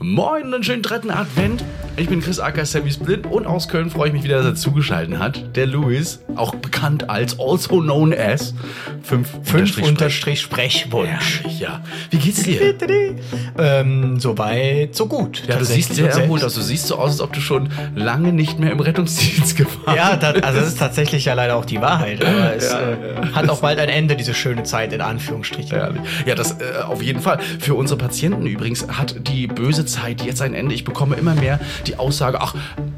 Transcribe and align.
Moin 0.00 0.54
und 0.54 0.64
schönen 0.64 0.82
dritten 0.82 1.10
Advent. 1.10 1.64
Ich 1.96 2.08
bin 2.08 2.20
Chris 2.20 2.38
Acker, 2.38 2.64
Sammy 2.64 2.92
Split 2.92 3.26
und 3.26 3.44
aus 3.48 3.66
Köln 3.66 3.90
freue 3.90 4.08
ich 4.08 4.12
mich 4.12 4.22
wieder, 4.22 4.36
dass 4.36 4.46
er 4.46 4.54
zugeschaltet 4.54 5.18
hat. 5.18 5.56
Der 5.56 5.66
Louis, 5.66 6.20
auch 6.36 6.54
bekannt 6.54 7.10
als 7.10 7.40
also 7.40 7.80
known 7.80 8.14
as 8.14 8.54
5 9.02 9.28
Fünf 9.42 9.78
unterstrich 9.78 10.40
Sprechwunsch. 10.40 11.42
Ja, 11.44 11.50
ja. 11.58 11.84
Wie 12.10 12.18
geht's 12.18 12.44
dir? 12.44 12.74
Ähm, 13.58 14.20
Soweit, 14.20 14.94
so 14.94 15.06
gut. 15.06 15.42
Ja, 15.48 15.56
du 15.56 15.64
siehst 15.64 15.94
sehr 15.94 16.10
erholt 16.10 16.44
aus. 16.44 16.54
Du 16.54 16.60
siehst 16.60 16.86
so 16.86 16.96
aus, 16.96 17.12
als 17.12 17.20
ob 17.20 17.32
du 17.32 17.40
schon 17.40 17.68
lange 17.96 18.32
nicht 18.32 18.58
mehr 18.60 18.70
im 18.70 18.78
Rettungsdienst 18.78 19.56
gefahren 19.56 19.96
Ja, 19.96 20.16
das, 20.16 20.42
also 20.42 20.60
das 20.60 20.68
ist 20.68 20.78
tatsächlich 20.78 21.24
ja 21.24 21.34
leider 21.34 21.56
auch 21.56 21.64
die 21.64 21.80
Wahrheit. 21.80 22.24
Aber 22.24 22.54
es 22.56 22.72
äh, 22.72 22.96
hat 23.32 23.48
auch 23.48 23.60
bald 23.60 23.80
ein 23.80 23.88
Ende, 23.88 24.14
diese 24.14 24.34
schöne 24.34 24.62
Zeit 24.62 24.92
in 24.92 25.00
Anführungsstrichen. 25.00 25.76
Ja, 26.26 26.34
das 26.34 26.52
äh, 26.52 26.82
auf 26.86 27.02
jeden 27.02 27.20
Fall. 27.20 27.40
Für 27.58 27.74
unsere 27.74 27.98
Patienten 27.98 28.46
übrigens 28.46 28.86
hat 28.86 29.16
die 29.28 29.48
böse 29.48 29.84
Zeit 29.88 30.22
jetzt 30.22 30.42
ein 30.42 30.54
Ende. 30.54 30.74
Ich 30.74 30.84
bekomme 30.84 31.16
immer 31.16 31.34
mehr 31.34 31.58
die 31.86 31.96
Aussage, 31.96 32.40
ach, 32.40 32.54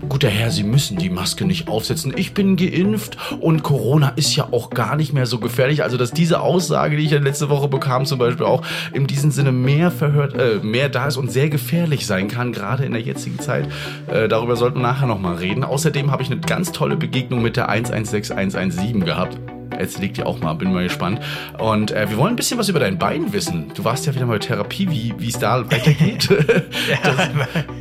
guter 0.08 0.28
Herr, 0.28 0.50
Sie 0.50 0.64
müssen 0.64 0.98
die 0.98 1.08
Maske 1.08 1.44
nicht 1.44 1.68
aufsetzen. 1.68 2.12
Ich 2.16 2.34
bin 2.34 2.56
geimpft 2.56 3.16
und 3.40 3.62
Corona 3.62 4.10
ist 4.16 4.34
ja 4.36 4.48
auch 4.50 4.70
gar 4.70 4.96
nicht 4.96 5.12
mehr 5.12 5.26
so 5.26 5.38
gefährlich. 5.38 5.82
Also, 5.82 5.96
dass 5.96 6.10
diese 6.10 6.40
Aussage, 6.40 6.96
die 6.96 7.04
ich 7.04 7.10
letzte 7.12 7.48
Woche 7.48 7.68
bekam, 7.68 8.04
zum 8.06 8.18
Beispiel 8.18 8.46
auch 8.46 8.62
in 8.92 9.06
diesem 9.06 9.30
Sinne 9.30 9.52
mehr 9.52 9.90
verhört, 9.90 10.34
äh, 10.34 10.58
mehr 10.62 10.88
da 10.88 11.06
ist 11.06 11.16
und 11.16 11.30
sehr 11.30 11.48
gefährlich 11.48 12.06
sein 12.06 12.28
kann, 12.28 12.52
gerade 12.52 12.84
in 12.84 12.92
der 12.92 13.02
jetzigen 13.02 13.38
Zeit. 13.38 13.68
Äh, 14.09 14.28
darüber 14.28 14.56
sollten 14.56 14.78
wir 14.78 14.82
nachher 14.82 15.06
nochmal 15.06 15.36
reden. 15.36 15.64
Außerdem 15.64 16.10
habe 16.10 16.22
ich 16.22 16.30
eine 16.30 16.40
ganz 16.40 16.72
tolle 16.72 16.96
Begegnung 16.96 17.42
mit 17.42 17.56
der 17.56 17.68
116117 17.68 19.04
gehabt. 19.04 19.38
Jetzt 19.79 19.98
liegt 20.01 20.16
die 20.16 20.23
auch 20.24 20.41
mal, 20.41 20.55
bin 20.55 20.73
mal 20.73 20.83
gespannt. 20.83 21.20
Und 21.59 21.91
äh, 21.92 22.09
wir 22.10 22.16
wollen 22.16 22.34
ein 22.34 22.37
bisschen 22.37 22.59
was 22.59 22.69
über 22.69 22.80
dein 22.80 22.98
Bein 22.98 23.33
wissen. 23.33 23.70
Du 23.74 23.84
warst 23.84 24.06
ja 24.06 24.15
wieder 24.15 24.27
mal 24.27 24.34
in 24.34 24.41
Therapie, 24.41 24.88
wie 25.19 25.29
es 25.29 25.38
da 25.38 25.65
weitergeht. 25.70 26.29
das, 27.02 27.29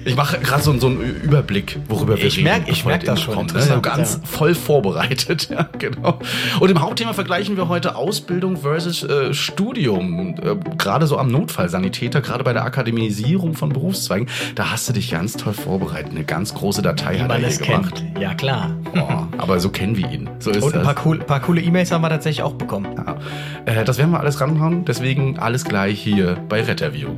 ich 0.05 0.15
mache 0.15 0.39
gerade 0.39 0.61
so, 0.63 0.77
so 0.79 0.87
einen 0.87 1.01
Überblick, 1.01 1.77
worüber 1.87 2.17
wir 2.17 2.25
Ich 2.25 2.37
reden. 2.37 2.43
merk- 2.45 2.61
ich 2.67 2.77
bevor 2.79 2.89
merk 2.91 3.01
die 3.01 3.07
das 3.07 3.21
schon. 3.21 3.33
Kommt, 3.35 3.53
ne? 3.53 3.79
Ganz 3.81 4.15
ja. 4.21 4.27
voll 4.27 4.53
vorbereitet, 4.55 5.49
ja, 5.51 5.67
genau. 5.77 6.19
Und 6.59 6.69
im 6.69 6.81
Hauptthema 6.81 7.13
vergleichen 7.13 7.57
wir 7.57 7.67
heute 7.69 7.95
Ausbildung 7.95 8.57
versus 8.57 9.03
äh, 9.03 9.33
Studium. 9.33 10.35
Äh, 10.41 10.55
gerade 10.77 11.07
so 11.07 11.17
am 11.17 11.31
Notfallsanitäter, 11.31 12.21
gerade 12.21 12.43
bei 12.43 12.53
der 12.53 12.63
Akademisierung 12.65 13.53
von 13.53 13.69
Berufszweigen. 13.69 14.27
Da 14.55 14.71
hast 14.71 14.87
du 14.89 14.93
dich 14.93 15.11
ganz 15.11 15.33
toll 15.37 15.53
vorbereitet. 15.53 16.11
Eine 16.11 16.23
ganz 16.23 16.53
große 16.53 16.81
Datei 16.81 17.15
Wie 17.15 17.21
hat 17.21 17.31
er 17.31 17.37
hier 17.37 17.57
gemacht. 17.57 17.95
kennt. 17.95 18.19
Ja, 18.19 18.33
klar. 18.33 18.71
Oh, 18.95 19.25
aber 19.37 19.59
so 19.59 19.69
kennen 19.69 19.95
wir 19.97 20.09
ihn. 20.11 20.29
So 20.39 20.51
ist 20.51 20.63
Und 20.63 20.73
ein 20.75 20.83
das. 20.83 20.93
paar, 20.95 21.05
cool, 21.05 21.19
paar 21.19 21.39
coole 21.39 21.61
E-Mails 21.61 21.78
haben 21.91 22.01
wir 22.01 22.09
tatsächlich 22.09 22.43
auch 22.43 22.53
bekommen. 22.53 22.95
Ja. 22.95 23.17
Äh, 23.65 23.83
das 23.85 23.97
werden 23.97 24.11
wir 24.11 24.19
alles 24.19 24.39
ranhauen, 24.39 24.85
deswegen 24.85 25.39
alles 25.39 25.63
gleich 25.63 26.01
hier 26.01 26.35
bei 26.47 26.61
Retterview. 26.61 27.09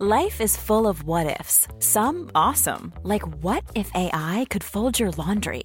Life 0.00 0.40
is 0.40 0.56
full 0.56 0.86
of 0.86 1.02
what 1.04 1.26
ifs. 1.40 1.66
Some 1.80 2.30
awesome, 2.34 2.92
like 3.02 3.26
what 3.42 3.64
if 3.74 3.90
AI 3.94 4.46
could 4.48 4.62
fold 4.62 5.00
your 5.00 5.10
laundry? 5.10 5.64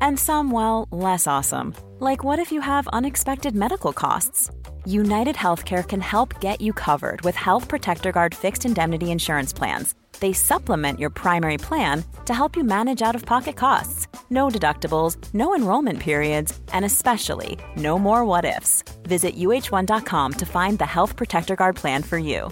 And 0.00 0.18
some, 0.18 0.50
well, 0.50 0.88
less 0.90 1.26
awesome, 1.26 1.74
like 2.00 2.24
what 2.24 2.38
if 2.38 2.50
you 2.50 2.62
have 2.62 2.88
unexpected 2.94 3.54
medical 3.54 3.92
costs? 3.92 4.50
United 4.86 5.36
Healthcare 5.36 5.86
can 5.86 6.00
help 6.00 6.40
get 6.40 6.60
you 6.60 6.72
covered 6.72 7.20
with 7.22 7.34
Health 7.34 7.68
Protector 7.68 8.10
Guard 8.10 8.34
fixed 8.34 8.64
indemnity 8.64 9.10
insurance 9.10 9.52
plans. 9.52 9.94
They 10.20 10.32
supplement 10.32 10.98
your 10.98 11.10
primary 11.10 11.58
plan 11.58 12.04
to 12.24 12.34
help 12.34 12.56
you 12.56 12.64
manage 12.64 13.02
out 13.02 13.14
of 13.14 13.26
pocket 13.26 13.56
costs. 13.56 14.06
No 14.30 14.48
deductibles, 14.48 15.16
no 15.34 15.54
enrollment 15.54 16.00
periods, 16.00 16.58
and 16.72 16.84
especially 16.84 17.58
no 17.76 17.98
more 17.98 18.24
what 18.24 18.44
ifs. 18.44 18.82
Visit 19.02 19.36
uh1.com 19.36 20.32
to 20.32 20.46
find 20.46 20.78
the 20.78 20.86
Health 20.86 21.16
Protector 21.16 21.56
Guard 21.56 21.76
plan 21.76 22.02
for 22.02 22.18
you. 22.18 22.50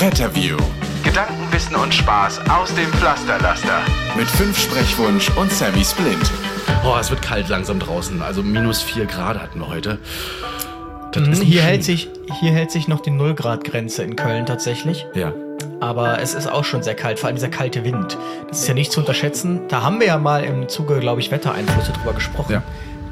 Retterview. 0.00 0.56
Gedanken, 1.04 1.52
Wissen 1.52 1.76
und 1.76 1.92
Spaß 1.92 2.40
aus 2.48 2.74
dem 2.74 2.90
Pflasterlaster. 2.92 3.82
Mit 4.16 4.28
5 4.28 4.58
Sprechwunsch 4.58 5.28
und 5.36 5.52
Sammy 5.52 5.84
Splint. 5.84 6.30
Oh, 6.84 6.96
es 6.98 7.10
wird 7.10 7.20
kalt 7.20 7.48
langsam 7.48 7.78
draußen. 7.78 8.22
Also 8.22 8.42
minus 8.42 8.80
4 8.80 9.04
Grad 9.04 9.38
hatten 9.38 9.60
wir 9.60 9.68
heute. 9.68 9.98
Das 11.12 11.40
Hier 11.40 11.62
hält, 11.62 11.84
sich, 11.84 12.08
hier 12.40 12.52
hält 12.52 12.70
sich 12.70 12.88
noch 12.88 13.00
die 13.00 13.10
0-Grad-Grenze 13.10 14.02
in 14.02 14.16
Köln 14.16 14.46
tatsächlich. 14.46 15.06
Ja. 15.14 15.32
Aber 15.80 16.20
es 16.20 16.34
ist 16.34 16.50
auch 16.50 16.64
schon 16.64 16.82
sehr 16.82 16.94
kalt, 16.94 17.18
vor 17.18 17.28
allem 17.28 17.36
dieser 17.36 17.48
kalte 17.48 17.84
Wind. 17.84 18.16
Das 18.48 18.60
ist 18.60 18.68
ja 18.68 18.74
nicht 18.74 18.92
zu 18.92 19.00
unterschätzen. 19.00 19.62
Da 19.68 19.82
haben 19.82 19.98
wir 19.98 20.06
ja 20.06 20.18
mal 20.18 20.44
im 20.44 20.68
Zuge, 20.68 21.00
glaube 21.00 21.20
ich, 21.20 21.30
Wettereinflüsse 21.30 21.92
drüber 21.92 22.12
gesprochen. 22.12 22.52
Ja. 22.52 22.62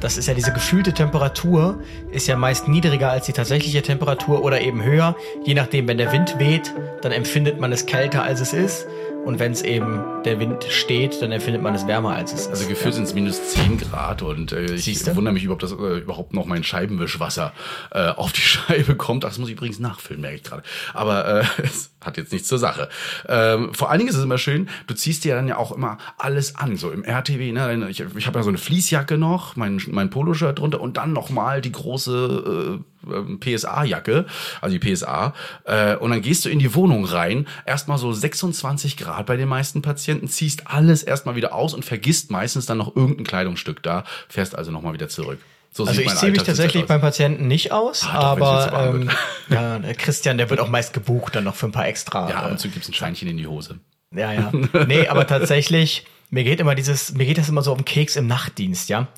Das 0.01 0.17
ist 0.17 0.29
ja 0.29 0.35
diese 0.35 0.53
gefühlte 0.53 0.93
Temperatur, 0.93 1.81
ist 2.13 2.29
ja 2.29 2.37
meist 2.37 2.69
niedriger 2.69 3.11
als 3.11 3.27
die 3.27 3.33
tatsächliche 3.33 3.83
Temperatur 3.83 4.45
oder 4.45 4.61
eben 4.61 4.83
höher. 4.85 5.17
Je 5.45 5.55
nachdem, 5.55 5.89
wenn 5.89 5.99
der 5.99 6.13
Wind 6.13 6.39
weht, 6.39 6.73
dann 7.03 7.11
empfindet 7.11 7.59
man 7.59 7.73
es 7.73 7.85
kälter, 7.85 8.23
als 8.23 8.41
es 8.41 8.53
ist. 8.53 8.87
Und 9.29 9.41
wenn 9.41 9.53
es 9.53 9.61
eben 9.61 10.23
der 10.25 10.41
Wind 10.41 10.65
steht, 10.71 11.21
dann 11.21 11.33
empfindet 11.33 11.61
man 11.61 11.75
es 11.75 11.87
wärmer, 11.87 12.15
als 12.15 12.33
es 12.33 12.41
ist. 12.41 12.49
Also 12.49 12.67
gefühlt 12.67 12.95
sind 12.95 13.05
es 13.05 13.13
minus 13.13 13.51
10 13.51 13.77
Grad 13.77 14.23
und 14.23 14.53
äh, 14.53 14.73
ich 14.73 14.85
Siehste? 14.85 15.15
wundere 15.17 15.35
mich, 15.35 15.47
ob 15.51 15.59
das 15.59 15.73
äh, 15.73 15.99
überhaupt 15.99 16.33
noch 16.33 16.47
mein 16.47 16.65
Scheibenwischwasser 16.65 17.53
äh, 17.91 18.09
auf 18.09 18.33
die 18.33 18.41
Scheibe 18.41 18.95
kommt. 18.95 19.27
Ach, 19.27 19.29
das 19.29 19.37
muss 19.37 19.51
ich 19.51 19.57
übrigens 19.57 19.81
nachfüllen, 19.81 20.23
merke 20.23 20.37
ich 20.37 20.45
gerade. 20.45 20.63
Aber 20.95 21.43
äh, 21.43 21.45
es 21.63 21.91
hat 22.01 22.17
jetzt 22.17 22.33
nichts 22.33 22.49
zur 22.49 22.57
Sache. 22.57 22.89
Ähm, 23.29 23.75
vor 23.75 23.91
allen 23.91 23.99
Dingen 23.99 24.09
ist 24.09 24.17
es 24.17 24.25
immer 24.25 24.39
schön, 24.39 24.71
du 24.87 24.95
ziehst 24.95 25.25
dir 25.25 25.35
dann 25.35 25.47
ja 25.47 25.59
auch 25.59 25.73
immer 25.73 25.99
alles 26.17 26.57
an, 26.57 26.79
so 26.79 26.91
im 26.91 27.05
RTW. 27.05 27.53
Ne? 27.53 27.87
Ich, 27.91 28.01
ich 28.01 28.27
habe 28.27 28.39
ja 28.39 28.43
so 28.43 28.49
eine 28.49 28.57
Fließjacke 28.57 29.19
noch, 29.19 29.57
mein, 29.57 29.79
mein 29.91 30.09
Poloshirt 30.09 30.59
drunter 30.59 30.81
und 30.81 30.97
dann 30.97 31.13
nochmal 31.13 31.61
die 31.61 31.73
große 31.73 32.79
äh, 32.81 32.98
PSA-Jacke, 33.41 34.27
also 34.61 34.77
die 34.77 34.95
PSA. 34.95 35.35
Äh, 35.65 35.97
und 35.97 36.11
dann 36.11 36.23
gehst 36.23 36.45
du 36.45 36.49
in 36.49 36.59
die 36.59 36.75
Wohnung 36.75 37.05
rein, 37.05 37.47
erstmal 37.67 37.99
so 37.99 38.13
26 38.13 38.97
Grad 38.97 39.27
bei 39.27 39.37
den 39.37 39.49
meisten 39.49 39.83
Patienten, 39.83 40.29
ziehst 40.29 40.67
alles 40.67 41.03
erstmal 41.03 41.37
wieder 41.37 41.55
aus 41.55 41.75
und 41.75 41.85
vergisst 41.85 42.31
meistens 42.31 42.67
dann 42.67 42.79
noch 42.79 42.95
irgendein 42.97 43.25
Kleidungsstück 43.25 43.83
da, 43.83 44.05
fährst 44.29 44.57
also 44.57 44.71
nochmal 44.71 44.93
wieder 44.93 45.09
zurück. 45.09 45.39
So 45.71 45.85
Also 45.85 46.01
ich 46.01 46.15
ziehe 46.17 46.33
mich 46.33 46.43
tatsächlich 46.43 46.87
beim 46.87 47.01
Patienten 47.01 47.47
nicht 47.47 47.73
aus, 47.73 48.05
Ah, 48.05 48.33
aber 48.33 48.93
ähm, 48.95 49.11
ja, 49.51 49.79
der 49.79 49.95
Christian, 49.95 50.39
der 50.39 50.51
wird 50.51 50.61
auch 50.61 50.69
meist 50.69 50.93
gebucht 50.93 51.37
dann 51.37 51.45
noch 51.45 51.55
für 51.55 51.67
ein 51.67 51.73
paar 51.73 51.87
extra. 51.87 52.29
Ja, 52.29 52.37
ab 52.37 52.49
äh, 52.49 52.51
und 52.53 52.59
zu 52.59 52.69
gibt's 52.69 52.89
ein 52.89 52.95
Scheinchen 52.95 53.29
in 53.29 53.37
die 53.37 53.47
Hose. 53.47 53.79
Ja, 54.15 54.33
ja. 54.33 54.51
Nee, 54.87 55.07
aber 55.09 55.27
tatsächlich, 55.27 56.07
mir 56.31 56.43
geht 56.45 56.61
immer 56.61 56.75
dieses, 56.75 57.13
mir 57.13 57.27
geht 57.27 57.39
das 57.39 57.49
immer 57.49 57.63
so 57.63 57.73
auf 57.73 57.79
den 57.79 57.85
Keks 57.85 58.17
im 58.17 58.27
Nachtdienst, 58.27 58.89
ja. 58.89 59.09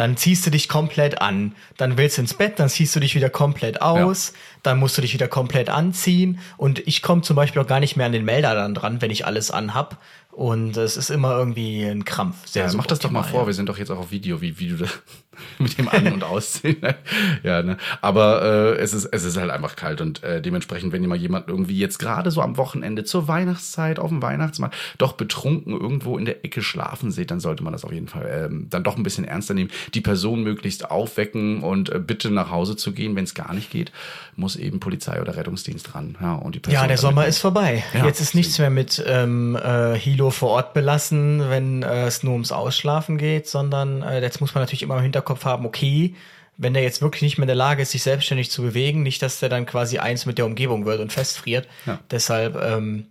Dann 0.00 0.16
ziehst 0.16 0.46
du 0.46 0.50
dich 0.50 0.70
komplett 0.70 1.20
an, 1.20 1.54
dann 1.76 1.98
willst 1.98 2.16
du 2.16 2.22
ins 2.22 2.32
Bett, 2.32 2.58
dann 2.58 2.70
ziehst 2.70 2.96
du 2.96 3.00
dich 3.00 3.14
wieder 3.14 3.28
komplett 3.28 3.82
aus, 3.82 4.32
dann 4.62 4.78
musst 4.78 4.96
du 4.96 5.02
dich 5.02 5.12
wieder 5.12 5.28
komplett 5.28 5.68
anziehen. 5.68 6.38
Und 6.56 6.78
ich 6.88 7.02
komme 7.02 7.20
zum 7.20 7.36
Beispiel 7.36 7.60
auch 7.60 7.66
gar 7.66 7.80
nicht 7.80 7.98
mehr 7.98 8.06
an 8.06 8.12
den 8.12 8.24
Melder 8.24 8.54
dann 8.54 8.74
dran, 8.74 9.02
wenn 9.02 9.10
ich 9.10 9.26
alles 9.26 9.50
anhab. 9.50 9.98
Und 10.32 10.78
es 10.78 10.96
ist 10.96 11.10
immer 11.10 11.36
irgendwie 11.36 11.84
ein 11.84 12.06
Krampf. 12.06 12.46
Sehr 12.46 12.64
Ja, 12.64 12.72
mach 12.72 12.86
das 12.86 13.00
doch 13.00 13.10
mal 13.10 13.24
vor, 13.24 13.46
wir 13.46 13.52
sind 13.52 13.68
doch 13.68 13.76
jetzt 13.76 13.90
auch 13.90 13.98
auf 13.98 14.10
Video, 14.10 14.40
wie, 14.40 14.58
wie 14.58 14.68
du 14.68 14.76
das 14.78 14.88
mit 15.58 15.78
dem 15.78 15.88
An- 15.88 16.12
und 16.12 16.24
Ausziehen. 16.24 16.78
ja, 17.42 17.62
ne? 17.62 17.76
Aber 18.00 18.42
äh, 18.42 18.78
es, 18.78 18.92
ist, 18.92 19.06
es 19.06 19.24
ist 19.24 19.36
halt 19.36 19.50
einfach 19.50 19.76
kalt 19.76 20.00
und 20.00 20.22
äh, 20.22 20.42
dementsprechend, 20.42 20.92
wenn 20.92 21.02
ihr 21.02 21.08
mal 21.08 21.16
jemand 21.16 21.48
irgendwie 21.48 21.78
jetzt 21.78 21.98
gerade 21.98 22.30
so 22.30 22.42
am 22.42 22.56
Wochenende 22.56 23.04
zur 23.04 23.28
Weihnachtszeit 23.28 23.98
auf 23.98 24.10
dem 24.10 24.22
Weihnachtsmarkt 24.22 24.74
doch 24.98 25.12
betrunken 25.12 25.72
irgendwo 25.72 26.18
in 26.18 26.24
der 26.24 26.44
Ecke 26.44 26.62
schlafen 26.62 27.10
seht, 27.10 27.30
dann 27.30 27.40
sollte 27.40 27.62
man 27.62 27.72
das 27.72 27.84
auf 27.84 27.92
jeden 27.92 28.08
Fall 28.08 28.48
ähm, 28.50 28.66
dann 28.70 28.84
doch 28.84 28.96
ein 28.96 29.02
bisschen 29.02 29.24
ernster 29.24 29.54
nehmen. 29.54 29.70
Die 29.94 30.00
Person 30.00 30.42
möglichst 30.42 30.90
aufwecken 30.90 31.62
und 31.62 31.90
äh, 31.90 31.98
bitte 31.98 32.30
nach 32.30 32.50
Hause 32.50 32.76
zu 32.76 32.92
gehen. 32.92 33.16
Wenn 33.16 33.24
es 33.24 33.34
gar 33.34 33.54
nicht 33.54 33.70
geht, 33.70 33.92
muss 34.36 34.56
eben 34.56 34.80
Polizei 34.80 35.20
oder 35.20 35.36
Rettungsdienst 35.36 35.94
ran. 35.94 36.16
Ja, 36.20 36.34
und 36.34 36.54
die 36.54 36.60
Person 36.60 36.82
Ja, 36.82 36.86
der 36.86 36.98
Sommer 36.98 37.26
ist 37.26 37.38
vorbei. 37.38 37.84
Ja, 37.94 38.06
Jetzt 38.06 38.20
ist 38.20 38.34
nichts 38.34 38.58
mehr 38.58 38.70
mit 38.70 39.02
ähm, 39.06 39.56
äh, 39.56 39.94
Hilo 39.94 40.30
vor 40.30 40.50
Ort 40.50 40.74
belassen, 40.74 41.48
wenn 41.48 41.82
äh, 41.82 42.06
es 42.06 42.22
nur 42.22 42.32
ums 42.32 42.52
Ausschlafen 42.52 43.18
geht, 43.18 43.46
sondern 43.46 44.02
äh, 44.02 44.20
jetzt 44.20 44.40
muss 44.40 44.54
man 44.54 44.62
natürlich 44.62 44.82
immer 44.82 44.96
im 44.96 45.02
Hinterkopf 45.02 45.29
haben, 45.44 45.66
okay, 45.66 46.14
wenn 46.56 46.74
der 46.74 46.82
jetzt 46.82 47.00
wirklich 47.00 47.22
nicht 47.22 47.38
mehr 47.38 47.44
in 47.44 47.48
der 47.48 47.56
Lage 47.56 47.82
ist, 47.82 47.92
sich 47.92 48.02
selbstständig 48.02 48.50
zu 48.50 48.62
bewegen, 48.62 49.02
nicht, 49.02 49.22
dass 49.22 49.40
der 49.40 49.48
dann 49.48 49.64
quasi 49.64 49.98
eins 49.98 50.26
mit 50.26 50.36
der 50.36 50.44
Umgebung 50.44 50.84
wird 50.84 51.00
und 51.00 51.12
festfriert. 51.12 51.66
Ja. 51.86 52.00
Deshalb 52.10 52.54
ähm, 52.56 53.06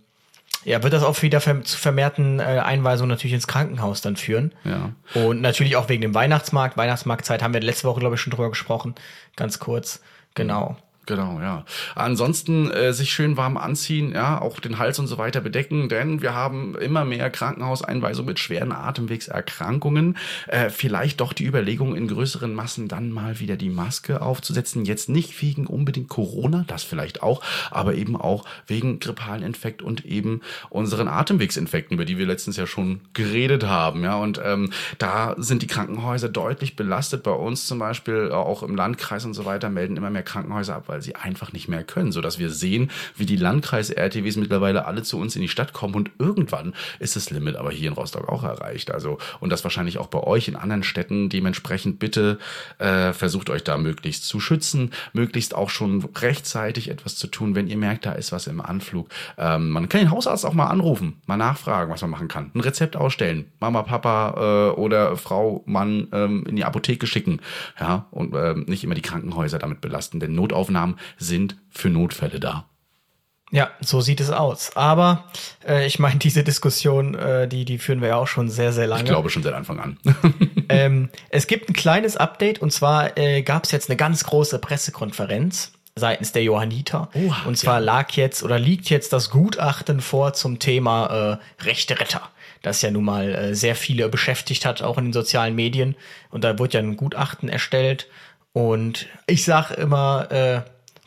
ja, 0.64 0.82
wird 0.82 0.92
das 0.92 1.02
auch 1.02 1.20
wieder 1.22 1.40
zu 1.40 1.78
vermehrten 1.78 2.38
äh, 2.38 2.42
Einweisungen 2.42 3.08
natürlich 3.08 3.34
ins 3.34 3.46
Krankenhaus 3.46 4.02
dann 4.02 4.16
führen. 4.16 4.52
Ja. 4.64 4.92
Und 5.14 5.40
natürlich 5.40 5.76
auch 5.76 5.88
wegen 5.88 6.02
dem 6.02 6.14
Weihnachtsmarkt. 6.14 6.76
Weihnachtsmarktzeit 6.76 7.42
haben 7.42 7.54
wir 7.54 7.60
letzte 7.60 7.88
Woche, 7.88 8.00
glaube 8.00 8.14
ich, 8.14 8.20
schon 8.20 8.30
drüber 8.30 8.50
gesprochen. 8.50 8.94
Ganz 9.36 9.58
kurz. 9.58 10.00
Genau. 10.34 10.76
Genau, 11.06 11.40
ja. 11.40 11.64
Ansonsten 11.96 12.70
äh, 12.70 12.92
sich 12.92 13.12
schön 13.12 13.36
warm 13.36 13.56
anziehen, 13.56 14.12
ja, 14.12 14.40
auch 14.40 14.60
den 14.60 14.78
Hals 14.78 14.98
und 14.98 15.08
so 15.08 15.18
weiter 15.18 15.40
bedecken, 15.40 15.88
denn 15.88 16.22
wir 16.22 16.34
haben 16.34 16.76
immer 16.76 17.04
mehr 17.04 17.30
Krankenhauseinweisungen 17.30 18.28
mit 18.28 18.38
schweren 18.38 18.70
Atemwegserkrankungen. 18.70 20.16
Äh, 20.46 20.70
vielleicht 20.70 21.20
doch 21.20 21.32
die 21.32 21.46
Überlegung, 21.46 21.96
in 21.96 22.06
größeren 22.06 22.54
Massen 22.54 22.86
dann 22.86 23.10
mal 23.10 23.40
wieder 23.40 23.56
die 23.56 23.70
Maske 23.70 24.22
aufzusetzen. 24.22 24.84
Jetzt 24.84 25.08
nicht 25.08 25.40
wegen 25.42 25.66
unbedingt 25.66 26.08
Corona, 26.08 26.64
das 26.68 26.84
vielleicht 26.84 27.22
auch, 27.22 27.42
aber 27.70 27.94
eben 27.94 28.14
auch 28.14 28.44
wegen 28.66 29.00
grippalen 29.00 29.42
Infekt 29.42 29.82
und 29.82 30.04
eben 30.04 30.42
unseren 30.68 31.08
Atemwegsinfekten, 31.08 31.94
über 31.94 32.04
die 32.04 32.18
wir 32.18 32.26
letztens 32.26 32.56
ja 32.56 32.66
schon 32.66 33.00
geredet 33.14 33.64
haben. 33.64 34.04
Ja, 34.04 34.16
und 34.16 34.40
ähm, 34.44 34.70
da 34.98 35.34
sind 35.38 35.62
die 35.62 35.66
Krankenhäuser 35.66 36.28
deutlich 36.28 36.76
belastet. 36.76 37.24
Bei 37.24 37.32
uns 37.32 37.66
zum 37.66 37.78
Beispiel 37.78 38.30
auch 38.30 38.62
im 38.62 38.76
Landkreis 38.76 39.24
und 39.24 39.34
so 39.34 39.44
weiter 39.44 39.70
melden 39.70 39.96
immer 39.96 40.10
mehr 40.10 40.22
Krankenhäuser 40.22 40.76
ab, 40.76 40.84
weil 40.86 40.99
sie 41.02 41.16
einfach 41.16 41.52
nicht 41.52 41.68
mehr 41.68 41.84
können, 41.84 42.12
so 42.12 42.20
dass 42.20 42.38
wir 42.38 42.50
sehen, 42.50 42.90
wie 43.16 43.26
die 43.26 43.36
Landkreis-RTWs 43.36 44.36
mittlerweile 44.36 44.86
alle 44.86 45.02
zu 45.02 45.18
uns 45.18 45.36
in 45.36 45.42
die 45.42 45.48
Stadt 45.48 45.72
kommen 45.72 45.94
und 45.94 46.10
irgendwann 46.18 46.74
ist 46.98 47.16
das 47.16 47.30
Limit 47.30 47.56
aber 47.56 47.70
hier 47.70 47.88
in 47.88 47.94
Rostock 47.94 48.28
auch 48.28 48.42
erreicht. 48.42 48.90
Also 48.90 49.18
und 49.40 49.50
das 49.50 49.64
wahrscheinlich 49.64 49.98
auch 49.98 50.08
bei 50.08 50.20
euch 50.20 50.48
in 50.48 50.56
anderen 50.56 50.82
Städten. 50.82 51.28
Dementsprechend 51.28 51.98
bitte 51.98 52.38
äh, 52.78 53.12
versucht 53.12 53.50
euch 53.50 53.64
da 53.64 53.78
möglichst 53.78 54.24
zu 54.24 54.40
schützen, 54.40 54.90
möglichst 55.12 55.54
auch 55.54 55.70
schon 55.70 56.04
rechtzeitig 56.16 56.90
etwas 56.90 57.16
zu 57.16 57.26
tun, 57.26 57.54
wenn 57.54 57.68
ihr 57.68 57.76
merkt, 57.76 58.06
da 58.06 58.12
ist 58.12 58.32
was 58.32 58.46
im 58.46 58.60
Anflug. 58.60 59.08
Ähm, 59.38 59.70
man 59.70 59.88
kann 59.88 60.00
den 60.00 60.10
Hausarzt 60.10 60.46
auch 60.46 60.54
mal 60.54 60.66
anrufen, 60.66 61.20
mal 61.26 61.36
nachfragen, 61.36 61.92
was 61.92 62.02
man 62.02 62.10
machen 62.10 62.28
kann. 62.28 62.50
Ein 62.54 62.60
Rezept 62.60 62.96
ausstellen, 62.96 63.46
Mama, 63.60 63.82
Papa 63.82 64.70
äh, 64.70 64.80
oder 64.80 65.16
Frau, 65.16 65.62
Mann 65.66 66.08
ähm, 66.12 66.44
in 66.46 66.56
die 66.56 66.64
Apotheke 66.64 67.06
schicken, 67.06 67.40
ja 67.78 68.06
und 68.10 68.34
äh, 68.34 68.54
nicht 68.54 68.84
immer 68.84 68.94
die 68.94 69.02
Krankenhäuser 69.02 69.58
damit 69.58 69.80
belasten, 69.80 70.20
denn 70.20 70.34
Notaufnahmen 70.34 70.79
Maßnahmen 70.80 70.96
sind 71.18 71.56
für 71.70 71.88
Notfälle 71.88 72.40
da. 72.40 72.66
Ja, 73.52 73.70
so 73.80 74.00
sieht 74.00 74.20
es 74.20 74.30
aus. 74.30 74.76
Aber 74.76 75.24
äh, 75.66 75.86
ich 75.86 75.98
meine, 75.98 76.18
diese 76.20 76.44
Diskussion, 76.44 77.14
äh, 77.14 77.48
die, 77.48 77.64
die 77.64 77.78
führen 77.78 78.00
wir 78.00 78.08
ja 78.08 78.16
auch 78.16 78.28
schon 78.28 78.48
sehr, 78.48 78.72
sehr 78.72 78.86
lange. 78.86 79.02
Ich 79.02 79.08
glaube 79.08 79.30
schon 79.30 79.42
seit 79.42 79.54
Anfang 79.54 79.80
an. 79.80 79.98
ähm, 80.68 81.08
es 81.30 81.46
gibt 81.46 81.68
ein 81.68 81.72
kleines 81.72 82.16
Update 82.16 82.60
und 82.60 82.72
zwar 82.72 83.18
äh, 83.18 83.42
gab 83.42 83.64
es 83.64 83.72
jetzt 83.72 83.90
eine 83.90 83.96
ganz 83.96 84.24
große 84.24 84.58
Pressekonferenz 84.60 85.72
seitens 85.96 86.30
der 86.30 86.44
Johanniter. 86.44 87.10
Oh, 87.14 87.32
und 87.46 87.58
zwar 87.58 87.80
ja. 87.80 87.84
lag 87.84 88.12
jetzt 88.12 88.44
oder 88.44 88.58
liegt 88.58 88.88
jetzt 88.88 89.12
das 89.12 89.30
Gutachten 89.30 90.00
vor 90.00 90.32
zum 90.32 90.60
Thema 90.60 91.40
äh, 91.60 91.64
rechte 91.64 91.98
Retter 91.98 92.30
das 92.62 92.82
ja 92.82 92.90
nun 92.90 93.04
mal 93.04 93.34
äh, 93.34 93.54
sehr 93.54 93.74
viele 93.74 94.08
beschäftigt 94.08 94.66
hat, 94.66 94.82
auch 94.82 94.98
in 94.98 95.06
den 95.06 95.12
sozialen 95.12 95.54
Medien. 95.54 95.96
Und 96.30 96.44
da 96.44 96.58
wurde 96.58 96.74
ja 96.74 96.80
ein 96.80 96.96
Gutachten 96.96 97.48
erstellt. 97.48 98.06
Und 98.52 99.06
ich 99.26 99.44
sag 99.44 99.70
immer, 99.70 100.30
äh, 100.30 100.60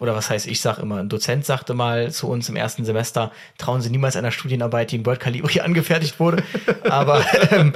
oder 0.03 0.15
was 0.15 0.29
heißt, 0.29 0.47
ich 0.47 0.59
sag 0.59 0.79
immer, 0.79 0.97
ein 0.97 1.07
Dozent 1.07 1.45
sagte 1.45 1.73
mal 1.73 2.11
zu 2.11 2.27
uns 2.27 2.49
im 2.49 2.57
ersten 2.57 2.83
Semester, 2.83 3.31
trauen 3.57 3.79
Sie 3.79 3.89
niemals 3.89 4.17
einer 4.17 4.31
Studienarbeit, 4.31 4.91
die 4.91 4.97
in 4.97 5.05
Word 5.05 5.21
Calibri 5.21 5.59
angefertigt 5.61 6.19
wurde. 6.19 6.43
Aber 6.89 7.25
ähm, 7.51 7.73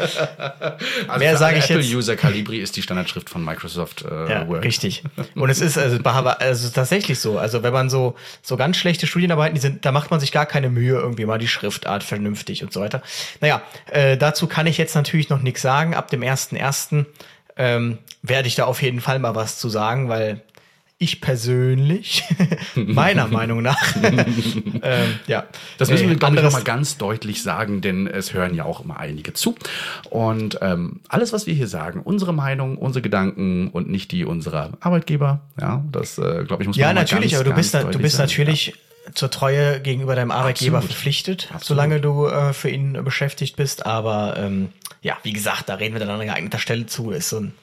also 1.08 1.20
mehr 1.20 1.38
sage 1.38 1.60
ich 1.60 1.70
Apple 1.70 1.82
jetzt. 1.84 1.94
User 1.94 2.18
Calibri 2.18 2.58
ist 2.58 2.76
die 2.76 2.82
Standardschrift 2.82 3.30
von 3.30 3.46
Microsoft 3.46 4.04
äh, 4.04 4.30
ja, 4.30 4.48
Word. 4.48 4.66
Richtig. 4.66 5.04
Und 5.36 5.50
es 5.50 5.62
ist 5.62 5.78
also, 5.78 6.00
also 6.04 6.70
tatsächlich 6.70 7.20
so. 7.20 7.38
Also 7.38 7.64
wenn 7.64 7.72
man 7.72 7.90
so 7.90 8.16
so 8.42 8.58
ganz 8.58 8.76
schlechte 8.76 9.08
Studienarbeiten, 9.08 9.56
die 9.56 9.62
sind, 9.62 9.86
da 9.86 9.94
macht 9.94 10.12
man 10.12 10.20
sich 10.20 10.34
gar 10.34 10.46
keine 10.46 10.70
Mühe, 10.70 10.98
irgendwie 10.98 11.26
mal 11.26 11.38
die 11.38 11.48
Schriftart 11.48 12.04
vernünftig 12.04 12.62
und 12.62 12.74
so 12.74 12.82
weiter. 12.82 13.02
Naja, 13.40 13.62
äh, 13.90 14.18
dazu 14.18 14.48
kann 14.48 14.68
ich 14.68 14.78
jetzt 14.78 14.96
natürlich 14.96 15.30
noch 15.30 15.42
nichts 15.42 15.62
sagen. 15.62 15.94
Ab 15.94 16.10
dem 16.10 16.24
ersten 16.24 16.58
ersten 16.58 17.06
ähm, 17.58 17.98
werde 18.22 18.48
ich 18.48 18.56
da 18.56 18.66
auf 18.66 18.82
jeden 18.82 19.02
Fall 19.02 19.20
mal 19.20 19.36
was 19.36 19.60
zu 19.60 19.70
sagen, 19.70 20.10
weil 20.10 20.42
ich 21.00 21.22
persönlich, 21.22 22.24
meiner 22.76 23.28
Meinung 23.32 23.62
nach, 23.62 23.96
ähm, 24.04 25.20
ja. 25.28 25.46
Das 25.78 25.92
müssen 25.92 26.08
wir, 26.08 26.16
äh, 26.16 26.18
glaube 26.18 26.38
ich, 26.38 26.42
nochmal 26.42 26.64
ganz 26.64 26.98
deutlich 26.98 27.44
sagen, 27.44 27.82
denn 27.82 28.08
es 28.08 28.34
hören 28.34 28.56
ja 28.56 28.66
auch 28.66 28.84
immer 28.84 29.00
einige 29.00 29.34
zu. 29.34 29.56
Und 30.10 30.58
ähm, 30.62 31.02
alles, 31.08 31.34
was 31.34 31.46
wir 31.46 31.54
hier 31.54 31.68
sagen, 31.68 32.02
unsere 32.04 32.34
Meinung, 32.34 32.78
unsere 32.78 33.04
Gedanken 33.04 33.70
und 33.70 33.90
nicht 33.90 34.12
die 34.12 34.26
unserer 34.26 34.72
Arbeitgeber, 34.80 35.42
ja, 35.60 35.84
das, 35.92 36.18
äh, 36.18 36.44
glaube 36.46 36.64
ich, 36.64 36.68
muss 36.68 36.78
man 36.78 36.82
Ja, 36.88 36.94
natürlich, 36.94 37.32
ganz, 37.32 37.42
aber 37.42 37.50
du 37.52 37.56
bist, 37.56 37.74
da, 37.74 37.84
du 37.84 38.00
bist 38.00 38.18
natürlich. 38.18 38.74
Zur 39.14 39.32
Treue 39.32 39.80
gegenüber 39.80 40.16
deinem 40.16 40.32
Arbeitgeber 40.32 40.78
Absolut. 40.78 40.94
verpflichtet, 40.94 41.44
Absolut. 41.46 41.64
solange 41.64 42.02
du 42.02 42.28
äh, 42.28 42.54
für 42.54 42.70
ihn 42.70 43.04
beschäftigt 43.04 43.56
bist. 43.56 43.86
Aber 43.86 44.36
ähm, 44.38 44.70
ja, 45.02 45.18
wie 45.24 45.34
gesagt, 45.34 45.70
da 45.70 45.76
reden 45.76 45.96
wir 45.96 46.00
dann 46.00 46.10
an 46.10 46.26
geeigneter 46.26 46.60
Stelle 46.60 46.86
zu. 46.86 47.12
Ist 47.12 47.30
so 47.30 47.40
ein 47.40 47.54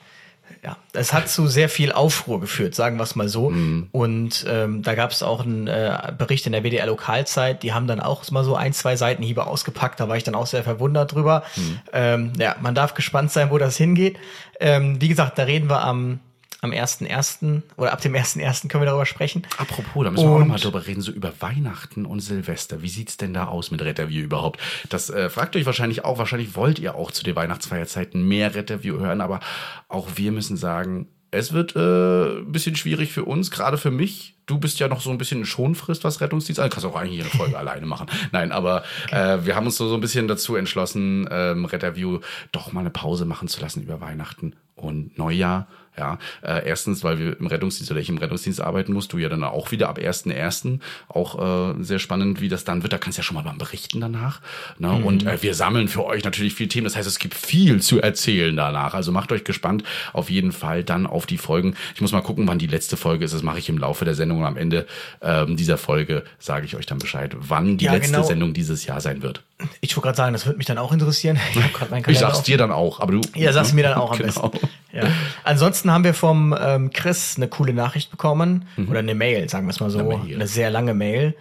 ja, 0.63 0.77
es 0.93 1.13
hat 1.13 1.29
zu 1.29 1.47
sehr 1.47 1.69
viel 1.69 1.93
Aufruhr 1.93 2.41
geführt, 2.41 2.75
sagen 2.75 2.97
wir 2.97 3.03
es 3.03 3.17
mal 3.17 3.29
so. 3.29 3.51
Mhm. 3.51 3.89
Und 3.93 4.47
ähm, 4.49 4.83
da 4.83 4.95
gab 4.95 5.11
es 5.11 5.23
auch 5.23 5.45
einen 5.45 5.67
äh, 5.67 6.13
Bericht 6.17 6.47
in 6.47 6.53
der 6.53 6.63
WDR 6.63 6.87
Lokalzeit, 6.87 7.63
die 7.63 7.73
haben 7.75 7.87
dann 7.87 8.01
auch 8.01 8.31
mal 8.31 8.45
so 8.45 8.57
ein, 8.57 8.73
zwei 8.73 8.97
Seitenhiebe 8.97 9.47
ausgepackt, 9.47 10.01
da 10.01 10.09
war 10.09 10.17
ich 10.17 10.25
dann 10.25 10.35
auch 10.35 10.47
sehr 10.47 10.63
verwundert 10.63 11.13
drüber. 11.13 11.43
Mhm. 11.57 11.81
Ähm, 11.93 12.33
ja, 12.39 12.57
man 12.61 12.75
darf 12.75 12.95
gespannt 12.95 13.31
sein, 13.31 13.51
wo 13.51 13.59
das 13.59 13.77
hingeht. 13.77 14.19
Ähm, 14.59 15.01
wie 15.01 15.09
gesagt, 15.09 15.39
da 15.39 15.43
reden 15.45 15.69
wir 15.69 15.83
am 15.83 16.21
am 16.65 16.73
1.1. 16.73 17.63
oder 17.77 17.93
ab 17.93 18.01
dem 18.01 18.15
1.1. 18.15 18.69
können 18.69 18.83
wir 18.83 18.87
darüber 18.87 19.07
sprechen. 19.07 19.47
Apropos, 19.59 20.05
da 20.05 20.11
müssen 20.11 20.25
wir 20.25 20.31
und, 20.31 20.35
auch 20.35 20.39
nochmal 20.41 20.59
drüber 20.59 20.87
reden, 20.87 21.01
so 21.01 21.13
über 21.13 21.33
Weihnachten 21.41 22.07
und 22.07 22.21
Silvester. 22.21 22.83
Wie 22.83 22.89
sieht's 22.89 23.17
denn 23.17 23.35
da 23.35 23.47
aus 23.47 23.71
mit 23.71 23.83
Retterview 23.83 24.23
überhaupt? 24.23 24.61
Das 24.89 25.11
äh, 25.11 25.29
fragt 25.31 25.57
euch 25.57 25.67
wahrscheinlich 25.67 26.05
auch, 26.05 26.19
wahrscheinlich 26.19 26.57
wollt 26.57 26.79
ihr 26.79 26.95
auch 26.95 27.11
zu 27.11 27.23
den 27.23 27.37
Weihnachtsfeierzeiten 27.37 28.27
mehr 28.27 28.55
Retterview 28.55 28.99
hören, 28.99 29.21
aber 29.21 29.41
auch 29.89 30.09
wir 30.17 30.33
müssen 30.33 30.57
sagen, 30.57 31.09
es 31.35 31.53
wird 31.53 31.75
äh, 31.75 32.39
ein 32.39 32.53
bisschen 32.53 32.77
schwierig 32.77 33.13
für 33.13 33.25
uns, 33.25 33.51
gerade 33.51 33.77
für 33.77 33.91
mich. 33.91 34.37
Du 34.47 34.59
bist 34.59 34.79
ja 34.79 34.89
noch 34.89 35.01
so 35.01 35.11
ein 35.11 35.19
bisschen 35.19 35.41
in 35.41 35.47
Schonfrist, 35.47 36.05
was 36.05 36.21
Rettungsdienst 36.21 36.61
angeht. 36.61 36.75
Kannst 36.75 36.87
auch 36.87 36.97
eigentlich 36.97 37.21
eine 37.21 37.31
Folge 37.31 37.59
alleine 37.59 37.87
machen. 37.87 38.07
Nein, 38.31 38.53
aber 38.53 38.85
okay. 39.07 39.35
äh, 39.35 39.47
wir 39.47 39.57
haben 39.57 39.67
uns 39.67 39.77
so, 39.77 39.89
so 39.89 39.95
ein 39.95 40.01
bisschen 40.01 40.29
dazu 40.29 40.55
entschlossen, 40.55 41.27
ähm, 41.31 41.65
Retterview 41.65 42.21
doch 42.53 42.73
mal 42.73 42.81
eine 42.81 42.91
Pause 42.91 43.25
machen 43.25 43.49
zu 43.49 43.61
lassen 43.61 43.83
über 43.83 44.01
Weihnachten 44.01 44.55
und 44.77 45.19
Neujahr 45.19 45.67
ja, 45.97 46.19
äh, 46.43 46.67
erstens, 46.67 47.05
weil 47.05 47.19
wir 47.19 47.39
im 47.39 47.47
Rettungsdienst 47.47 47.91
oder 47.91 48.01
ich 48.01 48.09
im 48.09 48.19
Rettungsdienst 48.19 48.61
arbeiten 48.61 48.93
muss, 48.93 49.09
du 49.09 49.19
ja 49.19 49.29
dann 49.29 49.45
auch 49.45 49.71
wieder 49.71 49.89
ab 49.89 49.99
1.1. 49.99 50.81
Auch 51.09 51.75
äh, 51.79 51.83
sehr 51.83 51.99
spannend, 51.99 52.41
wie 52.41 52.49
das 52.49 52.65
dann 52.65 52.83
wird. 52.83 52.93
Da 52.93 52.99
kannst 52.99 53.19
du 53.19 53.21
ja 53.21 53.25
schon 53.25 53.37
mal 53.37 53.45
beim 53.45 53.59
berichten 53.59 54.01
danach. 54.01 54.41
Ne? 54.79 54.89
Mhm. 54.89 55.05
Und 55.05 55.27
äh, 55.27 55.41
wir 55.43 55.55
sammeln 55.55 55.89
für 55.89 56.05
euch 56.05 56.25
natürlich 56.25 56.55
viel 56.55 56.69
Themen. 56.69 56.85
Das 56.85 56.97
heißt, 56.97 57.07
es 57.07 57.19
gibt 57.19 57.35
viel 57.35 57.81
zu 57.81 58.01
erzählen 58.01 58.57
danach. 58.57 58.95
Also 58.95 59.13
macht 59.13 59.31
euch 59.31 59.45
gespannt 59.45 59.85
auf 60.13 60.31
jeden 60.31 60.53
Fall 60.53 60.83
dann 60.83 61.07
auf 61.07 61.27
die 61.27 61.39
Folgen. 61.39 61.77
Ich 61.95 62.01
muss 62.01 62.13
mal 62.13 62.23
gucken, 62.23 62.49
wann 62.49 62.59
die 62.59 62.67
letzte 62.67 62.97
Folge 62.97 63.25
ist. 63.25 63.35
Das 63.35 63.43
mache 63.43 63.59
ich 63.59 63.69
im 63.69 63.79
Laufe 63.79 64.05
der 64.05 64.15
Sendung. 64.15 64.41
Und 64.41 64.47
am 64.47 64.57
Ende 64.57 64.87
ähm, 65.23 65.57
dieser 65.57 65.79
Folge 65.79 66.25
sage 66.39 66.67
ich 66.67 66.77
euch 66.77 66.87
dann 66.87 66.99
Bescheid, 66.99 67.37
wann 67.39 67.77
die 67.77 67.85
ja, 67.85 67.93
letzte 67.93 68.13
genau. 68.13 68.27
Sendung 68.27 68.55
dieses 68.55 68.87
Jahr 68.87 69.01
sein 69.01 69.23
wird. 69.23 69.43
Ich 69.81 69.97
wollte 69.97 70.07
gerade 70.07 70.17
sagen, 70.17 70.33
das 70.33 70.47
würde 70.47 70.59
mich 70.59 70.67
dann 70.67 70.79
auch 70.79 70.93
interessieren. 70.93 71.39
Ich, 71.53 72.09
ich 72.09 72.19
sag's 72.19 72.43
dir 72.43 72.59
dann 72.59 72.71
auch, 72.71 73.01
aber 73.01 73.13
du. 73.13 73.21
Ja, 73.35 73.53
sag's 73.53 73.73
mir 73.73 73.83
dann 73.85 73.95
auch 73.95 74.13
am 74.13 74.19
genau. 74.19 74.49
besten. 74.49 74.69
Ja. 74.93 75.05
Ansonsten 75.43 75.91
haben 75.91 76.05
wir 76.05 76.15
vom 76.15 76.57
ähm, 76.59 76.91
Chris 76.91 77.35
eine 77.37 77.49
coole 77.49 77.73
Nachricht 77.73 78.11
bekommen 78.11 78.67
mhm. 78.77 78.89
oder 78.89 79.01
eine 79.01 79.15
Mail, 79.15 79.49
sagen 79.49 79.67
wir 79.67 79.71
es 79.71 79.81
mal 79.81 79.91
so, 79.91 79.99
eine, 79.99 80.35
eine, 80.35 80.47
sehr 80.47 80.71
lange 80.71 80.95
Mail. 80.95 81.37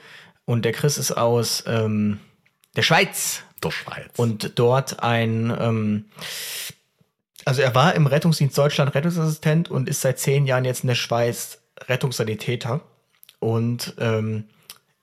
Und 0.45 0.65
der 0.65 0.71
Chris 0.71 0.97
ist 0.97 1.11
aus 1.11 1.63
ähm, 1.67 2.19
der 2.75 2.81
Schweiz. 2.81 3.43
Der 3.63 3.71
Schweiz. 3.71 4.11
Und 4.17 4.57
dort 4.59 5.03
ein, 5.03 5.55
ähm, 5.59 6.05
also 7.45 7.61
er 7.61 7.75
war 7.75 7.93
im 7.95 8.07
Rettungsdienst 8.07 8.57
Deutschland 8.57 8.95
Rettungsassistent 8.95 9.69
und 9.69 9.87
ist 9.87 10.01
seit 10.01 10.19
zehn 10.19 10.45
Jahren 10.45 10.65
jetzt 10.65 10.83
in 10.83 10.87
der 10.87 10.95
Schweiz 10.95 11.59
Rettungssanitäter. 11.87 12.81
Und 13.39 13.93
ähm, 13.99 14.45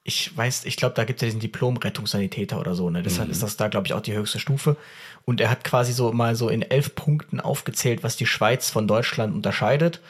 ich 0.02 0.36
weiß, 0.36 0.64
ich 0.64 0.76
glaube, 0.76 0.94
da 0.94 1.04
gibt 1.04 1.18
es 1.18 1.22
ja 1.22 1.26
diesen 1.26 1.40
Diplom-Rettungssanitäter 1.40 2.58
oder 2.58 2.74
so, 2.74 2.88
ne? 2.90 3.02
Deshalb 3.02 3.28
mhm. 3.28 3.32
ist 3.32 3.42
das 3.42 3.56
da, 3.56 3.68
glaube 3.68 3.86
ich, 3.86 3.92
auch 3.92 4.00
die 4.00 4.14
höchste 4.14 4.38
Stufe. 4.38 4.76
Und 5.26 5.40
er 5.40 5.50
hat 5.50 5.62
quasi 5.62 5.92
so 5.92 6.12
mal 6.12 6.34
so 6.34 6.48
in 6.48 6.62
elf 6.62 6.94
Punkten 6.94 7.40
aufgezählt, 7.40 8.02
was 8.02 8.16
die 8.16 8.26
Schweiz 8.26 8.70
von 8.70 8.88
Deutschland 8.88 9.34
unterscheidet. 9.34 10.00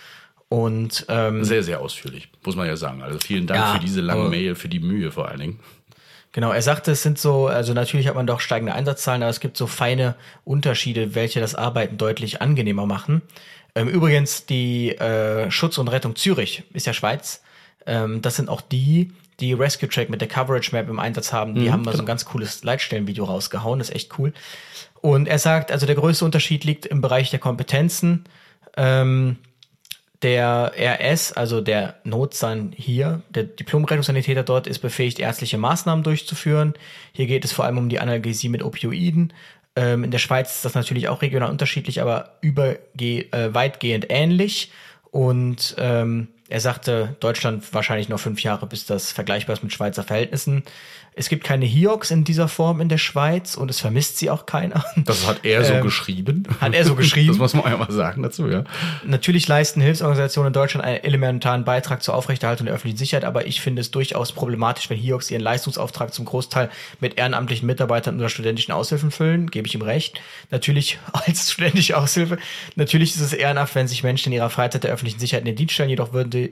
Und 0.48 1.06
ähm, 1.08 1.44
sehr, 1.44 1.62
sehr 1.62 1.80
ausführlich, 1.80 2.28
muss 2.44 2.56
man 2.56 2.66
ja 2.66 2.76
sagen. 2.76 3.02
Also 3.02 3.18
vielen 3.18 3.46
Dank 3.46 3.60
ja, 3.60 3.72
für 3.74 3.80
diese 3.80 4.00
lange 4.00 4.28
Mail, 4.28 4.54
für 4.54 4.68
die 4.68 4.80
Mühe 4.80 5.12
vor 5.12 5.28
allen 5.28 5.40
Dingen. 5.40 5.60
Genau, 6.32 6.52
er 6.52 6.62
sagte, 6.62 6.92
es 6.92 7.02
sind 7.02 7.18
so, 7.18 7.48
also 7.48 7.72
natürlich 7.72 8.06
hat 8.06 8.14
man 8.14 8.26
doch 8.26 8.40
steigende 8.40 8.72
Einsatzzahlen, 8.72 9.22
aber 9.22 9.30
es 9.30 9.40
gibt 9.40 9.56
so 9.56 9.66
feine 9.66 10.14
Unterschiede, 10.44 11.16
welche 11.16 11.40
das 11.40 11.56
Arbeiten 11.56 11.98
deutlich 11.98 12.40
angenehmer 12.40 12.86
machen. 12.86 13.22
Ähm, 13.74 13.88
übrigens, 13.88 14.46
die 14.46 14.90
äh, 14.90 15.50
Schutz 15.50 15.78
und 15.78 15.88
Rettung 15.88 16.14
Zürich 16.16 16.62
ist 16.72 16.86
ja 16.86 16.92
Schweiz. 16.92 17.42
Ähm, 17.86 18.22
das 18.22 18.36
sind 18.36 18.48
auch 18.48 18.60
die, 18.60 19.12
die 19.40 19.52
Rescue 19.52 19.88
Track 19.88 20.10
mit 20.10 20.20
der 20.20 20.28
Coverage 20.28 20.70
Map 20.72 20.88
im 20.88 20.98
Einsatz 20.98 21.32
haben. 21.32 21.54
Die 21.54 21.62
mhm, 21.62 21.72
haben 21.72 21.80
mal 21.82 21.90
genau. 21.90 21.92
so 21.92 22.02
ein 22.02 22.06
genau. 22.06 22.06
ganz 22.06 22.24
cooles 22.24 22.64
Leitstellenvideo 22.64 23.24
rausgehauen, 23.24 23.78
das 23.78 23.88
ist 23.88 23.94
echt 23.94 24.18
cool. 24.18 24.32
Und 25.00 25.28
er 25.28 25.38
sagt, 25.38 25.72
also 25.72 25.86
der 25.86 25.94
größte 25.94 26.24
Unterschied 26.24 26.64
liegt 26.64 26.86
im 26.86 27.00
Bereich 27.00 27.30
der 27.30 27.38
Kompetenzen. 27.38 28.24
Ähm, 28.76 29.38
der 30.22 30.72
RS, 30.76 31.32
also 31.32 31.62
der 31.62 31.94
Notsan 32.04 32.72
hier, 32.76 33.22
der 33.30 33.44
Diplom-Rettungssanitäter 33.44 34.42
dort, 34.42 34.66
ist 34.66 34.80
befähigt, 34.80 35.18
ärztliche 35.18 35.56
Maßnahmen 35.56 36.04
durchzuführen. 36.04 36.74
Hier 37.12 37.26
geht 37.26 37.44
es 37.44 37.52
vor 37.52 37.64
allem 37.64 37.78
um 37.78 37.88
die 37.88 38.00
Analgesie 38.00 38.50
mit 38.50 38.62
Opioiden. 38.62 39.32
Ähm, 39.76 40.04
in 40.04 40.10
der 40.10 40.18
Schweiz 40.18 40.56
ist 40.56 40.64
das 40.66 40.74
natürlich 40.74 41.08
auch 41.08 41.22
regional 41.22 41.50
unterschiedlich, 41.50 42.02
aber 42.02 42.36
überge 42.42 43.32
äh, 43.32 43.54
weitgehend 43.54 44.06
ähnlich. 44.10 44.72
Und 45.10 45.74
ähm, 45.78 46.28
Er 46.50 46.58
sagte, 46.60 47.16
Deutschland 47.20 47.72
wahrscheinlich 47.72 48.08
noch 48.08 48.18
fünf 48.18 48.42
Jahre, 48.42 48.66
bis 48.66 48.84
das 48.84 49.12
vergleichbar 49.12 49.54
ist 49.54 49.62
mit 49.62 49.72
Schweizer 49.72 50.02
Verhältnissen. 50.02 50.64
Es 51.20 51.28
gibt 51.28 51.44
keine 51.44 51.66
Hiox 51.66 52.10
in 52.10 52.24
dieser 52.24 52.48
Form 52.48 52.80
in 52.80 52.88
der 52.88 52.96
Schweiz 52.96 53.54
und 53.54 53.70
es 53.70 53.78
vermisst 53.78 54.16
sie 54.16 54.30
auch 54.30 54.46
keiner. 54.46 54.82
Das 54.96 55.26
hat 55.26 55.44
er 55.44 55.62
so 55.66 55.74
ähm, 55.74 55.82
geschrieben. 55.82 56.44
Hat 56.62 56.72
er 56.72 56.82
so 56.82 56.94
geschrieben. 56.94 57.28
Das 57.30 57.36
muss 57.38 57.52
man 57.52 57.70
ja 57.70 57.76
mal 57.76 57.92
sagen 57.92 58.22
dazu, 58.22 58.48
ja. 58.48 58.64
Natürlich 59.04 59.46
leisten 59.46 59.82
Hilfsorganisationen 59.82 60.46
in 60.46 60.52
Deutschland 60.54 60.86
einen 60.86 61.04
elementaren 61.04 61.66
Beitrag 61.66 62.02
zur 62.02 62.14
Aufrechterhaltung 62.14 62.64
der 62.64 62.74
öffentlichen 62.74 62.96
Sicherheit, 62.96 63.24
aber 63.24 63.46
ich 63.46 63.60
finde 63.60 63.82
es 63.82 63.90
durchaus 63.90 64.32
problematisch, 64.32 64.88
wenn 64.88 64.96
Hiox 64.96 65.30
ihren 65.30 65.42
Leistungsauftrag 65.42 66.14
zum 66.14 66.24
Großteil 66.24 66.70
mit 67.00 67.18
ehrenamtlichen 67.18 67.66
Mitarbeitern 67.66 68.16
oder 68.16 68.30
studentischen 68.30 68.72
Aushilfen 68.72 69.10
füllen, 69.10 69.50
gebe 69.50 69.68
ich 69.68 69.74
ihm 69.74 69.82
recht. 69.82 70.22
Natürlich 70.50 70.98
als 71.12 71.52
studentische 71.52 71.98
Aushilfe. 71.98 72.38
Natürlich 72.76 73.14
ist 73.14 73.20
es 73.20 73.34
ehrenhaft, 73.34 73.74
wenn 73.74 73.88
sich 73.88 74.02
Menschen 74.02 74.32
in 74.32 74.38
ihrer 74.38 74.48
Freizeit 74.48 74.84
der 74.84 74.92
öffentlichen 74.92 75.20
Sicherheit 75.20 75.42
in 75.42 75.46
den 75.46 75.56
Dienst 75.56 75.74
stellen, 75.74 75.90
jedoch 75.90 76.14
würde 76.14 76.50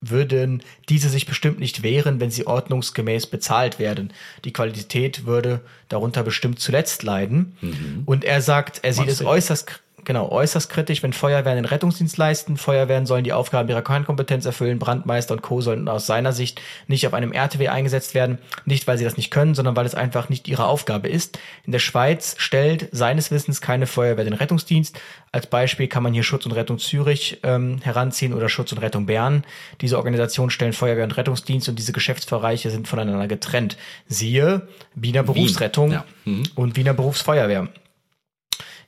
würden 0.00 0.62
diese 0.88 1.08
sich 1.08 1.26
bestimmt 1.26 1.58
nicht 1.58 1.82
wehren, 1.82 2.20
wenn 2.20 2.30
sie 2.30 2.46
ordnungsgemäß 2.46 3.26
bezahlt 3.26 3.78
werden. 3.78 4.12
Die 4.44 4.52
Qualität 4.52 5.26
würde 5.26 5.60
darunter 5.88 6.22
bestimmt 6.22 6.60
zuletzt 6.60 7.02
leiden. 7.02 7.56
Mhm. 7.60 8.02
Und 8.06 8.24
er 8.24 8.40
sagt, 8.40 8.80
er 8.84 8.92
sieht 8.92 9.08
es 9.08 9.24
äußerst 9.24 9.80
genau, 10.08 10.30
äußerst 10.30 10.70
kritisch, 10.70 11.02
wenn 11.02 11.12
Feuerwehren 11.12 11.56
den 11.56 11.66
Rettungsdienst 11.66 12.16
leisten. 12.16 12.56
Feuerwehren 12.56 13.04
sollen 13.04 13.24
die 13.24 13.34
Aufgaben 13.34 13.68
ihrer 13.68 13.82
Kernkompetenz 13.82 14.46
erfüllen. 14.46 14.78
Brandmeister 14.78 15.34
und 15.34 15.42
Co. 15.42 15.60
sollen 15.60 15.86
aus 15.86 16.06
seiner 16.06 16.32
Sicht 16.32 16.62
nicht 16.86 17.06
auf 17.06 17.12
einem 17.12 17.30
RTW 17.30 17.68
eingesetzt 17.68 18.14
werden. 18.14 18.38
Nicht, 18.64 18.86
weil 18.86 18.96
sie 18.96 19.04
das 19.04 19.18
nicht 19.18 19.30
können, 19.30 19.54
sondern 19.54 19.76
weil 19.76 19.84
es 19.84 19.94
einfach 19.94 20.30
nicht 20.30 20.48
ihre 20.48 20.64
Aufgabe 20.64 21.08
ist. 21.08 21.38
In 21.64 21.72
der 21.72 21.78
Schweiz 21.78 22.36
stellt 22.38 22.88
seines 22.90 23.30
Wissens 23.30 23.60
keine 23.60 23.86
Feuerwehr 23.86 24.24
den 24.24 24.32
Rettungsdienst. 24.32 24.98
Als 25.30 25.46
Beispiel 25.46 25.88
kann 25.88 26.02
man 26.02 26.14
hier 26.14 26.22
Schutz 26.22 26.46
und 26.46 26.52
Rettung 26.52 26.78
Zürich 26.78 27.40
ähm, 27.42 27.80
heranziehen 27.82 28.32
oder 28.32 28.48
Schutz 28.48 28.72
und 28.72 28.78
Rettung 28.78 29.04
Bern. 29.04 29.44
Diese 29.82 29.98
Organisationen 29.98 30.50
stellen 30.50 30.72
Feuerwehr 30.72 31.04
und 31.04 31.18
Rettungsdienst 31.18 31.68
und 31.68 31.78
diese 31.78 31.92
Geschäftsbereiche 31.92 32.70
sind 32.70 32.88
voneinander 32.88 33.28
getrennt. 33.28 33.76
Siehe 34.06 34.68
Wiener 34.94 35.22
Berufsrettung 35.22 35.92
ja. 35.92 36.04
mhm. 36.24 36.44
und 36.54 36.76
Wiener 36.76 36.94
Berufsfeuerwehr. 36.94 37.68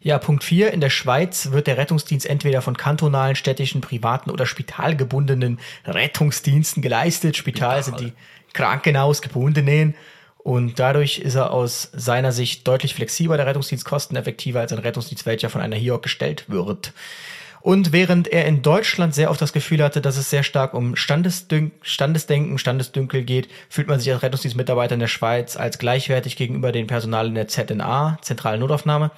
Ja, 0.03 0.19
Punkt 0.19 0.45
4. 0.45 0.73
In 0.73 0.81
der 0.81 0.89
Schweiz 0.89 1.51
wird 1.51 1.67
der 1.67 1.77
Rettungsdienst 1.77 2.25
entweder 2.25 2.63
von 2.63 2.77
kantonalen, 2.77 3.37
städtischen, 3.37 3.83
privaten 3.83 4.31
oder 4.31 4.47
spitalgebundenen 4.47 5.61
Rettungsdiensten 5.85 6.83
geleistet. 6.83 7.37
Spital 7.37 7.83
sind 7.83 8.01
die 8.01 8.13
Krankenhausgebundenen. 8.55 9.95
Und 10.39 10.79
dadurch 10.79 11.19
ist 11.19 11.35
er 11.35 11.51
aus 11.51 11.91
seiner 11.93 12.33
Sicht 12.33 12.67
deutlich 12.67 12.95
flexibler, 12.95 13.37
der 13.37 13.45
Rettungsdienst 13.45 13.85
kosteneffektiver 13.85 14.61
als 14.61 14.73
ein 14.73 14.79
Rettungsdienst, 14.79 15.27
welcher 15.27 15.51
von 15.51 15.61
einer 15.61 15.77
HIOC 15.77 16.03
gestellt 16.03 16.45
wird. 16.49 16.95
Und 17.63 17.93
während 17.93 18.29
er 18.29 18.47
in 18.47 18.63
Deutschland 18.63 19.15
sehr 19.15 19.31
oft 19.31 19.41
das 19.41 19.53
Gefühl 19.53 19.83
hatte, 19.83 20.01
dass 20.01 20.17
es 20.17 20.31
sehr 20.31 20.43
stark 20.43 20.73
um 20.73 20.97
Standesdün 20.97 21.73
Standesdenken, 21.83 22.59
Standesdünkel 22.59 23.23
geht, 23.23 23.49
fühlt 23.69 23.87
man 23.87 24.01
sich 24.01 24.11
als 24.13 24.23
Rettungsdienstmitarbeiter 24.23 24.95
in 24.95 25.01
der 25.01 25.09
Schweiz 25.09 25.57
als 25.57 25.79
gleichwertig 25.79 26.37
gegenüber 26.37 26.73
den 26.73 26.87
Personal 26.87 27.27
in 27.27 27.35
der 27.35 27.49
ZNA, 27.49 28.19
Zentralen 28.23 28.61
Notaufnahme. 28.61 29.11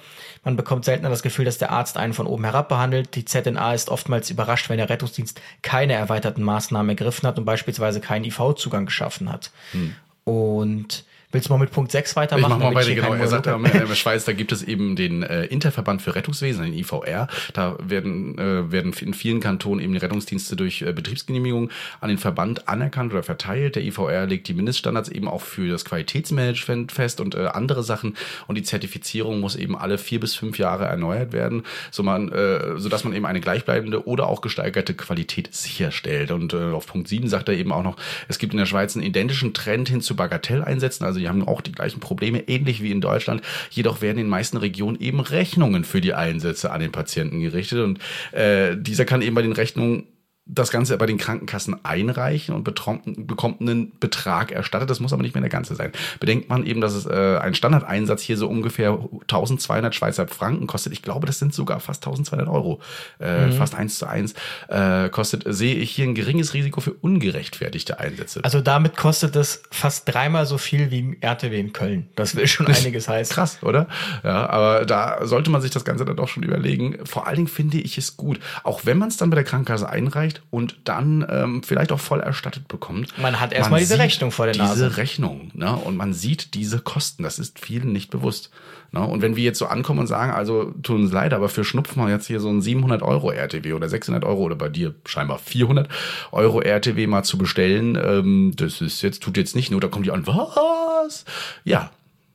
Man 0.43 0.57
bekommt 0.57 0.83
seltener 0.83 1.09
das 1.09 1.23
Gefühl, 1.23 1.45
dass 1.45 1.57
der 1.57 1.71
Arzt 1.71 1.95
einen 1.97 2.13
von 2.13 2.27
oben 2.27 2.43
herab 2.43 2.67
behandelt. 2.67 3.15
Die 3.15 3.23
ZNA 3.23 3.73
ist 3.73 3.89
oftmals 3.89 4.29
überrascht, 4.29 4.69
wenn 4.69 4.77
der 4.77 4.89
Rettungsdienst 4.89 5.39
keine 5.61 5.93
erweiterten 5.93 6.43
Maßnahmen 6.43 6.89
ergriffen 6.89 7.27
hat 7.27 7.39
und 7.39 7.45
beispielsweise 7.45 8.01
keinen 8.01 8.25
IV-Zugang 8.25 8.85
geschaffen 8.85 9.31
hat. 9.31 9.51
Hm. 9.71 9.95
Und 10.25 11.05
Willst 11.33 11.49
du 11.49 11.53
mal 11.53 11.59
mit 11.59 11.71
Punkt 11.71 11.91
6 11.91 12.15
weitermachen? 12.15 12.51
Ich 12.51 12.59
mach 12.59 12.71
mal 12.71 12.75
weiter, 12.75 12.93
genau. 12.93 13.11
Er 13.15 13.27
sagt, 13.27 13.47
in 13.47 13.63
der 13.63 13.95
Schweiz, 13.95 14.23
da 14.23 14.33
gibt 14.33 14.51
es 14.51 14.61
eben 14.61 14.95
den 14.95 15.23
äh, 15.23 15.45
Interverband 15.45 16.03
für 16.03 16.13
Rettungswesen, 16.13 16.63
den 16.63 16.75
IVR. 16.75 17.27
Da 17.53 17.75
werden, 17.81 18.37
äh, 18.37 18.71
werden 18.71 18.93
in 18.93 19.15
vielen 19.15 19.39
Kantonen 19.39 19.83
eben 19.83 19.93
die 19.93 19.99
Rettungsdienste 19.99 20.55
durch 20.55 20.83
äh, 20.83 20.93
Betriebsgenehmigung 20.93 21.71
an 22.01 22.09
den 22.09 22.19
Verband 22.19 22.67
anerkannt 22.67 23.13
oder 23.13 23.23
verteilt. 23.23 23.75
Der 23.75 23.83
IVR 23.83 24.27
legt 24.27 24.47
die 24.47 24.53
Mindeststandards 24.53 25.09
eben 25.09 25.27
auch 25.27 25.41
für 25.41 25.71
das 25.71 25.85
Qualitätsmanagement 25.85 26.91
fest 26.91 27.19
und 27.19 27.33
äh, 27.33 27.47
andere 27.47 27.81
Sachen. 27.81 28.15
Und 28.45 28.55
die 28.59 28.63
Zertifizierung 28.63 29.39
muss 29.39 29.55
eben 29.55 29.75
alle 29.75 29.97
vier 29.97 30.19
bis 30.19 30.35
fünf 30.35 30.59
Jahre 30.59 30.85
erneuert 30.85 31.33
werden, 31.33 31.63
so 31.89 32.03
man, 32.03 32.31
äh, 32.31 32.77
sodass 32.77 33.05
man 33.05 33.13
eben 33.13 33.25
eine 33.25 33.41
gleichbleibende 33.41 34.07
oder 34.07 34.27
auch 34.29 34.41
gesteigerte 34.41 34.93
Qualität 34.93 35.51
sicherstellt. 35.51 36.29
Und 36.29 36.53
äh, 36.53 36.73
auf 36.73 36.85
Punkt 36.85 37.07
7 37.07 37.27
sagt 37.27 37.49
er 37.49 37.55
eben 37.55 37.71
auch 37.71 37.83
noch, 37.83 37.97
es 38.27 38.37
gibt 38.37 38.53
in 38.53 38.59
der 38.59 38.67
Schweiz 38.67 38.95
einen 38.95 39.03
identischen 39.03 39.55
Trend 39.55 39.89
hin 39.89 40.01
zu 40.01 40.15
Bagatelleinsätzen, 40.15 41.03
also 41.07 41.22
die 41.23 41.29
haben 41.29 41.47
auch 41.47 41.61
die 41.61 41.71
gleichen 41.71 42.01
Probleme, 42.01 42.47
ähnlich 42.47 42.83
wie 42.83 42.91
in 42.91 43.01
Deutschland. 43.01 43.41
Jedoch 43.71 44.01
werden 44.01 44.17
in 44.17 44.25
den 44.25 44.29
meisten 44.29 44.57
Regionen 44.57 44.99
eben 44.99 45.21
Rechnungen 45.21 45.85
für 45.85 46.01
die 46.01 46.13
Einsätze 46.13 46.71
an 46.71 46.81
den 46.81 46.91
Patienten 46.91 47.39
gerichtet. 47.39 47.79
Und 47.79 47.99
äh, 48.33 48.75
dieser 48.77 49.05
kann 49.05 49.21
eben 49.21 49.35
bei 49.35 49.41
den 49.41 49.53
Rechnungen 49.53 50.03
das 50.45 50.71
Ganze 50.71 50.97
bei 50.97 51.05
den 51.05 51.17
Krankenkassen 51.17 51.85
einreichen 51.85 52.53
und 52.53 52.65
bekommt 52.65 53.61
einen 53.61 53.97
Betrag 53.99 54.51
erstattet. 54.51 54.89
Das 54.89 54.99
muss 54.99 55.13
aber 55.13 55.23
nicht 55.23 55.33
mehr 55.35 55.41
der 55.41 55.49
ganze 55.49 55.73
sein. 55.73 55.93
Bedenkt 56.19 56.49
man 56.49 56.65
eben, 56.65 56.81
dass 56.81 56.93
es 56.93 57.05
äh, 57.05 57.39
ein 57.41 57.55
Standardeinsatz 57.55 58.21
hier 58.21 58.35
so 58.35 58.49
ungefähr 58.49 58.99
1200 59.21 59.95
Schweizer 59.95 60.27
Franken 60.27 60.67
kostet. 60.67 60.91
Ich 60.91 61.01
glaube, 61.01 61.27
das 61.27 61.39
sind 61.39 61.53
sogar 61.53 61.79
fast 61.79 62.05
1200 62.05 62.47
Euro. 62.49 62.81
Äh, 63.21 63.47
mhm. 63.47 63.53
Fast 63.53 63.73
eins 63.75 63.97
zu 63.97 64.05
eins 64.05 64.33
äh, 64.67 65.07
kostet, 65.09 65.45
sehe 65.47 65.75
ich 65.75 65.91
hier 65.91 66.05
ein 66.05 66.13
geringes 66.13 66.53
Risiko 66.53 66.81
für 66.81 66.91
ungerechtfertigte 66.91 67.99
Einsätze. 67.99 68.41
Also 68.43 68.59
damit 68.59 68.97
kostet 68.97 69.37
es 69.37 69.63
fast 69.71 70.13
dreimal 70.13 70.45
so 70.45 70.57
viel 70.57 70.91
wie 70.91 71.17
RTW 71.21 71.57
in 71.57 71.71
Köln. 71.71 72.09
Das 72.15 72.35
will 72.35 72.47
schon 72.47 72.67
einiges 72.67 73.07
heißen. 73.07 73.33
Krass, 73.33 73.59
oder? 73.63 73.87
Ja, 74.25 74.49
aber 74.49 74.85
da 74.85 75.25
sollte 75.25 75.49
man 75.49 75.61
sich 75.61 75.71
das 75.71 75.85
Ganze 75.85 76.03
dann 76.03 76.17
doch 76.17 76.27
schon 76.27 76.43
überlegen. 76.43 76.97
Vor 77.05 77.27
allen 77.27 77.37
Dingen 77.37 77.47
finde 77.47 77.77
ich 77.77 77.97
es 77.97 78.17
gut, 78.17 78.41
auch 78.63 78.85
wenn 78.85 78.97
man 78.97 79.07
es 79.07 79.15
dann 79.15 79.29
bei 79.29 79.35
der 79.35 79.45
Krankenkasse 79.45 79.89
einreicht, 79.89 80.32
einreicht 80.33 80.41
und 80.49 80.77
dann 80.85 81.25
ähm, 81.29 81.63
vielleicht 81.63 81.91
auch 81.91 81.99
voll 81.99 82.19
erstattet 82.19 82.67
bekommt. 82.67 83.17
Man 83.17 83.39
hat 83.39 83.53
erstmal 83.53 83.79
diese 83.79 83.99
Rechnung 83.99 84.31
vor 84.31 84.45
der 84.45 84.55
Nase. 84.55 84.73
Diese 84.73 84.97
Rechnung, 84.97 85.51
ne? 85.53 85.75
Und 85.75 85.95
man 85.97 86.13
sieht 86.13 86.53
diese 86.53 86.79
Kosten. 86.79 87.23
Das 87.23 87.39
ist 87.39 87.59
vielen 87.59 87.91
nicht 87.91 88.09
bewusst. 88.09 88.49
Ne? 88.91 89.01
Und 89.01 89.21
wenn 89.21 89.35
wir 89.35 89.43
jetzt 89.43 89.59
so 89.59 89.65
ankommen 89.65 90.01
und 90.01 90.07
sagen, 90.07 90.31
also 90.31 90.71
tun 90.83 91.01
uns 91.01 91.11
leid, 91.11 91.33
aber 91.33 91.49
für 91.49 91.63
Schnupfen 91.63 92.01
haben 92.01 92.09
wir 92.09 92.15
jetzt 92.15 92.27
hier 92.27 92.39
so 92.39 92.49
ein 92.49 92.61
700 92.61 93.01
Euro 93.01 93.31
RTW 93.31 93.73
oder 93.73 93.89
600 93.89 94.23
Euro 94.23 94.41
oder 94.43 94.55
bei 94.55 94.69
dir 94.69 94.93
scheinbar 95.05 95.39
400 95.39 95.89
Euro 96.31 96.61
RTW 96.61 97.07
mal 97.07 97.23
zu 97.23 97.37
bestellen, 97.37 97.97
ähm, 98.01 98.53
das 98.55 98.81
ist 98.81 99.01
jetzt, 99.01 99.23
tut 99.23 99.37
jetzt 99.37 99.55
nicht 99.55 99.71
nur, 99.71 99.81
da 99.81 99.87
kommt 99.87 100.05
die 100.05 100.11
an, 100.11 100.27
was? 100.27 101.25
Ja, 101.63 101.91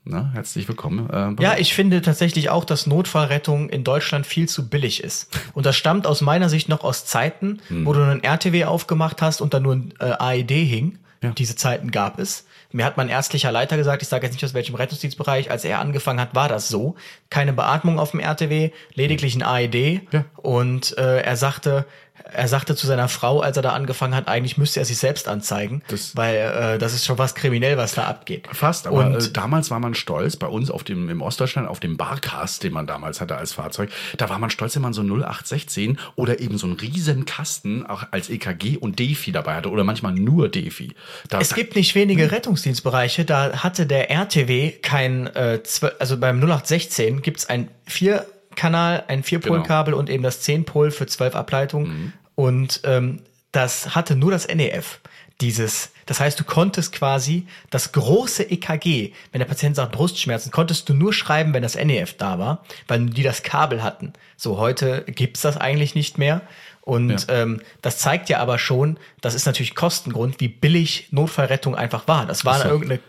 na, 0.08 0.30
herzlich 0.32 0.66
willkommen. 0.68 1.08
Äh, 1.10 1.42
ja, 1.42 1.56
ich 1.58 1.74
finde 1.74 2.00
tatsächlich 2.02 2.48
auch, 2.50 2.64
dass 2.64 2.86
Notfallrettung 2.86 3.68
in 3.68 3.84
Deutschland 3.84 4.26
viel 4.26 4.48
zu 4.48 4.68
billig 4.68 5.04
ist. 5.04 5.28
Und 5.52 5.66
das 5.66 5.76
stammt 5.76 6.06
aus 6.06 6.22
meiner 6.22 6.48
Sicht 6.48 6.68
noch 6.68 6.82
aus 6.82 7.04
Zeiten, 7.04 7.60
hm. 7.68 7.84
wo 7.84 7.92
du 7.92 8.02
einen 8.02 8.24
RTW 8.24 8.64
aufgemacht 8.64 9.20
hast 9.22 9.40
und 9.40 9.54
da 9.54 9.60
nur 9.60 9.74
ein 9.74 9.94
äh, 10.00 10.12
AED 10.18 10.50
hing. 10.50 10.98
Ja. 11.22 11.30
Diese 11.30 11.56
Zeiten 11.56 11.90
gab 11.90 12.18
es. 12.18 12.46
Mir 12.70 12.84
hat 12.84 12.96
mein 12.96 13.08
ärztlicher 13.08 13.50
Leiter 13.50 13.76
gesagt, 13.76 14.02
ich 14.02 14.08
sage 14.08 14.26
jetzt 14.26 14.34
nicht 14.34 14.44
aus 14.44 14.54
welchem 14.54 14.74
Rettungsdienstbereich, 14.74 15.50
als 15.50 15.64
er 15.64 15.80
angefangen 15.80 16.20
hat, 16.20 16.34
war 16.34 16.48
das 16.48 16.68
so. 16.68 16.96
Keine 17.28 17.52
Beatmung 17.52 17.98
auf 17.98 18.12
dem 18.12 18.20
RTW, 18.20 18.70
lediglich 18.94 19.34
ein 19.34 19.42
AED. 19.42 20.02
Ja. 20.12 20.24
Und 20.36 20.96
äh, 20.96 21.22
er 21.22 21.36
sagte, 21.36 21.86
er 22.24 22.48
sagte 22.48 22.76
zu 22.76 22.86
seiner 22.86 23.08
Frau, 23.08 23.40
als 23.40 23.56
er 23.56 23.62
da 23.62 23.72
angefangen 23.72 24.14
hat, 24.14 24.28
eigentlich 24.28 24.58
müsste 24.58 24.80
er 24.80 24.86
sich 24.86 24.98
selbst 24.98 25.28
anzeigen, 25.28 25.82
das 25.88 26.16
weil 26.16 26.36
äh, 26.36 26.78
das 26.78 26.94
ist 26.94 27.04
schon 27.04 27.18
was 27.18 27.34
kriminell, 27.34 27.76
was 27.76 27.94
da 27.94 28.04
abgeht. 28.04 28.48
Fast, 28.52 28.86
aber 28.86 29.06
und, 29.06 29.14
äh, 29.14 29.30
damals 29.32 29.70
war 29.70 29.80
man 29.80 29.94
stolz, 29.94 30.36
bei 30.36 30.46
uns 30.46 30.70
auf 30.70 30.84
dem 30.84 31.08
im 31.08 31.22
Ostdeutschland 31.22 31.68
auf 31.68 31.80
dem 31.80 31.96
Barcast, 31.96 32.62
den 32.62 32.72
man 32.72 32.86
damals 32.86 33.20
hatte 33.20 33.36
als 33.36 33.52
Fahrzeug, 33.52 33.90
da 34.16 34.28
war 34.28 34.38
man 34.38 34.50
stolz, 34.50 34.74
wenn 34.74 34.82
man 34.82 34.92
so 34.92 35.02
0816 35.02 35.98
oder 36.16 36.40
eben 36.40 36.58
so 36.58 36.66
einen 36.66 36.76
riesen 36.76 37.24
Kasten 37.24 37.86
auch 37.86 38.04
als 38.10 38.28
EKG 38.30 38.76
und 38.76 38.98
Defi 38.98 39.32
dabei 39.32 39.56
hatte 39.56 39.70
oder 39.70 39.84
manchmal 39.84 40.12
nur 40.12 40.48
Defi. 40.48 40.92
Da, 41.28 41.40
es 41.40 41.54
gibt 41.54 41.76
nicht 41.76 41.94
wenige 41.94 42.24
hm. 42.24 42.30
Rettungsdienstbereiche, 42.30 43.24
da 43.24 43.62
hatte 43.62 43.86
der 43.86 44.10
RTW 44.10 44.72
kein, 44.82 45.26
äh, 45.28 45.60
also 45.98 46.16
beim 46.18 46.38
0816 46.38 47.22
gibt's 47.22 47.48
ein 47.48 47.68
vier 47.86 48.26
Kanal, 48.54 49.04
ein 49.08 49.22
Vierpolkabel 49.22 49.92
genau. 49.92 50.00
und 50.00 50.10
eben 50.10 50.22
das 50.22 50.44
10-Pol 50.46 50.90
für 50.90 51.06
12 51.06 51.34
Ableitungen. 51.34 51.88
Mhm. 51.88 52.12
Und 52.34 52.80
ähm, 52.84 53.22
das 53.52 53.94
hatte 53.94 54.14
nur 54.14 54.30
das 54.30 54.46
NEF. 54.48 55.00
Dieses, 55.40 55.90
das 56.06 56.18
heißt, 56.18 56.38
du 56.40 56.44
konntest 56.44 56.92
quasi 56.92 57.46
das 57.70 57.92
große 57.92 58.50
EKG, 58.50 59.12
wenn 59.30 59.38
der 59.38 59.46
Patient 59.46 59.76
sagt 59.76 59.92
Brustschmerzen, 59.92 60.50
konntest 60.50 60.88
du 60.88 60.94
nur 60.94 61.12
schreiben, 61.12 61.54
wenn 61.54 61.62
das 61.62 61.76
NEF 61.76 62.16
da 62.16 62.38
war, 62.38 62.64
weil 62.88 63.06
die 63.06 63.22
das 63.22 63.44
Kabel 63.44 63.82
hatten. 63.82 64.12
So, 64.36 64.58
heute 64.58 65.04
gibt's 65.06 65.42
das 65.42 65.56
eigentlich 65.56 65.94
nicht 65.94 66.18
mehr. 66.18 66.42
Und 66.80 67.28
ja. 67.28 67.42
ähm, 67.42 67.60
das 67.82 67.98
zeigt 67.98 68.30
ja 68.30 68.38
aber 68.38 68.58
schon, 68.58 68.98
das 69.20 69.34
ist 69.34 69.46
natürlich 69.46 69.74
Kostengrund, 69.74 70.40
wie 70.40 70.48
billig 70.48 71.08
Notfallrettung 71.10 71.76
einfach 71.76 72.08
war. 72.08 72.26
Das 72.26 72.44
war 72.44 72.60
so. 72.60 72.68
irgendeine 72.68 73.00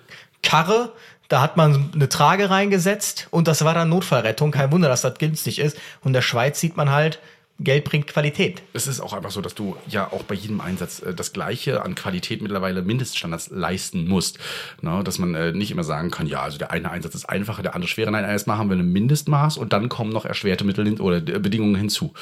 Karre, 0.43 0.93
da 1.29 1.41
hat 1.41 1.57
man 1.57 1.91
eine 1.93 2.09
Trage 2.09 2.49
reingesetzt 2.49 3.27
und 3.31 3.47
das 3.47 3.63
war 3.63 3.75
dann 3.75 3.89
Notfallrettung. 3.89 4.51
Kein 4.51 4.71
Wunder, 4.71 4.89
dass 4.89 5.01
das 5.01 5.17
günstig 5.19 5.59
ist. 5.59 5.77
Und 6.01 6.09
in 6.09 6.13
der 6.13 6.21
Schweiz 6.23 6.59
sieht 6.59 6.75
man 6.75 6.89
halt, 6.89 7.19
Geld 7.61 7.83
bringt 7.83 8.07
Qualität. 8.07 8.61
Es 8.71 8.87
ist 8.87 9.01
auch 9.01 9.11
einfach 9.11 9.31
so, 9.31 9.41
dass 9.41 9.53
du 9.53 9.75
ja 9.89 10.11
auch 10.11 10.23
bei 10.23 10.33
jedem 10.33 10.61
Einsatz 10.61 11.01
äh, 11.01 11.13
das 11.13 11.33
Gleiche 11.33 11.83
an 11.83 11.93
Qualität 11.93 12.41
mittlerweile 12.41 12.81
Mindeststandards 12.81 13.49
leisten 13.49 14.07
musst. 14.07 14.39
Ne? 14.81 15.03
Dass 15.03 15.19
man 15.19 15.35
äh, 15.35 15.51
nicht 15.51 15.71
immer 15.71 15.83
sagen 15.83 16.09
kann, 16.09 16.25
ja, 16.25 16.41
also 16.41 16.57
der 16.57 16.71
eine 16.71 16.89
Einsatz 16.89 17.15
ist 17.15 17.25
einfacher, 17.25 17.61
der 17.61 17.75
andere 17.75 17.89
schwerer. 17.89 18.11
Nein, 18.11 18.23
erstmal 18.23 18.57
haben 18.57 18.69
wir 18.69 18.77
ein 18.77 18.91
Mindestmaß 18.91 19.57
und 19.57 19.73
dann 19.73 19.89
kommen 19.89 20.11
noch 20.11 20.23
erschwerte 20.23 20.63
Mittel 20.63 20.85
hin 20.85 21.01
oder 21.01 21.17
äh, 21.17 21.39
Bedingungen 21.39 21.75
hinzu. 21.75 22.13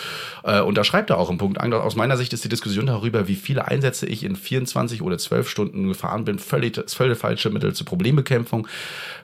Äh, 0.43 0.61
und 0.61 0.75
da 0.75 0.83
schreibt 0.83 1.11
er 1.11 1.19
auch 1.19 1.29
im 1.29 1.37
Punkt, 1.37 1.59
aus 1.59 1.95
meiner 1.95 2.17
Sicht 2.17 2.33
ist 2.33 2.43
die 2.43 2.49
Diskussion 2.49 2.87
darüber, 2.87 3.27
wie 3.27 3.35
viele 3.35 3.67
Einsätze 3.67 4.07
ich 4.07 4.23
in 4.23 4.35
24 4.35 5.03
oder 5.03 5.19
12 5.19 5.47
Stunden 5.49 5.87
gefahren 5.87 6.25
bin, 6.25 6.39
völlig, 6.39 6.81
völlig 6.89 7.17
falsche 7.17 7.51
Mittel 7.51 7.73
zur 7.73 7.85
Problembekämpfung. 7.85 8.67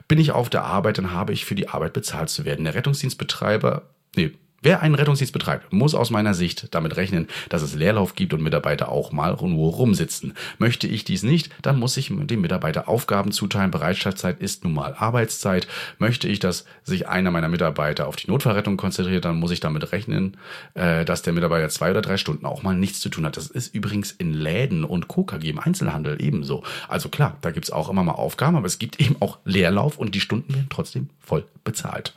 Bin 0.06 0.20
ich 0.20 0.30
auf 0.30 0.48
der 0.48 0.64
Arbeit, 0.64 0.98
dann 0.98 1.10
habe 1.10 1.32
ich 1.32 1.44
für 1.44 1.56
die 1.56 1.68
Arbeit 1.68 1.92
bezahlt 1.92 2.28
zu 2.28 2.44
werden. 2.44 2.64
Der 2.64 2.74
Rettungsdienstbetreiber, 2.74 3.82
nee, 4.14 4.32
Wer 4.64 4.80
einen 4.80 4.94
Rettungsdienst 4.94 5.34
betreibt, 5.34 5.74
muss 5.74 5.94
aus 5.94 6.08
meiner 6.08 6.32
Sicht 6.32 6.74
damit 6.74 6.96
rechnen, 6.96 7.28
dass 7.50 7.60
es 7.60 7.74
Leerlauf 7.74 8.14
gibt 8.14 8.32
und 8.32 8.42
Mitarbeiter 8.42 8.88
auch 8.88 9.12
mal 9.12 9.36
nur 9.42 9.72
rumsitzen. 9.72 10.32
Möchte 10.56 10.86
ich 10.86 11.04
dies 11.04 11.22
nicht, 11.22 11.50
dann 11.60 11.78
muss 11.78 11.98
ich 11.98 12.10
dem 12.10 12.40
Mitarbeiter 12.40 12.88
Aufgaben 12.88 13.30
zuteilen. 13.30 13.70
Bereitschaftszeit 13.70 14.40
ist 14.40 14.64
nun 14.64 14.72
mal 14.72 14.94
Arbeitszeit. 14.94 15.68
Möchte 15.98 16.28
ich, 16.28 16.38
dass 16.38 16.64
sich 16.82 17.06
einer 17.06 17.30
meiner 17.30 17.50
Mitarbeiter 17.50 18.08
auf 18.08 18.16
die 18.16 18.30
Notfallrettung 18.30 18.78
konzentriert, 18.78 19.26
dann 19.26 19.38
muss 19.38 19.50
ich 19.50 19.60
damit 19.60 19.92
rechnen, 19.92 20.38
äh, 20.72 21.04
dass 21.04 21.20
der 21.20 21.34
Mitarbeiter 21.34 21.68
zwei 21.68 21.90
oder 21.90 22.00
drei 22.00 22.16
Stunden 22.16 22.46
auch 22.46 22.62
mal 22.62 22.74
nichts 22.74 23.00
zu 23.00 23.10
tun 23.10 23.26
hat. 23.26 23.36
Das 23.36 23.48
ist 23.48 23.74
übrigens 23.74 24.12
in 24.12 24.32
Läden 24.32 24.84
und 24.84 25.08
KKG 25.08 25.50
im 25.50 25.58
Einzelhandel 25.58 26.22
ebenso. 26.22 26.62
Also 26.88 27.10
klar, 27.10 27.36
da 27.42 27.50
gibt's 27.50 27.70
auch 27.70 27.90
immer 27.90 28.02
mal 28.02 28.12
Aufgaben, 28.12 28.56
aber 28.56 28.66
es 28.66 28.78
gibt 28.78 28.98
eben 28.98 29.16
auch 29.20 29.40
Leerlauf 29.44 29.98
und 29.98 30.14
die 30.14 30.20
Stunden 30.20 30.54
werden 30.54 30.68
trotzdem 30.70 31.10
voll 31.20 31.44
bezahlt 31.64 32.14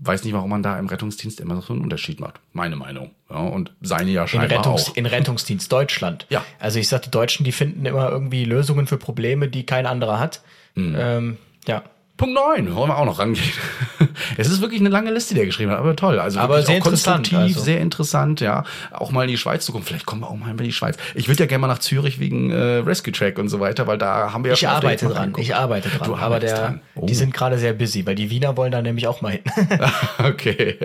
weiß 0.00 0.24
nicht, 0.24 0.32
warum 0.32 0.50
man 0.50 0.62
da 0.62 0.78
im 0.78 0.86
Rettungsdienst 0.86 1.40
immer 1.40 1.60
so 1.60 1.72
einen 1.72 1.82
Unterschied 1.82 2.20
macht. 2.20 2.40
Meine 2.52 2.76
Meinung. 2.76 3.10
Ja, 3.28 3.36
und 3.36 3.72
seine 3.82 4.10
ja 4.10 4.26
scheinbar 4.26 4.50
in 4.50 4.56
Rettungs 4.56 4.90
auch. 4.90 4.96
In 4.96 5.06
Rettungsdienst 5.06 5.70
Deutschland. 5.70 6.26
Ja. 6.30 6.44
Also 6.58 6.78
ich 6.78 6.88
sag, 6.88 7.02
die 7.02 7.10
Deutschen, 7.10 7.44
die 7.44 7.52
finden 7.52 7.84
immer 7.86 8.10
irgendwie 8.10 8.44
Lösungen 8.44 8.86
für 8.86 8.96
Probleme, 8.96 9.48
die 9.48 9.64
kein 9.66 9.86
anderer 9.86 10.18
hat. 10.18 10.42
Mhm. 10.74 10.96
Ähm, 10.98 11.36
ja. 11.66 11.82
Punkt 12.20 12.34
9, 12.34 12.74
wollen 12.74 12.90
wir 12.90 12.98
auch 12.98 13.06
noch 13.06 13.18
rangehen. 13.18 13.50
es 14.36 14.46
ist 14.46 14.60
wirklich 14.60 14.78
eine 14.80 14.90
lange 14.90 15.10
Liste, 15.10 15.32
die 15.32 15.40
er 15.40 15.46
geschrieben 15.46 15.70
hat, 15.70 15.78
aber 15.78 15.96
toll. 15.96 16.18
Also 16.18 16.38
aber 16.38 16.62
sehr 16.62 16.76
interessant. 16.76 17.32
Also. 17.32 17.60
Sehr 17.60 17.80
interessant, 17.80 18.42
ja. 18.42 18.64
Auch 18.90 19.10
mal 19.10 19.22
in 19.22 19.30
die 19.30 19.38
Schweiz 19.38 19.64
zu 19.64 19.72
kommen. 19.72 19.84
Vielleicht 19.84 20.04
kommen 20.04 20.20
wir 20.20 20.28
auch 20.28 20.36
mal 20.36 20.50
in 20.50 20.58
die 20.58 20.70
Schweiz. 20.70 20.98
Ich 21.14 21.28
würde 21.28 21.44
ja 21.44 21.46
gerne 21.46 21.62
mal 21.62 21.68
nach 21.68 21.78
Zürich 21.78 22.20
wegen 22.20 22.50
äh, 22.50 22.56
Rescue 22.56 23.10
Track 23.10 23.38
und 23.38 23.48
so 23.48 23.58
weiter, 23.58 23.86
weil 23.86 23.96
da 23.96 24.34
haben 24.34 24.44
wir 24.44 24.50
ja 24.50 24.54
Ich 24.54 24.68
arbeite 24.68 25.08
dran, 25.08 25.32
ich 25.38 25.54
arbeite 25.54 25.88
dran. 25.88 26.08
Du 26.08 26.14
aber 26.14 26.40
der, 26.40 26.58
dran. 26.58 26.80
Oh. 26.94 27.06
die 27.06 27.14
sind 27.14 27.32
gerade 27.32 27.56
sehr 27.56 27.72
busy, 27.72 28.04
weil 28.04 28.16
die 28.16 28.28
Wiener 28.28 28.54
wollen 28.54 28.72
da 28.72 28.82
nämlich 28.82 29.06
auch 29.06 29.22
mal 29.22 29.32
hin. 29.32 29.42
okay. 30.18 30.76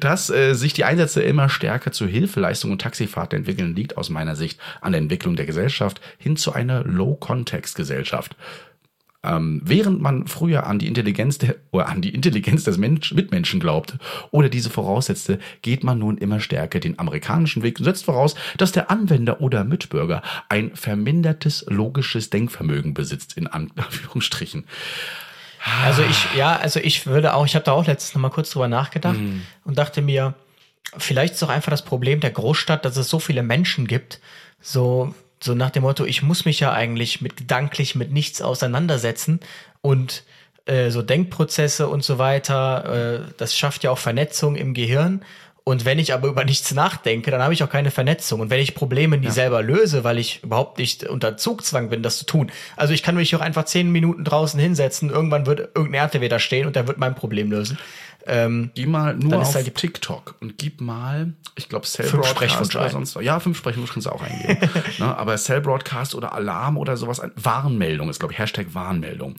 Dass 0.00 0.30
äh, 0.30 0.54
sich 0.54 0.72
die 0.72 0.84
Einsätze 0.84 1.20
immer 1.20 1.50
stärker 1.50 1.92
zur 1.92 2.08
Hilfeleistung 2.08 2.72
und 2.72 2.80
Taxifahrt 2.80 3.34
entwickeln, 3.34 3.76
liegt 3.76 3.98
aus 3.98 4.08
meiner 4.08 4.36
Sicht 4.36 4.58
an 4.80 4.92
der 4.92 5.02
Entwicklung 5.02 5.36
der 5.36 5.44
Gesellschaft 5.44 6.00
hin 6.16 6.38
zu 6.38 6.54
einer 6.54 6.82
Low-Context-Gesellschaft. 6.82 8.36
Ähm, 9.26 9.60
während 9.64 10.00
man 10.00 10.26
früher 10.26 10.66
an 10.66 10.78
die 10.78 10.86
Intelligenz 10.86 11.38
der, 11.38 11.56
oder 11.72 11.88
an 11.88 12.00
die 12.00 12.14
Intelligenz 12.14 12.64
des 12.64 12.78
Mensch, 12.78 13.12
Mitmenschen 13.12 13.60
glaubte 13.60 13.98
oder 14.30 14.48
diese 14.48 14.70
voraussetzte, 14.70 15.38
geht 15.62 15.84
man 15.84 15.98
nun 15.98 16.16
immer 16.18 16.40
stärker 16.40 16.78
den 16.80 16.98
amerikanischen 16.98 17.62
Weg 17.62 17.78
und 17.78 17.84
setzt 17.84 18.04
voraus, 18.04 18.36
dass 18.56 18.72
der 18.72 18.90
Anwender 18.90 19.40
oder 19.40 19.64
Mitbürger 19.64 20.22
ein 20.48 20.74
vermindertes 20.74 21.66
logisches 21.68 22.30
Denkvermögen 22.30 22.94
besitzt, 22.94 23.36
in 23.36 23.46
Anführungsstrichen. 23.48 24.64
Also 25.84 26.02
ich, 26.02 26.36
ja, 26.36 26.56
also 26.56 26.78
ich 26.78 27.06
würde 27.06 27.34
auch, 27.34 27.44
ich 27.44 27.56
habe 27.56 27.64
da 27.64 27.72
auch 27.72 27.86
letztens 27.86 28.14
noch 28.14 28.22
mal 28.22 28.30
kurz 28.30 28.50
drüber 28.50 28.68
nachgedacht 28.68 29.18
mm. 29.18 29.40
und 29.64 29.76
dachte 29.76 30.00
mir, 30.00 30.34
vielleicht 30.96 31.34
ist 31.34 31.42
doch 31.42 31.48
einfach 31.48 31.70
das 31.70 31.84
Problem 31.84 32.20
der 32.20 32.30
Großstadt, 32.30 32.84
dass 32.84 32.96
es 32.96 33.08
so 33.08 33.18
viele 33.18 33.42
Menschen 33.42 33.88
gibt, 33.88 34.20
so 34.60 35.12
so 35.40 35.54
nach 35.54 35.70
dem 35.70 35.82
Motto, 35.82 36.04
ich 36.04 36.22
muss 36.22 36.44
mich 36.44 36.60
ja 36.60 36.72
eigentlich 36.72 37.20
mit 37.20 37.36
gedanklich 37.36 37.94
mit 37.94 38.10
nichts 38.10 38.40
auseinandersetzen 38.40 39.40
und 39.82 40.24
äh, 40.66 40.90
so 40.90 41.02
Denkprozesse 41.02 41.88
und 41.88 42.02
so 42.02 42.18
weiter, 42.18 43.24
äh, 43.28 43.32
das 43.36 43.56
schafft 43.56 43.84
ja 43.84 43.90
auch 43.90 43.98
Vernetzung 43.98 44.56
im 44.56 44.74
Gehirn. 44.74 45.22
Und 45.68 45.84
wenn 45.84 45.98
ich 45.98 46.14
aber 46.14 46.28
über 46.28 46.44
nichts 46.44 46.72
nachdenke, 46.72 47.32
dann 47.32 47.42
habe 47.42 47.52
ich 47.52 47.64
auch 47.64 47.68
keine 47.68 47.90
Vernetzung. 47.90 48.38
Und 48.38 48.50
wenn 48.50 48.60
ich 48.60 48.76
Probleme 48.76 49.18
nie 49.18 49.26
ja. 49.26 49.32
selber 49.32 49.64
löse, 49.64 50.04
weil 50.04 50.16
ich 50.16 50.44
überhaupt 50.44 50.78
nicht 50.78 51.02
unter 51.02 51.36
Zugzwang 51.36 51.88
bin, 51.88 52.04
das 52.04 52.18
zu 52.18 52.24
tun. 52.24 52.52
Also 52.76 52.94
ich 52.94 53.02
kann 53.02 53.16
mich 53.16 53.34
auch 53.34 53.40
einfach 53.40 53.64
zehn 53.64 53.90
Minuten 53.90 54.22
draußen 54.22 54.60
hinsetzen, 54.60 55.10
irgendwann 55.10 55.46
wird 55.46 55.70
irgendein 55.74 56.02
RTW 56.02 56.28
da 56.28 56.38
stehen 56.38 56.68
und 56.68 56.76
der 56.76 56.86
wird 56.86 56.98
mein 56.98 57.16
Problem 57.16 57.50
lösen. 57.50 57.78
Ähm, 58.28 58.70
geh 58.76 58.86
mal 58.86 59.16
nur 59.16 59.40
auf 59.40 59.54
halt 59.56 59.74
TikTok 59.74 60.36
und 60.40 60.56
gib 60.56 60.80
mal, 60.80 61.32
ich 61.56 61.68
glaube, 61.68 61.84
Cell 61.84 62.06
fünf 62.06 62.22
Broadcast 62.22 62.76
oder 62.76 62.88
sonst 62.88 63.16
was. 63.16 63.24
Ja, 63.24 63.40
fünf 63.40 63.58
Sprechwunsch 63.58 63.92
kannst 63.92 64.06
du 64.06 64.12
auch 64.12 64.22
eingeben. 64.22 64.70
ne, 64.98 65.18
aber 65.18 65.36
Cell 65.36 65.60
Broadcast 65.60 66.14
oder 66.14 66.32
Alarm 66.32 66.78
oder 66.78 66.96
sowas, 66.96 67.20
Warnmeldung 67.34 68.08
ist, 68.08 68.20
glaube 68.20 68.32
ich, 68.32 68.38
Hashtag 68.38 68.66
Warnmeldung. 68.72 69.34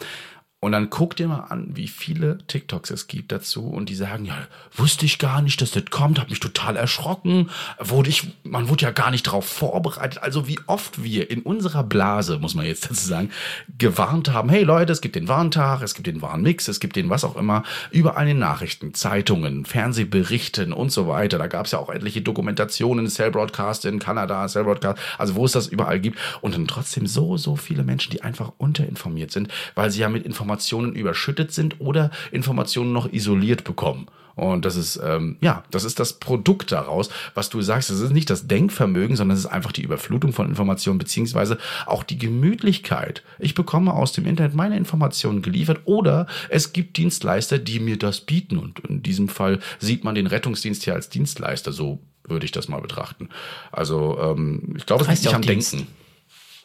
Und 0.60 0.72
dann 0.72 0.90
guck 0.90 1.16
dir 1.16 1.28
mal 1.28 1.42
an, 1.50 1.76
wie 1.76 1.88
viele 1.88 2.40
TikToks 2.48 2.90
es 2.90 3.06
gibt 3.06 3.32
dazu 3.32 3.68
und 3.68 3.90
die 3.90 3.96
sagen, 3.96 4.26
ja, 4.26 4.36
wusste 4.76 5.06
ich 5.06 5.20
gar 5.20 5.44
nicht, 5.44 5.62
dass 5.62 5.70
das 5.70 5.86
kommt, 5.92 6.20
hab 6.20 6.32
mich 6.32 6.40
total 6.40 6.76
erschrocken, 6.76 7.52
wurde 7.78 8.10
ich, 8.10 8.32
man 8.42 8.68
wurde 8.68 8.86
ja 8.86 8.92
gar 8.92 9.12
nicht 9.12 9.28
darauf 9.28 9.46
vorbereitet. 9.46 10.24
Also 10.24 10.48
wie 10.48 10.60
oft 10.66 11.04
wir 11.04 11.30
in 11.30 11.44
unserer 11.44 11.84
Blase, 11.84 12.40
muss 12.40 12.56
man 12.56 12.66
jetzt 12.66 12.86
dazu 12.90 13.08
sagen, 13.08 13.30
gewarnt 13.78 14.34
haben, 14.34 14.50
hey 14.50 14.64
Leute, 14.64 14.92
es 14.92 15.02
gibt 15.02 15.16
den 15.16 15.28
Warntag, 15.28 15.84
es 15.84 15.94
gibt 15.94 16.08
den 16.08 16.24
Warnmix, 16.24 16.68
es 16.68 16.80
gibt 16.80 16.96
den 16.96 17.12
was 17.12 17.24
auch 17.24 17.36
immer, 17.36 17.62
überall 17.92 18.28
in 18.28 18.40
Nachrichten, 18.40 18.96
Zeitungen, 18.96 19.64
Fernsehberichten 19.64 20.74
und 20.74 20.92
so 20.92 21.08
weiter. 21.08 21.38
Da 21.38 21.46
gab 21.46 21.68
es 21.68 21.74
ja 21.74 21.78
auch 21.78 21.92
etliche 21.92 22.24
Dokumentationen, 22.24 23.10
Cell 23.10 23.30
Broadcast 23.30 23.86
in 23.86 24.00
Kanada, 24.00 24.48
Cell 24.48 24.64
Broadcast, 24.64 24.98
also 25.20 25.36
wo 25.36 25.46
es 25.46 25.52
das 25.52 25.68
überall 25.68 26.00
gibt. 26.00 26.18
Und 26.42 26.56
dann 26.56 26.68
trotzdem 26.68 27.06
so, 27.06 27.38
so 27.38 27.56
viele 27.56 27.84
Menschen, 27.84 28.10
die 28.10 28.24
einfach 28.24 28.54
unterinformiert 28.58 29.30
sind, 29.30 29.50
weil 29.76 29.92
sie 29.92 30.02
ja 30.02 30.10
mit 30.10 30.26
Informationen 30.26 30.47
Informationen 30.48 30.94
überschüttet 30.94 31.52
sind 31.52 31.82
oder 31.82 32.10
Informationen 32.32 32.94
noch 32.94 33.12
isoliert 33.12 33.66
bekommen. 33.66 34.08
Und 34.36 34.66
das 34.66 34.76
ist, 34.76 35.00
ähm, 35.04 35.38
ja, 35.42 35.64
das 35.72 35.84
ist 35.84 36.00
das 36.00 36.14
Produkt 36.14 36.72
daraus, 36.72 37.10
was 37.34 37.50
du 37.50 37.62
sagst. 37.62 37.90
Das 37.90 38.00
ist 38.00 38.14
nicht 38.14 38.30
das 38.30 38.48
Denkvermögen, 38.48 39.18
sondern 39.18 39.36
es 39.36 39.44
ist 39.44 39.52
einfach 39.52 39.72
die 39.72 39.82
Überflutung 39.82 40.32
von 40.32 40.48
Informationen, 40.48 41.00
beziehungsweise 41.00 41.58
auch 41.88 42.04
die 42.04 42.20
Gemütlichkeit. 42.20 43.24
Ich 43.40 43.56
bekomme 43.56 43.94
aus 43.94 44.14
dem 44.14 44.26
Internet 44.26 44.54
meine 44.54 44.78
Informationen 44.78 45.42
geliefert 45.42 45.82
oder 45.86 46.28
es 46.50 46.72
gibt 46.72 46.98
Dienstleister, 46.98 47.58
die 47.58 47.80
mir 47.80 47.98
das 47.98 48.22
bieten. 48.22 48.58
Und 48.58 48.80
in 48.82 49.02
diesem 49.02 49.28
Fall 49.28 49.60
sieht 49.80 50.04
man 50.04 50.16
den 50.16 50.28
Rettungsdienst 50.28 50.84
hier 50.84 50.94
als 50.94 51.10
Dienstleister. 51.10 51.74
So 51.74 52.00
würde 52.24 52.46
ich 52.46 52.52
das 52.52 52.68
mal 52.68 52.80
betrachten. 52.80 53.30
Also, 53.72 54.20
ähm, 54.22 54.76
ich 54.78 54.86
glaube, 54.86 55.04
es 55.04 55.10
liegt 55.10 55.24
nicht 55.24 55.34
am 55.34 55.42
Dienst. 55.42 55.74
Denken. 55.74 55.88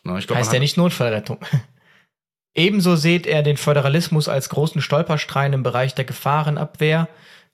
Na, 0.05 0.19
ich 0.19 0.27
glaub, 0.27 0.39
heißt 0.39 0.53
ja 0.53 0.61
nicht 0.61 0.77
Notfallrettung. 0.77 1.39
Ebenso 2.55 2.97
seht 2.97 3.27
er 3.27 3.43
den 3.43 3.57
Föderalismus 3.57 4.29
als 4.29 4.49
großen 4.51 4.83
Stolperstein 4.83 5.53
im 5.53 5.63
Bereich 5.63 5.95
der 5.95 6.05
Gefahrenabwehr 6.05 7.09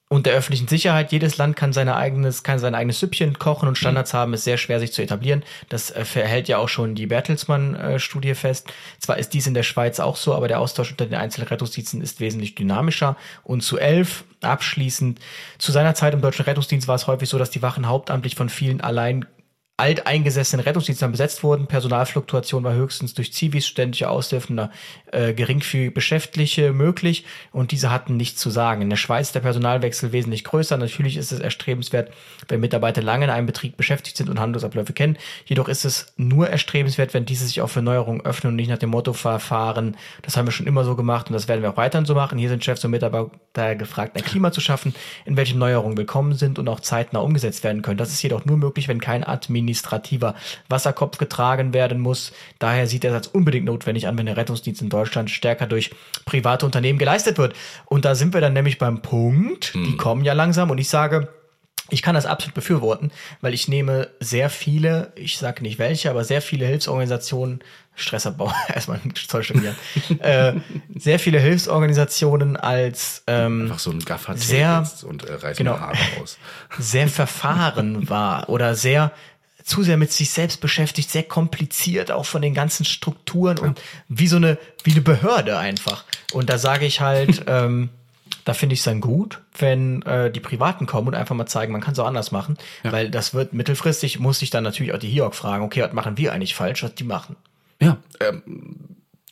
und 0.09 0.27
der 0.27 0.35
öffentlichen 0.35 0.69
Sicherheit. 0.69 1.13
Jedes 1.13 1.37
Land 1.37 1.55
kann, 1.55 1.73
seine 1.73 1.97
eigenes, 1.97 2.43
kann 2.43 2.59
sein 2.59 2.75
eigenes 2.75 2.99
Süppchen 2.99 3.39
kochen 3.39 3.69
und 3.69 3.79
Standards 3.79 4.13
mhm. 4.13 4.19
haben, 4.19 4.35
ist 4.35 4.45
sehr 4.45 4.57
schwer 4.57 4.81
sich 4.81 4.93
zu 4.93 5.03
etablieren. 5.03 5.45
Das 5.69 5.91
äh, 5.91 6.05
verhält 6.05 6.49
ja 6.49 6.59
auch 6.59 6.69
schon 6.69 6.95
die 6.95 7.07
Bertelsmann-Studie 7.07 8.35
fest. 8.35 8.73
Zwar 8.99 9.19
ist 9.19 9.35
dies 9.35 9.47
in 9.47 9.55
der 9.55 9.63
Schweiz 9.63 10.01
auch 10.01 10.17
so, 10.17 10.35
aber 10.35 10.49
der 10.49 10.61
Austausch 10.61 10.91
unter 10.91 11.07
den 11.07 11.15
einzelnen 11.15 11.49
Rettungsdiensten 11.49 12.01
ist 12.01 12.21
wesentlich 12.21 12.55
dynamischer. 12.55 13.17
Und 13.45 13.63
zu 13.63 13.79
elf, 13.79 14.25
abschließend, 14.41 15.21
zu 15.59 15.73
seiner 15.73 15.95
Zeit 15.95 16.15
im 16.15 16.23
Deutschen 16.23 16.45
Rettungsdienst 16.45 16.89
war 16.89 16.97
es 16.97 17.07
häufig 17.07 17.29
so, 17.29 17.39
dass 17.39 17.51
die 17.51 17.63
Wachen 17.63 17.87
hauptamtlich 17.87 18.35
von 18.35 18.49
vielen 18.49 18.81
allein 18.81 19.27
alteingesessenen 19.79 20.65
Rettungsdiensten 20.65 21.13
besetzt 21.13 21.45
wurden. 21.45 21.69
Personalfluktuation 21.69 22.65
war 22.65 22.75
höchstens 22.75 23.15
durch 23.15 23.33
Zivis, 23.33 23.67
studentische 23.67 24.11
Aushilfen, 24.11 24.69
äh, 25.13 25.33
geringfügig 25.33 25.95
Beschäftigte 25.95 26.73
möglich 26.73 27.25
und 27.53 27.71
diese 27.71 27.91
hatten 27.91 28.17
nichts 28.17 28.41
zu 28.41 28.51
sagen. 28.51 28.83
In 28.83 28.91
der 28.91 28.97
Schweiz 28.97 29.29
ist 29.29 29.37
der 29.37 29.41
Personalwechsel 29.41 30.11
wesentlich 30.11 30.43
größer. 30.43 30.77
Natürlich 30.77 31.17
ist 31.17 31.31
es 31.31 31.39
erstrebenswert, 31.39 32.13
wenn 32.49 32.59
Mitarbeiter 32.59 33.03
lange 33.03 33.27
in 33.27 33.31
einem 33.31 33.47
Betrieb 33.47 33.77
beschäftigt 33.77 34.17
sind 34.17 34.29
und 34.29 34.41
Handlungsabläufe 34.41 34.93
kennen. 34.93 35.17
Jedoch 35.47 35.69
ist 35.69 35.85
es 35.85 36.13
nur 36.17 36.49
erstrebenswert, 36.49 37.15
wenn 37.15 37.25
diese 37.25 37.47
sich 37.47 37.63
auch 37.63 37.71
für 37.71 37.81
Neuerungen 37.81 38.25
öffnen 38.25 38.53
und 38.53 38.57
nicht 38.57 38.71
nach 38.71 38.79
dem 38.79 38.91
Motto 38.91 39.13
verfahren, 39.13 39.97
das 40.23 40.37
haben 40.37 40.47
wir 40.47 40.53
schon 40.53 40.67
immer 40.67 40.85
so 40.85 40.97
gemacht 40.97 41.29
und 41.29 41.35
das 41.35 41.47
werden 41.47 41.63
wir 41.63 41.71
auch 41.71 41.77
weiterhin 41.77 42.05
so 42.05 42.17
machen. 42.17 42.37
Hier 42.37 42.49
sind 42.49 42.65
Chefs 42.65 42.85
und 42.85 42.91
Mitarbeiter 42.91 43.77
gefragt, 43.77 44.17
ein 44.17 44.25
Klima 44.25 44.51
zu 44.51 44.61
schaffen, 44.61 44.93
in 45.25 45.37
welchem 45.37 45.61
Neuerungen 45.61 45.97
willkommen 45.97 46.35
sind 46.35 46.59
und 46.59 46.69
auch 46.69 46.81
zeitnah 46.81 47.21
umgesetzt 47.21 47.63
werden 47.63 47.83
können. 47.83 47.99
Das 47.99 48.11
ist 48.11 48.23
jedoch 48.23 48.45
nur 48.45 48.57
möglich, 48.57 48.89
wenn 48.89 49.01
kein 49.01 49.23
administrativer 49.69 50.35
Wasserkopf 50.69 51.19
getragen 51.19 51.73
werden 51.73 52.01
muss. 52.01 52.33
Daher 52.59 52.87
sieht 52.87 53.05
er 53.05 53.11
es 53.11 53.17
als 53.17 53.27
unbedingt 53.29 53.67
notwendig 53.67 54.07
an, 54.07 54.17
wenn 54.19 54.27
der 54.27 54.37
Rettungsdienst 54.37 54.83
in 54.83 54.89
Deutschland 54.89 55.31
stärker 55.31 55.67
durch 55.67 55.91
private 56.25 56.65
Unternehmen 56.65 56.99
geleistet 56.99 57.39
wird. 57.39 57.55
Und 57.87 58.05
da 58.05 58.15
sind 58.15 58.35
wir 58.35 58.41
dann 58.41 58.55
nämlich 58.55 58.79
beim 58.79 59.03
Punkt, 59.03 59.75
hm. 59.75 59.85
die 59.85 59.97
kommen 59.97 60.25
ja 60.25 60.33
langsam 60.33 60.71
und 60.71 60.79
ich 60.79 60.89
sage, 60.89 61.29
Ich 61.91 62.03
kann 62.03 62.15
das 62.15 62.27
absolut 62.27 62.55
befürworten, 62.55 63.11
weil 63.41 63.55
ich 63.55 63.67
nehme 63.67 64.11
sehr 64.21 64.51
viele, 64.51 65.13
ich 65.17 65.39
sage 65.39 65.63
nicht 65.63 65.79
welche, 65.79 66.11
aber 66.11 66.23
sehr 66.23 66.43
viele 66.43 66.67
Hilfsorganisationen, 66.67 67.61
Stressabbau, 67.95 68.53
erstmal 68.75 69.01
ein 69.03 69.15
Zoll 69.15 69.43
studieren, 69.43 69.75
äh, 70.19 70.53
sehr 70.95 71.19
viele 71.19 71.41
Hilfsorganisationen 71.41 72.59
als 72.59 73.23
ähm, 73.27 73.63
Einfach 73.63 73.79
so 73.79 73.91
ein 73.91 74.01
Gaffer 74.01 74.37
sehr, 74.37 74.87
und 75.07 75.25
äh, 75.25 75.55
genau, 75.57 75.81
Haare 75.81 75.97
aus. 76.21 76.37
sehr 76.79 77.09
verfahren 77.09 78.11
war 78.11 78.51
oder 78.51 78.75
sehr 78.75 79.11
zu 79.69 79.83
sehr 79.83 79.97
mit 79.97 80.13
sich 80.13 80.31
selbst 80.31 80.61
beschäftigt, 80.61 81.11
sehr 81.11 81.23
kompliziert 81.23 82.11
auch 82.11 82.27
von 82.27 82.43
den 82.43 82.55
ganzen 82.55 82.85
Strukturen 82.85 83.59
und 83.59 83.81
wie 84.09 84.27
so 84.27 84.37
eine 84.37 84.59
wie 84.83 84.93
eine 84.93 85.03
Behörde 85.03 85.59
einfach. 85.59 86.05
Und 86.33 86.49
da 86.49 86.59
sage 86.59 86.87
ich 86.87 87.01
halt, 87.01 87.45
ähm, 87.47 87.91
da 88.45 88.55
finde 88.55 88.73
ich 88.73 88.81
es 88.81 88.85
dann 88.85 89.01
gut, 89.01 89.43
wenn 89.59 90.03
äh, 90.03 90.31
die 90.31 90.41
Privaten 90.41 90.87
kommen 90.87 91.09
und 91.09 91.15
einfach 91.15 91.35
mal 91.35 91.47
zeigen, 91.47 91.73
man 91.73 91.83
kann 91.83 91.93
es 91.93 91.99
auch 91.99 92.07
anders 92.07 92.33
machen, 92.33 92.57
weil 92.83 93.11
das 93.11 93.35
wird 93.35 93.53
mittelfristig 93.53 94.19
muss 94.19 94.41
ich 94.41 94.51
dann 94.51 94.65
natürlich 94.65 94.95
auch 94.95 94.99
die 94.99 95.11
HIOC 95.11 95.35
fragen, 95.35 95.65
okay, 95.65 95.83
was 95.83 95.93
machen 95.93 96.17
wir 96.17 96.33
eigentlich 96.33 96.55
falsch, 96.55 96.83
was 96.83 96.95
die 96.95 97.05
machen. 97.05 97.37
Ja, 97.81 97.99
ähm, 98.21 98.75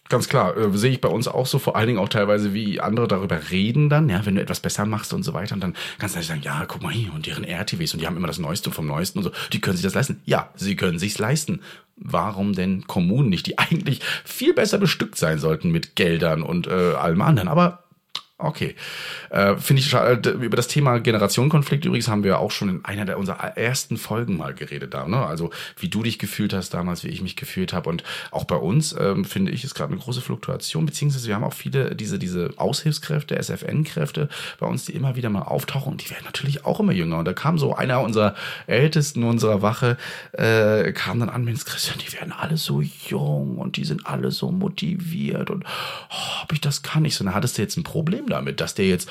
ganz 0.09 0.29
klar, 0.29 0.57
äh, 0.57 0.77
sehe 0.77 0.93
ich 0.93 1.01
bei 1.01 1.09
uns 1.09 1.29
auch 1.29 1.47
so, 1.47 1.59
vor 1.59 1.77
allen 1.77 1.87
Dingen 1.87 1.99
auch 1.99 2.09
teilweise, 2.09 2.55
wie 2.55 2.81
andere 2.81 3.09
darüber 3.09 3.51
reden 3.51 3.89
dann, 3.89 4.09
ja, 4.09 4.25
wenn 4.25 4.37
du 4.37 4.43
etwas 4.43 4.61
besser 4.61 4.85
machst 4.85 5.13
und 5.13 5.23
so 5.23 5.35
weiter 5.35 5.55
und 5.55 5.61
dann 5.61 5.75
kannst 5.99 6.17
du 6.17 6.23
sagen, 6.23 6.43
ja, 6.43 6.65
guck 6.67 6.83
mal 6.83 6.93
hier 6.93 7.13
und 7.13 7.27
deren 7.27 7.45
RTWs 7.45 7.95
und 7.95 8.01
die 8.01 8.07
haben 8.07 8.17
immer 8.17 8.27
das 8.27 8.39
Neueste 8.39 8.71
vom 8.71 8.87
Neuesten 8.87 9.19
und 9.19 9.25
so, 9.25 9.31
die 9.53 9.61
können 9.61 9.77
sich 9.77 9.85
das 9.85 9.95
leisten. 9.95 10.21
Ja, 10.25 10.51
sie 10.55 10.77
können 10.77 10.99
sich's 10.99 11.19
leisten. 11.19 11.61
Warum 11.97 12.53
denn 12.53 12.87
Kommunen 12.87 13.31
nicht, 13.31 13.47
die 13.47 13.59
eigentlich 13.59 14.01
viel 14.25 14.53
besser 14.53 14.79
bestückt 14.79 15.17
sein 15.17 15.39
sollten 15.39 15.71
mit 15.71 15.97
Geldern 15.97 16.43
und 16.43 16.67
äh, 16.67 16.93
allem 16.95 17.23
anderen, 17.23 17.49
aber 17.49 17.86
Okay. 18.39 18.75
Äh, 19.31 19.57
Finde 19.57 19.81
ich 19.81 19.89
schade. 19.89 20.29
Über 20.29 20.57
das 20.57 20.69
Thema 20.69 20.99
Generationenkonflikt 20.99 21.87
übrigens 21.87 22.09
haben 22.09 22.23
wir 22.23 22.39
auch 22.39 22.51
schon 22.51 22.69
in 22.69 22.85
einer 22.85 23.07
der 23.07 23.19
unserer 23.19 23.57
ersten 23.57 23.97
Folgen 23.97 24.37
mal 24.37 24.53
geredet 24.53 24.93
da. 24.93 25.09
Ne? 25.09 25.25
Also 25.25 25.51
wie 25.79 25.89
du 25.89 26.03
dich 26.03 26.19
gefühlt 26.19 26.53
hast 26.53 26.75
damals, 26.75 27.03
wie 27.03 27.09
ich 27.09 27.23
mich 27.23 27.37
gefühlt 27.37 27.73
habe. 27.73 27.89
Und 27.89 28.05
auch 28.31 28.45
bei 28.45 28.57
uns, 28.57 28.95
ähm, 28.99 29.25
finde 29.25 29.53
ich, 29.53 29.65
ist 29.65 29.75
gerade 29.75 29.91
eine 29.95 30.03
große 30.03 30.21
Fluktuation, 30.21 30.85
beziehungsweise 30.85 31.29
wir 31.29 31.35
haben 31.35 31.45
auch 31.45 31.55
viele 31.55 31.95
diese, 31.95 32.19
diese 32.19 32.51
Aushilfskräfte, 32.59 33.43
SFN-Kräfte 33.43 34.29
bei 34.61 34.67
uns, 34.67 34.85
die 34.85 34.93
immer 34.93 35.17
wieder 35.17 35.31
mal 35.31 35.43
auftauchen 35.43 35.93
und 35.93 36.05
die 36.05 36.11
werden 36.11 36.27
natürlich 36.27 36.67
auch 36.67 36.79
immer 36.79 36.93
jünger. 36.93 37.17
Und 37.17 37.25
da 37.25 37.33
kam 37.33 37.57
so 37.57 37.75
einer 37.75 38.03
unserer 38.03 38.35
Ältesten 38.67 39.25
unserer 39.25 39.63
Wache, 39.63 39.97
äh, 40.33 40.93
kam 40.93 41.21
dann 41.21 41.31
an, 41.31 41.43
Mensch, 41.43 41.65
Christian, 41.65 41.97
die 42.07 42.13
werden 42.13 42.33
alle 42.33 42.59
so 42.59 42.83
jung 42.83 43.57
und 43.57 43.79
die 43.79 43.85
sind 43.85 44.05
alle 44.07 44.31
so 44.31 44.51
motiviert 44.51 45.49
und 45.49 45.65
oh, 46.11 46.43
ob 46.43 46.53
ich 46.53 46.61
das 46.61 46.83
kann. 46.83 47.07
Ich 47.07 47.15
so, 47.15 47.25
na, 47.25 47.33
hattest 47.33 47.57
du 47.57 47.63
jetzt 47.63 47.79
ein 47.79 47.83
Problem 47.83 48.26
damit, 48.29 48.61
dass 48.61 48.75
der 48.75 48.87
jetzt 48.87 49.09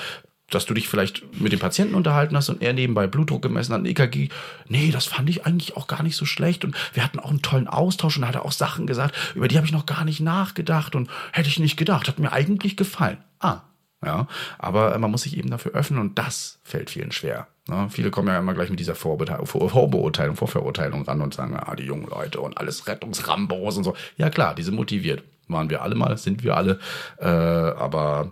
dass 0.49 0.65
du 0.65 0.73
dich 0.73 0.87
vielleicht 0.87 1.39
mit 1.41 1.51
dem 1.51 1.59
Patienten 1.59 1.95
unterhalten 1.95 2.35
hast 2.35 2.49
und 2.49 2.61
er 2.61 2.73
nebenbei 2.73 3.07
Blutdruck 3.07 3.41
gemessen 3.41 3.73
hat, 3.73 3.81
ein 3.81 3.85
EKG. 3.85 4.29
Nee, 4.67 4.91
das 4.91 5.05
fand 5.05 5.29
ich 5.29 5.45
eigentlich 5.45 5.75
auch 5.75 5.87
gar 5.87 6.03
nicht 6.03 6.15
so 6.15 6.25
schlecht. 6.25 6.63
Und 6.63 6.75
wir 6.93 7.03
hatten 7.03 7.19
auch 7.19 7.31
einen 7.31 7.41
tollen 7.41 7.67
Austausch 7.67 8.17
und 8.17 8.21
da 8.21 8.27
hat 8.27 8.35
er 8.35 8.45
auch 8.45 8.51
Sachen 8.51 8.85
gesagt, 8.85 9.15
über 9.33 9.47
die 9.47 9.57
habe 9.57 9.65
ich 9.65 9.73
noch 9.73 9.87
gar 9.87 10.05
nicht 10.05 10.19
nachgedacht 10.19 10.95
und 10.95 11.09
hätte 11.31 11.49
ich 11.49 11.59
nicht 11.59 11.77
gedacht. 11.77 12.07
Hat 12.07 12.19
mir 12.19 12.31
eigentlich 12.31 12.77
gefallen. 12.77 13.17
Ah, 13.39 13.61
ja. 14.03 14.27
Aber 14.59 14.97
man 14.99 15.09
muss 15.09 15.23
sich 15.23 15.35
eben 15.35 15.49
dafür 15.49 15.71
öffnen 15.71 15.99
und 15.99 16.19
das 16.19 16.59
fällt 16.63 16.91
vielen 16.91 17.11
schwer. 17.11 17.47
Ja, 17.67 17.89
viele 17.89 18.11
kommen 18.11 18.27
ja 18.27 18.37
immer 18.37 18.53
gleich 18.53 18.69
mit 18.69 18.79
dieser 18.79 18.93
Vorbeurteilung, 18.93 19.47
Vorbeurteilung, 19.47 20.35
Vorverurteilung 20.35 21.03
ran 21.03 21.21
und 21.21 21.33
sagen, 21.33 21.57
ah, 21.57 21.75
die 21.75 21.85
jungen 21.85 22.05
Leute 22.05 22.39
und 22.39 22.59
alles 22.59 22.85
Rettungsrambos 22.85 23.77
und 23.77 23.83
so. 23.83 23.95
Ja 24.17 24.29
klar, 24.29 24.53
die 24.53 24.61
sind 24.61 24.75
motiviert. 24.75 25.23
Waren 25.47 25.71
wir 25.71 25.81
alle 25.81 25.95
mal, 25.95 26.17
sind 26.17 26.43
wir 26.43 26.55
alle. 26.55 26.79
Äh, 27.17 27.25
aber 27.25 28.31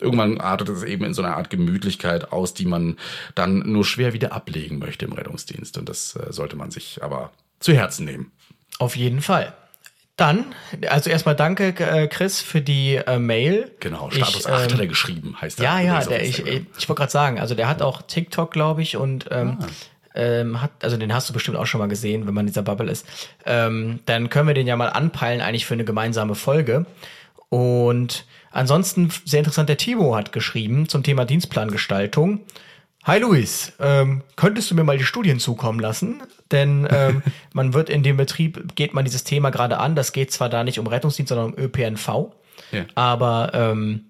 irgendwann 0.00 0.40
artet 0.40 0.68
es 0.68 0.82
eben 0.82 1.04
in 1.04 1.14
so 1.14 1.22
einer 1.22 1.36
Art 1.36 1.50
Gemütlichkeit 1.50 2.32
aus, 2.32 2.54
die 2.54 2.66
man 2.66 2.96
dann 3.34 3.58
nur 3.60 3.84
schwer 3.84 4.12
wieder 4.12 4.32
ablegen 4.32 4.78
möchte 4.78 5.04
im 5.04 5.12
Rettungsdienst. 5.12 5.78
Und 5.78 5.88
das 5.88 6.16
äh, 6.16 6.32
sollte 6.32 6.56
man 6.56 6.70
sich 6.70 7.02
aber 7.02 7.32
zu 7.60 7.72
Herzen 7.72 8.04
nehmen. 8.04 8.32
Auf 8.78 8.96
jeden 8.96 9.20
Fall. 9.20 9.54
Dann, 10.16 10.46
also 10.88 11.10
erstmal 11.10 11.36
danke, 11.36 11.68
äh, 11.78 12.08
Chris, 12.08 12.40
für 12.40 12.60
die 12.60 12.96
äh, 12.96 13.20
Mail. 13.20 13.70
Genau, 13.78 14.10
Status 14.10 14.40
ich, 14.40 14.48
8 14.48 14.64
ähm, 14.64 14.72
hat 14.72 14.80
er 14.80 14.86
geschrieben, 14.88 15.40
heißt 15.40 15.60
er. 15.60 15.64
Ja, 15.64 15.80
ja, 15.80 16.04
der, 16.04 16.24
ich, 16.24 16.44
ich, 16.44 16.62
ich 16.76 16.88
wollte 16.88 17.00
gerade 17.00 17.12
sagen, 17.12 17.38
also 17.38 17.54
der 17.54 17.68
hat 17.68 17.82
auch 17.82 18.02
TikTok, 18.02 18.50
glaube 18.50 18.82
ich, 18.82 18.96
und 18.96 19.26
ähm, 19.30 19.58
ah. 19.60 19.66
ähm, 20.16 20.60
hat, 20.60 20.72
also 20.82 20.96
den 20.96 21.14
hast 21.14 21.28
du 21.28 21.32
bestimmt 21.32 21.56
auch 21.56 21.66
schon 21.66 21.78
mal 21.78 21.86
gesehen, 21.86 22.26
wenn 22.26 22.34
man 22.34 22.42
in 22.42 22.46
dieser 22.48 22.62
Bubble 22.62 22.90
ist. 22.90 23.06
Ähm, 23.46 24.00
dann 24.06 24.28
können 24.28 24.48
wir 24.48 24.54
den 24.54 24.66
ja 24.66 24.74
mal 24.74 24.88
anpeilen, 24.88 25.40
eigentlich 25.40 25.66
für 25.66 25.74
eine 25.74 25.84
gemeinsame 25.84 26.34
Folge. 26.34 26.84
Und 27.48 28.26
ansonsten 28.50 29.10
sehr 29.24 29.40
interessant, 29.40 29.68
der 29.68 29.76
Timo 29.76 30.16
hat 30.16 30.32
geschrieben 30.32 30.88
zum 30.88 31.02
Thema 31.02 31.24
Dienstplangestaltung. 31.24 32.40
Hi 33.04 33.18
Luis, 33.20 33.72
ähm, 33.80 34.22
könntest 34.36 34.70
du 34.70 34.74
mir 34.74 34.84
mal 34.84 34.98
die 34.98 35.04
Studien 35.04 35.40
zukommen 35.40 35.80
lassen? 35.80 36.22
Denn 36.50 36.86
ähm, 36.90 37.22
man 37.52 37.72
wird 37.72 37.88
in 37.88 38.02
dem 38.02 38.16
Betrieb, 38.16 38.74
geht 38.74 38.92
man 38.92 39.04
dieses 39.04 39.24
Thema 39.24 39.50
gerade 39.50 39.78
an. 39.78 39.94
Das 39.94 40.12
geht 40.12 40.32
zwar 40.32 40.48
da 40.48 40.64
nicht 40.64 40.78
um 40.78 40.86
Rettungsdienst, 40.86 41.28
sondern 41.28 41.54
um 41.54 41.58
ÖPNV. 41.58 42.32
Ja. 42.72 42.84
Aber 42.94 43.52
ähm, 43.54 44.08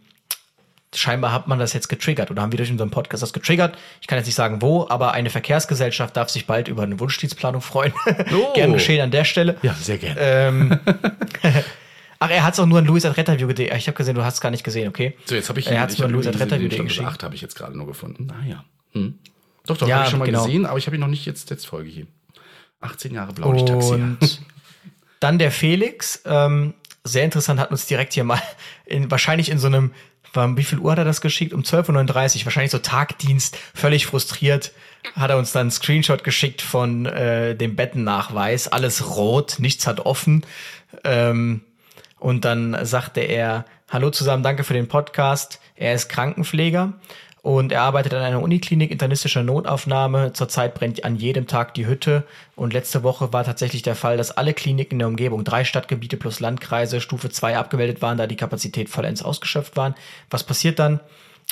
scheinbar 0.95 1.33
hat 1.33 1.49
man 1.49 1.59
das 1.59 1.73
jetzt 1.73 1.89
getriggert 1.89 2.31
oder 2.31 2.43
haben 2.43 2.53
wir 2.53 2.57
durch 2.57 2.71
unseren 2.71 2.91
Podcast 2.91 3.23
das 3.23 3.33
getriggert. 3.33 3.77
Ich 4.01 4.07
kann 4.07 4.19
jetzt 4.19 4.27
nicht 4.27 4.35
sagen 4.35 4.63
wo, 4.63 4.87
aber 4.89 5.13
eine 5.13 5.31
Verkehrsgesellschaft 5.31 6.17
darf 6.17 6.31
sich 6.31 6.47
bald 6.47 6.69
über 6.69 6.83
eine 6.83 6.99
Wunschdienstplanung 6.99 7.61
freuen. 7.61 7.93
Oh. 8.33 8.53
Gern 8.55 8.73
geschehen 8.73 9.01
an 9.01 9.11
der 9.11 9.25
Stelle. 9.25 9.57
Ja, 9.63 9.75
sehr 9.75 9.99
gerne. 9.99 10.21
Ähm, 10.21 10.81
Ach, 12.21 12.31
er 12.31 12.43
hat 12.43 12.55
es 12.55 12.61
auch 12.61 12.67
nur 12.67 12.79
an 12.79 12.85
Louis 12.85 13.05
at 13.05 13.17
Retterview 13.17 13.49
Ich 13.49 13.87
habe 13.87 13.97
gesehen, 13.97 14.15
du 14.15 14.25
hast 14.25 14.35
es 14.35 14.41
gar 14.41 14.51
nicht 14.51 14.65
gesehen, 14.65 14.89
okay? 14.89 15.17
So, 15.27 15.35
jetzt 15.37 15.49
habe 15.49 15.61
ich 15.61 15.69
Er 15.69 15.81
hat 15.81 15.91
es 15.91 15.99
nur 15.99 16.07
an 16.07 16.13
Louis 16.13 16.27
at 16.27 16.39
Retterview 16.39 16.69
geschickt. 16.69 17.07
8 17.07 17.23
habe 17.23 17.35
ich 17.35 17.41
jetzt 17.41 17.55
gerade 17.55 17.77
nur 17.77 17.87
gefunden. 17.87 18.29
Ah 18.33 18.45
ja. 18.45 18.65
Hm. 18.93 19.19
Doch, 19.67 19.77
doch, 19.77 19.87
ja, 19.87 19.97
habe 19.97 20.05
ich 20.05 20.11
schon 20.11 20.19
mal 20.19 20.25
genau. 20.25 20.45
gesehen, 20.45 20.67
aber 20.67 20.79
ich 20.79 20.87
habe 20.87 20.97
ihn 20.97 21.01
noch 21.01 21.09
nicht 21.09 21.27
jetzt, 21.27 21.51
jetzt 21.51 21.67
Folge 21.67 21.91
hier. 21.91 22.07
18 22.81 23.15
Jahre 23.15 23.33
Blaulicht-Taxi. 23.33 23.93
Und 23.93 24.41
dann 25.21 25.39
der 25.39 25.51
Felix, 25.51 26.23
ähm, 26.25 26.75
sehr 27.05 27.25
interessant, 27.25 27.61
hat 27.61 27.71
uns 27.71 27.87
direkt 27.87 28.15
hier 28.15 28.25
mal 28.25 28.41
in, 28.87 29.11
wahrscheinlich 29.11 29.51
in 29.51 29.59
so 29.59 29.67
einem, 29.67 29.93
wie 30.57 30.65
viel 30.65 30.79
Uhr 30.79 30.93
hat 30.93 30.99
er 30.99 31.05
das 31.05 31.21
geschickt? 31.21 31.53
Um 31.53 31.63
12.39 31.63 32.41
Uhr, 32.41 32.45
wahrscheinlich 32.47 32.71
so 32.71 32.79
Tagdienst, 32.79 33.57
völlig 33.75 34.07
frustriert, 34.07 34.73
hat 35.15 35.31
er 35.31 35.39
uns 35.39 35.53
dann 35.53 35.63
einen 35.63 35.71
Screenshot 35.71 36.25
geschickt 36.25 36.63
von 36.63 37.07
äh, 37.07 37.55
dem 37.55 37.77
Bettennachweis. 37.77 38.69
Alles 38.69 39.17
rot, 39.17 39.57
nichts 39.59 39.87
hat 39.87 40.01
offen. 40.01 40.45
Ähm, 41.05 41.63
und 42.19 42.45
dann 42.45 42.77
sagte 42.85 43.21
er, 43.21 43.65
hallo 43.89 44.11
zusammen, 44.11 44.43
danke 44.43 44.65
für 44.65 44.75
den 44.75 44.89
Podcast. 44.89 45.61
Er 45.77 45.95
ist 45.95 46.09
Krankenpfleger 46.09 46.95
und 47.43 47.73
er 47.73 47.83
arbeitet 47.83 48.15
an 48.15 48.23
einer 48.23 48.43
Uniklinik 48.43 48.91
internistischer 48.91 49.43
Notaufnahme. 49.43 50.33
Zurzeit 50.33 50.75
brennt 50.75 51.05
an 51.05 51.17
jedem 51.17 51.47
Tag 51.47 51.75
die 51.75 51.87
Hütte. 51.87 52.25
Und 52.57 52.73
letzte 52.73 53.03
Woche 53.03 53.33
war 53.33 53.45
tatsächlich 53.45 53.83
der 53.83 53.95
Fall, 53.95 54.17
dass 54.17 54.37
alle 54.37 54.53
Kliniken 54.53 54.97
in 54.97 54.99
der 54.99 55.09
Umgebung, 55.09 55.45
drei 55.45 55.65
Stadtgebiete 55.65 56.17
plus 56.17 56.41
Landkreise, 56.41 57.01
Stufe 57.01 57.31
2 57.31 57.57
abgemeldet 57.57 58.03
waren, 58.03 58.19
da 58.19 58.27
die 58.27 58.37
Kapazität 58.37 58.89
vollends 58.89 59.23
ausgeschöpft 59.23 59.77
waren. 59.77 59.95
Was 60.31 60.45
passiert 60.45 60.79
dann? 60.79 61.01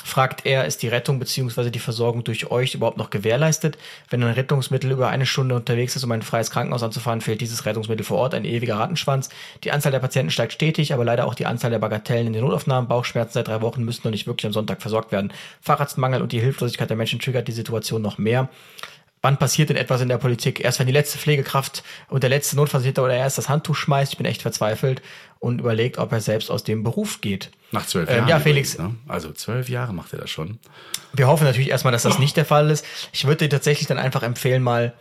Fragt 0.03 0.45
er, 0.45 0.65
ist 0.65 0.81
die 0.83 0.87
Rettung 0.87 1.19
bzw. 1.19 1.69
die 1.69 1.79
Versorgung 1.79 2.23
durch 2.23 2.49
euch 2.49 2.75
überhaupt 2.75 2.97
noch 2.97 3.09
gewährleistet? 3.09 3.77
Wenn 4.09 4.23
ein 4.23 4.33
Rettungsmittel 4.33 4.91
über 4.91 5.09
eine 5.09 5.25
Stunde 5.25 5.55
unterwegs 5.55 5.95
ist, 5.95 6.03
um 6.03 6.11
ein 6.11 6.21
freies 6.21 6.51
Krankenhaus 6.51 6.83
anzufahren, 6.83 7.21
fehlt 7.21 7.41
dieses 7.41 7.65
Rettungsmittel 7.65 8.05
vor 8.05 8.17
Ort, 8.17 8.33
ein 8.33 8.45
ewiger 8.45 8.77
Rattenschwanz. 8.77 9.29
Die 9.63 9.71
Anzahl 9.71 9.91
der 9.91 9.99
Patienten 9.99 10.31
steigt 10.31 10.53
stetig, 10.53 10.93
aber 10.93 11.03
leider 11.03 11.25
auch 11.25 11.35
die 11.35 11.45
Anzahl 11.45 11.71
der 11.71 11.79
Bagatellen 11.79 12.27
in 12.27 12.33
den 12.33 12.43
Notaufnahmen. 12.43 12.87
Bauchschmerzen 12.87 13.33
seit 13.33 13.47
drei 13.47 13.61
Wochen 13.61 13.83
müssen 13.83 14.01
noch 14.03 14.11
nicht 14.11 14.27
wirklich 14.27 14.45
am 14.45 14.53
Sonntag 14.53 14.81
versorgt 14.81 15.11
werden. 15.11 15.33
Fahrradsmangel 15.61 16.21
und 16.21 16.31
die 16.31 16.39
Hilflosigkeit 16.39 16.89
der 16.89 16.97
Menschen 16.97 17.19
triggert 17.19 17.47
die 17.47 17.51
Situation 17.51 18.01
noch 18.01 18.17
mehr 18.17 18.49
wann 19.27 19.35
passiert 19.35 19.69
denn 19.69 19.75
etwas 19.75 19.99
in 19.99 20.07
der 20.07 20.19
Politik? 20.19 20.61
Erst 20.61 20.79
wenn 20.79 20.87
die 20.87 20.93
letzte 20.93 21.17
Pflegekraft 21.17 21.83
und 22.07 22.23
der 22.23 22.29
letzte 22.29 22.55
Notfallsanitäter 22.55 23.03
oder 23.03 23.13
erst 23.13 23.37
das 23.37 23.49
Handtuch 23.49 23.75
schmeißt, 23.75 24.13
ich 24.13 24.17
bin 24.17 24.25
echt 24.25 24.41
verzweifelt 24.41 25.01
und 25.39 25.59
überlegt, 25.59 25.97
ob 25.97 26.13
er 26.13 26.21
selbst 26.21 26.49
aus 26.49 26.63
dem 26.63 26.81
Beruf 26.81 27.19
geht. 27.19 27.51
Nach 27.73 27.85
zwölf 27.85 28.09
ähm, 28.09 28.19
Jahren. 28.19 28.29
ja, 28.29 28.39
Felix. 28.39 28.75
Übrigens, 28.75 28.93
ne? 29.05 29.13
Also 29.13 29.33
zwölf 29.33 29.67
Jahre 29.67 29.93
macht 29.93 30.13
er 30.13 30.19
das 30.19 30.29
schon. 30.29 30.59
Wir 31.11 31.27
hoffen 31.27 31.43
natürlich 31.43 31.69
erstmal, 31.69 31.91
dass 31.91 32.03
das 32.03 32.19
nicht 32.19 32.37
der 32.37 32.45
Fall 32.45 32.69
ist. 32.69 32.85
Ich 33.11 33.25
würde 33.25 33.39
dir 33.39 33.49
tatsächlich 33.49 33.85
dann 33.85 33.97
einfach 33.97 34.23
empfehlen, 34.23 34.63
mal 34.63 34.93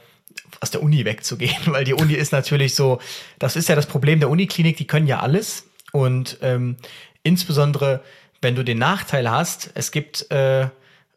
aus 0.61 0.73
der 0.73 0.83
Uni 0.83 1.05
wegzugehen, 1.05 1.55
weil 1.67 1.85
die 1.85 1.95
Uni 1.95 2.15
ist 2.15 2.33
natürlich 2.33 2.75
so, 2.75 2.99
das 3.39 3.55
ist 3.55 3.69
ja 3.69 3.77
das 3.77 3.87
Problem 3.87 4.19
der 4.19 4.29
Uniklinik, 4.29 4.77
die 4.77 4.89
können 4.89 5.07
ja 5.07 5.21
alles 5.21 5.69
und 5.93 6.39
ähm, 6.43 6.79
insbesondere, 7.23 8.03
wenn 8.43 8.57
du 8.57 8.65
den 8.65 8.79
Nachteil 8.79 9.31
hast, 9.31 9.71
es 9.75 9.93
gibt 9.93 10.29
äh, 10.33 10.67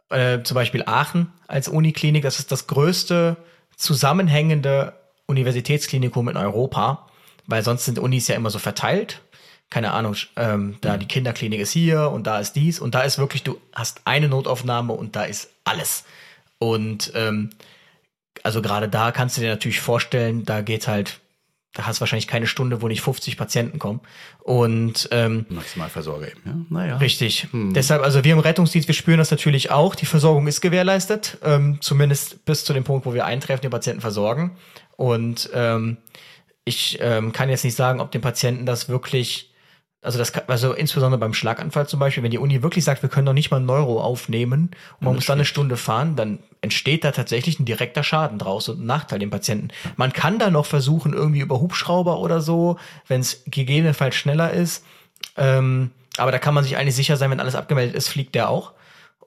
äh, 0.10 0.44
zum 0.44 0.56
Beispiel 0.56 0.84
Aachen 0.86 1.32
als 1.48 1.68
Uniklinik, 1.68 2.24
das 2.24 2.40
ist 2.40 2.52
das 2.52 2.68
größte 2.68 3.38
zusammenhängende 3.76 4.94
Universitätsklinikum 5.26 6.30
in 6.30 6.38
Europa, 6.38 7.08
weil 7.46 7.64
sonst 7.64 7.86
sind 7.86 8.00
Unis 8.00 8.28
ja 8.28 8.36
immer 8.36 8.50
so 8.50 8.60
verteilt. 8.60 9.22
Keine 9.70 9.92
Ahnung, 9.92 10.16
ähm, 10.36 10.78
da 10.82 10.98
die 10.98 11.06
Kinderklinik 11.06 11.60
ist 11.60 11.72
hier 11.72 12.10
und 12.10 12.26
da 12.26 12.40
ist 12.40 12.54
dies 12.54 12.80
und 12.80 12.96
da 12.96 13.02
ist 13.02 13.20
wirklich, 13.20 13.44
du 13.44 13.60
hast 13.74 14.02
eine 14.06 14.28
Notaufnahme 14.28 14.94
und 14.94 15.16
da 15.16 15.24
ist 15.24 15.50
alles. 15.64 16.06
Und 16.58 17.12
ähm, 17.16 17.52
also 18.44 18.62
gerade 18.62 18.90
da 18.90 19.12
kannst 19.12 19.38
du 19.38 19.42
dir 19.42 19.50
natürlich 19.50 19.80
vorstellen, 19.80 20.44
da 20.44 20.62
geht 20.62 20.88
halt 20.88 21.20
da 21.80 21.86
hast 21.86 22.00
du 22.00 22.02
wahrscheinlich 22.02 22.28
keine 22.28 22.46
Stunde, 22.46 22.82
wo 22.82 22.90
nicht 22.90 23.02
50 23.02 23.38
Patienten 23.38 23.80
kommen. 23.80 24.02
Und 24.40 25.08
ähm, 25.12 25.46
Maximalversorger 25.48 26.28
eben, 26.28 26.42
ja. 26.46 26.56
Naja. 26.70 26.98
Richtig. 26.98 27.48
Hm. 27.52 27.74
Deshalb, 27.74 28.04
also 28.04 28.26
wir 28.26 28.34
im 28.34 28.40
Rettungsdienst, 28.40 28.90
wir 28.90 28.96
spüren 28.96 29.18
das 29.18 29.32
natürlich 29.32 29.72
auch. 29.72 29.96
Die 29.96 30.06
Versorgung 30.06 30.46
ist 30.48 30.60
gewährleistet, 30.60 31.38
ähm, 31.42 31.78
zumindest 31.80 32.44
bis 32.44 32.66
zu 32.66 32.74
dem 32.74 32.84
Punkt, 32.84 33.06
wo 33.06 33.14
wir 33.14 33.26
eintreffen, 33.26 33.62
den 33.62 33.72
Patienten 33.72 34.02
versorgen. 34.02 34.58
Und 34.98 35.50
ähm, 35.54 35.98
ich 36.66 37.00
ähm, 37.02 37.32
kann 37.32 37.50
jetzt 37.50 37.64
nicht 37.64 37.76
sagen, 37.76 38.02
ob 38.02 38.12
den 38.12 38.20
Patienten 38.20 38.66
das 38.66 38.90
wirklich 38.90 39.49
also 40.02 40.18
das 40.18 40.32
kann, 40.32 40.44
also 40.48 40.74
insbesondere 40.74 41.20
beim 41.20 41.34
Schlaganfall 41.34 41.88
zum 41.88 42.00
Beispiel, 42.00 42.24
wenn 42.24 42.32
die 42.32 42.38
Uni 42.38 42.64
wirklich 42.64 42.86
sagt, 42.86 43.02
wir 43.02 43.10
können 43.10 43.26
noch 43.26 43.34
nicht 43.34 43.52
mal 43.52 43.58
ein 43.58 43.66
Neuro 43.66 44.02
aufnehmen 44.02 44.72
und 45.00 45.06
man 45.06 45.16
muss 45.16 45.26
dann 45.26 45.40
eine 45.40 45.46
Stunde 45.46 45.76
fahren, 45.76 46.16
dann 46.16 46.40
entsteht 46.62 47.04
da 47.04 47.12
tatsächlich 47.12 47.60
ein 47.60 47.66
direkter 47.66 48.04
Schaden 48.04 48.40
draus 48.40 48.70
und 48.70 48.80
ein 48.80 48.86
Nachteil 48.86 49.20
dem 49.20 49.30
Patienten. 49.30 49.70
Man 49.98 50.14
kann 50.14 50.40
da 50.40 50.50
noch 50.50 50.66
versuchen, 50.66 51.14
irgendwie 51.14 51.42
über 51.42 51.60
Hubschrauber 51.60 52.20
oder 52.20 52.40
so, 52.40 52.78
wenn 53.08 53.20
es 53.20 53.44
gegebenenfalls 53.46 54.16
schneller 54.16 54.52
ist. 54.52 54.86
Ähm, 55.36 55.92
aber 56.18 56.32
da 56.32 56.40
kann 56.40 56.54
man 56.54 56.64
sich 56.64 56.78
eigentlich 56.78 56.96
sicher 56.96 57.18
sein, 57.18 57.32
wenn 57.32 57.40
alles 57.40 57.56
abgemeldet 57.56 57.96
ist, 57.96 58.08
fliegt 58.08 58.36
der 58.36 58.50
auch. 58.50 58.72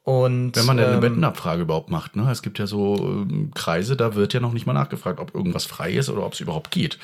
Und, 0.04 0.56
Wenn 0.56 0.66
man 0.66 0.78
denn 0.78 0.86
eine 0.86 0.94
ähm, 0.96 1.00
Bettenabfrage 1.00 1.62
überhaupt 1.62 1.88
macht, 1.88 2.16
ne? 2.16 2.28
Es 2.32 2.42
gibt 2.42 2.58
ja 2.58 2.66
so 2.66 2.96
ähm, 2.96 3.52
Kreise, 3.54 3.96
da 3.96 4.16
wird 4.16 4.34
ja 4.34 4.40
noch 4.40 4.52
nicht 4.52 4.66
mal 4.66 4.72
nachgefragt, 4.72 5.20
ob 5.20 5.32
irgendwas 5.32 5.64
frei 5.64 5.92
ist 5.92 6.08
oder 6.08 6.26
ob 6.26 6.32
es 6.32 6.40
überhaupt 6.40 6.72
geht. 6.72 6.98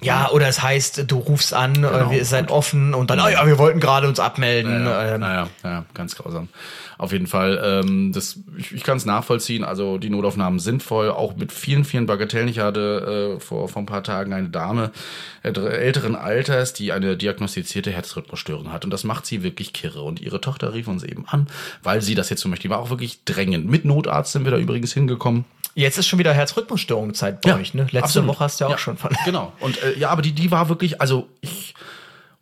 Ja, 0.00 0.30
oder 0.30 0.46
es 0.46 0.62
heißt, 0.62 1.10
du 1.10 1.18
rufst 1.18 1.52
an, 1.52 1.74
genau, 1.74 1.88
äh, 1.88 2.10
wir 2.12 2.24
seid 2.24 2.52
offen 2.52 2.94
und 2.94 3.10
dann, 3.10 3.18
ah 3.18 3.28
ja, 3.28 3.44
wir 3.44 3.58
wollten 3.58 3.80
gerade 3.80 4.06
uns 4.06 4.20
abmelden. 4.20 4.84
Naja, 4.84 5.14
ähm. 5.14 5.20
naja, 5.20 5.48
naja, 5.64 5.84
ganz 5.94 6.14
grausam. 6.14 6.48
Auf 6.96 7.12
jeden 7.12 7.26
Fall, 7.26 7.60
ähm, 7.62 8.12
das, 8.12 8.38
ich, 8.56 8.72
ich 8.72 8.82
kann 8.84 8.96
es 8.96 9.04
nachvollziehen. 9.04 9.64
Also 9.64 9.98
die 9.98 10.10
Notaufnahmen 10.10 10.60
sind 10.60 10.82
voll, 10.82 11.10
auch 11.10 11.34
mit 11.34 11.50
vielen, 11.50 11.84
vielen 11.84 12.06
Bagatellen. 12.06 12.46
Ich 12.48 12.60
hatte 12.60 13.36
äh, 13.36 13.40
vor, 13.40 13.68
vor 13.68 13.82
ein 13.82 13.86
paar 13.86 14.04
Tagen 14.04 14.32
eine 14.32 14.48
Dame 14.48 14.92
älteren 15.42 16.14
Alters, 16.14 16.72
die 16.72 16.92
eine 16.92 17.16
diagnostizierte 17.16 17.90
Herzrhythmusstörung 17.90 18.72
hat. 18.72 18.84
Und 18.84 18.92
das 18.92 19.04
macht 19.04 19.26
sie 19.26 19.42
wirklich 19.42 19.72
kirre. 19.72 20.02
Und 20.02 20.20
ihre 20.20 20.40
Tochter 20.40 20.72
rief 20.72 20.86
uns 20.86 21.02
eben 21.02 21.26
an, 21.26 21.48
weil 21.82 22.00
sie 22.00 22.14
das 22.14 22.30
jetzt 22.30 22.43
so 22.44 22.48
möchte. 22.48 22.62
Die 22.62 22.70
war 22.70 22.78
auch 22.78 22.90
wirklich 22.90 23.24
drängend. 23.24 23.68
Mit 23.68 23.84
Notarzt 23.84 24.32
sind 24.32 24.44
wir 24.44 24.52
da 24.52 24.58
übrigens 24.58 24.92
hingekommen. 24.92 25.44
Jetzt 25.74 25.98
ist 25.98 26.06
schon 26.06 26.20
wieder 26.20 26.32
Herzrhythmusstörungszeit 26.32 27.40
bei 27.40 27.50
ja, 27.50 27.56
euch, 27.56 27.74
ne? 27.74 27.82
Letzte 27.82 27.98
absolut. 28.04 28.28
Woche 28.28 28.44
hast 28.44 28.60
du 28.60 28.64
ja 28.64 28.68
auch 28.68 28.72
ja, 28.72 28.78
schon 28.78 28.96
von. 28.96 29.10
Genau. 29.24 29.52
Und 29.58 29.82
äh, 29.82 29.98
ja, 29.98 30.10
aber 30.10 30.22
die, 30.22 30.32
die 30.32 30.52
war 30.52 30.68
wirklich, 30.68 31.00
also 31.00 31.28
ich 31.40 31.74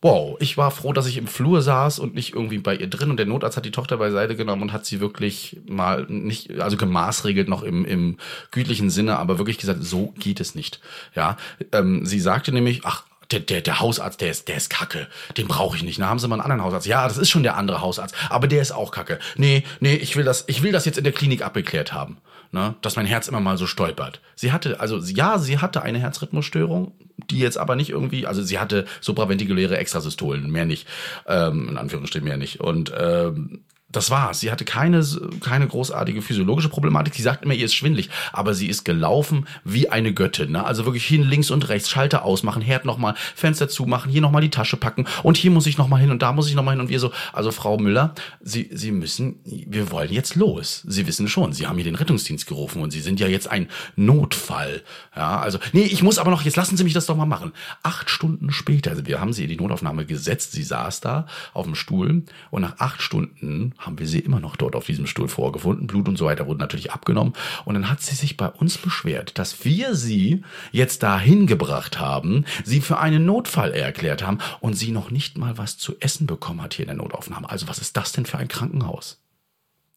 wow, 0.02 0.36
ich 0.40 0.58
war 0.58 0.72
froh, 0.72 0.92
dass 0.92 1.06
ich 1.06 1.16
im 1.16 1.28
Flur 1.28 1.62
saß 1.62 2.00
und 2.00 2.14
nicht 2.14 2.34
irgendwie 2.34 2.58
bei 2.58 2.74
ihr 2.74 2.90
drin. 2.90 3.10
Und 3.10 3.16
der 3.18 3.26
Notarzt 3.26 3.56
hat 3.56 3.64
die 3.64 3.70
Tochter 3.70 3.96
beiseite 3.96 4.36
genommen 4.36 4.62
und 4.62 4.72
hat 4.72 4.84
sie 4.84 5.00
wirklich 5.00 5.60
mal 5.66 6.04
nicht, 6.08 6.60
also 6.60 6.76
gemaßregelt 6.76 7.48
noch 7.48 7.62
im, 7.62 7.84
im 7.84 8.18
gütlichen 8.50 8.90
Sinne, 8.90 9.18
aber 9.18 9.38
wirklich 9.38 9.58
gesagt, 9.58 9.82
so 9.84 10.12
geht 10.18 10.40
es 10.40 10.56
nicht. 10.56 10.80
Ja, 11.14 11.36
ähm, 11.70 12.04
sie 12.04 12.18
sagte 12.18 12.52
nämlich, 12.52 12.80
ach, 12.84 13.04
der, 13.32 13.40
der, 13.40 13.60
der 13.60 13.80
Hausarzt, 13.80 14.20
der 14.20 14.30
ist, 14.30 14.48
der 14.48 14.56
ist 14.56 14.70
kacke. 14.70 15.08
Den 15.36 15.48
brauche 15.48 15.76
ich 15.76 15.82
nicht. 15.82 16.00
Da 16.00 16.08
haben 16.08 16.18
sie 16.18 16.28
mal 16.28 16.36
einen 16.36 16.42
anderen 16.42 16.62
Hausarzt. 16.62 16.86
Ja, 16.86 17.06
das 17.08 17.18
ist 17.18 17.30
schon 17.30 17.42
der 17.42 17.56
andere 17.56 17.80
Hausarzt, 17.80 18.14
aber 18.28 18.48
der 18.48 18.62
ist 18.62 18.72
auch 18.72 18.90
kacke. 18.90 19.18
Nee, 19.36 19.64
nee, 19.80 19.94
ich 19.94 20.16
will 20.16 20.24
das, 20.24 20.44
ich 20.46 20.62
will 20.62 20.72
das 20.72 20.84
jetzt 20.84 20.98
in 20.98 21.04
der 21.04 21.12
Klinik 21.12 21.42
abgeklärt 21.42 21.92
haben. 21.92 22.18
Ne, 22.54 22.74
dass 22.82 22.96
mein 22.96 23.06
Herz 23.06 23.28
immer 23.28 23.40
mal 23.40 23.56
so 23.56 23.66
stolpert. 23.66 24.20
Sie 24.34 24.52
hatte, 24.52 24.78
also 24.78 24.98
ja, 24.98 25.38
sie 25.38 25.56
hatte 25.56 25.80
eine 25.80 25.98
Herzrhythmusstörung, 25.98 26.92
die 27.30 27.38
jetzt 27.38 27.56
aber 27.56 27.76
nicht 27.76 27.88
irgendwie, 27.88 28.26
also 28.26 28.42
sie 28.42 28.58
hatte 28.58 28.84
supraventrikuläre 29.00 29.78
Extrasystolen, 29.78 30.50
mehr 30.50 30.66
nicht, 30.66 30.86
ähm, 31.26 31.70
in 31.70 31.78
Anführungsstrichen 31.78 32.28
mehr 32.28 32.36
nicht. 32.36 32.60
Und 32.60 32.92
ähm, 32.94 33.64
das 33.92 34.10
war's. 34.10 34.40
Sie 34.40 34.50
hatte 34.50 34.64
keine, 34.64 35.06
keine 35.40 35.68
großartige 35.68 36.22
physiologische 36.22 36.68
Problematik. 36.68 37.14
Sie 37.14 37.22
sagt 37.22 37.44
immer, 37.44 37.54
ihr 37.54 37.66
ist 37.66 37.74
schwindlig. 37.74 38.10
Aber 38.32 38.54
sie 38.54 38.68
ist 38.68 38.84
gelaufen 38.84 39.46
wie 39.64 39.90
eine 39.90 40.12
Göttin. 40.12 40.52
Ne? 40.52 40.64
Also 40.64 40.84
wirklich 40.84 41.06
hin, 41.06 41.22
links 41.22 41.50
und 41.50 41.68
rechts, 41.68 41.90
Schalter 41.90 42.24
ausmachen, 42.24 42.62
Herd 42.62 42.84
nochmal, 42.84 43.14
Fenster 43.34 43.68
zumachen, 43.68 44.10
hier 44.10 44.20
nochmal 44.20 44.42
die 44.42 44.50
Tasche 44.50 44.76
packen 44.76 45.06
und 45.22 45.36
hier 45.36 45.50
muss 45.50 45.66
ich 45.66 45.78
nochmal 45.78 46.00
hin 46.00 46.10
und 46.10 46.22
da 46.22 46.32
muss 46.32 46.48
ich 46.48 46.54
nochmal 46.54 46.74
hin. 46.74 46.80
Und 46.80 46.88
wir 46.88 47.00
so, 47.00 47.12
also 47.32 47.52
Frau 47.52 47.78
Müller, 47.78 48.14
Sie, 48.40 48.70
Sie 48.72 48.92
müssen, 48.92 49.40
wir 49.44 49.90
wollen 49.90 50.12
jetzt 50.12 50.36
los. 50.36 50.82
Sie 50.86 51.06
wissen 51.06 51.28
schon, 51.28 51.52
Sie 51.52 51.66
haben 51.66 51.76
hier 51.76 51.84
den 51.84 51.94
Rettungsdienst 51.94 52.46
gerufen 52.46 52.82
und 52.82 52.90
Sie 52.90 53.00
sind 53.00 53.20
ja 53.20 53.28
jetzt 53.28 53.48
ein 53.48 53.68
Notfall. 53.96 54.82
Ja, 55.14 55.40
also, 55.40 55.58
nee, 55.72 55.82
ich 55.84 56.02
muss 56.02 56.18
aber 56.18 56.30
noch, 56.30 56.42
jetzt 56.42 56.56
lassen 56.56 56.76
Sie 56.76 56.84
mich 56.84 56.94
das 56.94 57.06
doch 57.06 57.16
mal 57.16 57.26
machen. 57.26 57.52
Acht 57.82 58.10
Stunden 58.10 58.52
später, 58.52 58.90
also 58.90 59.06
wir 59.06 59.20
haben 59.20 59.32
sie 59.32 59.44
in 59.44 59.48
die 59.48 59.56
Notaufnahme 59.56 60.06
gesetzt. 60.06 60.52
Sie 60.52 60.62
saß 60.62 61.00
da 61.00 61.26
auf 61.52 61.66
dem 61.66 61.74
Stuhl 61.74 62.22
und 62.50 62.62
nach 62.62 62.78
acht 62.78 63.02
Stunden 63.02 63.74
haben 63.82 63.98
wir 63.98 64.06
sie 64.06 64.20
immer 64.20 64.40
noch 64.40 64.56
dort 64.56 64.76
auf 64.76 64.86
diesem 64.86 65.06
Stuhl 65.06 65.28
vorgefunden. 65.28 65.86
Blut 65.86 66.08
und 66.08 66.16
so 66.16 66.26
weiter 66.26 66.46
wurden 66.46 66.58
natürlich 66.58 66.92
abgenommen. 66.92 67.34
Und 67.64 67.74
dann 67.74 67.90
hat 67.90 68.00
sie 68.00 68.14
sich 68.14 68.36
bei 68.36 68.48
uns 68.48 68.78
beschwert, 68.78 69.38
dass 69.38 69.64
wir 69.64 69.94
sie 69.94 70.42
jetzt 70.70 71.02
dahin 71.02 71.46
gebracht 71.46 71.98
haben, 71.98 72.44
sie 72.64 72.80
für 72.80 72.98
einen 72.98 73.24
Notfall 73.24 73.72
erklärt 73.72 74.24
haben 74.26 74.38
und 74.60 74.74
sie 74.74 74.92
noch 74.92 75.10
nicht 75.10 75.36
mal 75.38 75.58
was 75.58 75.78
zu 75.78 75.96
essen 76.00 76.26
bekommen 76.26 76.62
hat 76.62 76.74
hier 76.74 76.84
in 76.84 76.96
der 76.96 77.04
Notaufnahme. 77.04 77.50
Also 77.50 77.68
was 77.68 77.78
ist 77.78 77.96
das 77.96 78.12
denn 78.12 78.26
für 78.26 78.38
ein 78.38 78.48
Krankenhaus? 78.48 79.20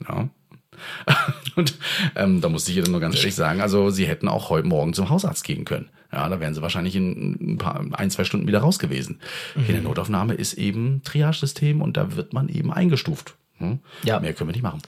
Ja. 0.08 0.30
und 1.56 1.76
ähm, 2.16 2.42
da 2.42 2.50
musste 2.50 2.72
ich 2.72 2.78
ihr 2.78 2.84
dann 2.84 2.92
nur 2.92 3.00
ganz 3.00 3.16
ehrlich 3.16 3.36
sagen, 3.36 3.62
also 3.62 3.90
sie 3.90 4.08
hätten 4.08 4.28
auch 4.28 4.50
heute 4.50 4.68
Morgen 4.68 4.94
zum 4.94 5.10
Hausarzt 5.10 5.44
gehen 5.44 5.64
können. 5.64 5.90
Ja, 6.12 6.30
da 6.30 6.40
wären 6.40 6.54
sie 6.54 6.62
wahrscheinlich 6.62 6.96
in 6.96 7.54
ein 7.54 7.58
paar, 7.58 7.86
ein, 7.94 8.10
zwei 8.10 8.24
Stunden 8.24 8.48
wieder 8.48 8.60
raus 8.60 8.80
gewesen. 8.80 9.20
Mhm. 9.56 9.62
In 9.62 9.68
der 9.68 9.78
mhm. 9.78 9.84
Notaufnahme 9.84 10.34
ist 10.34 10.54
eben 10.54 11.02
Triage-System 11.04 11.82
und 11.82 11.98
da 11.98 12.16
wird 12.16 12.34
man 12.34 12.50
eben 12.50 12.72
eingestuft. 12.72 13.36
Hm? 13.58 13.80
Ja. 14.04 14.20
Mehr 14.20 14.34
können 14.34 14.50
wir 14.50 14.54
nicht 14.54 14.64
machen. 14.64 14.82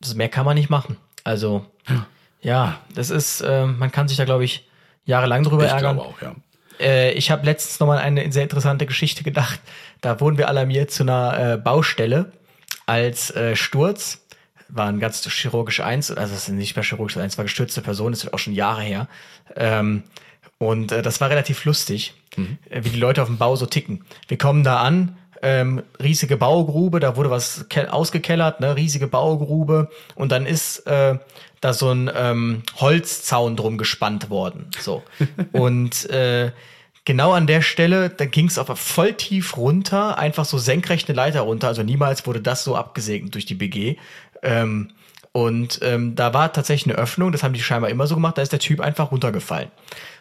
Das 0.00 0.14
mehr 0.14 0.28
kann 0.28 0.44
man 0.44 0.54
nicht 0.54 0.70
machen. 0.70 0.96
Also, 1.24 1.66
ja, 1.88 2.06
ja 2.40 2.80
das 2.94 3.10
ist, 3.10 3.40
äh, 3.40 3.66
man 3.66 3.92
kann 3.92 4.08
sich 4.08 4.16
da, 4.16 4.24
glaube 4.24 4.44
ich, 4.44 4.68
jahrelang 5.04 5.42
drüber 5.42 5.66
ich 5.66 5.72
ärgern. 5.72 5.98
Auch, 5.98 6.20
ja. 6.22 6.34
Äh, 6.80 7.12
ich 7.12 7.30
habe 7.30 7.44
letztens 7.44 7.78
nochmal 7.80 7.98
eine 7.98 8.32
sehr 8.32 8.42
interessante 8.42 8.86
Geschichte 8.86 9.22
gedacht. 9.22 9.60
Da 10.00 10.20
wurden 10.20 10.38
wir 10.38 10.48
alarmiert 10.48 10.90
zu 10.90 11.02
einer 11.02 11.54
äh, 11.54 11.56
Baustelle 11.58 12.32
als 12.86 13.30
äh, 13.34 13.54
Sturz. 13.54 14.26
War 14.68 14.86
ein 14.86 15.00
ganz 15.00 15.22
chirurgisch 15.28 15.80
eins, 15.80 16.10
also 16.10 16.32
es 16.32 16.48
ist 16.48 16.54
nicht 16.54 16.76
mehr 16.76 16.84
chirurgisch 16.84 17.16
eins, 17.16 17.36
war 17.36 17.44
gestürzte 17.44 17.82
Person, 17.82 18.12
das 18.12 18.22
ist 18.22 18.32
auch 18.32 18.38
schon 18.38 18.54
Jahre 18.54 18.82
her. 18.82 19.08
Ähm, 19.56 20.04
und 20.58 20.92
äh, 20.92 21.02
das 21.02 21.20
war 21.20 21.28
relativ 21.28 21.64
lustig, 21.64 22.14
mhm. 22.36 22.58
Äh, 22.68 22.84
wie 22.84 22.90
die 22.90 22.98
Leute 22.98 23.22
auf 23.22 23.28
dem 23.28 23.38
Bau 23.38 23.56
so 23.56 23.66
ticken. 23.66 24.04
Wir 24.28 24.38
kommen 24.38 24.62
da 24.62 24.80
an, 24.80 25.16
ähm, 25.42 25.82
riesige 26.02 26.36
Baugrube, 26.36 27.00
da 27.00 27.16
wurde 27.16 27.30
was 27.30 27.66
ausgekellert, 27.88 28.60
ne, 28.60 28.76
riesige 28.76 29.06
Baugrube 29.06 29.88
und 30.14 30.32
dann 30.32 30.46
ist 30.46 30.86
äh, 30.86 31.18
da 31.60 31.72
so 31.72 31.90
ein 31.90 32.10
ähm, 32.14 32.62
Holzzaun 32.76 33.56
drum 33.56 33.78
gespannt 33.78 34.30
worden. 34.30 34.70
So. 34.78 35.02
und 35.52 36.08
äh, 36.10 36.52
genau 37.04 37.32
an 37.32 37.46
der 37.46 37.62
Stelle, 37.62 38.10
da 38.10 38.26
ging 38.26 38.46
es 38.46 38.58
aber 38.58 38.76
voll 38.76 39.14
tief 39.14 39.56
runter, 39.56 40.18
einfach 40.18 40.44
so 40.44 40.58
senkrecht 40.58 41.08
eine 41.08 41.16
Leiter 41.16 41.40
runter. 41.42 41.68
Also 41.68 41.82
niemals 41.82 42.26
wurde 42.26 42.40
das 42.40 42.64
so 42.64 42.76
abgesegnet 42.76 43.34
durch 43.34 43.46
die 43.46 43.54
BG. 43.54 43.96
Ähm, 44.42 44.90
und 45.32 45.78
ähm, 45.82 46.16
da 46.16 46.34
war 46.34 46.52
tatsächlich 46.52 46.92
eine 46.92 47.02
Öffnung, 47.02 47.30
das 47.30 47.42
haben 47.42 47.54
die 47.54 47.62
scheinbar 47.62 47.90
immer 47.90 48.06
so 48.06 48.16
gemacht, 48.16 48.36
da 48.36 48.42
ist 48.42 48.52
der 48.52 48.58
Typ 48.58 48.80
einfach 48.80 49.12
runtergefallen 49.12 49.70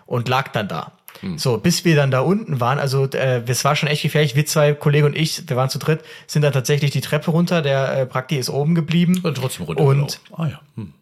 und 0.05 0.29
lag 0.29 0.49
dann 0.49 0.67
da. 0.67 0.91
Hm. 1.21 1.37
So, 1.37 1.57
bis 1.57 1.85
wir 1.85 1.95
dann 1.95 2.11
da 2.11 2.21
unten 2.21 2.59
waren, 2.59 2.79
also 2.79 3.05
äh, 3.09 3.43
es 3.47 3.65
war 3.65 3.75
schon 3.75 3.89
echt 3.89 4.03
gefährlich, 4.03 4.35
wir 4.35 4.45
zwei 4.45 4.73
Kollegen 4.73 5.05
und 5.05 5.15
ich, 5.17 5.47
wir 5.49 5.57
waren 5.57 5.69
zu 5.69 5.79
dritt, 5.79 6.01
sind 6.27 6.41
dann 6.41 6.53
tatsächlich 6.53 6.91
die 6.91 7.01
Treppe 7.01 7.31
runter, 7.31 7.61
der 7.61 7.97
äh, 7.97 8.05
Prakti 8.05 8.37
ist 8.37 8.49
oben 8.49 8.75
geblieben. 8.75 9.19
Und 9.23 9.35
trotzdem 9.35 9.65
runter. 9.65 9.83
Und 9.83 10.19
ah, 10.33 10.47
ja. 10.47 10.61
Hm. 10.75 10.93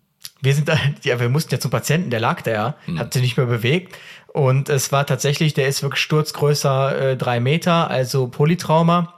wir 0.42 0.54
sind 0.54 0.68
da, 0.68 0.78
ja, 1.04 1.20
wir 1.20 1.30
mussten 1.30 1.54
ja 1.54 1.60
zum 1.60 1.72
Patienten, 1.72 2.10
der 2.10 2.20
lag 2.20 2.42
da 2.42 2.52
ja, 2.52 2.76
hm. 2.86 3.00
hat 3.00 3.14
sich 3.14 3.22
nicht 3.22 3.38
mehr 3.38 3.46
bewegt. 3.46 3.96
Und 4.34 4.70
es 4.70 4.92
war 4.92 5.06
tatsächlich, 5.06 5.54
der 5.54 5.68
ist 5.68 5.82
wirklich 5.82 6.02
sturzgrößer 6.02 7.12
äh, 7.12 7.18
drei 7.18 7.40
Meter, 7.40 7.90
also 7.90 8.28
Polytrauma 8.28 9.14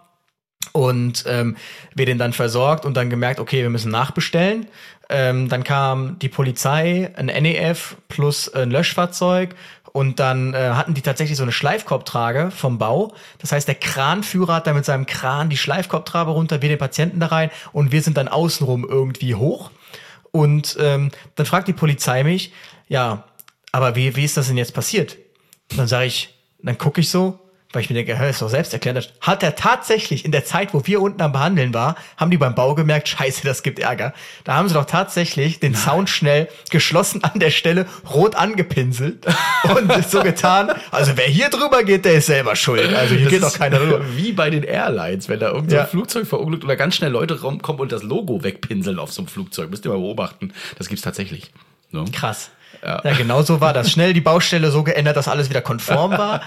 und 0.72 1.24
ähm, 1.28 1.58
wir 1.96 2.06
den 2.06 2.18
dann 2.18 2.34
versorgt 2.34 2.86
und 2.86 2.96
dann 2.96 3.10
gemerkt, 3.10 3.40
okay, 3.40 3.62
wir 3.62 3.70
müssen 3.70 3.92
nachbestellen. 3.92 4.68
Ähm, 5.10 5.50
dann 5.50 5.64
kam 5.64 6.20
die 6.20 6.30
Polizei, 6.30 7.12
ein 7.16 7.26
NEF 7.26 7.98
plus 8.10 8.54
ein 8.54 8.70
Löschfahrzeug 8.70 9.56
und 9.91 10.19
dann 10.19 10.54
äh, 10.54 10.71
hatten 10.71 10.93
die 10.93 11.02
tatsächlich 11.02 11.38
so 11.38 11.43
eine 11.43 11.52
Schleifkorbtrage 11.52 12.52
vom 12.52 12.78
Bau. 12.78 13.13
Das 13.39 13.52
heißt, 13.52 13.67
der 13.67 13.75
Kranführer 13.75 14.56
hat 14.56 14.67
da 14.67 14.73
mit 14.73 14.86
seinem 14.86 15.06
Kran 15.06 15.49
die 15.49 15.58
Schleifkorbtrage 15.58 16.32
runter, 16.32 16.62
wir 16.62 16.69
den 16.69 16.78
Patienten 16.78 17.19
da 17.19 17.28
rein 17.28 17.49
und 17.71 17.91
wir 17.91 18.02
sind 18.02 18.17
dann 18.17 18.28
außenrum 18.28 18.86
irgendwie 18.88 19.36
hoch. 19.36 19.71
Und 20.32 20.78
ähm, 20.80 21.12
dann 21.36 21.45
fragt 21.45 21.67
die 21.67 21.73
Polizei 21.73 22.23
mich, 22.23 22.54
ja, 22.88 23.23
aber 23.71 23.95
wie, 23.95 24.15
wie 24.15 24.25
ist 24.25 24.38
das 24.38 24.47
denn 24.47 24.58
jetzt 24.58 24.73
passiert? 24.73 25.17
Und 25.71 25.80
dann 25.80 25.88
sage 25.88 26.06
ich, 26.06 26.36
dann 26.62 26.78
gucke 26.78 27.02
ich 27.02 27.10
so, 27.10 27.39
weil 27.71 27.84
ich 27.84 27.89
mir 27.89 27.95
denke, 27.95 28.17
hör, 28.17 28.29
ist 28.29 28.41
doch 28.41 28.49
selbst 28.49 28.73
erklärt, 28.73 29.13
hat 29.21 29.43
er 29.43 29.55
tatsächlich 29.55 30.25
in 30.25 30.32
der 30.32 30.43
Zeit, 30.43 30.73
wo 30.73 30.88
wir 30.88 31.01
unten 31.01 31.21
am 31.21 31.32
Behandeln 31.32 31.71
war, 31.71 31.95
haben 32.17 32.32
die 32.32 32.38
beim 32.38 32.55
Bau 32.55 32.73
gemerkt, 32.73 33.08
scheiße, 33.08 33.43
das 33.43 33.62
gibt 33.62 33.77
Ärger. 33.77 34.13
Da 34.43 34.55
haben 34.55 34.67
sie 34.67 34.73
doch 34.73 34.86
tatsächlich 34.86 35.60
den 35.60 35.75
Sound 35.75 36.10
schnell 36.10 36.49
geschlossen 36.71 37.23
an 37.23 37.39
der 37.39 37.51
Stelle, 37.51 37.86
rot 38.12 38.36
angepinselt 38.36 39.23
und 39.63 40.10
so 40.10 40.23
getan, 40.23 40.71
also 40.89 41.12
wer 41.15 41.27
hier 41.27 41.49
drüber 41.49 41.84
geht, 41.84 42.05
der 42.05 42.13
ist 42.13 42.25
selber 42.25 42.55
schuld. 42.55 42.91
Also 42.93 43.13
hier 43.13 43.25
das 43.25 43.34
geht 43.34 43.43
doch 43.43 43.53
keiner 43.53 43.79
rüber. 43.79 44.01
Wie 44.15 44.32
bei 44.32 44.49
den 44.49 44.63
Airlines, 44.63 45.29
wenn 45.29 45.39
da 45.39 45.49
irgendein 45.49 45.77
ja. 45.77 45.86
Flugzeug 45.86 46.25
verunglückt 46.25 46.63
oder 46.63 46.75
ganz 46.75 46.95
schnell 46.95 47.12
Leute 47.12 47.36
kommen 47.38 47.79
und 47.79 47.91
das 47.91 48.01
Logo 48.01 48.43
wegpinseln 48.43 48.97
auf 48.97 49.12
so 49.12 49.21
einem 49.21 49.27
Flugzeug. 49.27 49.69
Müsst 49.69 49.86
ihr 49.86 49.91
mal 49.91 49.99
beobachten. 49.99 50.53
Das 50.79 50.89
gibt's 50.89 51.03
tatsächlich. 51.03 51.51
So. 51.91 52.05
Krass. 52.12 52.49
Ja. 52.84 53.02
ja, 53.04 53.13
genau 53.13 53.42
so 53.42 53.62
war 53.62 53.74
das. 53.74 53.92
Schnell 53.92 54.13
die 54.13 54.22
Baustelle 54.22 54.72
so 54.72 54.84
geändert, 54.84 55.18
dass 55.18 55.28
alles 55.28 55.50
wieder 55.50 55.62
konform 55.62 56.12
war. 56.12 56.42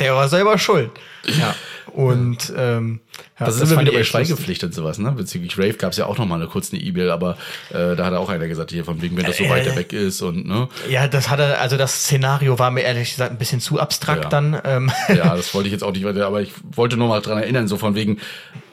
Der 0.00 0.14
war 0.14 0.28
selber 0.28 0.58
schuld. 0.58 0.90
Ja. 1.24 1.54
Und 1.92 2.52
ähm, 2.54 3.00
ja, 3.40 3.46
das, 3.46 3.54
das 3.54 3.64
ist 3.64 3.72
immer 3.72 3.80
wieder 3.80 3.92
bei 3.92 4.04
Schweigepflicht 4.04 4.62
und 4.64 4.74
sowas, 4.74 4.98
ne? 4.98 5.12
Bezüglich 5.12 5.56
Rave 5.56 5.74
gab 5.74 5.92
es 5.92 5.96
ja 5.96 6.04
auch 6.04 6.18
noch 6.18 6.26
mal 6.26 6.34
eine 6.34 6.46
kurze 6.46 6.76
E-Mail, 6.76 7.10
aber 7.10 7.38
äh, 7.70 7.96
da 7.96 8.04
hat 8.04 8.12
auch 8.12 8.28
einer 8.28 8.48
gesagt, 8.48 8.70
hier 8.70 8.84
von 8.84 9.00
wegen, 9.00 9.16
wenn 9.16 9.24
das 9.24 9.38
so 9.38 9.44
äh, 9.44 9.48
weiter 9.48 9.74
weg 9.76 9.94
ist 9.94 10.20
und 10.20 10.46
ne. 10.46 10.68
Ja, 10.90 11.08
das 11.08 11.30
hatte, 11.30 11.58
also 11.58 11.78
das 11.78 12.02
Szenario 12.02 12.58
war 12.58 12.70
mir 12.70 12.82
ehrlich 12.82 13.12
gesagt 13.12 13.30
ein 13.30 13.38
bisschen 13.38 13.60
zu 13.60 13.80
abstrakt 13.80 14.24
ja. 14.24 14.28
dann. 14.28 14.60
Ähm. 14.64 14.92
Ja, 15.08 15.34
das 15.34 15.54
wollte 15.54 15.68
ich 15.68 15.72
jetzt 15.72 15.84
auch 15.84 15.92
nicht 15.92 16.04
weiter, 16.04 16.26
aber 16.26 16.42
ich 16.42 16.52
wollte 16.70 16.98
nur 16.98 17.08
mal 17.08 17.22
dran 17.22 17.38
erinnern, 17.38 17.66
so 17.66 17.78
von 17.78 17.94
wegen, 17.94 18.18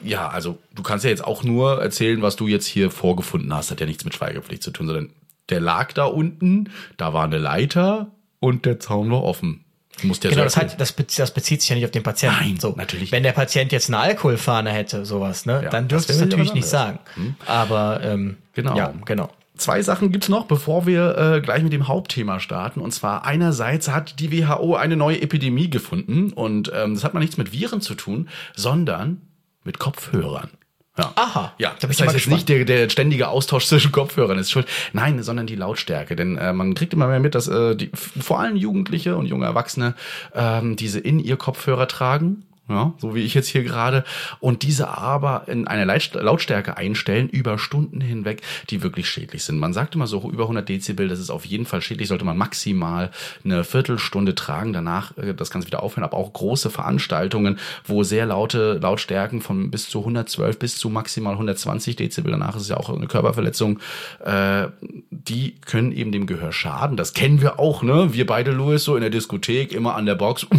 ja, 0.02 0.28
also 0.28 0.58
du 0.74 0.82
kannst 0.82 1.04
ja 1.04 1.10
jetzt 1.10 1.24
auch 1.24 1.44
nur 1.44 1.80
erzählen, 1.80 2.20
was 2.20 2.36
du 2.36 2.46
jetzt 2.46 2.66
hier 2.66 2.90
vorgefunden 2.90 3.54
hast, 3.54 3.70
hat 3.70 3.80
ja 3.80 3.86
nichts 3.86 4.04
mit 4.04 4.14
Schweigepflicht 4.14 4.62
zu 4.62 4.70
tun, 4.70 4.86
sondern 4.86 5.10
der 5.50 5.60
lag 5.60 5.92
da 5.92 6.04
unten, 6.04 6.70
da 6.96 7.12
war 7.12 7.24
eine 7.24 7.38
Leiter 7.38 8.12
und 8.40 8.66
der 8.66 8.80
Zaun 8.80 9.10
war 9.10 9.22
offen. 9.22 9.64
Muss 10.02 10.20
der 10.20 10.30
genau, 10.30 10.42
das, 10.42 10.56
hat, 10.56 10.80
das, 10.80 10.96
das, 10.96 11.32
bezieht 11.32 11.60
sich 11.60 11.70
ja 11.70 11.76
nicht 11.76 11.84
auf 11.84 11.90
den 11.90 12.02
Patienten. 12.02 12.38
Nein, 12.40 12.60
so. 12.60 12.74
natürlich. 12.76 13.12
Wenn 13.12 13.22
der 13.22 13.32
Patient 13.32 13.70
jetzt 13.70 13.88
eine 13.88 13.98
Alkoholfahne 13.98 14.70
hätte, 14.70 15.04
sowas, 15.04 15.46
ne, 15.46 15.62
ja, 15.64 15.70
dann 15.70 15.86
dürfte 15.86 16.12
es 16.12 16.20
natürlich 16.20 16.52
nicht 16.52 16.66
sagen. 16.66 16.98
Hm? 17.14 17.36
Aber 17.46 18.00
ähm, 18.02 18.36
genau. 18.54 18.76
Ja, 18.76 18.92
genau. 19.04 19.30
Zwei 19.56 19.82
Sachen 19.82 20.10
gibt's 20.10 20.28
noch, 20.28 20.46
bevor 20.46 20.84
wir 20.84 21.16
äh, 21.16 21.40
gleich 21.40 21.62
mit 21.62 21.72
dem 21.72 21.86
Hauptthema 21.86 22.40
starten. 22.40 22.80
Und 22.80 22.92
zwar 22.92 23.24
einerseits 23.24 23.88
hat 23.88 24.18
die 24.18 24.32
WHO 24.32 24.74
eine 24.74 24.96
neue 24.96 25.22
Epidemie 25.22 25.70
gefunden 25.70 26.32
und 26.32 26.72
ähm, 26.74 26.94
das 26.94 27.04
hat 27.04 27.14
mal 27.14 27.20
nichts 27.20 27.36
mit 27.36 27.52
Viren 27.52 27.80
zu 27.80 27.94
tun, 27.94 28.28
sondern 28.56 29.20
mit 29.62 29.78
Kopfhörern. 29.78 30.50
Ja. 30.96 31.12
Aha. 31.16 31.52
Ja, 31.58 31.74
da 31.80 31.88
das 31.88 32.00
heißt 32.00 32.14
jetzt 32.14 32.28
nicht 32.28 32.48
der, 32.48 32.64
der 32.64 32.88
ständige 32.88 33.28
Austausch 33.28 33.66
zwischen 33.68 33.90
Kopfhörern 33.90 34.38
ist 34.38 34.50
schuld. 34.50 34.66
Nein, 34.92 35.22
sondern 35.22 35.46
die 35.46 35.56
Lautstärke. 35.56 36.14
Denn 36.14 36.38
äh, 36.38 36.52
man 36.52 36.74
kriegt 36.74 36.92
immer 36.92 37.08
mehr 37.08 37.20
mit, 37.20 37.34
dass 37.34 37.48
äh, 37.48 37.74
die, 37.74 37.90
vor 37.94 38.40
allem 38.40 38.56
Jugendliche 38.56 39.16
und 39.16 39.26
junge 39.26 39.46
Erwachsene 39.46 39.94
ähm, 40.34 40.76
diese 40.76 41.00
in 41.00 41.18
ihr 41.18 41.36
Kopfhörer 41.36 41.88
tragen 41.88 42.44
ja, 42.68 42.94
so 42.96 43.14
wie 43.14 43.22
ich 43.22 43.34
jetzt 43.34 43.48
hier 43.48 43.62
gerade, 43.62 44.04
und 44.40 44.62
diese 44.62 44.88
aber 44.88 45.44
in 45.48 45.66
eine 45.66 45.84
Lautstärke 45.84 46.76
einstellen 46.78 47.28
über 47.28 47.58
Stunden 47.58 48.00
hinweg, 48.00 48.40
die 48.70 48.82
wirklich 48.82 49.08
schädlich 49.08 49.44
sind. 49.44 49.58
Man 49.58 49.74
sagt 49.74 49.94
immer 49.94 50.06
so 50.06 50.30
über 50.30 50.44
100 50.44 50.66
Dezibel, 50.66 51.08
das 51.08 51.18
ist 51.18 51.28
auf 51.28 51.44
jeden 51.44 51.66
Fall 51.66 51.82
schädlich, 51.82 52.08
sollte 52.08 52.24
man 52.24 52.38
maximal 52.38 53.10
eine 53.44 53.64
Viertelstunde 53.64 54.34
tragen, 54.34 54.72
danach 54.72 55.16
äh, 55.18 55.34
das 55.34 55.50
Ganze 55.50 55.66
wieder 55.66 55.82
aufhören, 55.82 56.04
aber 56.04 56.16
auch 56.16 56.32
große 56.32 56.70
Veranstaltungen, 56.70 57.58
wo 57.84 58.02
sehr 58.02 58.24
laute 58.26 58.78
Lautstärken 58.80 59.42
von 59.42 59.70
bis 59.70 59.90
zu 59.90 60.00
112 60.00 60.58
bis 60.58 60.78
zu 60.78 60.88
maximal 60.88 61.34
120 61.34 61.96
Dezibel, 61.96 62.32
danach 62.32 62.56
ist 62.56 62.62
es 62.62 62.68
ja 62.68 62.78
auch 62.78 62.88
eine 62.88 63.06
Körperverletzung, 63.06 63.78
äh, 64.24 64.68
die 65.10 65.56
können 65.66 65.92
eben 65.92 66.12
dem 66.12 66.26
Gehör 66.26 66.52
schaden. 66.52 66.96
Das 66.96 67.12
kennen 67.12 67.42
wir 67.42 67.58
auch, 67.58 67.82
ne? 67.82 68.14
Wir 68.14 68.26
beide, 68.26 68.52
Louis, 68.52 68.82
so 68.84 68.96
in 68.96 69.02
der 69.02 69.10
Diskothek, 69.10 69.72
immer 69.72 69.96
an 69.96 70.06
der 70.06 70.14
Box. 70.14 70.46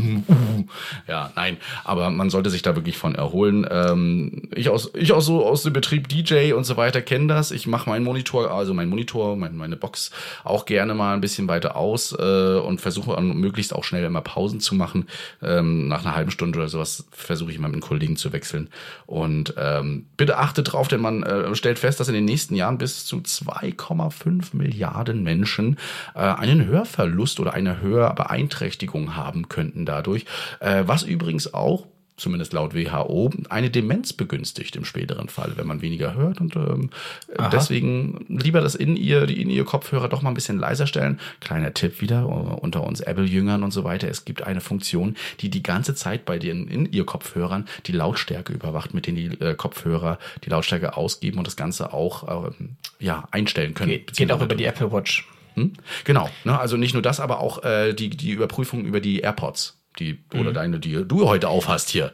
Ja, 1.08 1.32
nein, 1.36 1.58
aber 1.84 1.95
aber 1.96 2.10
man 2.10 2.30
sollte 2.30 2.50
sich 2.50 2.62
da 2.62 2.76
wirklich 2.76 2.98
von 2.98 3.16
erholen. 3.16 3.66
Ähm, 3.70 4.50
ich 4.54 4.70
aus 4.70 4.92
ich 4.94 5.14
aus 5.14 5.26
so 5.26 5.46
aus 5.46 5.64
dem 5.64 5.74
Betrieb 5.74 6.10
DJ 6.10 6.54
und 6.54 6.66
so 6.66 6.78
weiter 6.78 7.02
kenne 7.02 7.28
das. 7.28 7.52
Ich 7.52 7.68
mache 7.68 7.90
meinen 7.90 8.04
Monitor, 8.04 8.52
also 8.52 8.74
mein 8.74 8.90
Monitor, 8.90 9.36
mein, 9.38 9.56
meine 9.56 9.78
Box 9.78 10.12
auch 10.44 10.66
gerne 10.66 10.94
mal 10.94 11.14
ein 11.14 11.22
bisschen 11.22 11.48
weiter 11.48 11.76
aus 11.76 12.12
äh, 12.12 12.58
und 12.58 12.82
versuche 12.82 13.20
möglichst 13.22 13.74
auch 13.74 13.84
schnell 13.84 14.04
immer 14.04 14.22
Pausen 14.22 14.60
zu 14.60 14.76
machen. 14.76 15.08
Ähm, 15.42 15.88
nach 15.88 16.04
einer 16.06 16.16
halben 16.16 16.32
Stunde 16.32 16.60
oder 16.60 16.68
sowas 16.68 17.06
versuche 17.12 17.52
ich 17.52 17.58
immer 17.58 17.68
mit 17.68 17.76
einem 17.76 17.82
Kollegen 17.82 18.18
zu 18.18 18.34
wechseln. 18.34 18.70
Und 19.06 19.54
ähm, 19.58 20.08
bitte 20.18 20.38
achtet 20.38 20.74
drauf, 20.74 20.88
denn 20.88 21.02
man 21.02 21.24
äh, 21.24 21.56
stellt 21.56 21.80
fest, 21.80 22.00
dass 22.00 22.10
in 22.10 22.14
den 22.14 22.26
nächsten 22.26 22.56
Jahren 22.56 22.78
bis 22.78 23.06
zu 23.06 23.18
2,5 23.18 24.56
Milliarden 24.56 25.24
Menschen 25.24 25.78
äh, 26.14 26.20
einen 26.20 26.66
Hörverlust 26.66 27.40
oder 27.40 27.54
eine 27.54 27.82
Hörbeeinträchtigung 27.82 29.16
haben 29.16 29.48
könnten 29.48 29.86
dadurch. 29.86 30.26
Äh, 30.60 30.84
was 30.86 31.04
übrigens 31.04 31.54
auch 31.54 31.85
zumindest 32.18 32.54
laut 32.54 32.74
WHO, 32.74 33.32
eine 33.50 33.70
Demenz 33.70 34.14
begünstigt 34.14 34.76
im 34.76 34.86
späteren 34.86 35.28
Fall, 35.28 35.54
wenn 35.56 35.68
man 35.68 35.82
weniger 35.82 36.14
hört. 36.14 36.40
Und 36.40 36.56
ähm, 36.56 36.90
deswegen 37.52 38.26
lieber 38.30 38.62
das 38.62 38.76
in 38.76 38.96
ihr, 38.96 39.26
die 39.26 39.42
in 39.42 39.50
ihr 39.50 39.66
Kopfhörer 39.66 40.08
doch 40.08 40.22
mal 40.22 40.30
ein 40.32 40.36
bisschen 40.36 40.58
leiser 40.58 40.88
stellen. 40.88 41.20
Kleiner 41.42 41.74
Tipp 41.74 42.02
wieder 42.02 42.22
äh, 42.22 42.26
unter 42.26 42.84
uns 42.84 43.02
Apple-Jüngern 43.02 43.64
und 43.64 43.72
so 43.72 43.84
weiter. 43.84 44.08
Es 44.08 44.24
gibt 44.24 44.44
eine 44.44 44.62
Funktion, 44.62 45.16
die 45.42 45.50
die 45.50 45.64
ganze 45.64 45.94
Zeit 45.94 46.26
bei 46.26 46.40
den 46.40 46.68
in 46.68 46.92
ihr 46.92 47.06
Kopfhörern 47.06 47.68
die 47.86 47.92
Lautstärke 47.92 48.54
überwacht, 48.54 48.94
mit 48.94 49.08
denen 49.08 49.18
die 49.18 49.42
äh, 49.42 49.56
Kopfhörer 49.56 50.18
die 50.44 50.50
Lautstärke 50.50 50.96
ausgeben 50.96 51.38
und 51.38 51.48
das 51.48 51.58
Ganze 51.58 51.94
auch 51.94 52.48
äh, 52.48 52.52
ja 53.00 53.28
einstellen 53.32 53.74
können. 53.74 53.92
Geht, 53.92 54.14
geht 54.14 54.32
auch 54.32 54.42
über 54.42 54.56
die 54.56 54.66
Apple 54.66 54.92
Watch. 54.92 55.28
Hm? 55.56 55.74
Genau, 56.04 56.30
ne? 56.44 56.58
also 56.60 56.78
nicht 56.78 56.94
nur 56.94 57.02
das, 57.02 57.20
aber 57.20 57.40
auch 57.40 57.64
äh, 57.64 57.94
die, 57.94 58.10
die 58.10 58.32
Überprüfung 58.32 58.86
über 58.86 59.00
die 59.00 59.20
AirPods 59.20 59.78
die 60.00 60.20
oder 60.34 60.52
mhm. 60.52 60.54
deine, 60.54 60.80
die 60.80 61.04
du 61.06 61.28
heute 61.28 61.50
aufhast 61.50 61.90
hier. 61.90 62.12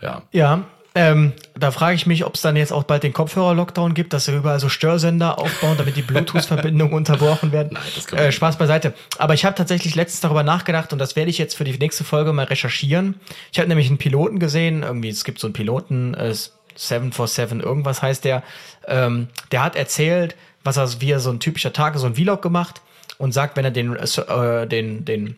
Ja. 0.00 0.22
Ja. 0.32 0.64
Ähm, 0.94 1.32
da 1.58 1.70
frage 1.70 1.94
ich 1.94 2.06
mich, 2.06 2.26
ob 2.26 2.34
es 2.34 2.42
dann 2.42 2.54
jetzt 2.54 2.70
auch 2.70 2.82
bald 2.82 3.02
den 3.02 3.14
Kopfhörer-Lockdown 3.14 3.94
gibt, 3.94 4.12
dass 4.12 4.28
wir 4.28 4.36
überall 4.36 4.60
so 4.60 4.68
Störsender 4.68 5.38
aufbauen, 5.38 5.76
damit 5.78 5.96
die 5.96 6.02
Bluetooth-Verbindungen 6.02 6.92
unterbrochen 6.94 7.50
werden. 7.50 7.70
Nein, 7.72 7.82
das 7.94 8.06
kann 8.06 8.18
äh, 8.18 8.30
Spaß 8.30 8.58
beiseite. 8.58 8.92
Aber 9.16 9.32
ich 9.32 9.46
habe 9.46 9.56
tatsächlich 9.56 9.94
letztens 9.94 10.20
darüber 10.20 10.42
nachgedacht 10.42 10.92
und 10.92 10.98
das 10.98 11.16
werde 11.16 11.30
ich 11.30 11.38
jetzt 11.38 11.56
für 11.56 11.64
die 11.64 11.78
nächste 11.78 12.04
Folge 12.04 12.34
mal 12.34 12.44
recherchieren. 12.44 13.14
Ich 13.52 13.58
habe 13.58 13.68
nämlich 13.68 13.88
einen 13.88 13.96
Piloten 13.96 14.38
gesehen, 14.38 14.82
irgendwie, 14.82 15.08
es 15.08 15.24
gibt 15.24 15.38
so 15.38 15.46
einen 15.46 15.54
Piloten, 15.54 16.12
äh, 16.12 16.34
747 16.74 17.62
irgendwas 17.64 18.02
heißt 18.02 18.24
der, 18.24 18.42
ähm, 18.86 19.28
der 19.50 19.64
hat 19.64 19.76
erzählt, 19.76 20.36
was 20.64 20.76
er, 20.76 21.00
wie 21.00 21.10
er 21.10 21.20
so 21.20 21.30
ein 21.30 21.40
typischer 21.40 21.72
Tag, 21.72 21.96
so 21.98 22.06
ein 22.06 22.14
Vlog 22.14 22.42
gemacht 22.42 22.82
und 23.18 23.32
sagt, 23.32 23.56
wenn 23.56 23.64
er 23.64 23.70
den, 23.70 23.96
äh, 23.96 24.66
den, 24.66 25.04
den 25.04 25.36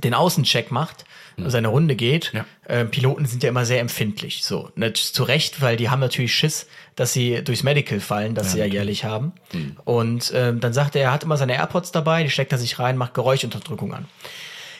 den 0.00 0.14
Außencheck 0.14 0.70
macht, 0.70 1.04
mhm. 1.36 1.50
seine 1.50 1.68
Runde 1.68 1.96
geht. 1.96 2.32
Ja. 2.32 2.44
Äh, 2.64 2.84
Piloten 2.84 3.26
sind 3.26 3.42
ja 3.42 3.48
immer 3.48 3.64
sehr 3.64 3.80
empfindlich, 3.80 4.44
so 4.44 4.70
ne, 4.76 4.92
zu 4.92 5.22
Recht, 5.22 5.60
weil 5.60 5.76
die 5.76 5.90
haben 5.90 6.00
natürlich 6.00 6.34
Schiss, 6.34 6.66
dass 6.96 7.12
sie 7.12 7.42
durchs 7.44 7.62
Medical 7.62 8.00
fallen, 8.00 8.34
das 8.34 8.48
ja, 8.48 8.52
sie 8.52 8.58
ja 8.60 8.64
jährlich 8.66 9.04
haben. 9.04 9.32
Mhm. 9.52 9.76
Und 9.84 10.32
ähm, 10.34 10.60
dann 10.60 10.72
sagt 10.72 10.96
er, 10.96 11.02
er 11.02 11.12
hat 11.12 11.24
immer 11.24 11.36
seine 11.36 11.54
AirPods 11.54 11.92
dabei, 11.92 12.22
die 12.22 12.30
steckt 12.30 12.52
er 12.52 12.58
sich 12.58 12.78
rein, 12.78 12.96
macht 12.96 13.14
Geräuschunterdrückung 13.14 13.94
an. 13.94 14.06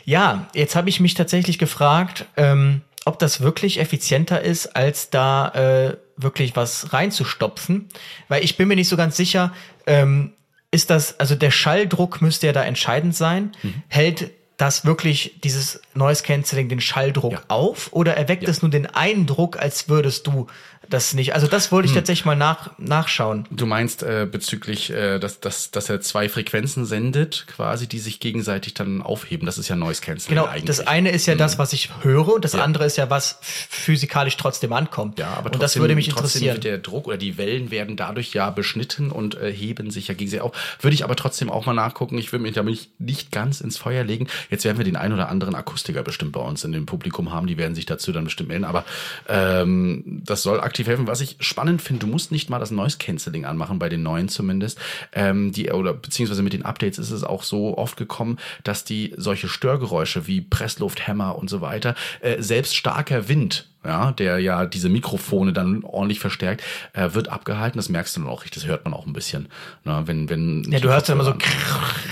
Ja, 0.05 0.49
jetzt 0.55 0.75
habe 0.75 0.89
ich 0.89 1.01
mich 1.01 1.15
tatsächlich 1.15 1.59
gefragt, 1.59 2.25
ähm, 2.37 2.83
ob 3.05 3.19
das 3.19 3.41
wirklich 3.41 3.81
effizienter 3.81 4.41
ist, 4.41 4.75
als 4.77 5.11
da 5.11 5.49
äh, 5.49 5.97
wirklich 6.17 6.57
was 6.57 6.93
reinzustopfen, 6.93 7.89
weil 8.29 8.45
ich 8.45 8.57
bin 8.57 8.69
mir 8.69 8.75
nicht 8.75 8.89
so 8.89 8.97
ganz 8.97 9.17
sicher. 9.17 9.53
Ähm, 9.87 10.33
ist 10.71 10.91
das, 10.91 11.19
also 11.19 11.35
der 11.35 11.51
Schalldruck 11.51 12.21
müsste 12.21 12.47
ja 12.47 12.53
da 12.53 12.63
entscheidend 12.63 13.17
sein. 13.17 13.53
Mhm. 13.63 13.83
Hält 13.89 14.31
das 14.59 14.85
wirklich 14.85 15.41
dieses 15.45 15.81
Noise 15.95 16.25
Cancelling 16.25 16.69
den 16.69 16.81
Schalldruck 16.81 17.33
ja. 17.33 17.43
auf 17.47 17.93
oder 17.93 18.17
erweckt 18.17 18.43
ja. 18.43 18.51
es 18.51 18.61
nur 18.61 18.71
den 18.71 18.87
Eindruck, 18.87 19.57
als 19.57 19.89
würdest 19.89 20.27
du 20.27 20.49
das 20.89 21.15
nicht. 21.15 21.35
Also 21.35 21.47
das 21.47 21.71
wollte 21.71 21.87
ich 21.87 21.93
hm. 21.93 22.01
tatsächlich 22.01 22.25
mal 22.25 22.37
nach, 22.37 22.71
nachschauen. 22.79 23.47
Du 23.51 23.67
meinst 23.67 24.03
äh, 24.03 24.27
bezüglich, 24.31 24.91
äh, 24.91 25.19
dass, 25.19 25.41
dass, 25.41 25.71
dass 25.71 25.89
er 25.91 26.01
zwei 26.01 26.29
Frequenzen 26.29 26.87
sendet, 26.87 27.47
quasi, 27.47 27.87
die 27.87 27.99
sich 27.99 28.21
gegenseitig 28.21 28.75
dann 28.75 29.03
aufheben. 29.03 29.47
Das 29.47 29.59
ist 29.59 29.69
ja 29.69 29.77
Noise 29.77 30.01
Cancelling. 30.01 30.37
Genau, 30.37 30.49
eigentlich. 30.49 30.65
das 30.65 30.87
eine 30.87 31.11
ist 31.11 31.27
ja 31.27 31.33
hm. 31.33 31.39
das, 31.39 31.59
was 31.59 31.73
ich 31.73 31.91
höre 32.03 32.35
und 32.35 32.45
das 32.45 32.55
ja. 32.55 32.63
andere 32.63 32.87
ist 32.87 32.97
ja, 32.97 33.11
was 33.11 33.39
physikalisch 33.43 34.37
trotzdem 34.37 34.73
ankommt. 34.73 35.19
Ja, 35.19 35.29
aber 35.29 35.51
trotzdem, 35.51 35.53
und 35.53 35.63
das 35.63 35.77
würde 35.77 35.95
mich 35.95 36.09
interessieren. 36.09 36.61
Der 36.61 36.79
Druck 36.79 37.07
oder 37.07 37.17
die 37.17 37.37
Wellen 37.37 37.71
werden 37.71 37.97
dadurch 37.97 38.33
ja 38.33 38.51
beschnitten 38.51 39.11
und 39.11 39.37
äh, 39.37 39.53
heben 39.53 39.91
sich 39.91 40.09
ja 40.09 40.15
gegenseitig 40.15 40.43
auf. 40.43 40.53
Würde 40.81 40.95
ich 40.95 41.05
aber 41.05 41.17
trotzdem 41.17 41.51
auch 41.51 41.67
mal 41.67 41.75
nachgucken. 41.75 42.17
Ich 42.19 42.33
würde 42.33 42.43
mich 42.43 42.55
damit 42.55 42.89
nicht 42.99 43.31
ganz 43.31 43.61
ins 43.61 43.77
Feuer 43.77 44.05
legen. 44.05 44.27
Jetzt 44.51 44.65
werden 44.65 44.79
wir 44.79 44.85
den 44.85 44.97
ein 44.97 45.13
oder 45.13 45.29
anderen 45.29 45.55
Akustiker 45.55 46.03
bestimmt 46.03 46.33
bei 46.33 46.41
uns 46.41 46.65
in 46.65 46.73
dem 46.73 46.87
Publikum 46.87 47.33
haben. 47.33 47.47
Die 47.47 47.59
werden 47.59 47.75
sich 47.75 47.87
dazu 47.87 48.13
dann 48.13 48.25
bestimmt 48.25 48.49
melden. 48.49 48.65
Aber 48.65 48.85
ähm, 49.29 50.23
das 50.25 50.43
soll 50.43 50.61
aktiv 50.61 50.78
aktiv 50.79 50.87
helfen. 50.87 51.09
Was 51.09 51.21
ich 51.21 51.37
spannend 51.41 51.83
finde, 51.83 52.01
du 52.01 52.07
musst 52.07 52.31
nicht 52.31 52.51
mal 52.51 52.61
das 52.61 52.71
Noise 52.71 52.99
Cancelling 52.99 53.45
anmachen, 53.45 53.81
bei 53.81 53.89
den 53.89 54.05
neuen 54.05 54.29
zumindest. 54.29 54.79
Ähm, 55.13 55.51
die, 55.51 55.71
oder 55.71 55.93
beziehungsweise 55.93 56.43
mit 56.43 56.53
den 56.53 56.65
Updates 56.65 56.99
ist 56.99 57.11
es 57.11 57.25
auch 57.25 57.43
so 57.43 57.77
oft 57.77 57.97
gekommen, 57.97 58.39
dass 58.63 58.85
die 58.85 59.13
solche 59.17 59.49
Störgeräusche 59.49 60.29
wie 60.29 60.41
Pressluft, 60.41 61.09
Hämmer 61.09 61.37
und 61.37 61.51
so 61.51 61.61
weiter, 61.61 61.97
äh, 62.21 62.41
selbst 62.41 62.77
starker 62.77 63.29
Wind 63.29 63.68
ja, 63.85 64.13
der 64.13 64.39
ja 64.39 64.67
diese 64.67 64.89
Mikrofone 64.89 65.53
dann 65.53 65.85
ordentlich 65.85 66.21
verstärkt, 66.21 66.63
äh, 66.95 67.11
wird 67.13 67.29
abgehalten. 67.29 67.79
Das 67.79 67.89
merkst 67.89 68.17
du 68.17 68.21
dann 68.21 68.29
auch 68.29 68.43
richtig, 68.43 68.63
das 68.63 68.69
hört 68.69 68.85
man 68.85 68.93
auch 68.93 69.07
ein 69.07 69.13
bisschen. 69.13 69.49
Ne? 69.85 70.03
Wenn, 70.07 70.29
wenn 70.29 70.65
ja, 70.71 70.81
du 70.81 70.89
hörst 70.89 71.09
dann 71.09 71.17
immer 71.17 71.25
so 71.25 71.35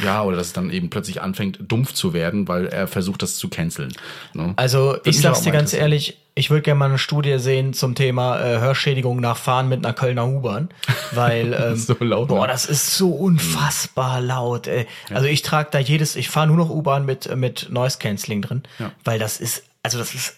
ja, 0.04 0.22
oder 0.22 0.36
dass 0.36 0.48
es 0.48 0.52
dann 0.52 0.70
eben 0.70 0.90
plötzlich 0.90 1.20
anfängt, 1.20 1.58
dumpf 1.60 1.92
zu 1.92 2.12
werden, 2.12 2.46
weil 2.46 2.66
er 2.66 2.86
versucht, 2.86 3.22
das 3.22 3.36
zu 3.36 3.48
canceln. 3.48 3.92
Ne? 4.32 4.54
Also 4.56 4.78
Würde 4.78 5.10
ich 5.10 5.20
sag's 5.20 5.42
dir 5.42 5.52
ganz 5.52 5.72
ehrlich, 5.72 6.18
ich 6.38 6.50
würde 6.50 6.62
gerne 6.62 6.78
mal 6.78 6.84
eine 6.84 6.98
Studie 6.98 7.38
sehen 7.38 7.72
zum 7.72 7.94
Thema 7.94 8.38
äh, 8.38 8.60
Hörschädigung 8.60 9.20
nach 9.20 9.38
Fahren 9.38 9.68
mit 9.68 9.84
einer 9.84 9.94
Kölner 9.94 10.28
U-Bahn, 10.28 10.68
weil 11.12 11.52
ähm, 11.60 11.76
so 11.76 11.96
laut, 12.00 12.28
boah, 12.28 12.42
ne? 12.42 12.52
das 12.52 12.66
ist 12.66 12.96
so 12.96 13.10
unfassbar 13.10 14.20
laut. 14.20 14.66
Ey. 14.66 14.86
Ja. 15.08 15.16
Also 15.16 15.28
ich 15.28 15.42
trage 15.42 15.70
da 15.72 15.78
jedes, 15.78 16.14
ich 16.14 16.28
fahre 16.28 16.46
nur 16.46 16.56
noch 16.56 16.70
U-Bahn 16.70 17.06
mit 17.06 17.34
mit 17.34 17.68
Noise 17.70 17.98
Cancelling 17.98 18.42
drin, 18.42 18.62
ja. 18.78 18.92
weil 19.02 19.18
das 19.18 19.40
ist, 19.40 19.64
also 19.82 19.98
das 19.98 20.14
ist 20.14 20.36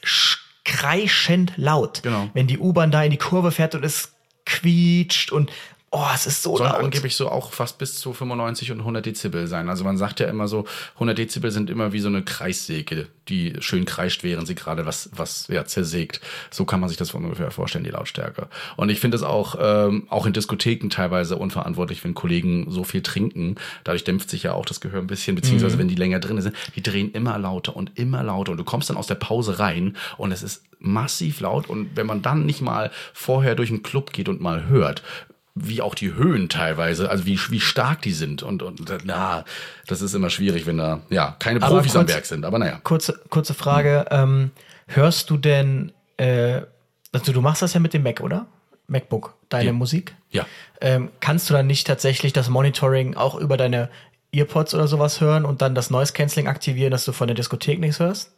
kreischend 0.69 1.53
laut, 1.57 2.03
genau. 2.03 2.29
wenn 2.35 2.47
die 2.47 2.59
U-Bahn 2.59 2.91
da 2.91 3.03
in 3.03 3.11
die 3.11 3.17
Kurve 3.17 3.51
fährt 3.51 3.75
und 3.75 3.85
es 3.85 4.13
quietscht 4.45 5.33
und 5.33 5.51
Oh, 5.91 6.05
es 6.15 6.27
ist 6.27 6.43
so 6.43 6.59
Sollen 6.59 6.71
laut. 6.71 6.85
angeblich 6.85 7.17
so 7.17 7.31
auch 7.31 7.51
fast 7.53 7.79
bis 7.79 7.99
zu 7.99 8.13
95 8.13 8.73
und 8.73 8.81
100 8.81 9.07
Dezibel 9.07 9.47
sein. 9.47 9.71
Also 9.71 9.85
man 9.85 9.97
sagt 9.97 10.21
ja 10.21 10.27
immer 10.29 10.47
so, 10.47 10.67
100 10.95 11.17
Dezibel 11.17 11.51
sind 11.51 11.71
immer 11.71 11.95
wie 11.95 12.01
so 12.01 12.09
eine 12.09 12.23
Kreissäge, 12.23 13.07
die 13.29 13.55
schön 13.61 13.87
kreischt, 13.87 14.23
während 14.23 14.47
sie 14.47 14.55
gerade 14.55 14.85
was, 14.85 15.09
was 15.13 15.49
ja, 15.49 15.65
zersägt. 15.65 16.21
So 16.51 16.67
kann 16.67 16.81
man 16.81 16.91
sich 16.91 16.99
das 16.99 17.15
ungefähr 17.15 17.51
vorstellen, 17.51 17.85
die 17.85 17.91
Lautstärke. 17.91 18.49
Und 18.77 18.91
ich 18.91 19.01
finde 19.01 19.17
es 19.17 19.23
auch, 19.23 19.57
ähm, 19.59 20.07
auch 20.11 20.27
in 20.27 20.35
Diskotheken 20.35 20.91
teilweise 20.91 21.37
unverantwortlich, 21.37 22.05
wenn 22.05 22.13
Kollegen 22.15 22.71
so 22.71 22.85
viel 22.85 23.01
trinken. 23.03 23.55
Dadurch 23.85 24.05
dämpft 24.05 24.29
sich 24.29 24.43
ja 24.43 24.53
auch 24.53 24.67
das 24.67 24.81
Gehör 24.83 25.01
ein 25.01 25.07
bisschen, 25.07 25.37
beziehungsweise 25.37 25.77
Mhm. 25.77 25.81
wenn 25.81 25.89
die 25.89 25.95
länger 25.95 26.21
drin 26.21 26.39
sind, 26.43 26.55
die 26.77 26.83
drehen 26.83 27.13
immer 27.13 27.39
lauter 27.39 27.75
und 27.75 27.93
immer 27.99 28.23
lauter. 28.23 28.53
Und 28.53 28.59
du 28.59 28.65
kommst 28.65 28.91
dann 28.91 28.99
aus 28.99 29.07
der 29.07 29.15
Pause 29.15 29.59
rein 29.59 29.97
und 30.19 30.33
es 30.33 30.43
ist 30.43 30.65
massiv 30.81 31.41
laut. 31.41 31.69
Und 31.69 31.97
wenn 31.97 32.07
man 32.07 32.23
dann 32.23 32.45
nicht 32.47 32.61
mal 32.61 32.91
vorher 33.15 33.55
durch 33.55 33.71
einen 33.71 33.83
Club 33.83 34.13
geht 34.13 34.29
und 34.29 34.41
mal 34.41 34.67
hört, 34.69 35.03
wie 35.67 35.81
auch 35.83 35.95
die 35.95 36.15
Höhen 36.15 36.49
teilweise, 36.49 37.11
also 37.11 37.27
wie, 37.27 37.39
wie 37.51 37.61
stark 37.61 38.03
die 38.03 38.13
sind. 38.13 38.43
Und, 38.43 38.63
und 38.63 38.81
na, 39.05 39.45
das 39.87 40.03
ist 40.03 40.15
immer 40.15 40.31
schwierig, 40.31 40.67
wenn 40.67 40.79
da 40.79 41.01
ja 41.11 41.37
keine 41.39 41.63
Aber 41.63 41.77
Profis 41.77 41.95
am 41.97 42.03
kurz- 42.03 42.15
Werk 42.15 42.27
sind. 42.27 42.45
Aber 42.45 42.59
naja. 42.59 42.81
Kurze, 42.83 43.21
kurze 43.29 43.55
Frage. 43.55 44.07
Ähm, 44.11 44.51
hörst 44.87 45.31
du 45.31 45.37
denn, 45.37 45.93
äh, 46.17 46.63
also 47.13 47.33
du 47.33 47.41
machst 47.41 47.63
das 47.63 47.75
ja 47.75 47.81
mit 47.81 47.95
dem 47.95 48.03
Mac, 48.03 48.21
oder? 48.21 48.47
MacBook, 48.87 49.35
deine 49.51 49.67
Ja. 49.67 49.73
Musik? 49.73 50.15
Ja. 50.31 50.47
Ähm, 50.81 51.11
kannst 51.21 51.49
du 51.51 51.55
dann 51.55 51.67
nicht 51.67 51.87
tatsächlich 51.87 52.33
das 52.33 52.49
Monitoring 52.49 53.17
auch 53.17 53.35
über 53.35 53.57
deine 53.57 53.91
Earpods 54.33 54.75
oder 54.75 54.89
sowas 54.89 55.21
hören 55.21 55.45
und 55.45 55.61
dann 55.63 55.75
das 55.75 55.91
Noise 55.91 56.13
Cancelling 56.13 56.49
aktivieren, 56.49 56.91
dass 56.91 57.05
du 57.05 57.13
von 57.13 57.29
der 57.29 57.35
Diskothek 57.35 57.81
nichts 57.81 57.99
hörst? 58.01 58.33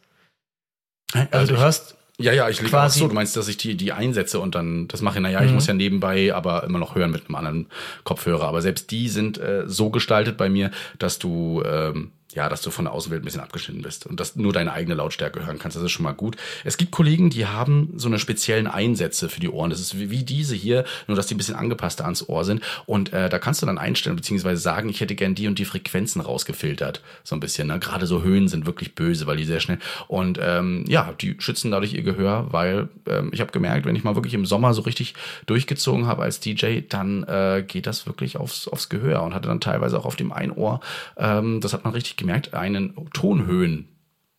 Also, 1.31 1.47
du 1.47 1.53
ich, 1.55 1.59
hörst, 1.59 1.95
Ja, 2.21 2.33
ja, 2.33 2.49
ich 2.49 2.61
lege 2.61 2.79
auch 2.79 2.89
so. 2.89 3.07
Du 3.07 3.13
meinst, 3.13 3.35
dass 3.35 3.47
ich 3.47 3.57
die, 3.57 3.75
die 3.75 3.91
einsetze 3.91 4.39
und 4.39 4.55
dann 4.55 4.87
das 4.87 5.01
mache. 5.01 5.19
Naja, 5.21 5.41
ich 5.41 5.49
Mhm. 5.49 5.55
muss 5.55 5.67
ja 5.67 5.73
nebenbei 5.73 6.33
aber 6.33 6.63
immer 6.63 6.79
noch 6.79 6.95
hören 6.95 7.11
mit 7.11 7.25
einem 7.27 7.35
anderen 7.35 7.67
Kopfhörer. 8.03 8.47
Aber 8.47 8.61
selbst 8.61 8.91
die 8.91 9.09
sind 9.09 9.37
äh, 9.37 9.63
so 9.67 9.89
gestaltet 9.89 10.37
bei 10.37 10.49
mir, 10.49 10.71
dass 10.99 11.19
du 11.19 11.63
ähm, 11.65 12.11
ja, 12.35 12.49
dass 12.49 12.61
du 12.61 12.71
von 12.71 12.85
der 12.85 12.93
Außenwelt 12.93 13.21
ein 13.21 13.25
bisschen 13.25 13.41
abgeschnitten 13.41 13.81
bist 13.81 14.05
und 14.05 14.19
dass 14.19 14.35
nur 14.35 14.53
deine 14.53 14.73
eigene 14.73 14.95
Lautstärke 14.95 15.45
hören 15.45 15.59
kannst. 15.59 15.77
Das 15.77 15.83
ist 15.83 15.91
schon 15.91 16.03
mal 16.03 16.13
gut. 16.13 16.37
Es 16.63 16.77
gibt 16.77 16.91
Kollegen, 16.91 17.29
die 17.29 17.45
haben 17.45 17.93
so 17.95 18.07
eine 18.07 18.19
speziellen 18.19 18.67
Einsätze 18.67 19.29
für 19.29 19.39
die 19.39 19.49
Ohren. 19.49 19.69
Das 19.69 19.79
ist 19.79 19.99
wie, 19.99 20.23
diese 20.23 20.55
hier, 20.55 20.85
nur 21.07 21.17
dass 21.17 21.27
die 21.27 21.35
ein 21.35 21.37
bisschen 21.37 21.55
angepasster 21.55 22.05
ans 22.05 22.27
Ohr 22.27 22.45
sind. 22.45 22.61
Und 22.85 23.11
äh, 23.13 23.29
da 23.29 23.39
kannst 23.39 23.61
du 23.61 23.65
dann 23.65 23.77
einstellen 23.77 24.15
beziehungsweise 24.15 24.61
sagen, 24.61 24.89
ich 24.89 25.01
hätte 25.01 25.15
gern 25.15 25.35
die 25.35 25.47
und 25.47 25.59
die 25.59 25.65
Frequenzen 25.65 26.21
rausgefiltert. 26.21 27.01
So 27.23 27.35
ein 27.35 27.39
bisschen. 27.39 27.67
Ne? 27.67 27.79
Gerade 27.79 28.05
so 28.05 28.23
Höhen 28.23 28.47
sind 28.47 28.65
wirklich 28.65 28.95
böse, 28.95 29.27
weil 29.27 29.37
die 29.37 29.45
sehr 29.45 29.59
schnell. 29.59 29.79
Und 30.07 30.39
ähm, 30.41 30.85
ja, 30.87 31.13
die 31.19 31.35
schützen 31.39 31.71
dadurch 31.71 31.93
ihr 31.93 32.03
Gehör, 32.03 32.47
weil 32.51 32.89
ähm, 33.07 33.31
ich 33.33 33.41
habe 33.41 33.51
gemerkt, 33.51 33.85
wenn 33.85 33.95
ich 33.95 34.03
mal 34.03 34.15
wirklich 34.15 34.33
im 34.33 34.45
Sommer 34.45 34.73
so 34.73 34.83
richtig 34.83 35.15
durchgezogen 35.47 36.07
habe 36.07 36.23
als 36.23 36.39
DJ, 36.39 36.81
dann 36.87 37.23
äh, 37.23 37.63
geht 37.67 37.87
das 37.87 38.05
wirklich 38.05 38.37
aufs, 38.37 38.67
aufs 38.67 38.89
Gehör 38.89 39.23
und 39.23 39.33
hatte 39.33 39.47
dann 39.47 39.59
teilweise 39.59 39.97
auch 39.99 40.05
auf 40.05 40.15
dem 40.15 40.31
einen 40.31 40.51
Ohr, 40.51 40.79
ähm, 41.17 41.59
das 41.61 41.73
hat 41.73 41.83
man 41.83 41.93
richtig 41.93 42.17
gemerkt, 42.21 42.53
einen 42.53 42.95
Tonhöhen. 43.13 43.87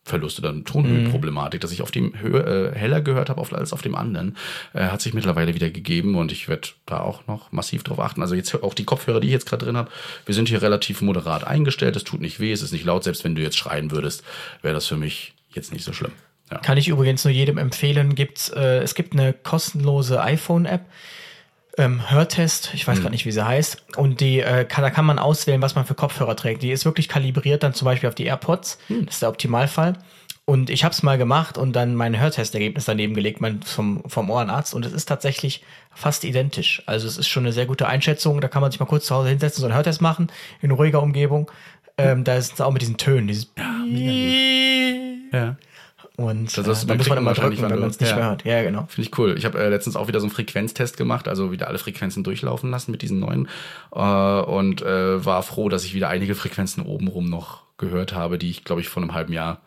Verlust 0.05 0.37
oder 0.39 0.49
eine 0.49 0.65
Tonhöhenproblematik, 0.65 1.61
dass 1.61 1.71
ich 1.71 1.81
auf 1.81 1.89
dem 1.89 2.19
Höhe, 2.19 2.73
äh, 2.73 2.77
heller 2.77 2.99
gehört 2.99 3.29
habe 3.29 3.41
als 3.55 3.71
auf 3.71 3.81
dem 3.81 3.95
anderen, 3.95 4.35
äh, 4.73 4.83
hat 4.87 5.01
sich 5.01 5.13
mittlerweile 5.13 5.55
wieder 5.55 5.69
gegeben 5.69 6.15
und 6.15 6.33
ich 6.33 6.49
werde 6.49 6.67
da 6.85 6.99
auch 6.99 7.25
noch 7.27 7.53
massiv 7.53 7.83
drauf 7.83 8.01
achten. 8.01 8.21
Also 8.21 8.35
jetzt 8.35 8.53
auch 8.61 8.73
die 8.73 8.83
Kopfhörer, 8.83 9.21
die 9.21 9.27
ich 9.27 9.33
jetzt 9.33 9.45
gerade 9.45 9.63
drin 9.63 9.77
habe, 9.77 9.89
wir 10.25 10.35
sind 10.35 10.49
hier 10.49 10.61
relativ 10.61 11.01
moderat 11.01 11.47
eingestellt, 11.47 11.95
es 11.95 12.03
tut 12.03 12.19
nicht 12.19 12.41
weh, 12.41 12.51
es 12.51 12.61
ist 12.61 12.73
nicht 12.73 12.83
laut, 12.83 13.05
selbst 13.05 13.23
wenn 13.23 13.33
du 13.33 13.41
jetzt 13.41 13.55
schreien 13.57 13.91
würdest, 13.91 14.25
wäre 14.61 14.73
das 14.73 14.87
für 14.87 14.97
mich 14.97 15.35
jetzt 15.53 15.71
nicht 15.71 15.85
so 15.85 15.93
schlimm. 15.93 16.11
Ja. 16.51 16.57
kann 16.57 16.77
ich 16.77 16.89
übrigens 16.89 17.23
nur 17.23 17.31
jedem 17.31 17.57
empfehlen, 17.57 18.15
gibt's, 18.15 18.49
äh, 18.49 18.79
es 18.79 18.95
gibt 18.95 19.13
eine 19.13 19.31
kostenlose 19.31 20.21
iPhone-App, 20.21 20.85
ähm, 21.77 22.09
Hörtest, 22.11 22.71
ich 22.73 22.87
weiß 22.87 22.97
Mhm. 22.97 23.01
gerade 23.01 23.13
nicht, 23.13 23.25
wie 23.25 23.31
sie 23.31 23.45
heißt. 23.45 23.83
Und 23.97 24.19
die 24.21 24.39
äh, 24.41 24.65
kann, 24.65 24.83
da 24.83 24.89
kann 24.89 25.05
man 25.05 25.19
auswählen, 25.19 25.61
was 25.61 25.75
man 25.75 25.85
für 25.85 25.95
Kopfhörer 25.95 26.35
trägt. 26.35 26.61
Die 26.63 26.71
ist 26.71 26.85
wirklich 26.85 27.07
kalibriert 27.09 27.63
dann 27.63 27.73
zum 27.73 27.85
Beispiel 27.85 28.09
auf 28.09 28.15
die 28.15 28.25
AirPods. 28.25 28.77
Hm. 28.87 29.05
Das 29.05 29.15
ist 29.15 29.21
der 29.21 29.29
Optimalfall. 29.29 29.93
Und 30.45 30.69
ich 30.69 30.83
habe 30.83 30.91
es 30.93 31.03
mal 31.03 31.17
gemacht 31.17 31.57
und 31.57 31.73
dann 31.73 31.95
mein 31.95 32.19
Hörtestergebnis 32.19 32.83
daneben 32.85 33.13
gelegt, 33.13 33.39
mein, 33.39 33.61
vom, 33.63 34.03
vom 34.07 34.29
Ohrenarzt. 34.29 34.73
Und 34.73 34.85
es 34.85 34.91
ist 34.91 35.05
tatsächlich 35.05 35.63
fast 35.95 36.25
identisch. 36.25 36.83
Also 36.85 37.07
es 37.07 37.17
ist 37.17 37.27
schon 37.29 37.43
eine 37.43 37.53
sehr 37.53 37.65
gute 37.65 37.87
Einschätzung. 37.87 38.41
Da 38.41 38.49
kann 38.49 38.61
man 38.61 38.69
sich 38.69 38.79
mal 38.79 38.85
kurz 38.85 39.05
zu 39.05 39.15
Hause 39.15 39.29
hinsetzen, 39.29 39.61
so 39.61 39.67
einen 39.67 39.75
Hörtest 39.75 40.01
machen, 40.01 40.29
in 40.61 40.71
ruhiger 40.71 41.01
Umgebung. 41.01 41.49
Ähm, 41.97 42.23
da 42.25 42.35
ist 42.35 42.53
es 42.53 42.61
auch 42.61 42.71
mit 42.71 42.81
diesen 42.81 42.97
Tönen, 42.97 43.27
dieses 43.27 43.47
Ja. 45.31 45.55
Und 46.17 46.55
Das 46.57 46.67
äh, 46.67 46.71
ist- 46.71 46.89
da 46.89 46.95
muss 46.95 47.09
man 47.09 47.17
immer 47.17 47.33
drücken, 47.33 47.61
wenn 47.69 47.79
man 47.79 47.89
es 47.89 47.99
nicht 47.99 48.09
ja. 48.09 48.15
mehr 48.17 48.25
hört. 48.25 48.45
Ja, 48.45 48.61
genau. 48.61 48.85
Finde 48.87 49.09
ich 49.09 49.17
cool. 49.17 49.35
Ich 49.37 49.45
habe 49.45 49.57
äh, 49.59 49.69
letztens 49.69 49.95
auch 49.95 50.07
wieder 50.07 50.19
so 50.19 50.27
einen 50.27 50.33
Frequenztest 50.33 50.95
gemacht, 50.97 51.27
also 51.27 51.51
wieder 51.51 51.67
alle 51.67 51.79
Frequenzen 51.79 52.23
durchlaufen 52.23 52.69
lassen 52.69 52.91
mit 52.91 53.01
diesen 53.01 53.19
neuen 53.19 53.47
äh, 53.93 53.99
und 53.99 54.81
äh, 54.83 55.25
war 55.25 55.41
froh, 55.43 55.69
dass 55.69 55.85
ich 55.85 55.93
wieder 55.93 56.09
einige 56.09 56.35
Frequenzen 56.35 56.83
obenrum 56.83 57.25
noch 57.29 57.63
gehört 57.77 58.13
habe, 58.13 58.37
die 58.37 58.49
ich, 58.51 58.63
glaube 58.63 58.81
ich, 58.81 58.89
vor 58.89 59.01
einem 59.01 59.13
halben 59.13 59.33
Jahr 59.33 59.61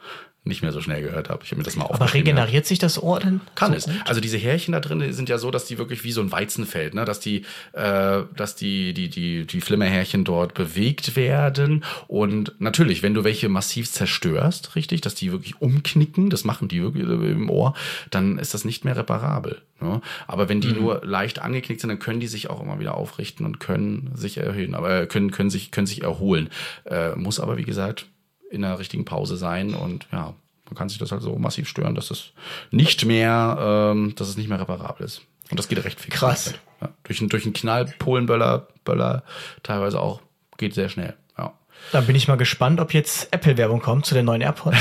nicht 0.47 0.63
mehr 0.63 0.73
so 0.73 0.81
schnell 0.81 1.03
gehört 1.03 1.29
habe. 1.29 1.43
Ich 1.45 1.51
habe 1.51 1.59
mir 1.59 1.65
das 1.65 1.77
mal 1.77 1.87
Aber 1.87 2.15
regeneriert 2.15 2.67
sich 2.67 2.79
das 2.79 3.03
Ohr 3.03 3.21
denn? 3.21 3.41
Kann 3.55 3.73
so 3.73 3.77
es. 3.79 3.85
gut? 3.87 3.95
Also 4.05 4.21
diese 4.21 4.39
Härchen 4.39 4.73
da 4.73 4.81
drin 4.81 5.13
sind 5.13 5.29
ja 5.29 5.39
so, 5.39 5.51
dass 5.51 5.65
die 5.65 5.79
wirklich 5.79 6.05
wie 6.05 6.13
so 6.13 6.21
ein 6.21 6.31
Weizenfeld, 6.31 6.95
ne, 6.95 7.05
dass 7.05 7.21
die, 7.21 7.43
äh, 7.73 8.23
dass 8.37 8.57
die, 8.57 8.95
die, 8.95 9.09
die, 9.09 9.47
die 9.47 9.61
Flimmerhärchen 9.61 10.25
dort 10.25 10.55
bewegt 10.55 11.17
werden. 11.17 11.85
Und 12.07 12.55
natürlich, 12.59 13.03
wenn 13.03 13.15
du 13.15 13.25
welche 13.25 13.49
massiv 13.49 13.91
zerstörst, 13.91 14.77
richtig, 14.77 15.01
dass 15.01 15.15
die 15.15 15.33
wirklich 15.33 15.61
umknicken, 15.61 16.31
das 16.31 16.45
machen 16.45 16.69
die 16.69 16.83
wirklich 16.83 17.05
im 17.05 17.51
Ohr, 17.51 17.75
dann 18.11 18.39
ist 18.39 18.55
das 18.55 18.65
nicht 18.65 18.85
mehr 18.85 18.97
reparabel. 18.97 19.61
Ne? 19.81 20.01
Aber 20.27 20.49
wenn 20.49 20.61
die 20.61 20.73
nur 20.73 21.03
leicht 21.05 21.41
angeknickt 21.41 21.81
sind, 21.81 21.89
dann 21.89 21.99
können 21.99 22.21
die 22.21 22.29
sich 22.29 22.49
auch 22.49 22.63
immer 22.63 22.79
wieder 22.79 22.97
aufrichten 22.97 23.45
und 23.45 23.61
können 23.61 24.11
sich 24.15 24.39
erhöhen, 24.39 24.75
aber 24.75 25.03
äh, 25.03 25.07
können, 25.07 25.31
können 25.31 25.51
sich, 25.51 25.71
können 25.71 25.87
sich 25.87 26.03
erholen. 26.03 26.49
Äh, 26.85 27.15
muss 27.17 27.41
aber, 27.41 27.57
wie 27.57 27.65
gesagt, 27.65 28.07
in 28.51 28.63
der 28.63 28.79
richtigen 28.79 29.05
Pause 29.05 29.37
sein 29.37 29.75
und 29.75 30.07
ja, 30.13 30.35
man 30.67 30.75
kann 30.75 30.89
sich 30.89 30.99
das 30.99 31.13
halt 31.13 31.23
so 31.23 31.37
massiv 31.37 31.69
stören, 31.69 31.95
dass 31.95 32.11
es 32.11 32.33
nicht 32.71 33.05
mehr, 33.05 33.57
ähm, 33.93 34.15
dass 34.17 34.29
es 34.29 34.37
nicht 34.37 34.49
mehr 34.49 34.59
reparabel 34.61 35.05
ist. 35.07 35.23
Und 35.51 35.59
das 35.61 35.69
geht 35.69 35.83
recht 35.85 36.01
viel. 36.01 36.13
Krass. 36.13 36.55
Ja, 36.81 36.89
durch, 37.05 37.21
einen- 37.21 37.29
durch 37.29 37.45
einen 37.45 37.53
Knall, 37.55 37.87
Polenböller, 38.01 38.67
Böller 38.85 39.23
teilweise 39.63 40.01
auch, 40.01 40.21
geht 40.59 40.75
sehr 40.75 40.89
schnell. 40.89 41.15
Ja. 41.39 41.53
Dann 41.93 42.05
bin 42.07 42.17
ich 42.17 42.27
mal 42.27 42.37
gespannt, 42.37 42.81
ob 42.81 42.93
jetzt 42.95 43.33
Apple-Werbung 43.33 43.81
kommt 43.81 44.07
zu 44.07 44.15
den 44.15 44.25
neuen 44.25 44.41
AirPods. 44.43 44.77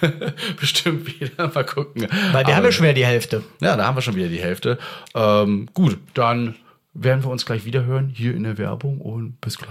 Bestimmt 0.60 1.06
wieder. 1.20 1.48
Mal 1.48 1.64
gucken. 1.64 2.02
Weil 2.02 2.32
wir 2.32 2.38
Aber- 2.46 2.56
haben 2.56 2.64
ja 2.64 2.72
schon 2.72 2.84
wieder 2.84 2.94
die 2.94 3.04
Hälfte. 3.06 3.42
Ja, 3.60 3.76
da 3.76 3.84
haben 3.86 3.96
wir 3.96 4.02
schon 4.02 4.16
wieder 4.16 4.28
die 4.28 4.40
Hälfte. 4.40 4.78
Ähm, 5.14 5.68
gut, 5.74 5.98
dann 6.14 6.56
werden 6.94 7.22
wir 7.24 7.30
uns 7.30 7.44
gleich 7.44 7.64
wieder 7.64 7.84
hören 7.84 8.08
hier 8.08 8.34
in 8.34 8.44
der 8.44 8.56
Werbung 8.58 9.00
und 9.00 9.40
bis 9.40 9.58
gleich. 9.58 9.70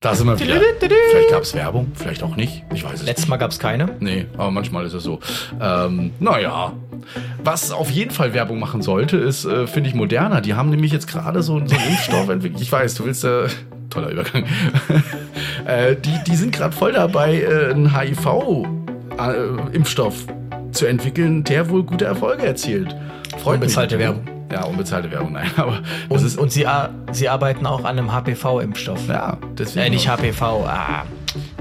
Da 0.00 0.14
sind 0.14 0.26
wir 0.26 0.38
wieder. 0.38 0.60
Vielleicht 0.78 1.30
gab 1.30 1.42
es 1.42 1.54
Werbung, 1.54 1.92
vielleicht 1.94 2.22
auch 2.22 2.36
nicht. 2.36 2.64
Ich 2.74 2.84
weiß 2.84 2.92
es 2.92 3.00
nicht. 3.00 3.08
Letztes 3.08 3.28
Mal 3.28 3.38
gab 3.38 3.50
es 3.50 3.58
keine. 3.58 3.96
Nee, 3.98 4.26
aber 4.34 4.50
manchmal 4.50 4.84
ist 4.84 4.92
es 4.92 5.02
so. 5.02 5.20
Ähm, 5.58 6.12
naja. 6.20 6.74
Was 7.42 7.70
auf 7.70 7.90
jeden 7.90 8.10
Fall 8.10 8.34
Werbung 8.34 8.58
machen 8.58 8.82
sollte, 8.82 9.16
ist, 9.16 9.46
äh, 9.46 9.66
finde 9.66 9.88
ich, 9.88 9.94
Moderna. 9.94 10.42
Die 10.42 10.52
haben 10.52 10.68
nämlich 10.68 10.92
jetzt 10.92 11.06
gerade 11.06 11.42
so, 11.42 11.66
so 11.66 11.74
einen 11.74 11.88
Impfstoff 11.88 12.28
entwickelt. 12.32 12.60
Ich 12.60 12.70
weiß, 12.70 12.94
du 12.96 13.06
willst 13.06 13.24
äh, 13.24 13.48
toller 13.88 14.10
Übergang. 14.10 14.44
äh, 15.66 15.96
die, 15.96 16.18
die 16.26 16.36
sind 16.36 16.52
gerade 16.52 16.76
voll 16.76 16.92
dabei, 16.92 17.40
äh, 17.40 17.70
einen 17.70 17.98
HIV-Impfstoff 17.98 20.26
zu 20.72 20.84
entwickeln, 20.84 21.42
der 21.42 21.70
wohl 21.70 21.84
gute 21.84 22.04
Erfolge 22.04 22.44
erzielt. 22.44 22.94
Freut 23.38 23.60
mich. 23.60 23.68
Unbezahlte 23.68 23.98
Werbung. 23.98 24.35
Ja, 24.50 24.64
unbezahlte 24.64 25.10
Werbung, 25.10 25.32
nein. 25.32 25.50
Aber 25.56 25.80
Und, 26.08 26.38
und 26.38 26.52
sie, 26.52 26.66
sie 27.12 27.28
arbeiten 27.28 27.66
auch 27.66 27.80
an 27.84 27.98
einem 27.98 28.12
HPV-Impfstoff. 28.12 29.08
ja, 29.08 29.38
deswegen. 29.58 29.86
Äh, 29.86 29.90
nicht 29.90 30.08
HPV, 30.08 30.64
ah, 30.66 31.04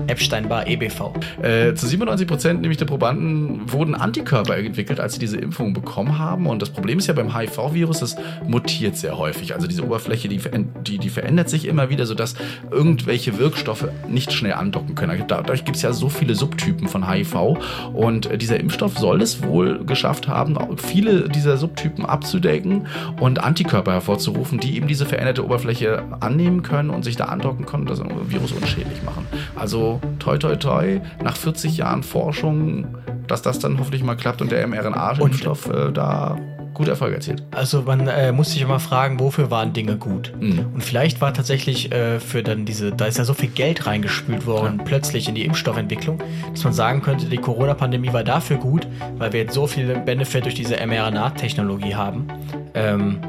Epstein-Barr, 0.07 0.67
EBV. 0.67 1.13
Äh, 1.41 1.73
zu 1.73 1.87
97 1.87 2.27
Prozent 2.27 2.61
nämlich 2.61 2.77
der 2.77 2.85
Probanden 2.85 3.71
wurden 3.71 3.95
Antikörper 3.95 4.57
entwickelt, 4.57 4.99
als 4.99 5.13
sie 5.13 5.19
diese 5.19 5.37
Impfung 5.37 5.73
bekommen 5.73 6.19
haben. 6.19 6.47
Und 6.47 6.61
das 6.61 6.69
Problem 6.69 6.99
ist 6.99 7.07
ja 7.07 7.13
beim 7.13 7.35
HIV-Virus, 7.37 7.99
das 7.99 8.15
mutiert 8.47 8.97
sehr 8.97 9.17
häufig. 9.17 9.55
Also 9.55 9.67
diese 9.67 9.83
Oberfläche, 9.83 10.27
die, 10.27 10.39
die, 10.85 10.97
die 10.97 11.09
verändert 11.09 11.49
sich 11.49 11.65
immer 11.65 11.89
wieder, 11.89 12.05
sodass 12.05 12.35
irgendwelche 12.71 13.37
Wirkstoffe 13.37 13.87
nicht 14.07 14.33
schnell 14.33 14.53
andocken 14.53 14.95
können. 14.95 15.23
Dadurch 15.27 15.65
gibt 15.65 15.77
es 15.77 15.83
ja 15.83 15.93
so 15.93 16.09
viele 16.09 16.35
Subtypen 16.35 16.87
von 16.87 17.09
HIV. 17.09 17.57
Und 17.93 18.41
dieser 18.41 18.59
Impfstoff 18.59 18.97
soll 18.97 19.21
es 19.21 19.43
wohl 19.43 19.83
geschafft 19.85 20.27
haben, 20.27 20.57
viele 20.77 21.29
dieser 21.29 21.57
Subtypen 21.57 22.05
abzudecken 22.05 22.87
und 23.19 23.43
Antikörper 23.43 23.93
hervorzurufen, 23.93 24.59
die 24.59 24.75
eben 24.75 24.87
diese 24.87 25.05
veränderte 25.05 25.43
Oberfläche 25.43 26.03
annehmen 26.19 26.63
können 26.63 26.89
und 26.89 27.03
sich 27.03 27.15
da 27.15 27.25
andocken 27.25 27.65
können 27.65 27.87
und 27.87 27.89
das 27.89 28.01
Virus 28.29 28.51
unschädlich 28.51 29.03
machen. 29.03 29.25
Also 29.55 29.94
toi 30.19 30.37
toi 30.37 30.55
toi, 30.55 31.01
nach 31.23 31.35
40 31.35 31.77
Jahren 31.77 32.03
Forschung, 32.03 32.97
dass 33.27 33.41
das 33.41 33.59
dann 33.59 33.79
hoffentlich 33.79 34.03
mal 34.03 34.15
klappt 34.15 34.41
und 34.41 34.51
der 34.51 34.65
mRNA-Impfstoff 34.67 35.69
äh, 35.69 35.91
da 35.91 36.37
gute 36.75 36.91
Erfolge 36.91 37.15
erzielt. 37.15 37.41
Also 37.51 37.81
man 37.81 38.07
äh, 38.07 38.31
muss 38.31 38.51
sich 38.51 38.61
immer 38.61 38.79
fragen, 38.79 39.19
wofür 39.19 39.49
waren 39.49 39.73
Dinge 39.73 39.97
gut? 39.97 40.31
Mhm. 40.39 40.67
Und 40.73 40.83
vielleicht 40.83 41.21
war 41.21 41.33
tatsächlich 41.33 41.91
äh, 41.91 42.19
für 42.19 42.43
dann 42.43 42.65
diese, 42.65 42.91
da 42.91 43.05
ist 43.05 43.17
ja 43.17 43.23
so 43.23 43.33
viel 43.33 43.49
Geld 43.49 43.87
reingespült 43.87 44.45
worden, 44.45 44.77
ja. 44.77 44.83
plötzlich 44.83 45.27
in 45.27 45.33
die 45.33 45.45
Impfstoffentwicklung, 45.45 46.21
dass 46.51 46.63
man 46.63 46.73
sagen 46.73 47.01
könnte, 47.01 47.25
die 47.25 47.37
Corona-Pandemie 47.37 48.13
war 48.13 48.23
dafür 48.23 48.57
gut, 48.57 48.87
weil 49.17 49.33
wir 49.33 49.41
jetzt 49.41 49.53
so 49.53 49.65
viel 49.65 49.95
Benefit 49.95 50.45
durch 50.45 50.55
diese 50.55 50.75
mRNA-Technologie 50.85 51.95
haben. 51.95 52.27
Ähm, 52.75 53.19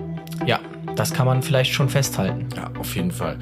ja, 0.45 0.59
das 0.97 1.15
kann 1.15 1.27
man 1.27 1.43
vielleicht 1.43 1.73
schon 1.73 1.89
festhalten. 1.89 2.49
Ja, 2.57 2.71
auf 2.79 2.95
jeden 2.97 3.13
Fall. 3.13 3.39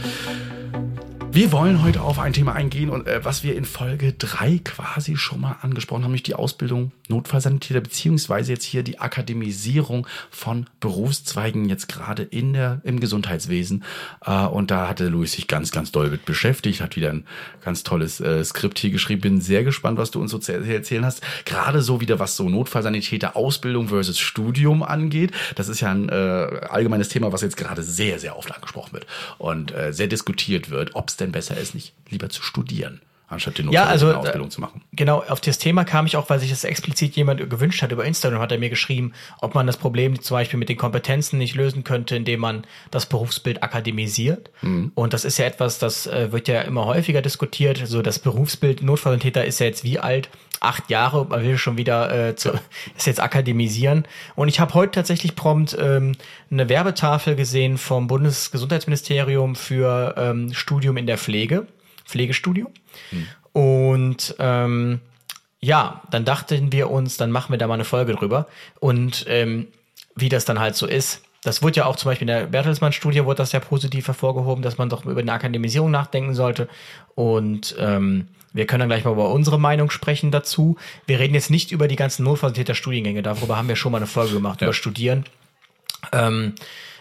Wir 1.34 1.50
wollen 1.50 1.82
heute 1.82 2.00
auf 2.00 2.20
ein 2.20 2.32
Thema 2.32 2.52
eingehen 2.52 2.90
und 2.90 3.08
äh, 3.08 3.24
was 3.24 3.42
wir 3.42 3.56
in 3.56 3.64
Folge 3.64 4.12
3 4.12 4.60
quasi 4.62 5.16
schon 5.16 5.40
mal 5.40 5.56
angesprochen 5.62 6.04
haben, 6.04 6.12
nämlich 6.12 6.22
die 6.22 6.36
Ausbildung 6.36 6.92
Notfallsanitäter 7.08 7.80
beziehungsweise 7.80 8.52
jetzt 8.52 8.62
hier 8.62 8.84
die 8.84 9.00
Akademisierung 9.00 10.06
von 10.30 10.66
Berufszweigen 10.78 11.68
jetzt 11.68 11.88
gerade 11.88 12.22
in 12.22 12.52
der 12.52 12.80
im 12.84 13.00
Gesundheitswesen 13.00 13.82
äh, 14.24 14.46
und 14.46 14.70
da 14.70 14.88
hatte 14.88 15.08
Luis 15.08 15.32
sich 15.32 15.48
ganz 15.48 15.72
ganz 15.72 15.90
doll 15.90 16.08
mit 16.08 16.24
beschäftigt, 16.24 16.80
hat 16.80 16.94
wieder 16.94 17.10
ein 17.10 17.24
ganz 17.64 17.82
tolles 17.82 18.20
äh, 18.20 18.44
Skript 18.44 18.78
hier 18.78 18.90
geschrieben. 18.90 19.22
Bin 19.22 19.40
sehr 19.40 19.64
gespannt, 19.64 19.98
was 19.98 20.12
du 20.12 20.20
uns 20.20 20.30
so 20.30 20.38
zu 20.38 20.52
erzählen 20.52 21.04
hast. 21.04 21.20
Gerade 21.46 21.82
so 21.82 22.00
wieder 22.00 22.20
was 22.20 22.36
so 22.36 22.48
Notfallsanitäter 22.48 23.34
Ausbildung 23.34 23.88
versus 23.88 24.20
Studium 24.20 24.84
angeht. 24.84 25.32
Das 25.56 25.66
ist 25.66 25.80
ja 25.80 25.90
ein 25.90 26.08
äh, 26.10 26.12
allgemeines 26.12 27.08
Thema, 27.08 27.32
was 27.32 27.42
jetzt 27.42 27.56
gerade 27.56 27.82
sehr 27.82 28.20
sehr 28.20 28.38
oft 28.38 28.54
angesprochen 28.54 28.92
wird 28.92 29.08
und 29.38 29.74
äh, 29.74 29.92
sehr 29.92 30.06
diskutiert 30.06 30.70
wird, 30.70 30.94
ob 30.94 31.08
es 31.08 31.23
denn 31.24 31.32
besser 31.32 31.56
ist, 31.56 31.74
nicht 31.74 31.94
lieber 32.10 32.28
zu 32.28 32.42
studieren? 32.42 33.00
anstatt 33.34 33.58
die 33.58 33.62
ja, 33.70 33.84
also, 33.84 34.12
Ausbildung 34.12 34.50
zu 34.50 34.60
machen. 34.60 34.82
Genau, 34.92 35.22
auf 35.22 35.40
das 35.40 35.58
Thema 35.58 35.84
kam 35.84 36.06
ich 36.06 36.16
auch, 36.16 36.28
weil 36.30 36.38
sich 36.38 36.50
das 36.50 36.64
explizit 36.64 37.16
jemand 37.16 37.48
gewünscht 37.50 37.82
hat. 37.82 37.92
Über 37.92 38.04
Instagram 38.04 38.40
hat 38.40 38.52
er 38.52 38.58
mir 38.58 38.70
geschrieben, 38.70 39.12
ob 39.40 39.54
man 39.54 39.66
das 39.66 39.76
Problem 39.76 40.20
zum 40.20 40.36
Beispiel 40.36 40.58
mit 40.58 40.68
den 40.68 40.76
Kompetenzen 40.76 41.38
nicht 41.38 41.54
lösen 41.54 41.84
könnte, 41.84 42.16
indem 42.16 42.40
man 42.40 42.64
das 42.90 43.06
Berufsbild 43.06 43.62
akademisiert. 43.62 44.50
Mhm. 44.62 44.92
Und 44.94 45.12
das 45.12 45.24
ist 45.24 45.38
ja 45.38 45.46
etwas, 45.46 45.78
das 45.78 46.06
äh, 46.06 46.32
wird 46.32 46.48
ja 46.48 46.62
immer 46.62 46.86
häufiger 46.86 47.22
diskutiert. 47.22 47.82
So 47.86 48.02
das 48.02 48.18
Berufsbild 48.18 48.82
Notfalltäter 48.82 49.44
ist 49.44 49.60
ja 49.60 49.66
jetzt 49.66 49.84
wie 49.84 49.98
alt? 49.98 50.28
Acht 50.60 50.90
Jahre, 50.90 51.26
man 51.26 51.42
will 51.42 51.58
schon 51.58 51.76
wieder 51.76 52.28
äh, 52.28 52.36
zu, 52.36 52.52
ist 52.96 53.06
jetzt 53.06 53.20
akademisieren. 53.20 54.06
Und 54.34 54.48
ich 54.48 54.60
habe 54.60 54.74
heute 54.74 54.92
tatsächlich 54.92 55.36
prompt 55.36 55.76
ähm, 55.78 56.12
eine 56.50 56.68
Werbetafel 56.68 57.36
gesehen 57.36 57.78
vom 57.78 58.06
Bundesgesundheitsministerium 58.06 59.56
für 59.56 60.14
ähm, 60.16 60.52
Studium 60.54 60.96
in 60.96 61.06
der 61.06 61.18
Pflege. 61.18 61.66
Pflegestudio. 62.04 62.70
Hm. 63.10 63.26
Und 63.52 64.34
ähm, 64.38 65.00
ja, 65.60 66.02
dann 66.10 66.24
dachten 66.24 66.72
wir 66.72 66.90
uns, 66.90 67.16
dann 67.16 67.30
machen 67.30 67.52
wir 67.52 67.58
da 67.58 67.66
mal 67.66 67.74
eine 67.74 67.84
Folge 67.84 68.14
drüber. 68.14 68.46
Und 68.80 69.24
ähm, 69.28 69.68
wie 70.16 70.28
das 70.28 70.44
dann 70.44 70.60
halt 70.60 70.76
so 70.76 70.86
ist. 70.86 71.22
Das 71.42 71.62
wurde 71.62 71.76
ja 71.76 71.86
auch 71.86 71.96
zum 71.96 72.10
Beispiel 72.10 72.28
in 72.28 72.34
der 72.34 72.46
Bertelsmann-Studie 72.46 73.24
wurde 73.24 73.38
das 73.38 73.52
ja 73.52 73.60
positiv 73.60 74.06
hervorgehoben, 74.06 74.62
dass 74.62 74.78
man 74.78 74.88
doch 74.88 75.04
über 75.04 75.20
eine 75.20 75.32
Akademisierung 75.32 75.90
nachdenken 75.90 76.34
sollte. 76.34 76.68
Und 77.14 77.74
ähm, 77.78 78.28
wir 78.54 78.66
können 78.66 78.80
dann 78.80 78.88
gleich 78.88 79.04
mal 79.04 79.12
über 79.12 79.30
unsere 79.30 79.60
Meinung 79.60 79.90
sprechen 79.90 80.30
dazu. 80.30 80.76
Wir 81.06 81.18
reden 81.18 81.34
jetzt 81.34 81.50
nicht 81.50 81.72
über 81.72 81.88
die 81.88 81.96
ganzen 81.96 82.24
Notfalltäter-Studiengänge, 82.24 83.22
darüber 83.22 83.58
haben 83.58 83.68
wir 83.68 83.76
schon 83.76 83.92
mal 83.92 83.98
eine 83.98 84.06
Folge 84.06 84.32
gemacht, 84.32 84.62
ja. 84.62 84.68
über 84.68 84.74
Studieren. 84.74 85.24
Ähm, 86.12 86.54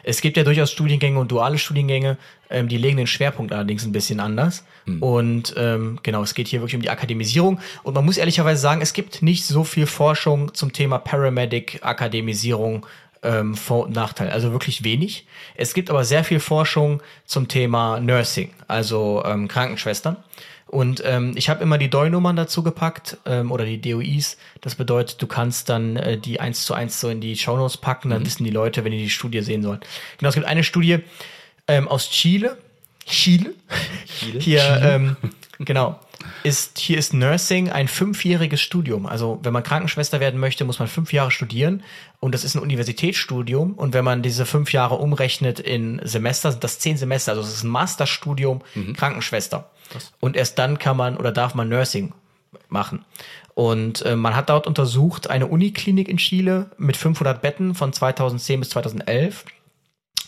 es 0.03 0.19
gibt 0.19 0.35
ja 0.35 0.43
durchaus 0.43 0.71
Studiengänge 0.71 1.17
und 1.17 1.31
duale 1.31 1.57
Studiengänge, 1.57 2.17
ähm, 2.49 2.67
die 2.67 2.77
legen 2.77 2.97
den 2.97 3.07
Schwerpunkt 3.07 3.53
allerdings 3.53 3.85
ein 3.85 3.93
bisschen 3.93 4.19
anders. 4.19 4.65
Mhm. 4.85 5.01
Und 5.01 5.53
ähm, 5.57 5.99
genau, 6.03 6.23
es 6.23 6.33
geht 6.33 6.47
hier 6.47 6.59
wirklich 6.59 6.75
um 6.75 6.81
die 6.81 6.89
Akademisierung. 6.89 7.59
Und 7.83 7.93
man 7.93 8.03
muss 8.03 8.17
ehrlicherweise 8.17 8.61
sagen, 8.61 8.81
es 8.81 8.93
gibt 8.93 9.21
nicht 9.21 9.45
so 9.45 9.63
viel 9.63 9.85
Forschung 9.85 10.53
zum 10.53 10.73
Thema 10.73 10.97
Paramedic-Akademisierung 10.97 12.85
ähm, 13.23 13.55
Vor- 13.55 13.85
und 13.85 13.95
Nachteil. 13.95 14.29
Also 14.29 14.51
wirklich 14.51 14.83
wenig. 14.83 15.25
Es 15.55 15.73
gibt 15.73 15.89
aber 15.89 16.03
sehr 16.03 16.23
viel 16.23 16.39
Forschung 16.39 17.01
zum 17.25 17.47
Thema 17.47 17.99
Nursing, 17.99 18.49
also 18.67 19.23
ähm, 19.25 19.47
Krankenschwestern. 19.47 20.17
Und 20.73 21.03
ähm, 21.05 21.33
ich 21.35 21.49
habe 21.49 21.61
immer 21.61 21.77
die 21.77 21.87
DOI-Nummern 21.87 22.35
dazu 22.35 22.63
gepackt 22.63 23.17
ähm, 23.27 23.51
oder 23.51 23.63
die 23.63 23.79
DOIs. 23.79 24.37
Das 24.59 24.73
bedeutet, 24.73 25.21
du 25.21 25.27
kannst 25.27 25.69
dann 25.69 25.97
äh, 25.97 26.17
die 26.17 26.39
eins 26.39 26.65
zu 26.65 26.73
eins 26.73 26.99
so 26.99 27.09
in 27.09 27.21
die 27.21 27.37
Shownotes 27.37 27.77
packen, 27.77 28.09
dann 28.09 28.21
mhm. 28.21 28.25
wissen 28.25 28.43
die 28.43 28.49
Leute, 28.49 28.83
wenn 28.83 28.91
die 28.91 28.97
die 28.97 29.11
Studie 29.11 29.41
sehen 29.41 29.61
sollen. 29.61 29.81
Genau, 30.17 30.29
es 30.29 30.33
gibt 30.33 30.47
eine 30.47 30.63
Studie 30.63 30.97
ähm, 31.67 31.87
aus 31.87 32.09
Chile. 32.09 32.57
Chile? 33.05 33.53
Chile? 34.07 34.39
Hier, 34.39 34.59
Chile? 34.61 34.95
Ähm, 34.95 35.17
genau. 35.59 35.99
Ist, 36.43 36.79
hier 36.79 36.97
ist 36.97 37.13
Nursing 37.13 37.69
ein 37.69 37.87
fünfjähriges 37.87 38.61
Studium. 38.61 39.05
Also 39.05 39.39
wenn 39.43 39.53
man 39.53 39.63
Krankenschwester 39.63 40.19
werden 40.19 40.39
möchte, 40.39 40.65
muss 40.65 40.79
man 40.79 40.87
fünf 40.87 41.13
Jahre 41.13 41.31
studieren. 41.31 41.83
Und 42.19 42.33
das 42.33 42.43
ist 42.43 42.55
ein 42.55 42.61
Universitätsstudium. 42.61 43.73
Und 43.73 43.93
wenn 43.93 44.03
man 44.03 44.21
diese 44.21 44.45
fünf 44.45 44.73
Jahre 44.73 44.95
umrechnet 44.95 45.59
in 45.59 46.01
Semester, 46.03 46.51
sind 46.51 46.63
das 46.63 46.79
zehn 46.79 46.97
Semester. 46.97 47.31
Also 47.31 47.43
es 47.43 47.53
ist 47.53 47.63
ein 47.63 47.69
Masterstudium 47.69 48.61
mhm. 48.75 48.93
Krankenschwester. 48.93 49.69
Krass. 49.89 50.11
Und 50.19 50.35
erst 50.35 50.59
dann 50.59 50.79
kann 50.79 50.97
man 50.97 51.17
oder 51.17 51.31
darf 51.31 51.55
man 51.55 51.69
Nursing 51.69 52.13
machen. 52.69 53.05
Und 53.53 54.01
äh, 54.03 54.15
man 54.15 54.35
hat 54.35 54.49
dort 54.49 54.67
untersucht 54.67 55.29
eine 55.29 55.47
Uniklinik 55.47 56.07
in 56.07 56.17
Chile 56.17 56.71
mit 56.77 56.97
500 56.97 57.41
Betten 57.41 57.75
von 57.75 57.93
2010 57.93 58.59
bis 58.59 58.69
2011 58.69 59.45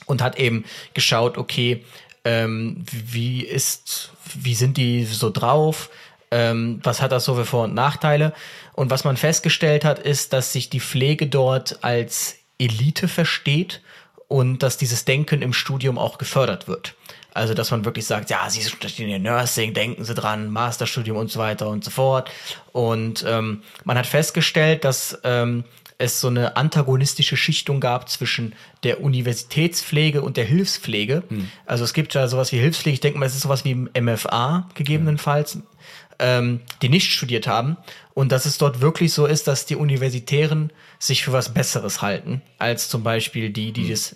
und 0.05 0.21
hat 0.21 0.37
eben 0.37 0.65
geschaut, 0.93 1.37
okay, 1.37 1.83
ähm, 2.23 2.83
wie 2.91 3.41
ist, 3.41 4.11
wie 4.33 4.55
sind 4.55 4.77
die 4.77 5.05
so 5.05 5.29
drauf? 5.29 5.89
Ähm, 6.31 6.79
was 6.83 7.01
hat 7.01 7.11
das 7.11 7.25
so 7.25 7.35
für 7.35 7.45
Vor- 7.45 7.65
und 7.65 7.73
Nachteile? 7.73 8.33
Und 8.73 8.89
was 8.89 9.03
man 9.03 9.17
festgestellt 9.17 9.85
hat, 9.85 9.99
ist, 9.99 10.33
dass 10.33 10.51
sich 10.51 10.69
die 10.69 10.79
Pflege 10.79 11.27
dort 11.27 11.83
als 11.83 12.37
Elite 12.57 13.07
versteht 13.07 13.81
und 14.27 14.63
dass 14.63 14.77
dieses 14.77 15.05
Denken 15.05 15.41
im 15.41 15.53
Studium 15.53 15.97
auch 15.97 16.17
gefördert 16.17 16.67
wird. 16.67 16.95
Also, 17.33 17.53
dass 17.53 17.69
man 17.69 17.83
wirklich 17.83 18.05
sagt, 18.05 18.29
ja, 18.29 18.49
Sie 18.49 18.63
studieren 18.63 19.21
Nursing, 19.21 19.73
denken 19.73 20.05
Sie 20.05 20.15
dran, 20.15 20.49
Masterstudium 20.49 21.17
und 21.17 21.29
so 21.29 21.39
weiter 21.39 21.67
und 21.67 21.83
so 21.83 21.91
fort. 21.91 22.31
Und 22.71 23.25
ähm, 23.27 23.61
man 23.83 23.97
hat 23.97 24.07
festgestellt, 24.07 24.85
dass 24.85 25.19
ähm, 25.25 25.65
es 25.97 26.19
so 26.19 26.27
eine 26.27 26.57
antagonistische 26.57 27.37
Schichtung 27.37 27.79
gab 27.79 28.09
zwischen 28.09 28.53
der 28.83 29.01
Universitätspflege 29.01 30.21
und 30.21 30.37
der 30.37 30.45
Hilfspflege. 30.45 31.23
Hm. 31.27 31.49
Also 31.65 31.83
es 31.83 31.93
gibt 31.93 32.13
ja 32.13 32.27
sowas 32.27 32.51
wie 32.51 32.59
Hilfspflege, 32.59 32.93
ich 32.95 32.99
denke 33.01 33.19
mal, 33.19 33.25
es 33.25 33.35
ist 33.35 33.41
sowas 33.41 33.65
wie 33.65 33.71
im 33.71 33.89
MFA 33.97 34.69
gegebenenfalls, 34.75 35.55
ja. 35.55 35.61
ähm, 36.19 36.61
die 36.81 36.89
nicht 36.89 37.11
studiert 37.11 37.47
haben. 37.47 37.77
Und 38.13 38.31
dass 38.31 38.45
es 38.45 38.57
dort 38.57 38.81
wirklich 38.81 39.13
so 39.13 39.25
ist, 39.25 39.47
dass 39.47 39.65
die 39.65 39.75
Universitären 39.75 40.71
sich 40.99 41.23
für 41.23 41.31
was 41.31 41.53
Besseres 41.53 42.01
halten, 42.01 42.41
als 42.59 42.89
zum 42.89 43.03
Beispiel 43.03 43.49
die, 43.49 43.71
die 43.71 43.83
hm. 43.83 43.89
das 43.89 44.15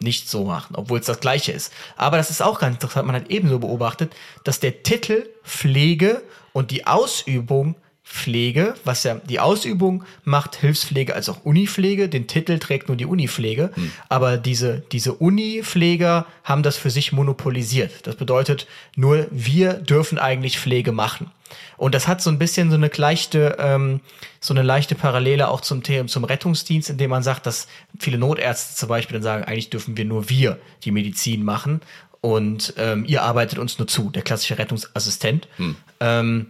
nicht 0.00 0.28
so 0.28 0.44
machen, 0.44 0.76
obwohl 0.76 1.00
es 1.00 1.06
das 1.06 1.20
gleiche 1.20 1.52
ist. 1.52 1.72
Aber 1.96 2.16
das 2.16 2.30
ist 2.30 2.40
auch 2.40 2.60
ganz 2.60 2.76
interessant, 2.76 3.06
man 3.06 3.16
hat 3.16 3.30
ebenso 3.30 3.58
beobachtet, 3.58 4.14
dass 4.44 4.60
der 4.60 4.82
Titel 4.82 5.28
Pflege 5.44 6.22
und 6.52 6.70
die 6.70 6.86
Ausübung 6.86 7.74
Pflege, 8.10 8.74
was 8.84 9.04
ja 9.04 9.16
die 9.16 9.38
Ausübung 9.38 10.02
macht 10.24 10.56
Hilfspflege 10.56 11.14
als 11.14 11.28
auch 11.28 11.44
Unipflege, 11.44 12.08
den 12.08 12.26
Titel 12.26 12.58
trägt 12.58 12.88
nur 12.88 12.96
die 12.96 13.04
Unipflege, 13.04 13.70
hm. 13.74 13.92
aber 14.08 14.38
diese, 14.38 14.82
diese 14.92 15.12
Unipfleger 15.12 16.26
haben 16.42 16.62
das 16.62 16.78
für 16.78 16.88
sich 16.88 17.12
monopolisiert. 17.12 18.06
Das 18.06 18.16
bedeutet, 18.16 18.66
nur 18.96 19.26
wir 19.30 19.74
dürfen 19.74 20.18
eigentlich 20.18 20.58
Pflege 20.58 20.90
machen. 20.90 21.30
Und 21.76 21.94
das 21.94 22.08
hat 22.08 22.22
so 22.22 22.30
ein 22.30 22.38
bisschen 22.38 22.70
so 22.70 22.76
eine 22.76 22.90
leichte, 22.96 23.56
ähm, 23.58 24.00
so 24.40 24.54
eine 24.54 24.62
leichte 24.62 24.94
Parallele 24.94 25.48
auch 25.48 25.60
zum 25.60 25.82
Thema, 25.82 26.08
zum 26.08 26.24
Rettungsdienst, 26.24 26.88
indem 26.88 27.10
man 27.10 27.22
sagt, 27.22 27.44
dass 27.44 27.68
viele 27.98 28.16
Notärzte 28.16 28.74
zum 28.74 28.88
Beispiel 28.88 29.14
dann 29.14 29.22
sagen, 29.22 29.44
eigentlich 29.44 29.68
dürfen 29.68 29.98
wir 29.98 30.06
nur 30.06 30.30
wir 30.30 30.58
die 30.84 30.92
Medizin 30.92 31.44
machen 31.44 31.82
und 32.22 32.72
ähm, 32.78 33.04
ihr 33.06 33.22
arbeitet 33.22 33.58
uns 33.58 33.78
nur 33.78 33.86
zu, 33.86 34.10
der 34.10 34.22
klassische 34.22 34.58
Rettungsassistent. 34.58 35.46
Hm. 35.56 35.76
Ähm, 36.00 36.46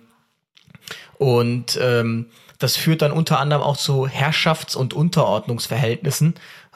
und 1.18 1.78
ähm, 1.80 2.26
das 2.58 2.76
führt 2.76 3.02
dann 3.02 3.12
unter 3.12 3.38
anderem 3.38 3.62
auch 3.62 3.76
zu 3.76 4.08
Herrschafts- 4.08 4.76
und 4.76 4.92
Unterordnungsverhältnissen. 4.92 6.34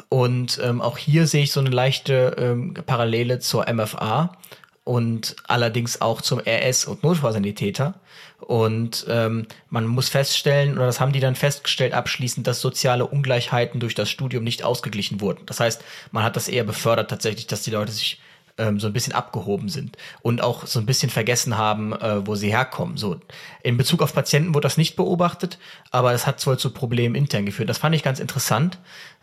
Und 0.08 0.60
ähm, 0.62 0.80
auch 0.80 0.96
hier 0.96 1.26
sehe 1.26 1.42
ich 1.42 1.52
so 1.52 1.60
eine 1.60 1.70
leichte 1.70 2.36
ähm, 2.38 2.74
Parallele 2.86 3.40
zur 3.40 3.66
MFA. 3.72 4.36
und 4.84 5.36
allerdings 5.46 6.00
auch 6.00 6.22
zum 6.22 6.40
RS 6.40 6.86
und 6.86 7.02
Notfallsanitäter. 7.02 7.94
Und 8.40 9.06
ähm, 9.08 9.46
man 9.70 9.86
muss 9.86 10.08
feststellen, 10.08 10.74
oder 10.74 10.86
das 10.86 10.98
haben 10.98 11.12
die 11.12 11.20
dann 11.20 11.36
festgestellt 11.36 11.94
abschließend, 11.94 12.46
dass 12.46 12.60
soziale 12.60 13.06
Ungleichheiten 13.06 13.78
durch 13.78 13.94
das 13.94 14.10
Studium 14.10 14.42
nicht 14.42 14.64
ausgeglichen 14.64 15.20
wurden. 15.20 15.46
Das 15.46 15.60
heißt, 15.60 15.82
man 16.10 16.24
hat 16.24 16.34
das 16.34 16.48
eher 16.48 16.64
befördert 16.64 17.10
tatsächlich, 17.10 17.46
dass 17.46 17.62
die 17.62 17.70
Leute 17.70 17.92
sich 17.92 18.20
ähm, 18.62 18.78
so 18.78 18.86
ein 18.86 18.92
bisschen 18.92 19.12
abgehoben 19.12 19.68
sind 19.68 19.96
und 20.22 20.40
auch 20.40 20.66
so 20.66 20.78
ein 20.78 20.86
bisschen 20.86 21.10
vergessen 21.10 21.58
haben, 21.58 21.92
äh, 21.92 22.26
wo 22.26 22.36
sie 22.36 22.50
herkommen. 22.50 22.96
So 22.96 23.20
in 23.62 23.76
Bezug 23.76 24.02
auf 24.02 24.14
Patienten 24.14 24.54
wurde 24.54 24.66
das 24.66 24.76
nicht 24.76 24.96
beobachtet, 24.96 25.58
aber 25.90 26.12
es 26.12 26.26
hat 26.26 26.44
wohl 26.46 26.58
zu 26.58 26.70
Problemen 26.70 27.14
intern 27.14 27.44
geführt. 27.44 27.68
Das 27.68 27.78
fand 27.78 27.94
ich 27.94 28.02
ganz 28.02 28.20
interessant. 28.20 28.78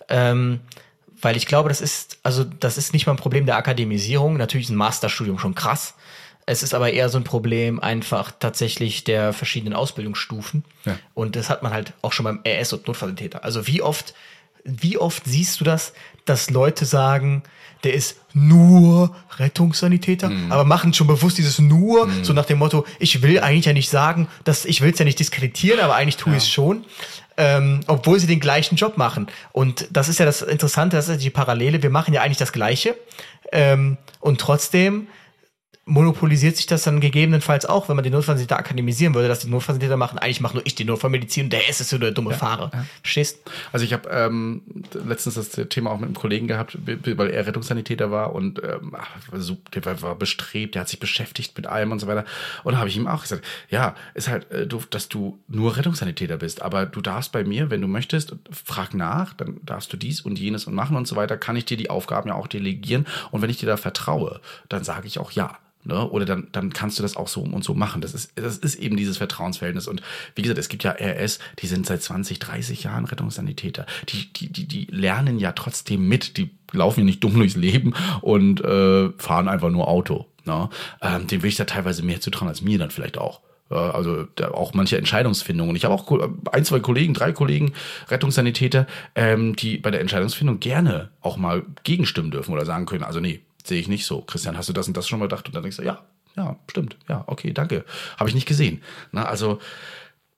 Ähm, 0.09 0.59
weil 1.21 1.35
ich 1.35 1.45
glaube, 1.45 1.69
das 1.69 1.81
ist, 1.81 2.17
also 2.23 2.43
das 2.43 2.77
ist 2.77 2.93
nicht 2.93 3.05
mal 3.05 3.13
ein 3.13 3.17
Problem 3.17 3.45
der 3.45 3.57
Akademisierung. 3.57 4.37
Natürlich 4.37 4.67
ist 4.67 4.71
ein 4.71 4.77
Masterstudium 4.77 5.37
schon 5.37 5.55
krass. 5.55 5.95
Es 6.45 6.63
ist 6.63 6.73
aber 6.73 6.91
eher 6.91 7.09
so 7.09 7.17
ein 7.17 7.23
Problem 7.23 7.79
einfach 7.79 8.31
tatsächlich 8.31 9.03
der 9.03 9.33
verschiedenen 9.33 9.73
Ausbildungsstufen. 9.73 10.63
Ja. 10.85 10.97
Und 11.13 11.35
das 11.35 11.49
hat 11.49 11.61
man 11.61 11.73
halt 11.73 11.93
auch 12.01 12.13
schon 12.13 12.23
beim 12.23 12.41
RS 12.47 12.73
und 12.73 12.87
Notfalltäter. 12.87 13.43
Also 13.43 13.67
wie 13.67 13.81
oft, 13.81 14.13
wie 14.63 14.97
oft 14.97 15.23
siehst 15.25 15.59
du 15.59 15.65
das, 15.65 15.93
dass 16.25 16.49
Leute 16.49 16.85
sagen, 16.85 17.43
der 17.83 17.93
ist 17.93 18.17
nur 18.33 19.15
Rettungssanitäter, 19.37 20.29
mhm. 20.29 20.51
aber 20.51 20.65
machen 20.65 20.93
schon 20.93 21.07
bewusst 21.07 21.37
dieses 21.37 21.59
nur, 21.59 22.07
mhm. 22.07 22.23
so 22.23 22.33
nach 22.33 22.45
dem 22.45 22.59
Motto, 22.59 22.85
ich 22.99 23.21
will 23.21 23.39
eigentlich 23.39 23.65
ja 23.65 23.73
nicht 23.73 23.89
sagen, 23.89 24.27
dass 24.43 24.65
ich 24.65 24.81
will 24.81 24.91
es 24.91 24.99
ja 24.99 25.05
nicht 25.05 25.19
diskreditieren, 25.19 25.79
aber 25.79 25.95
eigentlich 25.95 26.17
tue 26.17 26.33
ja. 26.33 26.37
ich 26.37 26.43
es 26.43 26.49
schon. 26.49 26.85
Ähm, 27.37 27.79
obwohl 27.87 28.19
sie 28.19 28.27
den 28.27 28.41
gleichen 28.41 28.75
Job 28.75 28.97
machen. 28.97 29.27
Und 29.53 29.87
das 29.91 30.09
ist 30.09 30.19
ja 30.19 30.25
das 30.25 30.41
Interessante, 30.41 30.97
das 30.97 31.07
ist 31.07 31.23
die 31.23 31.29
Parallele. 31.29 31.81
Wir 31.81 31.89
machen 31.89 32.13
ja 32.13 32.21
eigentlich 32.21 32.37
das 32.37 32.51
Gleiche. 32.51 32.97
Ähm, 33.53 33.97
und 34.19 34.41
trotzdem 34.41 35.07
monopolisiert 35.89 36.55
sich 36.55 36.67
das 36.67 36.83
dann 36.83 36.99
gegebenenfalls 36.99 37.65
auch, 37.65 37.89
wenn 37.89 37.95
man 37.95 38.03
die 38.03 38.11
Notfallsanitäter 38.11 38.57
akademisieren 38.57 39.15
würde, 39.15 39.27
dass 39.27 39.39
die 39.39 39.49
Notfallsanitäter 39.49 39.97
machen, 39.97 40.19
eigentlich 40.19 40.39
mache 40.39 40.55
nur 40.55 40.65
ich 40.65 40.75
die 40.75 40.85
Notfallmedizin 40.85 41.45
und 41.45 41.53
der 41.53 41.67
ist 41.67 41.81
es 41.81 41.89
so 41.89 41.97
der 41.97 42.11
dumme 42.11 42.31
ja, 42.31 42.37
Fahrer. 42.37 42.71
Ja. 42.73 42.85
Verstehst? 43.01 43.39
Also 43.71 43.85
ich 43.85 43.93
habe 43.93 44.07
ähm, 44.09 44.61
letztens 44.93 45.35
das 45.35 45.49
Thema 45.69 45.91
auch 45.91 45.97
mit 45.97 46.07
einem 46.07 46.15
Kollegen 46.15 46.47
gehabt, 46.47 46.77
weil 46.85 47.31
er 47.31 47.47
Rettungssanitäter 47.47 48.11
war 48.11 48.33
und 48.33 48.61
ähm, 48.63 48.95
der 49.73 50.01
war 50.01 50.15
bestrebt, 50.15 50.75
der 50.75 50.81
hat 50.81 50.89
sich 50.89 50.99
beschäftigt 50.99 51.57
mit 51.57 51.67
allem 51.67 51.91
und 51.91 51.99
so 51.99 52.07
weiter. 52.07 52.25
Und 52.63 52.73
da 52.73 52.79
habe 52.79 52.89
ich 52.89 52.95
ihm 52.95 53.07
auch 53.07 53.23
gesagt, 53.23 53.45
ja, 53.69 53.95
ist 54.13 54.29
halt 54.29 54.49
äh, 54.51 54.67
doof, 54.67 54.85
dass 54.85 55.09
du 55.09 55.39
nur 55.47 55.75
Rettungssanitäter 55.75 56.37
bist, 56.37 56.61
aber 56.61 56.85
du 56.85 57.01
darfst 57.01 57.31
bei 57.31 57.43
mir, 57.43 57.69
wenn 57.71 57.81
du 57.81 57.87
möchtest, 57.87 58.35
frag 58.51 58.93
nach, 58.93 59.33
dann 59.33 59.59
darfst 59.65 59.91
du 59.91 59.97
dies 59.97 60.21
und 60.21 60.37
jenes 60.37 60.65
und 60.65 60.75
machen 60.75 60.95
und 60.95 61.07
so 61.07 61.15
weiter, 61.15 61.37
kann 61.37 61.55
ich 61.55 61.65
dir 61.65 61.77
die 61.77 61.89
Aufgaben 61.89 62.29
ja 62.29 62.35
auch 62.35 62.47
delegieren 62.47 63.07
und 63.31 63.41
wenn 63.41 63.49
ich 63.49 63.57
dir 63.57 63.67
da 63.67 63.77
vertraue, 63.77 64.39
dann 64.67 64.83
sage 64.83 65.07
ich 65.07 65.19
auch 65.19 65.31
ja. 65.31 65.57
Ne? 65.85 66.09
Oder 66.09 66.25
dann, 66.25 66.49
dann 66.51 66.73
kannst 66.73 66.99
du 66.99 67.03
das 67.03 67.15
auch 67.15 67.29
so 67.29 67.41
und 67.41 67.63
so 67.63 67.73
machen. 67.73 68.01
Das 68.01 68.13
ist, 68.13 68.33
das 68.35 68.57
ist 68.57 68.75
eben 68.75 68.97
dieses 68.97 69.17
Vertrauensverhältnis. 69.17 69.87
Und 69.87 70.01
wie 70.35 70.41
gesagt, 70.41 70.59
es 70.59 70.67
gibt 70.67 70.83
ja 70.83 70.91
RS, 70.91 71.39
die 71.59 71.67
sind 71.67 71.85
seit 71.85 72.01
20, 72.01 72.39
30 72.39 72.83
Jahren 72.83 73.05
Rettungssanitäter. 73.05 73.85
Die, 74.09 74.31
die, 74.33 74.51
die, 74.51 74.67
die 74.67 74.87
lernen 74.91 75.39
ja 75.39 75.53
trotzdem 75.53 76.07
mit. 76.07 76.37
Die 76.37 76.51
laufen 76.73 77.01
ja 77.01 77.05
nicht 77.05 77.23
dumm 77.23 77.35
durchs 77.35 77.55
Leben 77.55 77.93
und 78.21 78.61
äh, 78.61 79.09
fahren 79.17 79.47
einfach 79.47 79.69
nur 79.69 79.87
Auto. 79.87 80.25
Ne? 80.45 80.69
Ähm, 81.01 81.27
dem 81.27 81.43
will 81.43 81.49
ich 81.49 81.55
da 81.55 81.65
teilweise 81.65 82.03
mehr 82.03 82.19
zutrauen 82.19 82.49
als 82.49 82.61
mir 82.61 82.77
dann 82.77 82.91
vielleicht 82.91 83.17
auch. 83.17 83.41
Also 83.69 84.25
auch 84.51 84.73
manche 84.73 84.97
Entscheidungsfindungen. 84.97 85.75
Ich 85.75 85.85
habe 85.85 85.93
auch 85.93 86.11
ein, 86.51 86.65
zwei 86.65 86.79
Kollegen, 86.79 87.13
drei 87.13 87.33
Kollegen, 87.33 87.73
Rettungssanitäter, 88.07 88.87
ähm, 89.13 89.55
die 89.55 89.77
bei 89.77 89.91
der 89.91 90.01
Entscheidungsfindung 90.01 90.59
gerne 90.59 91.09
auch 91.21 91.37
mal 91.37 91.63
gegenstimmen 91.83 92.31
dürfen 92.31 92.51
oder 92.51 92.65
sagen 92.65 92.87
können, 92.87 93.03
also 93.03 93.19
nee, 93.19 93.41
sehe 93.65 93.79
ich 93.79 93.87
nicht 93.87 94.05
so. 94.05 94.21
Christian, 94.21 94.57
hast 94.57 94.69
du 94.69 94.73
das 94.73 94.87
und 94.87 94.97
das 94.97 95.07
schon 95.07 95.19
mal 95.19 95.25
gedacht? 95.25 95.47
Und 95.47 95.55
dann 95.55 95.63
denkst 95.63 95.77
du, 95.77 95.83
ja, 95.83 96.03
ja, 96.35 96.57
stimmt, 96.69 96.97
ja, 97.07 97.23
okay, 97.27 97.53
danke. 97.53 97.85
Habe 98.17 98.29
ich 98.29 98.35
nicht 98.35 98.47
gesehen. 98.47 98.81
Na, 99.11 99.25
also 99.25 99.59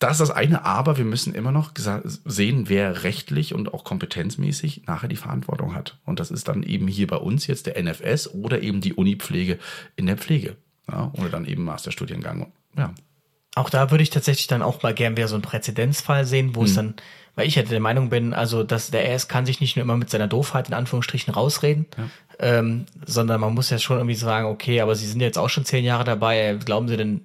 das 0.02 0.14
ist 0.14 0.22
das 0.22 0.32
eine, 0.32 0.66
aber 0.66 0.98
wir 0.98 1.06
müssen 1.06 1.36
immer 1.36 1.52
noch 1.52 1.74
sehen, 2.26 2.70
wer 2.70 3.04
rechtlich 3.04 3.54
und 3.54 3.72
auch 3.72 3.84
kompetenzmäßig 3.84 4.88
nachher 4.88 5.08
die 5.08 5.16
Verantwortung 5.16 5.76
hat. 5.76 6.00
Und 6.06 6.20
das 6.20 6.32
ist 6.32 6.48
dann 6.48 6.64
eben 6.64 6.88
hier 6.88 7.06
bei 7.06 7.18
uns 7.18 7.46
jetzt 7.46 7.68
der 7.68 7.82
NFS 7.82 8.34
oder 8.34 8.64
eben 8.64 8.82
die 8.82 8.94
Unipflege 8.94 9.60
in 9.96 10.08
der 10.08 10.18
Pflege. 10.18 10.58
Ja, 10.92 11.12
oder 11.14 11.30
dann 11.30 11.46
eben 11.46 11.64
Masterstudiengang. 11.64 12.52
Ja. 12.76 12.96
Auch 13.54 13.70
da 13.70 13.92
würde 13.92 14.02
ich 14.02 14.10
tatsächlich 14.10 14.48
dann 14.48 14.64
auch 14.64 14.82
mal 14.82 14.96
gern 14.96 15.16
wieder 15.18 15.28
so 15.28 15.36
einen 15.36 15.44
Präzedenzfall 15.44 16.26
sehen, 16.26 16.56
wo 16.56 16.62
hm. 16.62 16.66
es 16.66 16.74
dann 16.74 16.96
weil 17.36 17.48
ich 17.48 17.58
halt 17.58 17.72
der 17.72 17.80
Meinung 17.80 18.10
bin, 18.10 18.34
also 18.34 18.64
dass 18.64 18.92
der 18.92 19.10
RS 19.14 19.28
kann 19.28 19.46
sich 19.46 19.62
nicht 19.62 19.76
nur 19.76 19.84
immer 19.84 19.98
mit 19.98 20.10
seiner 20.10 20.28
Doofheit 20.28 20.68
in 20.68 20.74
Anführungsstrichen 20.74 21.34
rausreden, 21.34 21.86
ja. 21.98 22.10
ähm, 22.40 22.86
sondern 23.06 23.42
man 23.42 23.54
muss 23.54 23.70
ja 23.70 23.80
schon 23.80 23.98
irgendwie 23.98 24.16
sagen, 24.16 24.48
okay, 24.48 24.82
aber 24.82 24.96
Sie 24.96 25.08
sind 25.08 25.22
jetzt 25.22 25.38
auch 25.38 25.50
schon 25.50 25.66
zehn 25.66 25.84
Jahre 25.84 26.04
dabei, 26.04 26.58
glauben 26.64 26.88
Sie 26.88 26.98
denn, 26.98 27.22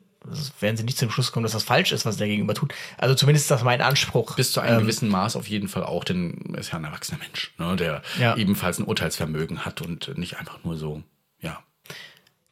werden 0.60 0.76
Sie 0.76 0.84
nicht 0.84 0.98
zum 0.98 1.10
Schluss 1.10 1.32
kommen, 1.32 1.44
dass 1.44 1.52
das 1.52 1.64
falsch 1.64 1.92
ist, 1.92 2.04
was 2.04 2.16
der 2.16 2.28
gegenüber 2.28 2.54
tut? 2.54 2.74
Also 2.98 3.14
zumindest 3.14 3.44
ist 3.44 3.50
das 3.50 3.62
mein 3.62 3.80
Anspruch. 3.80 4.36
Bis 4.36 4.52
zu 4.52 4.60
einem 4.60 4.76
ähm, 4.76 4.80
gewissen 4.82 5.08
Maß 5.08 5.36
auf 5.36 5.48
jeden 5.48 5.68
Fall 5.68 5.84
auch, 5.84 6.04
denn 6.04 6.52
er 6.52 6.60
ist 6.60 6.72
ja 6.72 6.78
ein 6.78 6.84
erwachsener 6.84 7.18
Mensch, 7.18 7.52
ne, 7.58 7.76
der 7.76 8.02
ja. 8.18 8.36
ebenfalls 8.36 8.78
ein 8.78 8.84
Urteilsvermögen 8.84 9.64
hat 9.64 9.82
und 9.82 10.16
nicht 10.18 10.38
einfach 10.38 10.64
nur 10.64 10.76
so, 10.76 11.02
ja, 11.40 11.62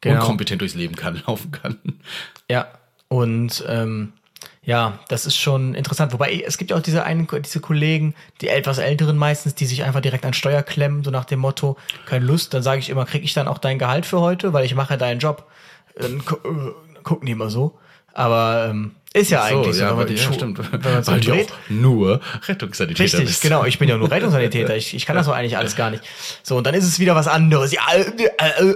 genau. 0.01 0.21
unkompetent 0.21 0.61
durchs 0.61 0.75
Leben 0.75 0.95
kann, 0.95 1.21
laufen 1.27 1.51
kann. 1.51 1.77
Ja, 2.49 2.67
und 3.07 3.63
ähm, 3.67 4.13
ja, 4.63 4.99
das 5.09 5.25
ist 5.25 5.37
schon 5.37 5.75
interessant. 5.75 6.11
Wobei 6.11 6.43
es 6.45 6.57
gibt 6.57 6.71
ja 6.71 6.77
auch 6.77 6.81
diese 6.81 7.03
einen, 7.03 7.27
diese 7.43 7.59
Kollegen, 7.59 8.15
die 8.41 8.47
etwas 8.47 8.79
älteren 8.79 9.15
meistens, 9.15 9.53
die 9.53 9.65
sich 9.65 9.83
einfach 9.83 10.01
direkt 10.01 10.25
an 10.25 10.33
Steuer 10.33 10.63
klemmen, 10.63 11.03
so 11.03 11.11
nach 11.11 11.25
dem 11.25 11.39
Motto, 11.39 11.77
keine 12.07 12.25
Lust. 12.25 12.53
Dann 12.53 12.63
sage 12.63 12.79
ich 12.79 12.89
immer, 12.89 13.05
krieg 13.05 13.23
ich 13.23 13.33
dann 13.33 13.47
auch 13.47 13.59
dein 13.59 13.77
Gehalt 13.77 14.07
für 14.07 14.19
heute, 14.19 14.53
weil 14.53 14.65
ich 14.65 14.73
mache 14.73 14.97
deinen 14.97 15.19
Job. 15.19 15.47
Dann 15.95 16.17
äh, 16.19 17.01
gucken 17.03 17.27
die 17.27 17.33
immer 17.33 17.49
so. 17.49 17.77
Aber 18.13 18.67
ähm, 18.69 18.95
ist 19.15 19.31
ja 19.31 19.47
so, 19.47 19.59
eigentlich 19.59 19.75
so, 19.77 19.81
ja, 19.81 19.89
wenn 19.91 19.97
man 19.97 20.07
den 20.07 20.17
ja, 20.17 20.33
stimmt. 20.33 20.59
Wenn 20.71 20.81
man 20.81 21.07
Weil 21.07 21.19
du 21.21 21.33
auch 21.33 21.47
nur 21.69 22.21
Rettungssanitäter 22.47 23.03
Richtig, 23.03 23.25
bist. 23.25 23.41
genau. 23.41 23.63
Ich 23.63 23.79
bin 23.79 23.87
ja 23.87 23.97
nur 23.97 24.11
Rettungssanitäter. 24.11 24.75
Ich, 24.75 24.93
ich 24.93 25.05
kann 25.05 25.15
das 25.15 25.25
doch 25.25 25.33
eigentlich 25.33 25.57
alles 25.57 25.75
gar 25.75 25.89
nicht. 25.89 26.03
So, 26.43 26.57
und 26.57 26.67
dann 26.67 26.73
ist 26.73 26.83
es 26.83 26.99
wieder 26.99 27.15
was 27.15 27.27
anderes. 27.27 27.71
Ja, 27.71 27.81
äh, 27.93 28.01
äh, 28.01 28.71
äh. 28.71 28.75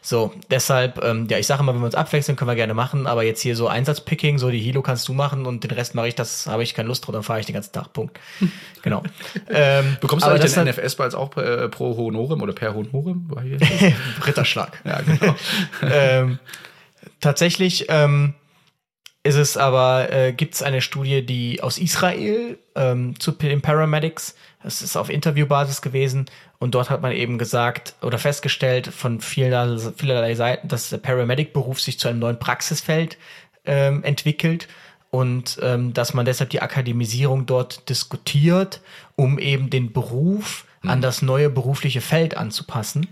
So, 0.00 0.32
deshalb, 0.52 1.02
ähm, 1.02 1.26
ja, 1.28 1.38
ich 1.38 1.48
sage 1.48 1.62
immer, 1.62 1.74
wenn 1.74 1.80
wir 1.80 1.86
uns 1.86 1.96
abwechseln, 1.96 2.36
können 2.36 2.48
wir 2.48 2.54
gerne 2.54 2.74
machen. 2.74 3.08
Aber 3.08 3.24
jetzt 3.24 3.40
hier 3.40 3.56
so 3.56 3.66
Einsatzpicking, 3.66 4.38
so 4.38 4.50
die 4.50 4.60
Hilo 4.60 4.82
kannst 4.82 5.08
du 5.08 5.14
machen 5.14 5.46
und 5.46 5.64
den 5.64 5.72
Rest 5.72 5.96
mache 5.96 6.06
ich, 6.06 6.14
das 6.14 6.46
habe 6.46 6.62
ich 6.62 6.74
keine 6.74 6.86
Lust 6.86 7.04
drauf, 7.04 7.12
dann 7.12 7.24
fahre 7.24 7.40
ich 7.40 7.46
den 7.46 7.54
ganzen 7.54 7.72
Tag. 7.72 7.92
Punkt. 7.92 8.18
Genau. 8.82 9.02
ähm, 9.50 9.96
Bekommst 10.00 10.24
du 10.24 10.30
eigentlich 10.30 10.54
den 10.54 10.68
NFS-Balls 10.68 11.16
auch 11.16 11.36
äh, 11.36 11.68
pro 11.68 11.96
Honorem 11.96 12.40
oder 12.40 12.52
per 12.52 12.72
Honorem? 12.72 13.28
Ritterschlag. 14.24 14.80
ja, 14.84 15.00
genau. 15.00 15.34
ähm, 15.82 16.38
tatsächlich, 17.18 17.86
ähm, 17.88 18.34
ist 19.26 19.34
es 19.34 19.56
aber, 19.56 20.12
äh, 20.12 20.32
gibt 20.32 20.54
es 20.54 20.62
eine 20.62 20.80
Studie, 20.80 21.24
die 21.24 21.62
aus 21.62 21.78
Israel 21.78 22.58
ähm, 22.74 23.18
zu 23.18 23.32
den 23.32 23.60
Paramedics, 23.60 24.36
das 24.62 24.82
ist 24.82 24.96
auf 24.96 25.10
Interviewbasis 25.10 25.82
gewesen 25.82 26.26
und 26.58 26.74
dort 26.74 26.90
hat 26.90 27.02
man 27.02 27.12
eben 27.12 27.36
gesagt 27.36 27.94
oder 28.02 28.18
festgestellt 28.18 28.86
von 28.86 29.20
vielerlei, 29.20 29.92
vielerlei 29.96 30.34
Seiten, 30.34 30.68
dass 30.68 30.90
der 30.90 30.98
Paramedic-Beruf 30.98 31.80
sich 31.80 31.98
zu 31.98 32.08
einem 32.08 32.20
neuen 32.20 32.38
Praxisfeld 32.38 33.18
ähm, 33.64 34.04
entwickelt 34.04 34.68
und 35.10 35.58
ähm, 35.62 35.92
dass 35.92 36.14
man 36.14 36.24
deshalb 36.24 36.50
die 36.50 36.62
Akademisierung 36.62 37.46
dort 37.46 37.88
diskutiert, 37.88 38.80
um 39.16 39.38
eben 39.38 39.70
den 39.70 39.92
Beruf 39.92 40.66
mhm. 40.82 40.90
an 40.90 41.00
das 41.00 41.22
neue 41.22 41.50
berufliche 41.50 42.00
Feld 42.00 42.36
anzupassen. 42.36 43.08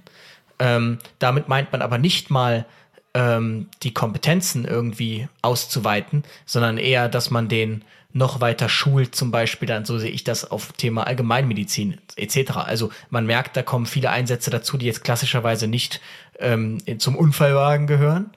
Ähm, 0.59 0.99
damit 1.19 1.49
meint 1.49 1.73
man 1.73 1.83
aber 1.83 1.99
nicht 1.99 2.31
mal, 2.31 2.67
ähm, 3.15 3.69
die 3.83 3.95
Kompetenzen 3.95 4.65
irgendwie 4.65 5.29
auszuweiten, 5.41 6.25
sondern 6.47 6.79
eher, 6.79 7.09
dass 7.09 7.31
man 7.31 7.49
den 7.49 7.85
noch 8.13 8.41
weiter 8.41 8.69
schult, 8.69 9.15
zum 9.15 9.33
Beispiel 9.33 9.67
dann, 9.67 9.85
so 9.85 9.99
sehe 9.99 10.11
ich 10.11 10.23
das 10.23 10.49
auf 10.49 10.73
Thema 10.73 11.07
Allgemeinmedizin 11.07 11.99
etc. 12.17 12.53
Also 12.59 12.91
man 13.11 13.27
merkt, 13.27 13.57
da 13.57 13.63
kommen 13.63 13.87
viele 13.87 14.11
Einsätze 14.11 14.51
dazu, 14.51 14.79
die 14.79 14.87
jetzt 14.87 15.03
klassischerweise 15.03 15.67
nicht 15.67 16.01
ähm, 16.39 16.79
zum 16.99 17.17
Unfallwagen 17.17 17.89
gehören. 17.89 18.31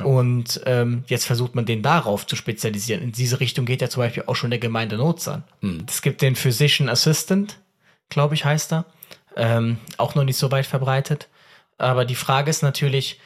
Ja. 0.00 0.04
Und 0.04 0.60
ähm, 0.66 1.04
jetzt 1.06 1.26
versucht 1.26 1.54
man 1.54 1.64
den 1.64 1.82
darauf 1.82 2.26
zu 2.26 2.34
spezialisieren. 2.34 3.02
In 3.02 3.12
diese 3.12 3.38
Richtung 3.38 3.66
geht 3.66 3.82
ja 3.82 3.88
zum 3.88 4.02
Beispiel 4.02 4.24
auch 4.26 4.34
schon 4.34 4.50
der 4.50 4.58
Gemeindenotsan. 4.58 5.44
Mhm. 5.60 5.86
Es 5.88 6.02
gibt 6.02 6.22
den 6.22 6.34
Physician 6.34 6.88
Assistant, 6.88 7.58
glaube 8.08 8.34
ich, 8.34 8.44
heißt 8.44 8.72
er. 8.72 8.84
Ähm, 9.36 9.78
auch 9.96 10.16
noch 10.16 10.24
nicht 10.24 10.38
so 10.38 10.50
weit 10.50 10.66
verbreitet. 10.66 11.28
Aber 11.78 12.04
die 12.04 12.16
Frage 12.16 12.50
ist 12.50 12.62
natürlich, 12.62 13.20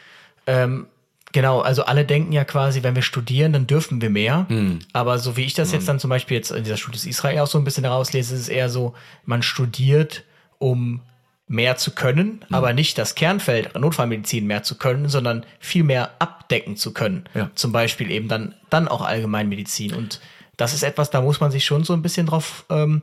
ähm, 0.46 0.86
Genau, 1.34 1.58
also 1.58 1.84
alle 1.84 2.04
denken 2.04 2.30
ja 2.30 2.44
quasi, 2.44 2.84
wenn 2.84 2.94
wir 2.94 3.02
studieren, 3.02 3.52
dann 3.52 3.66
dürfen 3.66 4.00
wir 4.00 4.08
mehr. 4.08 4.46
Mhm. 4.48 4.78
Aber 4.92 5.18
so 5.18 5.36
wie 5.36 5.42
ich 5.42 5.52
das 5.52 5.72
jetzt 5.72 5.82
hm. 5.82 5.86
dann 5.88 5.98
zum 5.98 6.08
Beispiel 6.08 6.36
jetzt 6.36 6.52
in 6.52 6.62
dieser 6.62 6.76
Studie 6.76 6.96
des 6.96 7.06
Israel 7.06 7.40
auch 7.40 7.48
so 7.48 7.58
ein 7.58 7.64
bisschen 7.64 7.82
herauslese, 7.82 8.36
ist 8.36 8.42
es 8.42 8.48
eher 8.48 8.70
so, 8.70 8.94
man 9.24 9.42
studiert, 9.42 10.22
um 10.60 11.00
mehr 11.48 11.76
zu 11.76 11.90
können, 11.90 12.44
mhm. 12.48 12.54
aber 12.54 12.72
nicht 12.72 12.98
das 12.98 13.16
Kernfeld 13.16 13.76
Notfallmedizin 13.76 14.46
mehr 14.46 14.62
zu 14.62 14.78
können, 14.78 15.08
sondern 15.08 15.44
viel 15.58 15.82
mehr 15.82 16.12
abdecken 16.20 16.76
zu 16.76 16.94
können. 16.94 17.24
Ja. 17.34 17.50
Zum 17.56 17.72
Beispiel 17.72 18.12
eben 18.12 18.28
dann, 18.28 18.54
dann 18.70 18.86
auch 18.86 19.02
Allgemeinmedizin. 19.02 19.92
Und 19.92 20.20
das 20.56 20.72
ist 20.72 20.84
etwas, 20.84 21.10
da 21.10 21.20
muss 21.20 21.40
man 21.40 21.50
sich 21.50 21.64
schon 21.64 21.82
so 21.82 21.94
ein 21.94 22.02
bisschen 22.02 22.26
drauf, 22.26 22.64
ähm, 22.70 23.02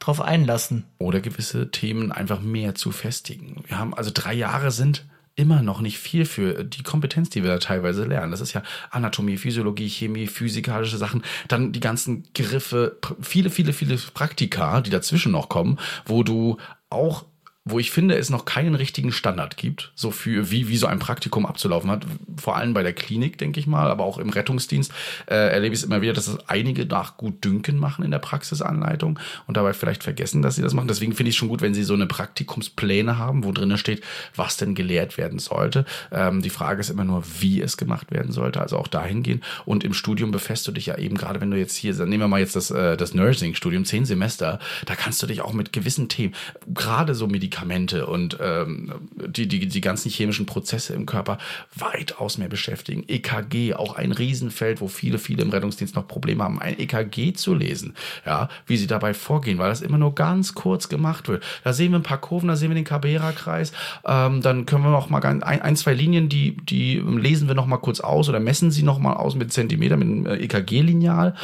drauf 0.00 0.20
einlassen. 0.20 0.84
Oder 0.98 1.20
gewisse 1.20 1.70
Themen 1.70 2.10
einfach 2.10 2.40
mehr 2.40 2.74
zu 2.74 2.90
festigen. 2.90 3.62
Wir 3.68 3.78
haben 3.78 3.94
also 3.94 4.10
drei 4.12 4.34
Jahre 4.34 4.72
sind 4.72 5.04
immer 5.34 5.62
noch 5.62 5.80
nicht 5.80 5.98
viel 5.98 6.24
für 6.24 6.64
die 6.64 6.82
Kompetenz, 6.82 7.30
die 7.30 7.42
wir 7.42 7.50
da 7.50 7.58
teilweise 7.58 8.04
lernen. 8.04 8.30
Das 8.30 8.40
ist 8.40 8.52
ja 8.52 8.62
Anatomie, 8.90 9.38
Physiologie, 9.38 9.88
Chemie, 9.88 10.26
physikalische 10.26 10.98
Sachen, 10.98 11.22
dann 11.48 11.72
die 11.72 11.80
ganzen 11.80 12.24
Griffe, 12.34 12.98
viele, 13.20 13.50
viele, 13.50 13.72
viele 13.72 13.96
Praktika, 13.96 14.80
die 14.80 14.90
dazwischen 14.90 15.32
noch 15.32 15.48
kommen, 15.48 15.78
wo 16.04 16.22
du 16.22 16.58
auch 16.90 17.24
wo 17.64 17.78
ich 17.78 17.92
finde, 17.92 18.16
es 18.16 18.28
noch 18.28 18.44
keinen 18.44 18.74
richtigen 18.74 19.12
Standard 19.12 19.56
gibt, 19.56 19.92
so 19.94 20.10
für 20.10 20.50
wie, 20.50 20.66
wie 20.66 20.76
so 20.76 20.88
ein 20.88 20.98
Praktikum 20.98 21.46
abzulaufen 21.46 21.92
hat. 21.92 22.04
Vor 22.36 22.56
allem 22.56 22.74
bei 22.74 22.82
der 22.82 22.92
Klinik, 22.92 23.38
denke 23.38 23.60
ich 23.60 23.68
mal, 23.68 23.88
aber 23.88 24.02
auch 24.02 24.18
im 24.18 24.30
Rettungsdienst 24.30 24.92
äh, 25.26 25.34
erlebe 25.34 25.72
ich 25.72 25.80
es 25.80 25.84
immer 25.84 26.02
wieder, 26.02 26.12
dass 26.12 26.26
es 26.26 26.38
einige 26.48 26.86
nach 26.86 27.16
gut 27.16 27.44
Dünken 27.44 27.78
machen 27.78 28.04
in 28.04 28.10
der 28.10 28.18
Praxisanleitung 28.18 29.18
und 29.46 29.56
dabei 29.56 29.74
vielleicht 29.74 30.02
vergessen, 30.02 30.42
dass 30.42 30.56
sie 30.56 30.62
das 30.62 30.74
machen. 30.74 30.88
Deswegen 30.88 31.12
finde 31.12 31.30
ich 31.30 31.36
es 31.36 31.38
schon 31.38 31.48
gut, 31.48 31.60
wenn 31.60 31.72
sie 31.72 31.84
so 31.84 31.94
eine 31.94 32.06
Praktikumspläne 32.06 33.16
haben, 33.16 33.44
wo 33.44 33.52
drinnen 33.52 33.78
steht, 33.78 34.02
was 34.34 34.56
denn 34.56 34.74
gelehrt 34.74 35.16
werden 35.16 35.38
sollte. 35.38 35.84
Ähm, 36.10 36.42
die 36.42 36.50
Frage 36.50 36.80
ist 36.80 36.90
immer 36.90 37.04
nur, 37.04 37.22
wie 37.38 37.60
es 37.60 37.76
gemacht 37.76 38.10
werden 38.10 38.32
sollte. 38.32 38.60
Also 38.60 38.76
auch 38.76 38.88
dahin 38.88 39.22
gehen. 39.22 39.40
Und 39.64 39.84
im 39.84 39.94
Studium 39.94 40.32
befässt 40.32 40.66
du 40.66 40.72
dich 40.72 40.86
ja 40.86 40.98
eben, 40.98 41.16
gerade 41.16 41.40
wenn 41.40 41.52
du 41.52 41.58
jetzt 41.58 41.76
hier, 41.76 41.94
nehmen 41.94 42.24
wir 42.24 42.28
mal 42.28 42.40
jetzt 42.40 42.56
das, 42.56 42.72
äh, 42.72 42.96
das 42.96 43.14
Nursing-Studium, 43.14 43.84
zehn 43.84 44.04
Semester, 44.04 44.58
da 44.84 44.96
kannst 44.96 45.22
du 45.22 45.28
dich 45.28 45.42
auch 45.42 45.52
mit 45.52 45.72
gewissen 45.72 46.08
Themen, 46.08 46.34
gerade 46.74 47.14
so 47.14 47.28
Medizin 47.28 47.51
Medikamente 47.52 48.06
und 48.06 48.38
ähm, 48.40 48.92
die, 49.14 49.46
die, 49.46 49.66
die 49.66 49.80
ganzen 49.80 50.10
chemischen 50.10 50.46
Prozesse 50.46 50.94
im 50.94 51.06
Körper 51.06 51.38
weitaus 51.74 52.38
mehr 52.38 52.48
beschäftigen. 52.48 53.04
EKG, 53.06 53.74
auch 53.74 53.96
ein 53.96 54.12
Riesenfeld, 54.12 54.80
wo 54.80 54.88
viele, 54.88 55.18
viele 55.18 55.42
im 55.42 55.50
Rettungsdienst 55.50 55.94
noch 55.94 56.08
Probleme 56.08 56.44
haben, 56.44 56.60
ein 56.60 56.78
EKG 56.78 57.34
zu 57.34 57.54
lesen, 57.54 57.94
ja, 58.24 58.48
wie 58.66 58.76
sie 58.76 58.86
dabei 58.86 59.14
vorgehen, 59.14 59.58
weil 59.58 59.68
das 59.68 59.82
immer 59.82 59.98
nur 59.98 60.14
ganz 60.14 60.54
kurz 60.54 60.88
gemacht 60.88 61.28
wird. 61.28 61.44
Da 61.64 61.72
sehen 61.72 61.92
wir 61.92 61.98
ein 61.98 62.02
paar 62.02 62.20
Kurven, 62.20 62.48
da 62.48 62.56
sehen 62.56 62.70
wir 62.70 62.74
den 62.74 62.84
Cabera-Kreis, 62.84 63.72
ähm, 64.06 64.40
dann 64.40 64.66
können 64.66 64.84
wir 64.84 64.90
noch 64.90 65.10
mal 65.10 65.22
ein, 65.24 65.42
ein, 65.42 65.76
zwei 65.76 65.94
Linien, 65.94 66.28
die, 66.28 66.56
die 66.56 66.96
lesen 66.98 67.48
wir 67.48 67.54
noch 67.54 67.66
mal 67.66 67.78
kurz 67.78 68.00
aus 68.00 68.28
oder 68.28 68.40
messen 68.40 68.70
sie 68.70 68.82
noch 68.82 68.98
mal 68.98 69.14
aus 69.14 69.34
mit 69.34 69.52
Zentimeter, 69.52 69.96
mit 69.96 70.08
einem 70.08 70.26
EKG-Lineal. 70.26 71.34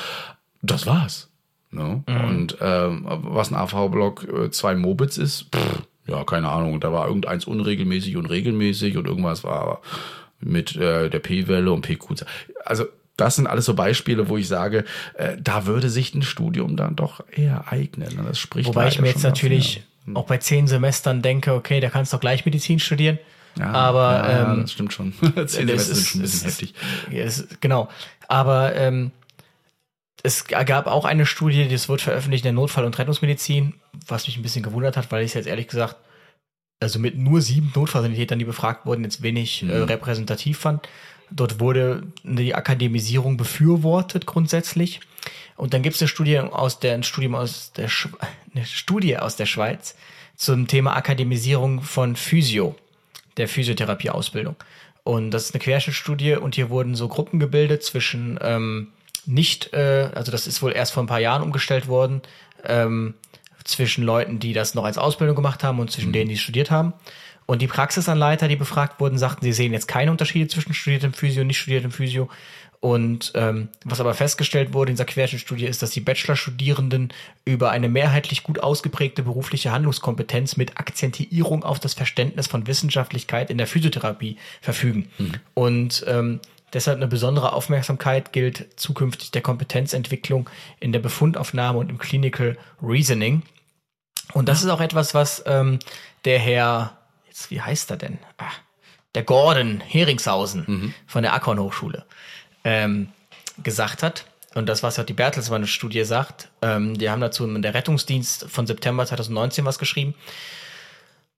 Das 0.62 0.86
war's. 0.86 1.28
Ne? 1.70 2.02
Mhm. 2.06 2.24
Und 2.24 2.56
ähm, 2.60 3.04
was 3.06 3.52
ein 3.52 3.56
AV-Block 3.56 4.24
äh, 4.24 4.50
zwei 4.50 4.74
Mobits 4.74 5.18
ist, 5.18 5.54
pff, 5.54 5.82
ja, 6.08 6.24
keine 6.24 6.48
Ahnung, 6.48 6.80
da 6.80 6.92
war 6.92 7.06
irgendeins 7.06 7.44
unregelmäßig 7.44 8.16
und 8.16 8.26
regelmäßig 8.26 8.96
und 8.96 9.06
irgendwas 9.06 9.44
war 9.44 9.82
mit 10.40 10.76
äh, 10.76 11.10
der 11.10 11.18
P-Welle 11.18 11.70
und 11.72 11.82
PQ. 11.82 12.24
Also 12.64 12.86
das 13.16 13.36
sind 13.36 13.46
alles 13.46 13.64
so 13.64 13.74
Beispiele, 13.74 14.28
wo 14.28 14.36
ich 14.36 14.48
sage, 14.48 14.84
äh, 15.14 15.36
da 15.40 15.66
würde 15.66 15.90
sich 15.90 16.14
ein 16.14 16.22
Studium 16.22 16.76
dann 16.76 16.96
doch 16.96 17.20
eher 17.30 17.70
eignen. 17.70 18.08
Das 18.26 18.38
spricht 18.38 18.68
Wobei 18.68 18.88
ich 18.88 19.00
mir 19.00 19.08
jetzt 19.08 19.24
natürlich 19.24 19.82
dafür. 20.06 20.16
auch 20.16 20.26
bei 20.26 20.38
zehn 20.38 20.66
Semestern 20.68 21.20
denke, 21.20 21.52
okay, 21.52 21.80
da 21.80 21.90
kannst 21.90 22.12
du 22.12 22.16
doch 22.16 22.20
gleich 22.20 22.46
Medizin 22.46 22.78
studieren. 22.78 23.18
Ja, 23.58 23.72
aber 23.72 24.12
ja, 24.12 24.52
ähm, 24.52 24.60
das 24.62 24.72
stimmt 24.72 24.92
schon. 24.92 25.12
zehn 25.46 25.66
Semester 25.66 25.94
sind 25.94 26.06
schon 26.06 26.20
ein 26.20 26.22
bisschen 26.22 26.48
heftig. 26.48 26.74
Ist, 27.10 27.60
genau. 27.60 27.88
Aber 28.28 28.74
ähm, 28.76 29.10
es 30.22 30.46
gab 30.46 30.86
auch 30.86 31.04
eine 31.04 31.26
Studie, 31.26 31.68
das 31.68 31.88
wird 31.88 32.00
veröffentlicht 32.00 32.44
in 32.44 32.54
der 32.54 32.60
Notfall- 32.60 32.84
und 32.84 32.98
Rettungsmedizin, 32.98 33.74
was 34.06 34.26
mich 34.26 34.36
ein 34.36 34.42
bisschen 34.42 34.62
gewundert 34.62 34.96
hat, 34.96 35.10
weil 35.10 35.24
ich 35.24 35.30
es 35.30 35.34
jetzt 35.34 35.46
ehrlich 35.46 35.68
gesagt, 35.68 35.96
also 36.80 36.98
mit 36.98 37.16
nur 37.18 37.40
sieben 37.40 37.72
Notfallsanitätern, 37.74 38.38
die 38.38 38.44
befragt 38.44 38.86
wurden, 38.86 39.04
jetzt 39.04 39.22
wenig 39.22 39.62
äh, 39.62 39.66
mhm. 39.66 39.70
äh, 39.70 39.76
repräsentativ 39.78 40.58
fand. 40.58 40.88
Dort 41.30 41.60
wurde 41.60 42.04
die 42.22 42.54
Akademisierung 42.54 43.36
befürwortet 43.36 44.26
grundsätzlich. 44.26 45.00
Und 45.56 45.74
dann 45.74 45.82
gibt 45.82 45.96
es 45.96 46.02
eine 46.02 46.08
Studie 46.08 46.38
aus 46.38 46.78
der, 46.78 46.94
ein 46.94 47.02
Studium 47.02 47.34
aus 47.34 47.72
der 47.72 47.88
Sch 47.88 48.08
eine 48.54 48.64
Studie 48.64 49.18
aus 49.18 49.36
der 49.36 49.46
Schweiz 49.46 49.96
zum 50.36 50.68
Thema 50.68 50.96
Akademisierung 50.96 51.82
von 51.82 52.16
Physio, 52.16 52.76
der 53.36 53.48
Physiotherapieausbildung. 53.48 54.56
Und 55.02 55.32
das 55.32 55.46
ist 55.46 55.54
eine 55.54 55.62
Querschnittstudie 55.62 56.34
und 56.36 56.54
hier 56.54 56.70
wurden 56.70 56.94
so 56.94 57.08
Gruppen 57.08 57.40
gebildet 57.40 57.82
zwischen 57.82 58.38
ähm, 58.40 58.88
nicht, 59.26 59.72
äh, 59.72 60.10
also 60.14 60.30
das 60.30 60.46
ist 60.46 60.62
wohl 60.62 60.72
erst 60.72 60.92
vor 60.92 61.02
ein 61.02 61.06
paar 61.08 61.20
Jahren 61.20 61.42
umgestellt 61.42 61.88
worden, 61.88 62.22
ähm, 62.64 63.14
zwischen 63.68 64.02
Leuten, 64.02 64.38
die 64.38 64.52
das 64.52 64.74
noch 64.74 64.84
als 64.84 64.98
Ausbildung 64.98 65.36
gemacht 65.36 65.62
haben 65.62 65.78
und 65.78 65.90
zwischen 65.90 66.08
mhm. 66.08 66.14
denen, 66.14 66.30
die 66.30 66.38
studiert 66.38 66.70
haben. 66.70 66.94
Und 67.46 67.62
die 67.62 67.66
Praxisanleiter, 67.66 68.48
die 68.48 68.56
befragt 68.56 69.00
wurden, 69.00 69.18
sagten, 69.18 69.44
sie 69.44 69.52
sehen 69.52 69.72
jetzt 69.72 69.88
keine 69.88 70.10
Unterschiede 70.10 70.48
zwischen 70.48 70.74
studiertem 70.74 71.12
Physio 71.12 71.42
und 71.42 71.46
nicht 71.46 71.58
studiertem 71.58 71.90
Physio. 71.90 72.28
Und 72.80 73.32
ähm, 73.34 73.68
was 73.84 74.00
aber 74.00 74.14
festgestellt 74.14 74.72
wurde 74.72 74.90
in 74.90 74.96
dieser 74.96 75.04
Querschnittstudie 75.04 75.66
ist, 75.66 75.82
dass 75.82 75.90
die 75.90 76.00
Bachelorstudierenden 76.00 77.12
über 77.44 77.70
eine 77.70 77.88
mehrheitlich 77.88 78.42
gut 78.42 78.60
ausgeprägte 78.60 79.22
berufliche 79.22 79.72
Handlungskompetenz 79.72 80.56
mit 80.56 80.78
Akzentierung 80.78 81.64
auf 81.64 81.80
das 81.80 81.94
Verständnis 81.94 82.46
von 82.46 82.66
Wissenschaftlichkeit 82.66 83.50
in 83.50 83.58
der 83.58 83.66
Physiotherapie 83.66 84.36
verfügen. 84.60 85.08
Mhm. 85.18 85.32
Und 85.54 86.04
ähm, 86.06 86.40
Deshalb 86.72 86.98
eine 86.98 87.08
besondere 87.08 87.54
Aufmerksamkeit 87.54 88.32
gilt 88.32 88.66
zukünftig 88.76 89.30
der 89.30 89.40
Kompetenzentwicklung 89.40 90.50
in 90.80 90.92
der 90.92 90.98
Befundaufnahme 90.98 91.78
und 91.78 91.88
im 91.88 91.96
Clinical 91.96 92.58
Reasoning. 92.82 93.42
Und 94.32 94.48
das 94.48 94.62
ist 94.62 94.68
auch 94.68 94.80
etwas, 94.80 95.14
was 95.14 95.42
ähm, 95.46 95.78
der 96.24 96.38
Herr, 96.38 96.98
jetzt 97.26 97.50
wie 97.50 97.60
heißt 97.60 97.90
er 97.90 97.96
denn? 97.96 98.18
Ah, 98.36 98.50
der 99.14 99.22
Gordon 99.22 99.80
Heringshausen 99.80 100.64
mhm. 100.66 100.94
von 101.06 101.22
der 101.22 101.32
Akron 101.32 101.58
Hochschule 101.58 102.04
ähm, 102.64 103.08
gesagt 103.62 104.02
hat. 104.02 104.26
Und 104.54 104.68
das, 104.68 104.82
was 104.82 104.98
auch 104.98 105.04
die 105.04 105.12
Bertelsmann-Studie 105.12 106.04
sagt, 106.04 106.48
ähm, 106.62 106.96
die 106.98 107.10
haben 107.10 107.20
dazu 107.20 107.44
in 107.44 107.62
der 107.62 107.74
Rettungsdienst 107.74 108.46
von 108.48 108.66
September 108.66 109.06
2019 109.06 109.64
was 109.64 109.78
geschrieben. 109.78 110.14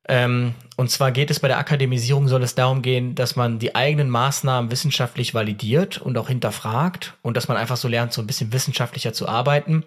Ähm, 0.08 0.54
und 0.76 0.90
zwar 0.90 1.12
geht 1.12 1.30
es 1.30 1.40
bei 1.40 1.48
der 1.48 1.58
Akademisierung, 1.58 2.28
soll 2.28 2.42
es 2.42 2.54
darum 2.54 2.82
gehen, 2.82 3.14
dass 3.14 3.36
man 3.36 3.58
die 3.58 3.74
eigenen 3.74 4.10
Maßnahmen 4.10 4.70
wissenschaftlich 4.70 5.34
validiert 5.34 5.98
und 5.98 6.16
auch 6.18 6.28
hinterfragt 6.28 7.14
und 7.22 7.36
dass 7.36 7.48
man 7.48 7.56
einfach 7.56 7.76
so 7.76 7.88
lernt, 7.88 8.12
so 8.12 8.22
ein 8.22 8.26
bisschen 8.26 8.52
wissenschaftlicher 8.52 9.12
zu 9.12 9.28
arbeiten. 9.28 9.84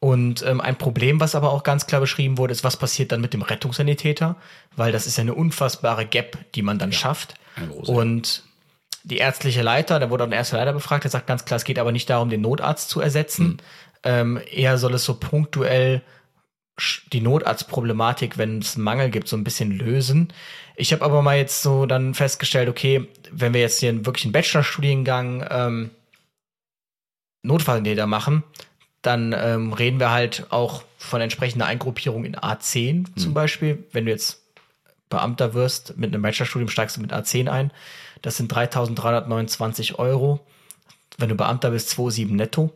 Und 0.00 0.42
ähm, 0.42 0.60
ein 0.60 0.76
Problem, 0.76 1.18
was 1.18 1.34
aber 1.34 1.52
auch 1.52 1.64
ganz 1.64 1.86
klar 1.86 2.00
beschrieben 2.00 2.38
wurde, 2.38 2.52
ist, 2.52 2.62
was 2.62 2.76
passiert 2.76 3.10
dann 3.10 3.20
mit 3.20 3.34
dem 3.34 3.42
Rettungssanitäter, 3.42 4.36
weil 4.76 4.92
das 4.92 5.06
ist 5.06 5.18
ja 5.18 5.22
eine 5.22 5.34
unfassbare 5.34 6.06
Gap, 6.06 6.38
die 6.54 6.62
man 6.62 6.78
dann 6.78 6.92
ja, 6.92 6.98
schafft. 6.98 7.34
Und 7.88 8.44
die 9.02 9.18
ärztliche 9.18 9.62
Leiter, 9.62 9.98
da 9.98 10.10
wurde 10.10 10.24
auch 10.24 10.28
ein 10.28 10.32
erster 10.32 10.58
Leiter 10.58 10.72
befragt, 10.72 11.04
der 11.04 11.10
sagt 11.10 11.26
ganz 11.26 11.44
klar, 11.44 11.56
es 11.56 11.64
geht 11.64 11.78
aber 11.78 11.92
nicht 11.92 12.08
darum, 12.10 12.30
den 12.30 12.42
Notarzt 12.42 12.90
zu 12.90 13.00
ersetzen. 13.00 13.46
Mhm. 13.46 13.56
Ähm, 14.04 14.40
eher 14.52 14.78
soll 14.78 14.94
es 14.94 15.04
so 15.04 15.14
punktuell 15.14 16.02
die 17.12 17.20
Notarztproblematik, 17.20 18.38
wenn 18.38 18.60
es 18.60 18.76
einen 18.76 18.84
Mangel 18.84 19.10
gibt, 19.10 19.26
so 19.26 19.36
ein 19.36 19.42
bisschen 19.42 19.72
lösen. 19.72 20.32
Ich 20.76 20.92
habe 20.92 21.04
aber 21.04 21.22
mal 21.22 21.36
jetzt 21.36 21.62
so 21.62 21.86
dann 21.86 22.14
festgestellt, 22.14 22.68
okay, 22.68 23.08
wenn 23.32 23.52
wir 23.52 23.60
jetzt 23.60 23.80
hier 23.80 24.06
wirklich 24.06 24.24
einen 24.24 24.32
Bachelorstudiengang 24.32 25.44
ähm, 25.50 25.90
Notfallnäher 27.42 28.06
machen, 28.06 28.44
dann 29.08 29.34
ähm, 29.36 29.72
reden 29.72 29.98
wir 29.98 30.10
halt 30.10 30.46
auch 30.50 30.82
von 30.98 31.22
entsprechender 31.22 31.64
Eingruppierung 31.64 32.26
in 32.26 32.36
A10 32.36 32.92
mhm. 32.92 33.16
zum 33.16 33.32
Beispiel. 33.32 33.86
Wenn 33.92 34.04
du 34.04 34.10
jetzt 34.10 34.42
Beamter 35.08 35.54
wirst 35.54 35.96
mit 35.96 36.12
einem 36.12 36.20
Bachelorstudium, 36.20 36.68
steigst 36.68 36.98
du 36.98 37.00
mit 37.00 37.14
A10 37.14 37.48
ein. 37.48 37.72
Das 38.20 38.36
sind 38.36 38.52
3.329 38.52 39.94
Euro. 39.94 40.40
Wenn 41.16 41.30
du 41.30 41.36
Beamter 41.36 41.70
bist, 41.70 41.90
2,7 41.98 42.34
netto. 42.34 42.70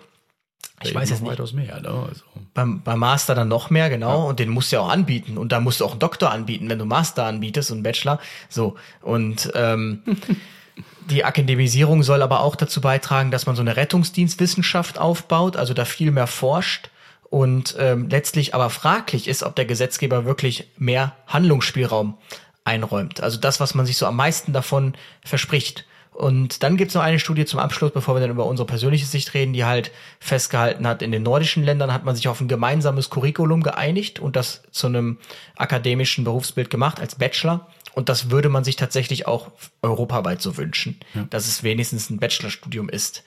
Ich 0.82 0.94
weiß 0.94 1.10
jetzt 1.10 1.22
nicht. 1.22 1.54
Mehr, 1.54 1.80
ne? 1.80 2.06
Also. 2.08 2.22
Beim, 2.54 2.80
beim 2.82 2.98
Master 2.98 3.34
dann 3.34 3.48
noch 3.48 3.68
mehr, 3.68 3.90
genau. 3.90 4.22
Ja. 4.22 4.28
Und 4.30 4.38
den 4.40 4.48
musst 4.48 4.72
du 4.72 4.76
ja 4.76 4.82
auch 4.82 4.88
anbieten. 4.88 5.36
Und 5.36 5.52
da 5.52 5.60
musst 5.60 5.80
du 5.80 5.84
auch 5.84 5.90
einen 5.90 6.00
Doktor 6.00 6.32
anbieten, 6.32 6.68
wenn 6.70 6.78
du 6.78 6.86
Master 6.86 7.26
anbietest 7.26 7.70
und 7.70 7.82
Bachelor. 7.82 8.18
So. 8.48 8.76
Und 9.02 9.52
ähm, 9.54 10.02
die 11.10 11.24
Akademisierung 11.24 12.02
soll 12.02 12.22
aber 12.22 12.40
auch 12.40 12.56
dazu 12.56 12.80
beitragen, 12.80 13.30
dass 13.30 13.46
man 13.46 13.56
so 13.56 13.62
eine 13.62 13.76
Rettungsdienstwissenschaft 13.76 14.98
aufbaut, 14.98 15.56
also 15.56 15.74
da 15.74 15.84
viel 15.84 16.10
mehr 16.10 16.26
forscht. 16.26 16.90
Und 17.30 17.76
ähm, 17.78 18.08
letztlich 18.10 18.54
aber 18.54 18.68
fraglich 18.68 19.26
ist, 19.26 19.42
ob 19.42 19.56
der 19.56 19.64
Gesetzgeber 19.64 20.26
wirklich 20.26 20.68
mehr 20.76 21.16
Handlungsspielraum 21.26 22.18
einräumt. 22.64 23.22
Also 23.22 23.38
das, 23.38 23.58
was 23.58 23.74
man 23.74 23.86
sich 23.86 23.96
so 23.96 24.06
am 24.06 24.16
meisten 24.16 24.52
davon 24.52 24.94
verspricht. 25.24 25.86
Und 26.12 26.62
dann 26.62 26.76
gibt's 26.76 26.94
noch 26.94 27.02
eine 27.02 27.18
Studie 27.18 27.46
zum 27.46 27.58
Abschluss, 27.58 27.92
bevor 27.92 28.14
wir 28.14 28.20
dann 28.20 28.30
über 28.30 28.44
unsere 28.44 28.66
persönliche 28.66 29.06
Sicht 29.06 29.32
reden, 29.32 29.54
die 29.54 29.64
halt 29.64 29.90
festgehalten 30.20 30.86
hat, 30.86 31.00
in 31.00 31.10
den 31.10 31.22
nordischen 31.22 31.64
Ländern 31.64 31.92
hat 31.92 32.04
man 32.04 32.14
sich 32.14 32.28
auf 32.28 32.40
ein 32.40 32.48
gemeinsames 32.48 33.08
Curriculum 33.08 33.62
geeinigt 33.62 34.20
und 34.20 34.36
das 34.36 34.62
zu 34.70 34.88
einem 34.88 35.16
akademischen 35.56 36.24
Berufsbild 36.24 36.68
gemacht 36.68 37.00
als 37.00 37.14
Bachelor. 37.14 37.66
Und 37.94 38.08
das 38.08 38.30
würde 38.30 38.48
man 38.48 38.64
sich 38.64 38.76
tatsächlich 38.76 39.26
auch 39.26 39.50
europaweit 39.82 40.40
so 40.40 40.56
wünschen, 40.56 41.00
ja. 41.14 41.26
dass 41.30 41.46
es 41.46 41.62
wenigstens 41.62 42.10
ein 42.10 42.18
Bachelorstudium 42.18 42.88
ist. 42.88 43.22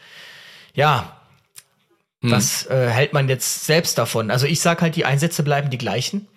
Ja, 0.74 1.22
hm. 2.22 2.32
was 2.32 2.66
äh, 2.68 2.90
hält 2.90 3.14
man 3.14 3.30
jetzt 3.30 3.66
selbst 3.66 3.98
davon? 3.98 4.32
Also 4.32 4.48
ich 4.48 4.60
sag 4.60 4.82
halt, 4.82 4.96
die 4.96 5.06
Einsätze 5.06 5.44
bleiben 5.44 5.70
die 5.70 5.78
gleichen. 5.78 6.28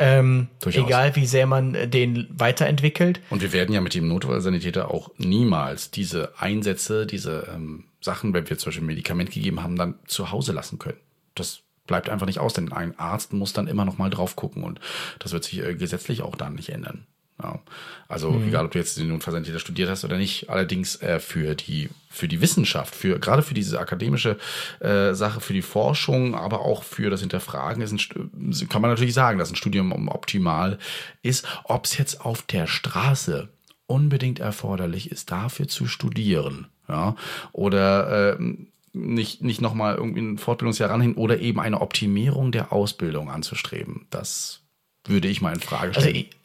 Ähm, 0.00 0.46
egal 0.64 1.16
wie 1.16 1.26
sehr 1.26 1.46
man 1.46 1.74
äh, 1.74 1.88
den 1.88 2.28
weiterentwickelt. 2.30 3.20
Und 3.30 3.42
wir 3.42 3.52
werden 3.52 3.74
ja 3.74 3.80
mit 3.80 3.94
dem 3.94 4.06
Notfallsanitäter 4.06 4.92
auch 4.92 5.10
niemals 5.16 5.90
diese 5.90 6.34
Einsätze, 6.38 7.04
diese 7.04 7.48
ähm, 7.52 7.84
Sachen, 8.00 8.32
wenn 8.32 8.48
wir 8.48 8.58
zum 8.58 8.68
Beispiel 8.68 8.84
ein 8.84 8.86
Medikament 8.86 9.32
gegeben 9.32 9.60
haben, 9.60 9.74
dann 9.74 9.96
zu 10.06 10.30
Hause 10.30 10.52
lassen 10.52 10.78
können. 10.78 10.98
Das 11.34 11.62
bleibt 11.88 12.10
einfach 12.10 12.26
nicht 12.26 12.38
aus, 12.38 12.52
denn 12.52 12.70
ein 12.70 12.96
Arzt 12.96 13.32
muss 13.32 13.52
dann 13.52 13.66
immer 13.66 13.84
noch 13.84 13.98
mal 13.98 14.10
drauf 14.10 14.36
gucken 14.36 14.62
und 14.62 14.78
das 15.18 15.32
wird 15.32 15.42
sich 15.42 15.64
äh, 15.64 15.74
gesetzlich 15.74 16.22
auch 16.22 16.36
dann 16.36 16.54
nicht 16.54 16.68
ändern. 16.68 17.04
Ja. 17.40 17.60
Also 18.08 18.42
egal, 18.46 18.64
ob 18.66 18.72
du 18.72 18.78
jetzt 18.78 18.98
den 18.98 19.08
Notfallsanitäter 19.08 19.60
studiert 19.60 19.88
hast 19.88 20.04
oder 20.04 20.16
nicht, 20.16 20.50
allerdings 20.50 20.96
äh, 21.02 21.20
für 21.20 21.54
die 21.54 21.88
für 22.10 22.26
die 22.26 22.40
Wissenschaft, 22.40 22.94
für 22.96 23.18
gerade 23.20 23.42
für 23.42 23.54
diese 23.54 23.78
akademische 23.78 24.38
äh, 24.80 25.14
Sache, 25.14 25.40
für 25.40 25.52
die 25.52 25.62
Forschung, 25.62 26.34
aber 26.34 26.62
auch 26.62 26.82
für 26.82 27.10
das 27.10 27.20
Hinterfragen 27.20 27.80
ist 27.82 27.92
ein, 27.92 27.98
Stu- 28.00 28.28
kann 28.68 28.82
man 28.82 28.90
natürlich 28.90 29.14
sagen, 29.14 29.38
dass 29.38 29.50
ein 29.50 29.56
Studium 29.56 30.08
optimal 30.08 30.78
ist. 31.22 31.46
Ob 31.64 31.84
es 31.84 31.96
jetzt 31.96 32.22
auf 32.22 32.42
der 32.42 32.66
Straße 32.66 33.48
unbedingt 33.86 34.40
erforderlich 34.40 35.12
ist, 35.12 35.30
dafür 35.30 35.68
zu 35.68 35.86
studieren, 35.86 36.66
ja, 36.88 37.14
oder 37.52 38.36
ähm, 38.38 38.66
nicht, 38.92 39.42
nicht 39.42 39.60
nochmal 39.60 39.94
irgendwie 39.94 40.22
ein 40.22 40.38
Fortbildungsjahr 40.38 40.90
ranhin 40.90 41.14
oder 41.14 41.38
eben 41.38 41.60
eine 41.60 41.80
Optimierung 41.82 42.50
der 42.50 42.72
Ausbildung 42.72 43.30
anzustreben. 43.30 44.06
Das 44.10 44.62
würde 45.04 45.28
ich 45.28 45.40
mal 45.40 45.54
in 45.54 45.60
Frage 45.60 45.88
Also 45.94 46.00
stellen. 46.00 46.16
ja. 46.16 46.37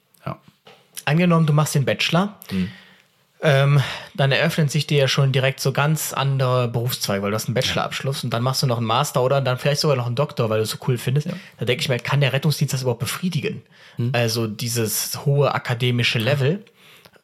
Angenommen, 1.05 1.45
du 1.45 1.53
machst 1.53 1.75
den 1.75 1.85
Bachelor, 1.85 2.37
ähm, 3.41 3.81
dann 4.13 4.31
eröffnen 4.31 4.69
sich 4.69 4.87
dir 4.87 4.99
ja 4.99 5.07
schon 5.07 5.33
direkt 5.33 5.59
so 5.59 5.73
ganz 5.73 6.13
andere 6.13 6.69
Berufszweige, 6.69 7.21
weil 7.21 7.31
du 7.31 7.35
hast 7.35 7.47
einen 7.47 7.55
Bachelorabschluss 7.55 8.23
und 8.23 8.29
dann 8.33 8.41
machst 8.41 8.63
du 8.63 8.67
noch 8.67 8.77
einen 8.77 8.87
Master 8.87 9.21
oder 9.21 9.41
dann 9.41 9.57
vielleicht 9.57 9.81
sogar 9.81 9.97
noch 9.97 10.05
einen 10.05 10.15
Doktor, 10.15 10.49
weil 10.49 10.59
du 10.59 10.63
es 10.63 10.69
so 10.69 10.77
cool 10.87 10.97
findest. 10.97 11.27
Da 11.57 11.65
denke 11.65 11.81
ich 11.81 11.89
mir, 11.89 11.99
kann 11.99 12.21
der 12.21 12.31
Rettungsdienst 12.31 12.73
das 12.73 12.83
überhaupt 12.83 13.01
befriedigen? 13.01 13.61
Also 14.13 14.47
dieses 14.47 15.25
hohe 15.25 15.53
akademische 15.53 16.19
Level. 16.19 16.63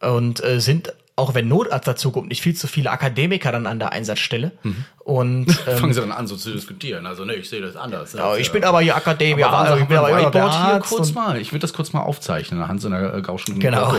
Und 0.02 0.44
äh, 0.44 0.60
sind 0.62 0.94
auch 1.20 1.34
wenn 1.36 1.48
Notarzt 1.48 1.88
dazu 1.88 2.12
kommt, 2.12 2.30
nicht 2.30 2.42
viel 2.42 2.56
zu 2.56 2.68
viele 2.68 2.92
Akademiker 2.92 3.52
dann 3.52 3.68
an 3.68 3.78
der 3.80 3.92
Einsatzstelle. 3.92 4.52
Und 5.00 5.48
ähm, 5.68 5.78
Fangen 5.78 5.94
sie 5.94 6.02
dann 6.02 6.12
an, 6.12 6.28
so 6.28 6.36
zu 6.36 6.52
diskutieren. 6.52 7.06
Also, 7.06 7.26
ne, 7.26 7.36
ich 7.36 7.50
sehe 7.50 7.62
das 7.62 7.76
anders. 7.76 8.14
ja, 8.14 8.36
ich 8.36 8.52
bin 8.52 8.64
aber 8.64 8.82
hier 8.82 8.96
Akademiker, 8.96 9.50
aber 9.50 9.58
also 9.70 9.78
ich 9.82 9.88
bin 9.88 9.98
aber 9.98 10.18
hier 10.18 10.80
kurz 10.80 11.14
mal. 11.14 11.40
Ich 11.40 11.52
würde 11.52 11.62
das 11.62 11.74
kurz 11.74 11.94
mal 11.94 12.02
aufzeichnen, 12.02 12.62
anhand 12.62 12.82
so 12.82 12.88
einer 12.88 13.14
äh, 13.14 13.22
gauschen 13.22 13.60
Genau. 13.60 13.96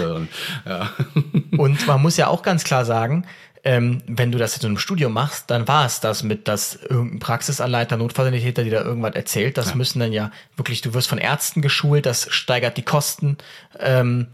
Ja. 0.66 0.90
Und 1.56 1.86
man 1.86 2.02
muss 2.02 2.16
ja 2.16 2.28
auch 2.28 2.42
ganz 2.42 2.64
klar 2.64 2.84
sagen, 2.84 3.26
ähm, 3.62 4.02
wenn 4.06 4.32
du 4.32 4.38
das 4.38 4.54
jetzt 4.54 4.64
in 4.64 4.70
einem 4.70 4.78
Studium 4.78 5.12
machst, 5.12 5.50
dann 5.50 5.68
war 5.68 5.84
es 5.84 6.00
das 6.00 6.22
mit, 6.22 6.48
dass 6.48 6.76
irgendein 6.76 7.18
Praxisanleiter, 7.18 7.96
Notfallsanitäter, 7.96 8.64
die 8.64 8.70
da 8.70 8.82
irgendwas 8.82 9.14
erzählt. 9.14 9.58
Das 9.58 9.74
müssen 9.74 10.00
dann 10.00 10.12
ja 10.12 10.30
wirklich, 10.56 10.80
du 10.80 10.94
wirst 10.94 11.08
von 11.08 11.18
Ärzten 11.18 11.60
geschult, 11.60 12.06
das 12.06 12.28
steigert 12.30 12.76
die 12.76 12.82
Kosten. 12.82 13.36
Ähm, 13.78 14.28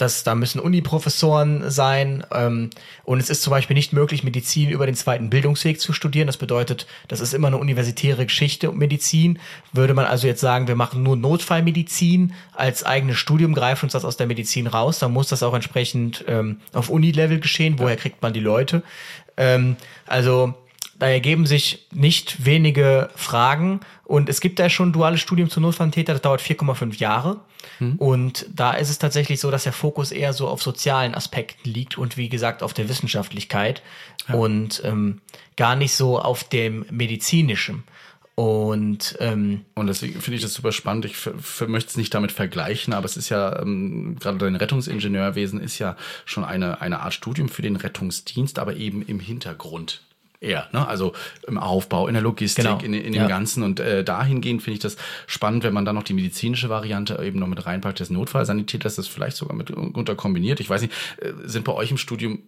das, 0.00 0.24
da 0.24 0.34
müssen 0.34 0.60
Uniprofessoren 0.60 1.70
sein. 1.70 2.24
Ähm, 2.32 2.70
und 3.04 3.20
es 3.20 3.30
ist 3.30 3.42
zum 3.42 3.50
Beispiel 3.50 3.74
nicht 3.74 3.92
möglich, 3.92 4.24
Medizin 4.24 4.70
über 4.70 4.86
den 4.86 4.94
zweiten 4.94 5.30
Bildungsweg 5.30 5.80
zu 5.80 5.92
studieren. 5.92 6.26
Das 6.26 6.36
bedeutet, 6.36 6.86
das 7.08 7.20
ist 7.20 7.34
immer 7.34 7.48
eine 7.48 7.58
universitäre 7.58 8.26
Geschichte 8.26 8.70
und 8.70 8.78
Medizin. 8.78 9.38
Würde 9.72 9.94
man 9.94 10.06
also 10.06 10.26
jetzt 10.26 10.40
sagen, 10.40 10.68
wir 10.68 10.76
machen 10.76 11.02
nur 11.02 11.16
Notfallmedizin 11.16 12.32
als 12.52 12.84
eigenes 12.84 13.18
Studium, 13.18 13.54
greifen 13.54 13.86
uns 13.86 13.92
das 13.92 14.04
aus 14.04 14.16
der 14.16 14.26
Medizin 14.26 14.66
raus, 14.66 14.98
dann 14.98 15.12
muss 15.12 15.28
das 15.28 15.42
auch 15.42 15.54
entsprechend 15.54 16.24
ähm, 16.28 16.60
auf 16.72 16.88
Unilevel 16.88 17.40
geschehen. 17.40 17.78
Woher 17.78 17.96
kriegt 17.96 18.22
man 18.22 18.32
die 18.32 18.40
Leute? 18.40 18.82
Ähm, 19.36 19.76
also 20.06 20.54
da 21.00 21.08
ergeben 21.08 21.46
sich 21.46 21.86
nicht 21.92 22.44
wenige 22.44 23.10
Fragen 23.16 23.80
und 24.04 24.28
es 24.28 24.40
gibt 24.40 24.58
da 24.58 24.68
schon 24.68 24.90
ein 24.90 24.92
duales 24.92 25.20
Studium 25.20 25.50
zum 25.50 25.64
Notfalltäter, 25.64 26.12
das 26.12 26.22
dauert 26.22 26.40
4,5 26.40 26.98
Jahre. 26.98 27.40
Und 27.98 28.46
da 28.54 28.72
ist 28.72 28.90
es 28.90 28.98
tatsächlich 28.98 29.40
so, 29.40 29.50
dass 29.50 29.64
der 29.64 29.72
Fokus 29.72 30.12
eher 30.12 30.32
so 30.32 30.48
auf 30.48 30.62
sozialen 30.62 31.14
Aspekten 31.14 31.68
liegt 31.68 31.98
und 31.98 32.16
wie 32.16 32.28
gesagt 32.28 32.62
auf 32.62 32.74
der 32.74 32.88
Wissenschaftlichkeit 32.88 33.82
und 34.32 34.82
ähm, 34.84 35.20
gar 35.56 35.76
nicht 35.76 35.94
so 35.94 36.18
auf 36.18 36.44
dem 36.44 36.84
medizinischen. 36.90 37.84
Und 38.34 39.16
ähm, 39.20 39.66
Und 39.74 39.88
deswegen 39.88 40.20
finde 40.20 40.36
ich 40.36 40.42
das 40.42 40.54
super 40.54 40.72
spannend. 40.72 41.04
Ich 41.04 41.28
möchte 41.66 41.90
es 41.90 41.96
nicht 41.96 42.14
damit 42.14 42.32
vergleichen, 42.32 42.94
aber 42.94 43.04
es 43.04 43.16
ist 43.16 43.28
ja, 43.28 43.60
ähm, 43.60 44.16
gerade 44.18 44.38
dein 44.38 44.56
Rettungsingenieurwesen 44.56 45.60
ist 45.60 45.78
ja 45.78 45.96
schon 46.24 46.44
eine, 46.44 46.80
eine 46.80 47.00
Art 47.00 47.12
Studium 47.12 47.48
für 47.48 47.62
den 47.62 47.76
Rettungsdienst, 47.76 48.58
aber 48.58 48.76
eben 48.76 49.02
im 49.02 49.20
Hintergrund. 49.20 50.02
Eher, 50.40 50.68
ne? 50.72 50.86
Also 50.88 51.12
im 51.46 51.58
Aufbau, 51.58 52.08
in 52.08 52.14
der 52.14 52.22
Logistik, 52.22 52.64
Genau. 52.64 52.78
in, 52.80 52.94
in 52.94 53.12
dem 53.12 53.22
Ja. 53.22 53.28
Ganzen. 53.28 53.62
Und 53.62 53.78
äh, 53.80 54.02
dahingehend 54.02 54.62
finde 54.62 54.74
ich 54.74 54.80
das 54.80 54.96
spannend, 55.26 55.64
wenn 55.64 55.74
man 55.74 55.84
dann 55.84 55.94
noch 55.94 56.02
die 56.02 56.14
medizinische 56.14 56.68
Variante 56.68 57.20
eben 57.22 57.38
noch 57.38 57.46
mit 57.46 57.64
reinpackt, 57.66 58.00
des 58.00 58.10
Notfallsanitäters, 58.10 58.96
das 58.96 59.06
vielleicht 59.06 59.36
sogar 59.36 59.54
mit 59.56 59.70
unter 59.70 60.14
kombiniert. 60.14 60.60
Ich 60.60 60.70
weiß 60.70 60.82
nicht, 60.82 60.92
äh, 61.18 61.32
sind 61.44 61.64
bei 61.64 61.72
euch 61.72 61.90
im 61.90 61.98
Studium 61.98 62.40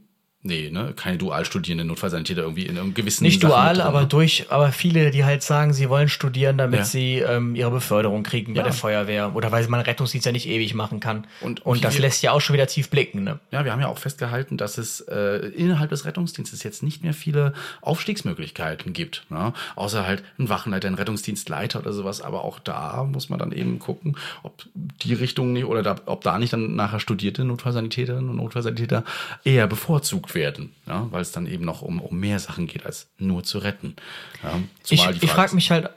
Nee, 0.44 0.70
ne, 0.70 0.92
keine 0.96 1.18
dual 1.18 1.44
studierenden 1.44 1.86
Notfallsanitäter 1.86 2.42
irgendwie 2.42 2.66
in 2.66 2.76
einem 2.76 2.94
gewissen 2.94 3.22
Nicht 3.22 3.40
Sachen 3.42 3.50
dual, 3.52 3.80
aber 3.80 4.00
ne? 4.02 4.06
durch, 4.08 4.46
aber 4.50 4.72
viele, 4.72 5.12
die 5.12 5.24
halt 5.24 5.44
sagen, 5.44 5.72
sie 5.72 5.88
wollen 5.88 6.08
studieren, 6.08 6.58
damit 6.58 6.80
Ja. 6.80 6.84
sie 6.84 7.18
ähm, 7.18 7.54
ihre 7.54 7.70
Beförderung 7.70 8.24
kriegen 8.24 8.54
bei 8.54 8.58
Ja. 8.58 8.64
der 8.64 8.72
Feuerwehr 8.72 9.36
oder 9.36 9.52
weil 9.52 9.68
man 9.68 9.80
Rettungsdienst 9.80 10.26
ja 10.26 10.32
nicht 10.32 10.48
ewig 10.48 10.74
machen 10.74 10.98
kann. 10.98 11.28
Und 11.42 11.64
Und, 11.64 11.84
das 11.84 11.96
lässt 11.98 12.22
ja 12.24 12.32
auch 12.32 12.40
schon 12.40 12.54
wieder 12.54 12.66
tief 12.66 12.90
blicken, 12.90 13.22
ne? 13.22 13.38
Ja, 13.52 13.64
wir 13.64 13.70
haben 13.72 13.80
ja 13.80 13.86
auch 13.86 13.98
festgehalten, 13.98 14.56
dass 14.56 14.78
es 14.78 15.00
äh, 15.02 15.36
innerhalb 15.54 15.90
des 15.90 16.04
Rettungsdienstes 16.06 16.64
jetzt 16.64 16.82
nicht 16.82 17.04
mehr 17.04 17.14
viele 17.14 17.52
Aufstiegsmöglichkeiten 17.80 18.92
gibt. 18.92 19.24
Ne? 19.30 19.52
Außer 19.76 20.06
halt 20.06 20.24
ein 20.38 20.48
Wachenleiter, 20.48 20.88
ein 20.88 20.94
Rettungsdienstleiter 20.94 21.78
oder 21.78 21.92
sowas. 21.92 22.20
Aber 22.20 22.44
auch 22.44 22.58
da 22.58 23.04
muss 23.04 23.28
man 23.28 23.38
dann 23.38 23.52
eben 23.52 23.78
gucken, 23.78 24.16
ob 24.42 24.64
die 24.74 25.14
Richtung 25.14 25.52
nicht 25.52 25.64
oder 25.66 25.82
da, 25.82 25.96
ob 26.06 26.22
da 26.24 26.38
nicht 26.38 26.52
dann 26.52 26.74
nachher 26.74 27.00
studierte 27.00 27.44
Notfallsanitäterinnen 27.44 28.28
und 28.28 28.36
Notfallsanitäter 28.36 29.04
eher 29.44 29.66
bevorzugt 29.68 30.31
werden. 30.34 30.74
Ja? 30.86 31.06
Weil 31.10 31.22
es 31.22 31.32
dann 31.32 31.46
eben 31.46 31.64
noch 31.64 31.82
um, 31.82 32.00
um 32.00 32.18
mehr 32.18 32.38
Sachen 32.38 32.66
geht, 32.66 32.86
als 32.86 33.08
nur 33.18 33.44
zu 33.44 33.58
retten. 33.58 33.96
Ja? 34.42 34.58
Ich, 34.88 35.04
ich 35.22 35.30
Frage 35.30 35.54
mich 35.54 35.70
halt, 35.70 35.90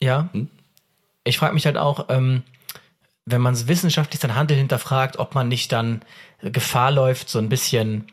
ja, 0.00 0.28
ich 1.24 1.38
frage 1.38 1.54
mich 1.54 1.66
halt 1.66 1.76
auch, 1.76 2.06
ähm, 2.08 2.42
wenn 3.24 3.40
man 3.40 3.68
wissenschaftlich 3.68 4.20
sein 4.20 4.34
Handeln 4.34 4.58
hinterfragt, 4.58 5.18
ob 5.18 5.34
man 5.34 5.48
nicht 5.48 5.70
dann 5.72 6.02
Gefahr 6.42 6.90
läuft, 6.90 7.28
so 7.28 7.38
ein 7.38 7.48
bisschen, 7.48 8.08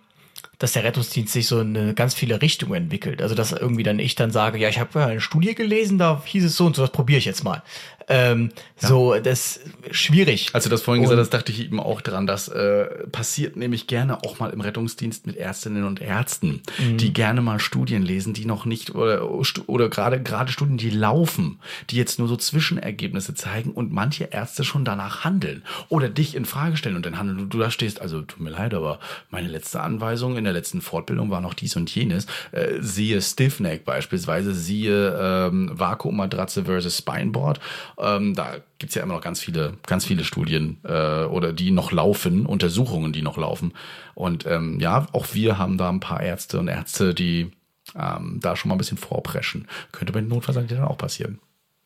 dass 0.60 0.74
der 0.74 0.84
Rettungsdienst 0.84 1.34
sich 1.34 1.48
so 1.48 1.62
in 1.62 1.76
eine 1.76 1.94
ganz 1.94 2.14
viele 2.14 2.42
Richtungen 2.42 2.76
entwickelt. 2.76 3.22
Also 3.22 3.34
dass 3.34 3.52
irgendwie 3.52 3.84
dann 3.84 3.98
ich 3.98 4.16
dann 4.16 4.32
sage, 4.32 4.60
ja, 4.60 4.70
ich 4.70 4.80
habe 4.80 5.00
ja 5.00 5.08
eine 5.08 5.22
Studie 5.22 5.56
gelesen, 5.56 5.98
da 5.98 6.22
hieß 6.24 6.46
es 6.46 6.56
so 6.56 6.66
und 6.66 6.76
so, 6.76 6.84
das 6.84 6.92
probiere 6.92 7.18
ich 7.18 7.26
jetzt 7.26 7.44
mal. 7.44 7.64
Ähm, 8.10 8.50
So, 8.82 9.16
das 9.20 9.58
ist 9.58 9.96
schwierig. 9.96 10.50
Als 10.54 10.64
du 10.64 10.70
das 10.70 10.82
vorhin 10.82 11.02
gesagt 11.04 11.18
Und- 11.20 11.24
hast, 11.26 11.34
dachte 11.34 11.52
ich 11.52 11.60
eben 11.66 11.80
auch 11.82 12.00
dran, 12.02 12.26
das 12.28 12.48
äh, 12.48 12.86
passiert 13.12 13.56
nämlich 13.58 13.88
gerne 13.88 14.24
auch 14.24 14.40
mal 14.40 14.50
im 14.52 14.62
Rettungsdienst 14.62 15.28
mit 15.28 15.36
Ärztinnen 15.36 15.84
und 15.84 16.02
Ärzten, 16.02 16.62
Mhm. 16.80 16.98
die 16.98 17.12
gerne 17.14 17.42
mal 17.42 17.60
Studien 17.60 18.02
lesen, 18.04 18.34
die 18.34 18.46
noch 18.46 18.66
nicht 18.66 18.96
oder, 18.96 19.30
oder 19.68 19.90
gerade 19.90 20.22
gerade 20.24 20.52
Studien, 20.52 20.78
die 20.78 20.90
laufen, 20.92 21.60
die 21.90 21.98
jetzt 21.98 22.20
nur 22.20 22.28
so 22.30 22.36
Zwischenergebnisse 22.38 23.36
zeigen 23.36 23.72
und 23.72 23.92
manche 23.92 24.26
Ärzte 24.32 24.64
schon 24.64 24.86
danach 24.86 25.24
handeln 25.26 25.64
oder 25.90 26.08
dich 26.10 26.36
in 26.36 26.46
Frage 26.46 26.78
stellen 26.78 26.96
und 26.96 27.06
dann 27.06 27.18
handeln. 27.20 27.38
Du, 27.38 27.46
du 27.46 27.60
da 27.60 27.70
stehst, 27.72 28.02
also 28.02 28.22
tut 28.22 28.40
mir 28.40 28.50
leid, 28.52 28.74
aber 28.74 29.00
meine 29.30 29.50
letzte 29.50 29.82
Anweisung 29.82 30.38
in 30.38 30.46
der 30.46 30.54
letzten 30.54 30.82
Fortbildung 30.82 31.30
war 31.32 31.42
noch 31.42 31.54
dies 31.54 31.76
und 31.76 31.94
jenes. 31.94 32.26
Äh, 32.54 32.76
siehe 32.82 33.22
Stiffneck 33.22 33.84
beispielsweise, 33.86 34.54
siehe 34.54 35.18
ähm, 35.22 35.70
Vakuummatratze 35.74 36.64
versus 36.66 36.98
Spineboard. 36.98 37.60
Ähm, 38.00 38.34
da 38.34 38.56
gibt's 38.78 38.96
ja 38.96 39.04
immer 39.04 39.14
noch 39.14 39.22
ganz 39.22 39.42
viele, 39.42 39.74
ganz 39.86 40.06
viele 40.06 40.24
Studien 40.24 40.78
äh, 40.84 41.24
oder 41.24 41.54
die 41.54 41.72
noch 41.72 41.92
laufen, 41.92 42.46
Untersuchungen, 42.46 43.12
die 43.14 43.22
noch 43.22 43.38
laufen. 43.38 43.74
Und 44.16 44.46
ähm, 44.46 44.80
ja, 44.80 45.08
auch 45.12 45.28
wir 45.34 45.58
haben 45.58 45.78
da 45.78 45.90
ein 45.90 46.00
paar 46.00 46.22
Ärzte 46.22 46.60
und 46.60 46.68
Ärzte, 46.68 47.14
die 47.14 47.52
ähm, 47.96 48.40
da 48.42 48.56
schon 48.56 48.70
mal 48.70 48.76
ein 48.76 48.80
bisschen 48.80 48.98
vorpreschen. 48.98 49.68
Könnte 49.92 50.14
bei 50.14 50.22
den 50.22 50.30
Notfallsanitätern 50.30 50.86
auch 50.86 50.98
passieren. 50.98 51.40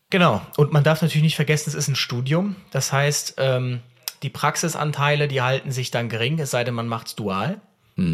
Genau. 0.09 0.41
Und 0.57 0.72
man 0.72 0.84
darf 0.84 1.01
natürlich 1.01 1.24
nicht 1.24 1.36
vergessen, 1.36 1.70
es 1.70 1.76
ist 1.76 1.88
ein 1.88 1.95
Studium. 1.95 2.55
Das 2.72 2.93
heißt, 2.93 3.36
ähm, 3.38 3.80
die 4.22 4.30
Praxisanteile, 4.30 5.28
die 5.28 5.41
halten 5.41 5.72
sich 5.72 5.91
dann 5.91 6.09
gering, 6.09 6.39
es 6.39 6.51
sei 6.51 6.64
denn, 6.64 6.76
man 6.76 6.88
macht's 6.88 7.16
dual. 7.16 7.59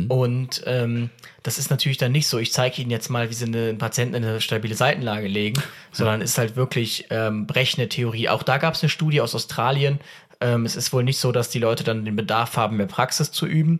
Und 0.09 0.61
ähm, 0.65 1.09
das 1.43 1.57
ist 1.57 1.69
natürlich 1.69 1.97
dann 1.97 2.11
nicht 2.11 2.27
so, 2.27 2.37
ich 2.37 2.51
zeige 2.51 2.81
Ihnen 2.81 2.91
jetzt 2.91 3.09
mal, 3.09 3.29
wie 3.29 3.33
Sie 3.33 3.45
eine, 3.45 3.69
einen 3.69 3.77
Patienten 3.77 4.15
in 4.15 4.25
eine 4.25 4.41
stabile 4.41 4.75
Seitenlage 4.75 5.27
legen, 5.27 5.61
sondern 5.91 6.21
ist 6.21 6.37
halt 6.37 6.55
wirklich 6.55 7.05
ähm, 7.09 7.47
brechende 7.47 7.87
Theorie. 7.87 8.27
Auch 8.29 8.43
da 8.43 8.57
gab 8.57 8.73
es 8.73 8.83
eine 8.83 8.89
Studie 8.89 9.21
aus 9.21 9.35
Australien. 9.35 9.99
Ähm, 10.41 10.65
es 10.65 10.75
ist 10.75 10.91
wohl 10.91 11.03
nicht 11.03 11.19
so, 11.19 11.31
dass 11.31 11.49
die 11.49 11.59
Leute 11.59 11.83
dann 11.83 12.03
den 12.03 12.15
Bedarf 12.15 12.57
haben, 12.57 12.77
mehr 12.77 12.87
Praxis 12.87 13.31
zu 13.31 13.45
üben. 13.45 13.79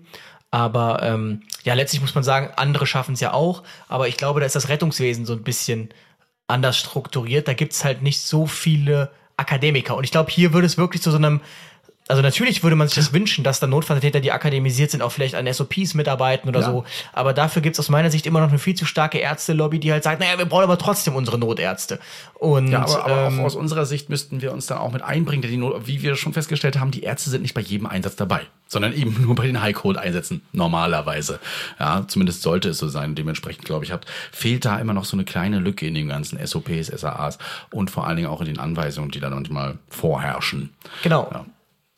Aber 0.52 1.04
ähm, 1.04 1.44
ja, 1.64 1.74
letztlich 1.74 2.02
muss 2.02 2.16
man 2.16 2.24
sagen, 2.24 2.52
andere 2.56 2.88
schaffen 2.88 3.14
es 3.14 3.20
ja 3.20 3.34
auch. 3.34 3.64
Aber 3.88 4.08
ich 4.08 4.18
glaube, 4.18 4.40
da 4.40 4.46
ist 4.46 4.56
das 4.56 4.70
Rettungswesen 4.70 5.26
so 5.26 5.34
ein 5.34 5.44
bisschen 5.44 5.90
anders 6.48 6.78
strukturiert. 6.78 7.48
Da 7.48 7.54
gibt's 7.54 7.84
halt 7.84 8.02
nicht 8.02 8.22
so 8.22 8.48
viele 8.48 9.12
Akademiker. 9.38 9.96
Und 9.96 10.04
ich 10.04 10.12
glaube, 10.12 10.32
hier 10.32 10.54
würde 10.54 10.66
es 10.66 10.78
wirklich 10.78 11.02
zu 11.02 11.12
so 11.12 11.18
einem, 11.18 11.42
also 12.10 12.22
natürlich 12.22 12.64
würde 12.64 12.76
man 12.76 12.88
sich 12.88 12.96
das 12.96 13.14
wünschen, 13.14 13.44
dass 13.44 13.60
dann 13.62 13.70
Notfalltäter, 13.70 14.20
die 14.20 14.32
akademisiert 14.32 14.92
sind, 14.92 15.02
auch 15.02 15.12
vielleicht 15.12 15.36
an 15.36 15.48
SOPs 15.52 15.94
mitarbeiten 15.94 16.50
oder 16.50 16.60
Ja. 16.62 16.66
so. 16.66 16.84
Aber 17.14 17.34
dafür 17.34 17.62
gibt's 17.62 17.80
aus 17.80 17.88
meiner 17.90 18.10
Sicht 18.12 18.26
immer 18.26 18.42
noch 18.42 18.50
eine 18.50 18.60
viel 18.60 18.74
zu 18.76 18.86
starke 18.86 19.20
Ärzte-Lobby, 19.20 19.80
die 19.80 19.92
halt 19.92 20.04
sagt, 20.04 20.20
naja, 20.20 20.38
wir 20.38 20.46
brauchen 20.46 20.64
aber 20.64 20.78
trotzdem 20.78 21.16
unsere 21.16 21.38
Notärzte. 21.38 22.00
Und 22.34 22.70
Ja, 22.72 22.82
aber, 22.82 23.06
aber 23.06 23.28
ähm, 23.28 23.40
auch 23.40 23.46
aus 23.46 23.56
unserer 23.56 23.86
Sicht 23.86 24.10
müssten 24.10 24.42
wir 24.42 24.52
uns 24.52 24.66
dann 24.66 24.80
auch 24.80 24.92
mit 24.92 25.02
einbringen, 25.04 25.42
denn 25.44 25.52
die, 25.52 25.58
Not- 25.58 25.88
wie 25.88 26.02
wir 26.02 26.16
schon 26.16 26.34
festgestellt 26.34 26.80
haben, 26.80 26.92
die 26.92 27.04
Ärzte 27.04 27.30
sind 27.30 27.44
nicht 27.44 27.54
bei 27.54 27.62
jedem 27.62 27.86
Einsatz 27.86 28.16
dabei, 28.16 28.42
sondern 28.68 28.92
eben 28.94 29.16
nur 29.22 29.36
bei 29.36 29.46
den 29.46 29.62
High-Code-Einsätzen, 29.62 30.42
normalerweise. 30.52 31.40
Ja, 31.80 32.06
zumindest 32.08 32.42
sollte 32.42 32.70
es 32.70 32.80
so 32.80 32.88
sein. 32.88 33.14
Dementsprechend, 33.16 33.66
glaube 33.66 33.86
ich, 33.86 33.92
hat, 33.92 34.06
fehlt 34.32 34.66
da 34.66 34.80
immer 34.80 34.94
noch 34.94 35.06
so 35.06 35.16
eine 35.16 35.26
kleine 35.26 35.60
Lücke 35.60 35.86
in 35.86 35.94
den 35.94 36.08
ganzen 36.08 36.44
SOPs, 36.44 36.88
SAAs 36.88 37.38
und 37.72 37.92
vor 37.92 38.08
allen 38.08 38.16
Dingen 38.18 38.30
auch 38.30 38.40
in 38.42 38.48
den 38.48 38.60
Anweisungen, 38.60 39.12
die 39.12 39.20
da 39.20 39.30
manchmal 39.30 39.78
vorherrschen. 39.90 40.70
Genau. 41.04 41.30
Ja. 41.32 41.46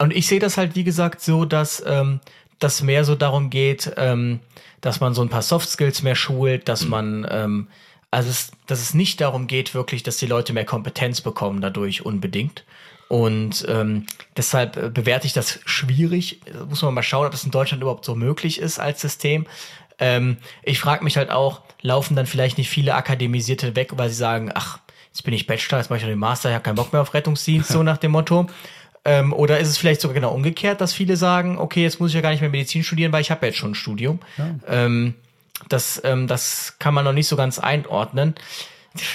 Und 0.01 0.15
ich 0.15 0.27
sehe 0.27 0.39
das 0.39 0.57
halt, 0.57 0.75
wie 0.75 0.83
gesagt, 0.83 1.21
so, 1.21 1.45
dass 1.45 1.83
ähm, 1.85 2.19
das 2.59 2.81
mehr 2.81 3.05
so 3.05 3.15
darum 3.15 3.49
geht, 3.49 3.91
ähm, 3.97 4.39
dass 4.81 4.99
man 4.99 5.13
so 5.13 5.21
ein 5.21 5.29
paar 5.29 5.43
Soft 5.43 5.69
Skills 5.69 6.01
mehr 6.01 6.15
schult, 6.15 6.67
dass 6.67 6.87
man, 6.87 7.27
ähm, 7.29 7.67
also 8.09 8.29
es, 8.29 8.51
dass 8.65 8.81
es 8.81 8.93
nicht 8.93 9.21
darum 9.21 9.45
geht, 9.45 9.75
wirklich, 9.75 10.01
dass 10.01 10.17
die 10.17 10.25
Leute 10.25 10.53
mehr 10.53 10.65
Kompetenz 10.65 11.21
bekommen 11.21 11.61
dadurch 11.61 12.03
unbedingt. 12.03 12.63
Und 13.09 13.65
ähm, 13.67 14.07
deshalb 14.37 14.77
äh, 14.77 14.89
bewerte 14.89 15.27
ich 15.27 15.33
das 15.33 15.59
schwierig. 15.65 16.39
Da 16.51 16.65
muss 16.65 16.81
man 16.81 16.93
mal 16.93 17.03
schauen, 17.03 17.25
ob 17.25 17.31
das 17.31 17.43
in 17.43 17.51
Deutschland 17.51 17.83
überhaupt 17.83 18.05
so 18.05 18.15
möglich 18.15 18.59
ist 18.59 18.79
als 18.79 19.01
System. 19.01 19.45
Ähm, 19.99 20.37
ich 20.63 20.79
frage 20.79 21.03
mich 21.03 21.17
halt 21.17 21.29
auch, 21.29 21.61
laufen 21.81 22.15
dann 22.15 22.25
vielleicht 22.25 22.57
nicht 22.57 22.69
viele 22.69 22.95
Akademisierte 22.95 23.75
weg, 23.75 23.91
weil 23.97 24.09
sie 24.09 24.15
sagen, 24.15 24.49
ach, 24.53 24.79
jetzt 25.13 25.23
bin 25.23 25.33
ich 25.33 25.45
Bachelor, 25.45 25.79
jetzt 25.79 25.89
mache 25.89 25.97
ich 25.97 26.03
noch 26.03 26.09
den 26.09 26.19
Master, 26.19 26.49
ich 26.49 26.55
habe 26.55 26.63
keinen 26.63 26.75
Bock 26.75 26.91
mehr 26.91 27.01
auf 27.01 27.13
Rettungsdienst, 27.13 27.69
so 27.69 27.83
nach 27.83 27.97
dem 27.97 28.11
Motto. 28.11 28.47
Ähm, 29.03 29.33
oder 29.33 29.59
ist 29.59 29.67
es 29.67 29.77
vielleicht 29.77 30.01
sogar 30.01 30.13
genau 30.13 30.31
umgekehrt, 30.31 30.79
dass 30.79 30.93
viele 30.93 31.17
sagen, 31.17 31.57
okay, 31.57 31.81
jetzt 31.81 31.99
muss 31.99 32.11
ich 32.11 32.15
ja 32.15 32.21
gar 32.21 32.29
nicht 32.29 32.41
mehr 32.41 32.49
Medizin 32.49 32.83
studieren, 32.83 33.11
weil 33.11 33.21
ich 33.21 33.31
habe 33.31 33.45
ja 33.45 33.47
jetzt 33.47 33.57
schon 33.57 33.71
ein 33.71 33.75
Studium. 33.75 34.19
Ja. 34.37 34.55
Ähm, 34.67 35.15
das, 35.69 36.01
ähm, 36.03 36.27
das 36.27 36.75
kann 36.79 36.93
man 36.93 37.05
noch 37.05 37.13
nicht 37.13 37.27
so 37.27 37.35
ganz 37.35 37.57
einordnen 37.57 38.35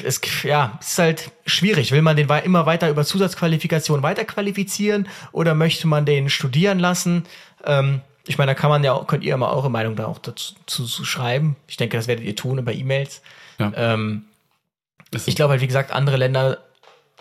es, 0.04 0.20
ja, 0.42 0.78
es 0.80 0.92
ist 0.92 0.98
halt 0.98 1.30
schwierig. 1.44 1.92
Will 1.92 2.02
man 2.02 2.16
den 2.16 2.28
immer 2.28 2.66
weiter 2.66 2.88
über 2.88 3.04
Zusatzqualifikation 3.04 4.02
weiterqualifizieren 4.02 5.08
oder 5.32 5.54
möchte 5.54 5.86
man 5.86 6.06
den 6.06 6.30
studieren 6.30 6.78
lassen? 6.78 7.24
Ähm, 7.64 8.00
ich 8.26 8.38
meine, 8.38 8.52
da 8.52 8.54
kann 8.54 8.70
man 8.70 8.82
ja 8.82 8.92
auch, 8.92 9.06
könnt 9.06 9.22
ihr 9.22 9.36
mal 9.36 9.52
eure 9.52 9.70
Meinung 9.70 9.94
da 9.94 10.06
auch 10.06 10.18
dazu 10.18 10.54
zu 10.66 11.04
schreiben. 11.04 11.56
Ich 11.68 11.76
denke, 11.76 11.96
das 11.96 12.08
werdet 12.08 12.24
ihr 12.24 12.34
tun 12.34 12.58
über 12.58 12.72
E-Mails. 12.72 13.22
Ja. 13.58 13.72
Ähm, 13.76 14.24
ich 15.12 15.36
glaube 15.36 15.52
halt, 15.52 15.60
wie 15.60 15.66
gesagt, 15.66 15.92
andere 15.92 16.16
Länder 16.16 16.58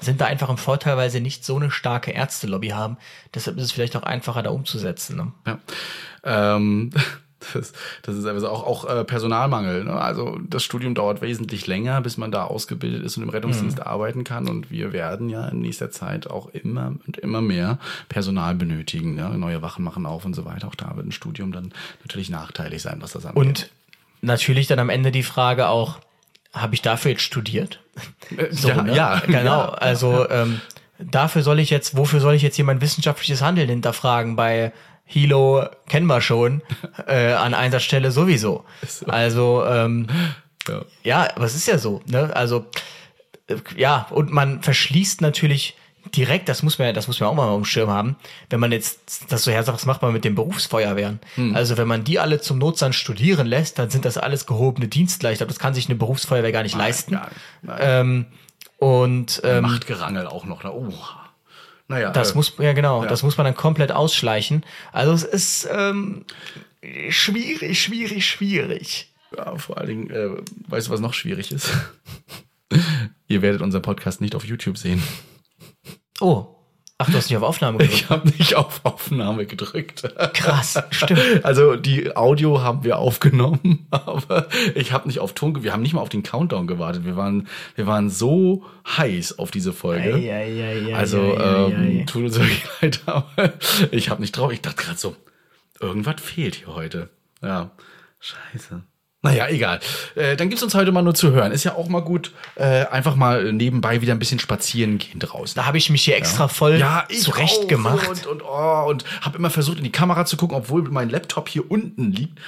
sind 0.02 0.22
da 0.22 0.26
einfach 0.26 0.50
im 0.50 0.58
Vorteil, 0.58 0.98
weil 0.98 1.10
sie 1.10 1.22
nicht 1.22 1.46
so 1.46 1.56
eine 1.56 1.72
starke 1.72 2.12
Ärztelobby 2.12 2.70
haben. 2.70 2.98
Deshalb 3.34 3.58
ist 3.58 3.64
es 3.64 3.72
vielleicht 3.72 3.96
auch 3.96 4.04
einfacher, 4.04 4.44
da 4.44 4.50
umzusetzen. 4.50 5.16
Ne? 5.18 5.32
Ja. 5.46 5.60
Ähm, 6.56 6.92
Das, 7.54 7.74
das 8.02 8.16
ist 8.16 8.26
also 8.26 8.50
auch, 8.50 8.64
auch 8.64 8.90
äh, 8.90 9.04
Personalmangel. 9.04 9.84
Ne? 9.84 9.94
Also 9.94 10.40
das 10.50 10.64
Studium 10.64 10.96
dauert 10.96 11.22
wesentlich 11.22 11.68
länger, 11.68 12.02
bis 12.02 12.18
man 12.18 12.32
da 12.32 12.46
ausgebildet 12.46 13.04
ist 13.04 13.18
und 13.18 13.24
im 13.24 13.30
Rettungsdienst 13.30 13.78
mhm. 13.78 13.84
arbeiten 13.84 14.24
kann. 14.24 14.50
Und 14.50 14.72
wir 14.72 14.94
werden 14.94 15.30
ja 15.30 15.48
in 15.48 15.62
nächster 15.62 15.92
Zeit 15.92 16.28
auch 16.28 16.48
immer 16.50 16.96
und 17.06 17.18
immer 17.18 17.42
mehr 17.42 17.80
Personal 18.10 18.56
benötigen. 18.56 19.16
Ne? 19.16 19.38
Neue 19.38 19.62
Wachen 19.62 19.84
machen 19.84 20.06
auf 20.06 20.26
und 20.26 20.34
so 20.34 20.46
weiter. 20.46 20.68
Auch 20.68 20.76
da 20.76 20.96
wird 20.96 21.06
ein 21.06 21.12
Studium 21.12 21.52
dann 21.52 21.74
natürlich 22.02 22.30
nachteilig 22.30 22.82
sein, 22.82 22.98
was 23.02 23.12
das 23.12 23.26
angeht. 23.26 23.44
Und 23.44 23.70
natürlich 24.22 24.68
dann 24.68 24.80
am 24.80 24.90
Ende 24.90 25.12
die 25.12 25.24
Frage 25.24 25.68
auch, 25.68 26.00
habe 26.56 26.74
ich 26.74 26.82
dafür 26.82 27.12
jetzt 27.12 27.24
studiert? 27.24 27.82
Äh, 28.36 28.48
so, 28.52 28.70
ja, 28.70 28.82
ne? 28.82 28.96
ja, 28.96 29.20
genau. 29.20 29.44
Ja, 29.44 29.70
also 29.70 30.26
ja. 30.28 30.44
Ähm, 30.44 30.62
dafür 31.00 31.44
soll 31.44 31.60
ich 31.60 31.70
jetzt, 31.70 31.96
wofür 31.98 32.20
soll 32.20 32.34
ich 32.34 32.42
jetzt 32.42 32.56
hier 32.56 32.66
mein 32.66 32.82
wissenschaftliches 32.82 33.42
Handeln 33.42 33.70
hinterfragen 33.70 34.36
bei 34.36 34.72
Hilo 35.06 35.68
kennen 35.88 36.08
wir 36.08 36.20
schon, 36.22 36.64
äh, 37.08 37.34
an 37.34 37.54
Einsatzstelle 37.54 38.12
sowieso. 38.12 38.66
So. 38.88 39.06
Also, 39.06 39.64
ähm, 39.68 40.08
ja. 40.68 40.82
ja, 41.04 41.36
aber 41.36 41.46
es 41.46 41.56
ist 41.56 41.68
ja 41.68 41.78
so, 41.78 42.02
ne? 42.08 42.36
Also, 42.36 42.66
äh, 43.48 43.58
ja, 43.76 44.08
und 44.10 44.32
man 44.32 44.64
verschließt 44.64 45.22
natürlich 45.22 45.78
direkt, 46.14 46.50
das 46.50 46.64
muss 46.64 46.78
man, 46.80 46.94
das 46.94 47.08
muss 47.08 47.20
man 47.20 47.30
auch 47.30 47.36
mal 47.36 47.48
auf 47.48 47.62
dem 47.62 47.66
Schirm 47.66 47.90
haben, 47.90 48.16
wenn 48.50 48.60
man 48.60 48.72
jetzt 48.72 49.32
das 49.32 49.44
so 49.44 49.52
hersagt, 49.52 49.78
was 49.78 49.86
macht 49.86 50.02
man 50.02 50.14
mit 50.14 50.24
den 50.24 50.36
Berufsfeuerwehren? 50.36 51.20
Hm. 51.36 51.56
Also 51.56 51.78
wenn 51.78 51.88
man 51.88 52.04
die 52.04 52.20
alle 52.20 52.42
zum 52.42 52.58
Notstand 52.58 52.96
studieren 52.96 53.48
lässt, 53.48 53.80
dann 53.80 53.90
sind 53.90 54.06
das 54.06 54.18
alles 54.18 54.46
gehobene 54.46 54.88
glaube, 55.40 55.54
das 55.54 55.60
kann 55.60 55.74
sich 55.74 55.88
eine 55.88 55.96
Berufsfeuerwehr 55.96 56.52
gar 56.52 56.64
nicht 56.64 56.76
nein, 56.76 56.88
leisten. 56.88 57.14
Nein, 57.16 57.30
nein. 57.62 57.78
Ähm, 57.82 58.26
und 58.78 59.42
ähm, 59.44 59.64
Machtgerangel 59.64 60.28
auch 60.28 60.46
noch. 60.46 60.62
Da. 60.62 60.72
Oh. 60.72 60.94
Naja. 61.88 62.12
Das 62.12 62.32
äh, 62.32 62.36
muss, 62.36 62.54
ja 62.60 62.74
genau, 62.74 63.04
ja. 63.04 63.10
das 63.10 63.24
muss 63.24 63.38
man 63.38 63.46
dann 63.46 63.56
komplett 63.56 63.92
ausschleichen. 63.92 64.66
Also 64.92 65.14
es 65.14 65.24
ist 65.24 65.70
ähm, 65.72 66.26
schwierig, 67.10 67.82
schwierig, 67.82 68.26
schwierig. 68.28 69.12
Ja, 69.36 69.58
vor 69.58 69.78
allen 69.78 69.88
Dingen, 69.88 70.10
äh, 70.10 70.30
weißt 70.68 70.88
du, 70.88 70.92
was 70.92 71.00
noch 71.00 71.14
schwierig 71.14 71.52
ist? 71.52 71.70
Ihr 73.28 73.42
werdet 73.42 73.62
unseren 73.62 73.82
Podcast 73.82 74.22
nicht 74.22 74.36
auf 74.36 74.46
YouTube 74.46 74.78
sehen. 74.78 75.02
Oh, 76.22 76.56
Ach, 76.98 77.08
du 77.08 77.18
hast 77.18 77.30
nicht 77.30 77.36
auf 77.36 77.44
Aufnahme 77.44 77.78
gedrückt? 77.78 77.94
Ich 78.00 78.10
habe 78.10 78.30
nicht 78.30 78.56
auf 78.56 78.80
Aufnahme 78.86 79.46
gedrückt. 79.46 80.04
Krass, 80.34 80.82
stimmt. 80.92 81.44
Also 81.44 81.76
die 81.76 82.16
Audio 82.16 82.62
haben 82.62 82.86
wir 82.86 83.00
aufgenommen, 83.00 83.86
aber 83.92 84.48
ich 84.76 84.94
habe 84.94 85.08
nicht 85.08 85.20
auf 85.20 85.34
Ton, 85.34 85.62
wir 85.62 85.74
haben 85.74 85.82
nicht 85.82 85.94
mal 85.94 86.00
auf 86.00 86.08
den 86.08 86.24
Countdown 86.24 86.68
gewartet. 86.68 87.04
Wir 87.04 87.18
waren, 87.18 87.50
wir 87.76 87.86
waren 87.86 88.10
so 88.10 88.64
heiß 88.88 89.40
auf 89.40 89.52
diese 89.52 89.74
Folge. 89.74 90.14
Ei, 90.14 90.34
ei, 90.34 90.88
ei, 90.88 90.96
also 90.96 91.38
ähm, 91.38 92.06
tut 92.06 92.24
uns 92.24 92.40
wirklich 92.40 92.64
leid, 92.82 93.02
aber 93.08 93.54
ich 93.92 94.10
habe 94.10 94.22
nicht 94.22 94.38
drauf. 94.38 94.54
Ich 94.54 94.62
dachte 94.62 94.82
gerade 94.82 94.98
so, 94.98 95.18
irgendwas 95.82 96.22
fehlt 96.22 96.56
hier 96.56 96.74
heute. 96.74 97.10
Ja, 97.42 97.72
scheiße. 98.22 98.84
Naja, 99.26 99.48
egal. 99.50 99.80
Äh, 100.16 100.36
dann 100.36 100.50
gibt's 100.50 100.64
uns 100.64 100.76
heute 100.76 100.92
mal 100.92 101.02
nur 101.02 101.16
zu 101.16 101.32
hören. 101.32 101.52
Ist 101.52 101.64
ja 101.64 101.74
auch 101.76 101.88
mal 101.88 102.02
gut, 102.02 102.32
äh, 102.56 102.86
einfach 102.86 103.16
mal 103.16 103.52
nebenbei 103.52 104.02
wieder 104.02 104.14
ein 104.14 104.20
bisschen 104.20 104.40
spazieren 104.40 104.98
gehen 104.98 105.20
draußen. 105.20 105.56
Da 105.56 105.66
habe 105.66 105.78
ich 105.78 105.90
mich 105.90 106.04
hier 106.04 106.16
extra 106.16 106.44
ja. 106.44 106.48
voll 106.48 106.78
ja, 106.78 107.08
zurecht 107.20 107.68
gemacht. 107.68 108.08
Und, 108.08 108.28
und, 108.28 108.44
oh, 108.44 108.86
und 108.88 109.04
habe 109.22 109.38
immer 109.38 109.50
versucht, 109.50 109.80
in 109.80 109.84
die 109.84 109.92
Kamera 109.92 110.26
zu 110.26 110.38
gucken, 110.38 110.56
obwohl 110.56 110.84
mein 110.84 111.10
Laptop 111.10 111.50
hier 111.50 111.70
unten 111.70 112.12
liegt. 112.12 112.40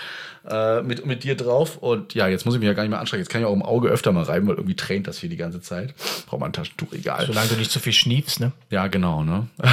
Äh, 0.50 0.82
mit, 0.82 1.06
mit 1.06 1.26
dir 1.26 1.36
drauf. 1.36 1.78
Und 1.78 2.14
ja, 2.14 2.28
jetzt 2.28 2.46
muss 2.46 2.56
ich 2.56 2.62
mich 2.62 2.68
ja 2.68 2.74
gar 2.74 2.84
nicht 2.84 2.92
mehr 2.92 3.02
anstrengen. 3.02 3.22
Jetzt 3.22 3.30
kann 3.30 3.42
ich 3.42 3.48
auch 3.48 3.54
im 3.54 3.64
Auge 3.64 3.90
öfter 3.90 4.14
mal 4.14 4.24
reiben, 4.24 4.48
weil 4.48 4.56
irgendwie 4.56 4.78
tränt 4.78 5.08
das 5.08 5.18
hier 5.18 5.30
die 5.30 5.36
ganze 5.36 5.60
Zeit. 5.60 5.94
Braucht 6.26 6.40
man 6.40 6.52
ein 6.52 6.54
Taschentuch, 6.54 6.94
egal. 6.94 7.26
Solange 7.26 7.50
du 7.50 7.56
nicht 7.56 7.70
zu 7.70 7.82
viel 7.82 7.92
schniefst, 7.92 8.40
ne? 8.40 8.54
Ja, 8.70 8.88
genau, 8.88 9.26
ne? 9.26 9.48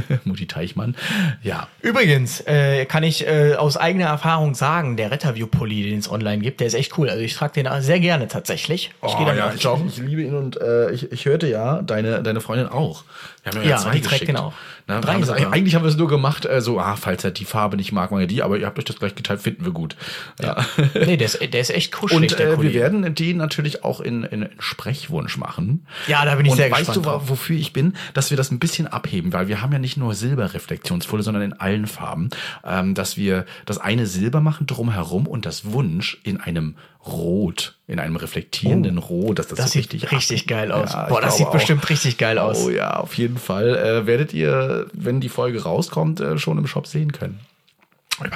Mutti 0.24 0.46
Teichmann. 0.46 0.94
Ja. 1.42 1.68
Übrigens 1.80 2.40
äh, 2.46 2.84
kann 2.86 3.02
ich 3.02 3.26
äh, 3.26 3.54
aus 3.54 3.76
eigener 3.76 4.06
Erfahrung 4.06 4.54
sagen, 4.54 4.96
der 4.96 5.10
Retterview-Pulli, 5.10 5.90
den 5.90 5.98
es 5.98 6.10
online 6.10 6.42
gibt, 6.42 6.60
der 6.60 6.66
ist 6.66 6.74
echt 6.74 6.96
cool. 6.98 7.08
Also 7.08 7.22
ich 7.22 7.34
trage 7.34 7.62
den 7.62 7.82
sehr 7.82 8.00
gerne 8.00 8.28
tatsächlich. 8.28 8.90
Ich 9.02 9.14
oh, 9.14 9.18
gehe 9.18 9.36
ja, 9.36 9.52
ich, 9.54 9.64
ich, 9.64 9.98
liebe 9.98 10.22
ihn 10.22 10.34
und 10.34 10.60
äh, 10.60 10.90
ich, 10.92 11.10
ich 11.12 11.24
hörte 11.26 11.46
ja, 11.46 11.82
deine, 11.82 12.22
deine 12.22 12.40
Freundin 12.40 12.68
auch. 12.68 13.04
Wir 13.42 13.52
haben 13.52 13.62
ja, 13.62 13.70
ja 13.70 13.76
zwei 13.78 13.98
die 13.98 14.24
den 14.24 14.36
auch. 14.36 14.52
Na, 14.86 15.00
Drei 15.00 15.14
haben 15.14 15.52
eigentlich 15.52 15.74
haben 15.74 15.82
wir 15.82 15.88
es 15.88 15.96
nur 15.96 16.08
gemacht, 16.08 16.44
äh, 16.44 16.60
so, 16.60 16.78
ah, 16.78 16.96
falls 16.96 17.24
er 17.24 17.30
die 17.30 17.44
Farbe 17.44 17.76
nicht 17.76 17.92
mag, 17.92 18.10
mag 18.10 18.20
er 18.20 18.26
die, 18.26 18.42
aber 18.42 18.56
ihr 18.56 18.66
habt 18.66 18.78
euch 18.78 18.84
das 18.84 18.98
gleich 18.98 19.14
geteilt, 19.14 19.40
finden 19.40 19.64
wir 19.64 19.72
gut. 19.72 19.96
Ja. 20.40 20.64
nee, 20.94 21.16
der 21.16 21.26
ist, 21.26 21.40
der 21.40 21.60
ist 21.60 21.70
echt 21.70 21.92
kuschelig. 21.92 22.32
Und 22.32 22.40
äh, 22.40 22.60
wir 22.60 22.72
werden 22.72 23.14
die 23.14 23.34
natürlich 23.34 23.84
auch 23.84 24.00
in, 24.00 24.24
in 24.24 24.48
Sprechwunsch 24.58 25.36
machen. 25.38 25.86
Ja, 26.06 26.24
da 26.24 26.34
bin 26.36 26.46
ich 26.46 26.52
und 26.52 26.56
sehr 26.56 26.70
weißt 26.70 26.86
gespannt. 26.86 27.06
Weißt 27.06 27.22
du, 27.24 27.28
wofür 27.30 27.56
ich 27.56 27.72
bin? 27.72 27.94
Dass 28.14 28.30
wir 28.30 28.36
das 28.36 28.50
ein 28.50 28.58
bisschen 28.58 28.86
abheben, 28.86 29.32
weil 29.32 29.48
wir 29.48 29.60
haben 29.60 29.72
ja 29.72 29.78
nicht 29.78 29.96
nur 29.96 30.14
Silberreflexionsfolie, 30.14 31.22
sondern 31.22 31.42
in 31.42 31.52
allen 31.52 31.86
Farben. 31.86 32.30
Ähm, 32.64 32.94
dass 32.94 33.16
wir 33.16 33.44
das 33.66 33.78
eine 33.78 34.06
Silber 34.06 34.40
machen 34.40 34.66
drumherum 34.66 35.26
und 35.26 35.46
das 35.46 35.72
Wunsch 35.72 36.18
in 36.22 36.40
einem 36.40 36.76
Rot, 37.04 37.76
in 37.88 37.98
einem 37.98 38.16
reflektierenden 38.16 38.98
oh, 38.98 39.02
Rot, 39.02 39.38
dass 39.38 39.48
das, 39.48 39.58
das 39.58 39.66
so 39.66 39.80
sieht 39.80 39.92
richtig, 39.92 40.12
richtig 40.12 40.46
geil 40.46 40.70
aus. 40.70 40.92
Ja, 40.92 41.06
Boah, 41.06 41.20
das 41.20 41.36
sieht 41.36 41.48
auch. 41.48 41.52
bestimmt 41.52 41.88
richtig 41.88 42.16
geil 42.16 42.38
aus. 42.38 42.64
Oh 42.64 42.70
ja, 42.70 42.96
auf 42.96 43.14
jeden 43.14 43.38
Fall. 43.38 43.76
Äh, 43.76 44.06
werdet 44.06 44.32
ihr, 44.32 44.86
wenn 44.92 45.20
die 45.20 45.28
Folge 45.28 45.62
rauskommt, 45.62 46.20
äh, 46.20 46.38
schon 46.38 46.58
im 46.58 46.66
Shop 46.66 46.86
sehen 46.86 47.12
können. 47.12 47.40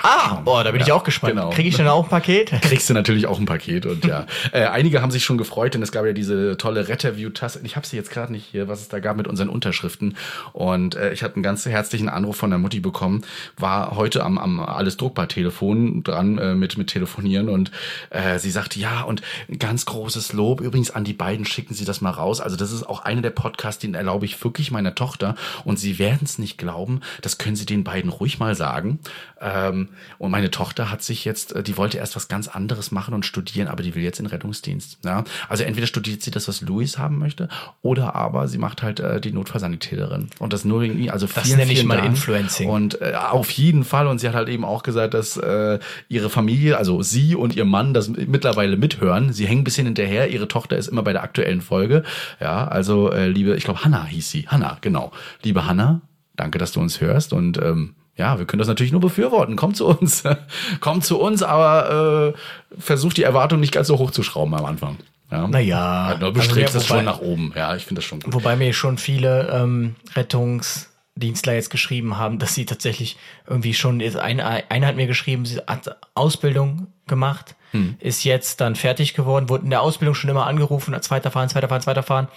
Ah, 0.02 0.40
boah, 0.44 0.64
da 0.64 0.70
bin 0.70 0.80
ja, 0.80 0.86
ich 0.86 0.92
auch 0.92 1.04
gespannt. 1.04 1.34
Genau. 1.34 1.50
Kriege 1.50 1.68
ich 1.68 1.76
dann 1.76 1.88
auch 1.88 2.04
ein 2.04 2.08
Paket? 2.08 2.50
Kriegst 2.62 2.88
du 2.88 2.94
natürlich 2.94 3.26
auch 3.26 3.38
ein 3.38 3.46
Paket 3.46 3.86
und 3.86 4.04
ja. 4.04 4.26
äh, 4.52 4.64
einige 4.64 5.02
haben 5.02 5.10
sich 5.10 5.24
schon 5.24 5.38
gefreut, 5.38 5.74
denn 5.74 5.82
es 5.82 5.92
gab 5.92 6.06
ja 6.06 6.12
diese 6.12 6.56
tolle 6.56 6.88
Retterview-Tasse. 6.88 7.60
Ich 7.64 7.76
habe 7.76 7.86
sie 7.86 7.96
jetzt 7.96 8.10
gerade 8.10 8.32
nicht 8.32 8.46
hier, 8.46 8.68
was 8.68 8.80
es 8.80 8.88
da 8.88 9.00
gab 9.00 9.16
mit 9.16 9.28
unseren 9.28 9.48
Unterschriften. 9.48 10.16
Und 10.52 10.94
äh, 10.94 11.12
ich 11.12 11.22
hatte 11.22 11.34
einen 11.34 11.42
ganz 11.42 11.66
herzlichen 11.66 12.08
Anruf 12.08 12.36
von 12.36 12.50
der 12.50 12.58
Mutti 12.58 12.80
bekommen. 12.80 13.22
War 13.56 13.96
heute 13.96 14.24
am, 14.24 14.38
am 14.38 14.60
alles 14.60 14.96
druckbar 14.96 15.28
Telefon 15.28 16.02
dran 16.02 16.38
äh, 16.38 16.54
mit 16.54 16.76
mit 16.78 16.88
telefonieren 16.88 17.48
und 17.48 17.70
äh, 18.10 18.38
sie 18.38 18.50
sagte 18.50 18.78
ja 18.78 19.02
und 19.02 19.22
ganz 19.58 19.86
großes 19.86 20.32
Lob 20.32 20.60
übrigens 20.60 20.90
an 20.90 21.04
die 21.04 21.12
beiden. 21.12 21.44
Schicken 21.44 21.74
Sie 21.74 21.84
das 21.84 22.00
mal 22.00 22.10
raus. 22.10 22.40
Also 22.40 22.56
das 22.56 22.72
ist 22.72 22.88
auch 22.88 23.00
einer 23.00 23.22
der 23.22 23.30
Podcasts, 23.30 23.80
den 23.80 23.94
erlaube 23.94 24.24
ich 24.24 24.42
wirklich 24.42 24.70
meiner 24.70 24.94
Tochter 24.94 25.36
und 25.64 25.78
sie 25.78 25.98
werden 25.98 26.22
es 26.24 26.38
nicht 26.38 26.58
glauben. 26.58 27.00
Das 27.22 27.38
können 27.38 27.56
Sie 27.56 27.66
den 27.66 27.84
beiden 27.84 28.10
ruhig 28.10 28.38
mal 28.38 28.54
sagen. 28.54 28.98
Ähm, 29.38 29.88
und 30.18 30.30
meine 30.30 30.50
Tochter 30.50 30.90
hat 30.90 31.02
sich 31.02 31.24
jetzt, 31.26 31.54
äh, 31.54 31.62
die 31.62 31.76
wollte 31.76 31.98
erst 31.98 32.16
was 32.16 32.28
ganz 32.28 32.48
anderes 32.48 32.90
machen 32.90 33.12
und 33.12 33.26
studieren, 33.26 33.68
aber 33.68 33.82
die 33.82 33.94
will 33.94 34.02
jetzt 34.02 34.18
in 34.18 34.26
Rettungsdienst. 34.26 34.98
Ja? 35.04 35.24
Also 35.48 35.64
entweder 35.64 35.86
studiert 35.86 36.22
sie 36.22 36.30
das, 36.30 36.48
was 36.48 36.62
Luis 36.62 36.96
haben 36.96 37.18
möchte, 37.18 37.48
oder 37.82 38.14
aber 38.14 38.48
sie 38.48 38.56
macht 38.56 38.82
halt 38.82 39.00
äh, 39.00 39.20
die 39.20 39.32
Notfallsanitäterin. 39.32 40.30
Und 40.38 40.52
das 40.54 40.64
nur 40.64 40.82
irgendwie, 40.82 41.10
also 41.10 41.26
Das 41.26 41.44
vielen, 41.44 41.58
nenne 41.58 41.72
ich 41.72 41.84
mal 41.84 41.96
Dank. 41.96 42.08
Influencing. 42.08 42.70
Und 42.70 43.02
äh, 43.02 43.12
auf 43.14 43.50
jeden 43.50 43.84
Fall. 43.84 44.06
Und 44.06 44.20
sie 44.20 44.28
hat 44.28 44.34
halt 44.34 44.48
eben 44.48 44.64
auch 44.64 44.82
gesagt, 44.82 45.12
dass 45.12 45.36
äh, 45.36 45.78
ihre 46.08 46.30
Familie, 46.30 46.78
also 46.78 47.02
sie 47.02 47.34
und 47.34 47.56
ihr 47.56 47.66
Mann, 47.66 47.92
das 47.92 48.08
mittlerweile 48.08 48.78
mithören. 48.78 49.34
Sie 49.34 49.46
hängen 49.46 49.60
ein 49.60 49.64
bisschen 49.64 49.86
hinterher. 49.86 50.30
Ihre 50.30 50.48
Tochter 50.48 50.78
ist 50.78 50.88
immer 50.88 51.02
bei 51.02 51.12
der 51.12 51.22
aktuellen 51.22 51.60
Folge. 51.60 52.04
Ja, 52.40 52.66
also 52.68 53.10
äh, 53.12 53.28
liebe, 53.28 53.54
ich 53.56 53.64
glaube, 53.64 53.84
Hanna 53.84 54.06
hieß 54.06 54.30
sie. 54.30 54.48
Hanna, 54.48 54.78
genau. 54.80 55.12
Liebe 55.42 55.66
Hanna, 55.66 56.00
danke, 56.36 56.56
dass 56.56 56.72
du 56.72 56.80
uns 56.80 57.02
hörst 57.02 57.34
und 57.34 57.58
ähm, 57.58 57.95
ja, 58.16 58.38
wir 58.38 58.46
können 58.46 58.58
das 58.58 58.68
natürlich 58.68 58.92
nur 58.92 59.00
befürworten. 59.00 59.56
Kommt 59.56 59.76
zu 59.76 59.86
uns. 59.86 60.24
Kommt 60.80 61.04
zu 61.04 61.20
uns, 61.20 61.42
aber 61.42 62.34
äh, 62.34 62.80
versucht 62.80 63.16
die 63.16 63.22
Erwartung 63.22 63.60
nicht 63.60 63.72
ganz 63.72 63.88
so 63.88 63.98
hoch 63.98 64.10
zu 64.10 64.22
schrauben 64.22 64.54
am 64.54 64.64
Anfang. 64.64 64.96
Ja. 65.30 65.46
Naja. 65.46 66.04
Also, 66.06 66.26
du 66.26 66.32
bestrebst 66.32 66.74
also, 66.74 66.78
das 66.78 66.86
schon 66.86 67.04
nach 67.04 67.20
oben. 67.20 67.52
Ja, 67.54 67.76
ich 67.76 67.84
finde 67.84 68.00
das 68.00 68.06
schon 68.06 68.20
gut. 68.20 68.32
Wobei 68.32 68.56
mir 68.56 68.72
schon 68.72 68.98
viele 68.98 69.50
ähm, 69.52 69.96
Rettungs- 70.14 70.86
Dienstler 71.16 71.54
jetzt 71.54 71.70
geschrieben 71.70 72.18
haben, 72.18 72.38
dass 72.38 72.54
sie 72.54 72.66
tatsächlich 72.66 73.16
irgendwie 73.46 73.72
schon, 73.72 74.02
eine, 74.02 74.70
eine 74.70 74.86
hat 74.86 74.96
mir 74.96 75.06
geschrieben, 75.06 75.46
sie 75.46 75.58
hat 75.66 75.96
Ausbildung 76.14 76.88
gemacht, 77.06 77.56
hm. 77.70 77.96
ist 78.00 78.24
jetzt 78.24 78.60
dann 78.60 78.76
fertig 78.76 79.14
geworden, 79.14 79.48
wurde 79.48 79.64
in 79.64 79.70
der 79.70 79.80
Ausbildung 79.80 80.14
schon 80.14 80.28
immer 80.28 80.46
angerufen, 80.46 80.94
zweiter 81.00 81.30
fahren, 81.30 81.48
zweiter 81.48 81.68
fahren, 81.68 81.80
zweiter 81.80 82.02
fahren, 82.02 82.28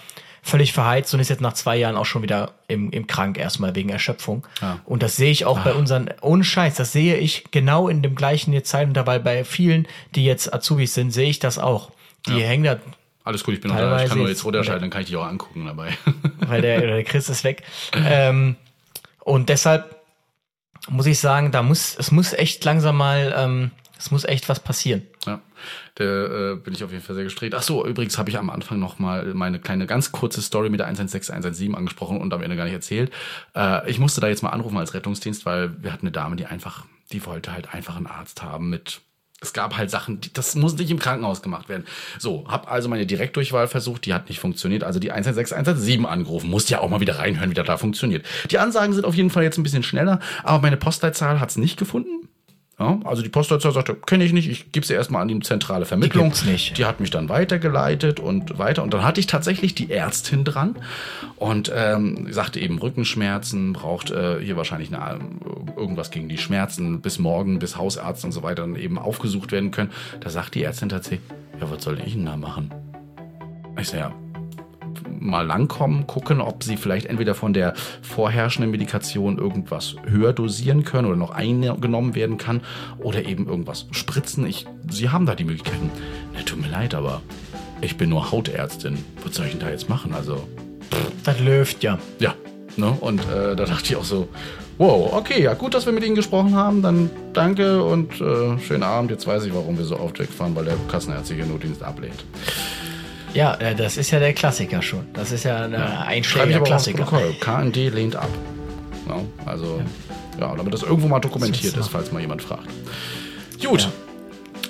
völlig 0.42 0.72
verheizt 0.72 1.12
und 1.14 1.20
ist 1.20 1.28
jetzt 1.28 1.40
nach 1.40 1.52
zwei 1.52 1.76
Jahren 1.76 1.96
auch 1.96 2.06
schon 2.06 2.22
wieder 2.22 2.52
im, 2.68 2.90
im 2.90 3.06
Krank 3.06 3.38
erstmal 3.38 3.74
wegen 3.74 3.90
Erschöpfung. 3.90 4.46
Ja. 4.60 4.80
Und 4.84 5.02
das 5.02 5.16
sehe 5.16 5.30
ich 5.30 5.44
auch 5.44 5.58
Ach. 5.58 5.64
bei 5.64 5.74
unseren, 5.74 6.10
ohne 6.20 6.44
Scheiß, 6.44 6.74
das 6.76 6.92
sehe 6.92 7.16
ich 7.16 7.44
genau 7.50 7.88
in 7.88 8.02
dem 8.02 8.14
gleichen 8.14 8.52
jetzt 8.52 8.70
Zeitintervall 8.70 9.20
bei 9.20 9.44
vielen, 9.44 9.86
die 10.14 10.24
jetzt 10.24 10.52
Azubis 10.52 10.94
sind, 10.94 11.10
sehe 11.10 11.28
ich 11.28 11.38
das 11.38 11.58
auch. 11.58 11.90
Die 12.26 12.38
ja. 12.38 12.46
hängen 12.46 12.64
da 12.64 12.78
alles 13.22 13.44
gut, 13.44 13.54
ich 13.54 13.60
bin 13.60 13.70
noch 13.70 13.76
da. 13.76 14.02
Ich 14.02 14.08
kann 14.08 14.18
nur 14.18 14.28
jetzt 14.28 14.44
runterschalten, 14.44 14.82
dann 14.82 14.90
kann 14.90 15.02
ich 15.02 15.08
dich 15.08 15.16
auch 15.16 15.26
angucken 15.26 15.66
dabei. 15.66 15.96
Weil 16.38 16.62
der, 16.62 16.80
der 16.80 17.04
Chris 17.04 17.28
ist 17.28 17.44
weg. 17.44 17.62
ähm, 17.94 18.56
und 19.20 19.48
deshalb 19.50 19.96
muss 20.88 21.06
ich 21.06 21.18
sagen, 21.18 21.52
da 21.52 21.62
muss, 21.62 21.96
es 21.98 22.10
muss 22.10 22.32
echt 22.32 22.64
langsam 22.64 22.96
mal, 22.96 23.34
ähm, 23.36 23.70
es 24.00 24.10
muss 24.10 24.24
echt 24.24 24.48
was 24.48 24.60
passieren. 24.60 25.02
Ja, 25.26 25.40
da 25.96 26.04
äh, 26.52 26.56
bin 26.56 26.72
ich 26.72 26.82
auf 26.82 26.90
jeden 26.90 27.02
Fall 27.02 27.14
sehr 27.14 27.24
gestrebt. 27.24 27.54
Ach 27.54 27.62
so, 27.62 27.86
übrigens 27.86 28.16
habe 28.16 28.30
ich 28.30 28.38
am 28.38 28.48
Anfang 28.48 28.78
noch 28.78 28.98
mal 28.98 29.34
meine 29.34 29.60
kleine, 29.60 29.86
ganz 29.86 30.10
kurze 30.10 30.40
Story 30.40 30.70
mit 30.70 30.80
der 30.80 30.86
116, 30.86 31.34
117 31.34 31.74
angesprochen 31.74 32.18
und 32.18 32.32
am 32.32 32.42
Ende 32.42 32.56
gar 32.56 32.64
nicht 32.64 32.72
erzählt. 32.72 33.12
Äh, 33.54 33.90
ich 33.90 33.98
musste 33.98 34.22
da 34.22 34.28
jetzt 34.28 34.42
mal 34.42 34.50
anrufen 34.50 34.78
als 34.78 34.94
Rettungsdienst, 34.94 35.44
weil 35.44 35.82
wir 35.82 35.92
hatten 35.92 36.06
eine 36.06 36.12
Dame, 36.12 36.36
die 36.36 36.46
einfach, 36.46 36.86
die 37.12 37.26
wollte 37.26 37.52
halt 37.52 37.74
einfach 37.74 37.96
einen 37.96 38.06
Arzt 38.06 38.42
haben 38.42 38.70
mit 38.70 39.02
es 39.42 39.54
gab 39.54 39.76
halt 39.76 39.90
Sachen, 39.90 40.20
die, 40.20 40.32
das 40.32 40.54
muss 40.54 40.76
nicht 40.76 40.90
im 40.90 40.98
Krankenhaus 40.98 41.40
gemacht 41.42 41.68
werden. 41.68 41.86
So, 42.18 42.44
hab 42.46 42.70
also 42.70 42.88
meine 42.88 43.06
Direktdurchwahl 43.06 43.68
versucht, 43.68 44.04
die 44.04 44.12
hat 44.12 44.28
nicht 44.28 44.38
funktioniert. 44.38 44.84
Also 44.84 45.00
die 45.00 45.12
116, 45.12 45.56
117 45.56 46.04
angerufen. 46.04 46.50
Musste 46.50 46.72
ja 46.72 46.80
auch 46.80 46.90
mal 46.90 47.00
wieder 47.00 47.18
reinhören, 47.18 47.50
wie 47.50 47.54
das 47.54 47.66
da 47.66 47.78
funktioniert. 47.78 48.26
Die 48.50 48.58
Ansagen 48.58 48.92
sind 48.92 49.06
auf 49.06 49.14
jeden 49.14 49.30
Fall 49.30 49.42
jetzt 49.42 49.56
ein 49.56 49.62
bisschen 49.62 49.82
schneller, 49.82 50.20
aber 50.44 50.60
meine 50.60 50.76
Postleitzahl 50.76 51.40
hat's 51.40 51.56
nicht 51.56 51.78
gefunden. 51.78 52.28
Ja, 52.80 52.98
also 53.04 53.20
die 53.20 53.28
Postleitzahl 53.28 53.72
sagte, 53.72 53.94
kenne 53.94 54.24
ich 54.24 54.32
nicht, 54.32 54.48
ich 54.48 54.72
gebe 54.72 54.86
sie 54.86 54.94
erstmal 54.94 55.20
an 55.20 55.28
die 55.28 55.38
zentrale 55.40 55.84
Vermittlung. 55.84 56.32
Die, 56.32 56.50
nicht. 56.50 56.78
die 56.78 56.86
hat 56.86 56.98
mich 56.98 57.10
dann 57.10 57.28
weitergeleitet 57.28 58.20
und 58.20 58.58
weiter. 58.58 58.82
Und 58.82 58.94
dann 58.94 59.04
hatte 59.04 59.20
ich 59.20 59.26
tatsächlich 59.26 59.74
die 59.74 59.90
Ärztin 59.90 60.44
dran 60.44 60.76
und 61.36 61.70
ähm, 61.74 62.32
sagte 62.32 62.58
eben 62.58 62.78
Rückenschmerzen, 62.78 63.74
braucht 63.74 64.10
äh, 64.10 64.40
hier 64.40 64.56
wahrscheinlich 64.56 64.94
eine, 64.94 65.20
irgendwas 65.76 66.10
gegen 66.10 66.30
die 66.30 66.38
Schmerzen 66.38 67.02
bis 67.02 67.18
morgen, 67.18 67.58
bis 67.58 67.76
Hausarzt 67.76 68.24
und 68.24 68.32
so 68.32 68.42
weiter 68.42 68.62
dann 68.62 68.76
eben 68.76 68.98
aufgesucht 68.98 69.52
werden 69.52 69.72
können. 69.72 69.90
Da 70.20 70.30
sagt 70.30 70.54
die 70.54 70.64
Ärztin 70.64 70.88
tatsächlich, 70.88 71.20
ja, 71.60 71.70
was 71.70 71.84
soll 71.84 72.00
ich 72.04 72.14
denn 72.14 72.24
da 72.24 72.38
machen? 72.38 72.72
Ich 73.78 73.88
sage, 73.88 74.04
ja, 74.04 74.12
mal 75.18 75.46
langkommen, 75.46 76.06
gucken, 76.06 76.40
ob 76.40 76.64
sie 76.64 76.76
vielleicht 76.76 77.06
entweder 77.06 77.34
von 77.34 77.52
der 77.52 77.74
vorherrschenden 78.02 78.70
Medikation 78.70 79.38
irgendwas 79.38 79.96
höher 80.06 80.32
dosieren 80.32 80.84
können 80.84 81.06
oder 81.06 81.16
noch 81.16 81.30
eingenommen 81.30 82.14
werden 82.14 82.38
kann 82.38 82.60
oder 82.98 83.24
eben 83.24 83.46
irgendwas 83.46 83.86
spritzen. 83.90 84.46
Ich, 84.46 84.66
sie 84.88 85.10
haben 85.10 85.26
da 85.26 85.34
die 85.34 85.44
Möglichkeiten. 85.44 85.90
Ne, 86.34 86.44
tut 86.44 86.60
mir 86.60 86.68
leid, 86.68 86.94
aber 86.94 87.22
ich 87.80 87.96
bin 87.96 88.10
nur 88.10 88.30
Hautärztin. 88.30 88.98
Was 89.24 89.34
soll 89.34 89.46
ich 89.46 89.52
denn 89.52 89.60
da 89.60 89.70
jetzt 89.70 89.88
machen? 89.88 90.12
Also. 90.12 90.46
Das 91.24 91.40
läuft 91.40 91.82
ja. 91.82 91.98
Ja. 92.18 92.34
Ne? 92.76 92.96
Und 93.00 93.20
äh, 93.20 93.56
da 93.56 93.64
dachte 93.64 93.84
ich 93.84 93.96
auch 93.96 94.04
so, 94.04 94.28
wow, 94.78 95.12
okay, 95.12 95.42
ja 95.42 95.54
gut, 95.54 95.74
dass 95.74 95.86
wir 95.86 95.92
mit 95.92 96.04
Ihnen 96.04 96.14
gesprochen 96.14 96.54
haben. 96.54 96.82
Dann 96.82 97.10
danke 97.32 97.82
und 97.84 98.20
äh, 98.20 98.58
schönen 98.58 98.82
Abend. 98.82 99.10
Jetzt 99.10 99.26
weiß 99.26 99.44
ich, 99.44 99.54
warum 99.54 99.76
wir 99.76 99.84
so 99.84 99.98
oft 99.98 100.18
wegfahren, 100.18 100.54
weil 100.56 100.64
der 100.64 100.76
kassenärztliche 100.90 101.46
Notdienst 101.46 101.82
ablehnt. 101.82 102.24
Ja, 103.34 103.54
äh, 103.54 103.74
das 103.74 103.96
ist 103.96 104.10
ja 104.10 104.18
der 104.18 104.32
Klassiker 104.32 104.82
schon. 104.82 105.06
Das 105.12 105.32
ist 105.32 105.44
ja 105.44 105.64
ein 105.64 105.72
ja. 105.72 106.04
einschlägiger 106.06 106.60
Klassiker. 106.60 107.06
KND 107.40 107.76
lehnt 107.92 108.16
ab. 108.16 108.28
Ja, 109.08 109.20
also, 109.46 109.80
ja. 110.38 110.48
ja, 110.48 110.56
damit 110.56 110.74
das 110.74 110.82
irgendwo 110.82 111.08
mal 111.08 111.20
dokumentiert 111.20 111.76
ist, 111.76 111.88
falls 111.88 112.12
mal 112.12 112.20
jemand 112.20 112.42
fragt. 112.42 112.68
Gut. 113.62 113.88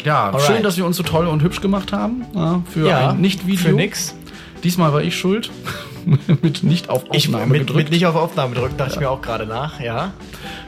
Ja, 0.05 0.31
ja 0.33 0.41
schön, 0.41 0.63
dass 0.63 0.77
wir 0.77 0.85
uns 0.85 0.97
so 0.97 1.03
toll 1.03 1.27
und 1.27 1.43
hübsch 1.43 1.61
gemacht 1.61 1.93
haben. 1.93 2.25
Für 2.73 2.95
ein 2.95 3.21
Nicht-Video. 3.21 3.71
Für 3.71 3.73
nix. 3.73 4.15
Diesmal 4.63 4.93
war 4.93 5.03
ich 5.03 5.17
schuld. 5.17 5.51
mit 6.43 6.63
nicht 6.63 6.89
auf 6.89 7.11
Aufnahme 7.11 7.17
ich, 7.17 7.29
mit, 7.29 7.61
gedrückt. 7.61 7.77
Mit 7.77 7.91
nicht 7.91 8.07
auf 8.07 8.15
Aufnahme 8.15 8.55
gedrückt, 8.55 8.81
dachte 8.81 8.95
ich 8.95 9.01
mir 9.01 9.11
auch 9.11 9.21
gerade 9.21 9.47
nach, 9.47 9.81
ja. 9.81 10.13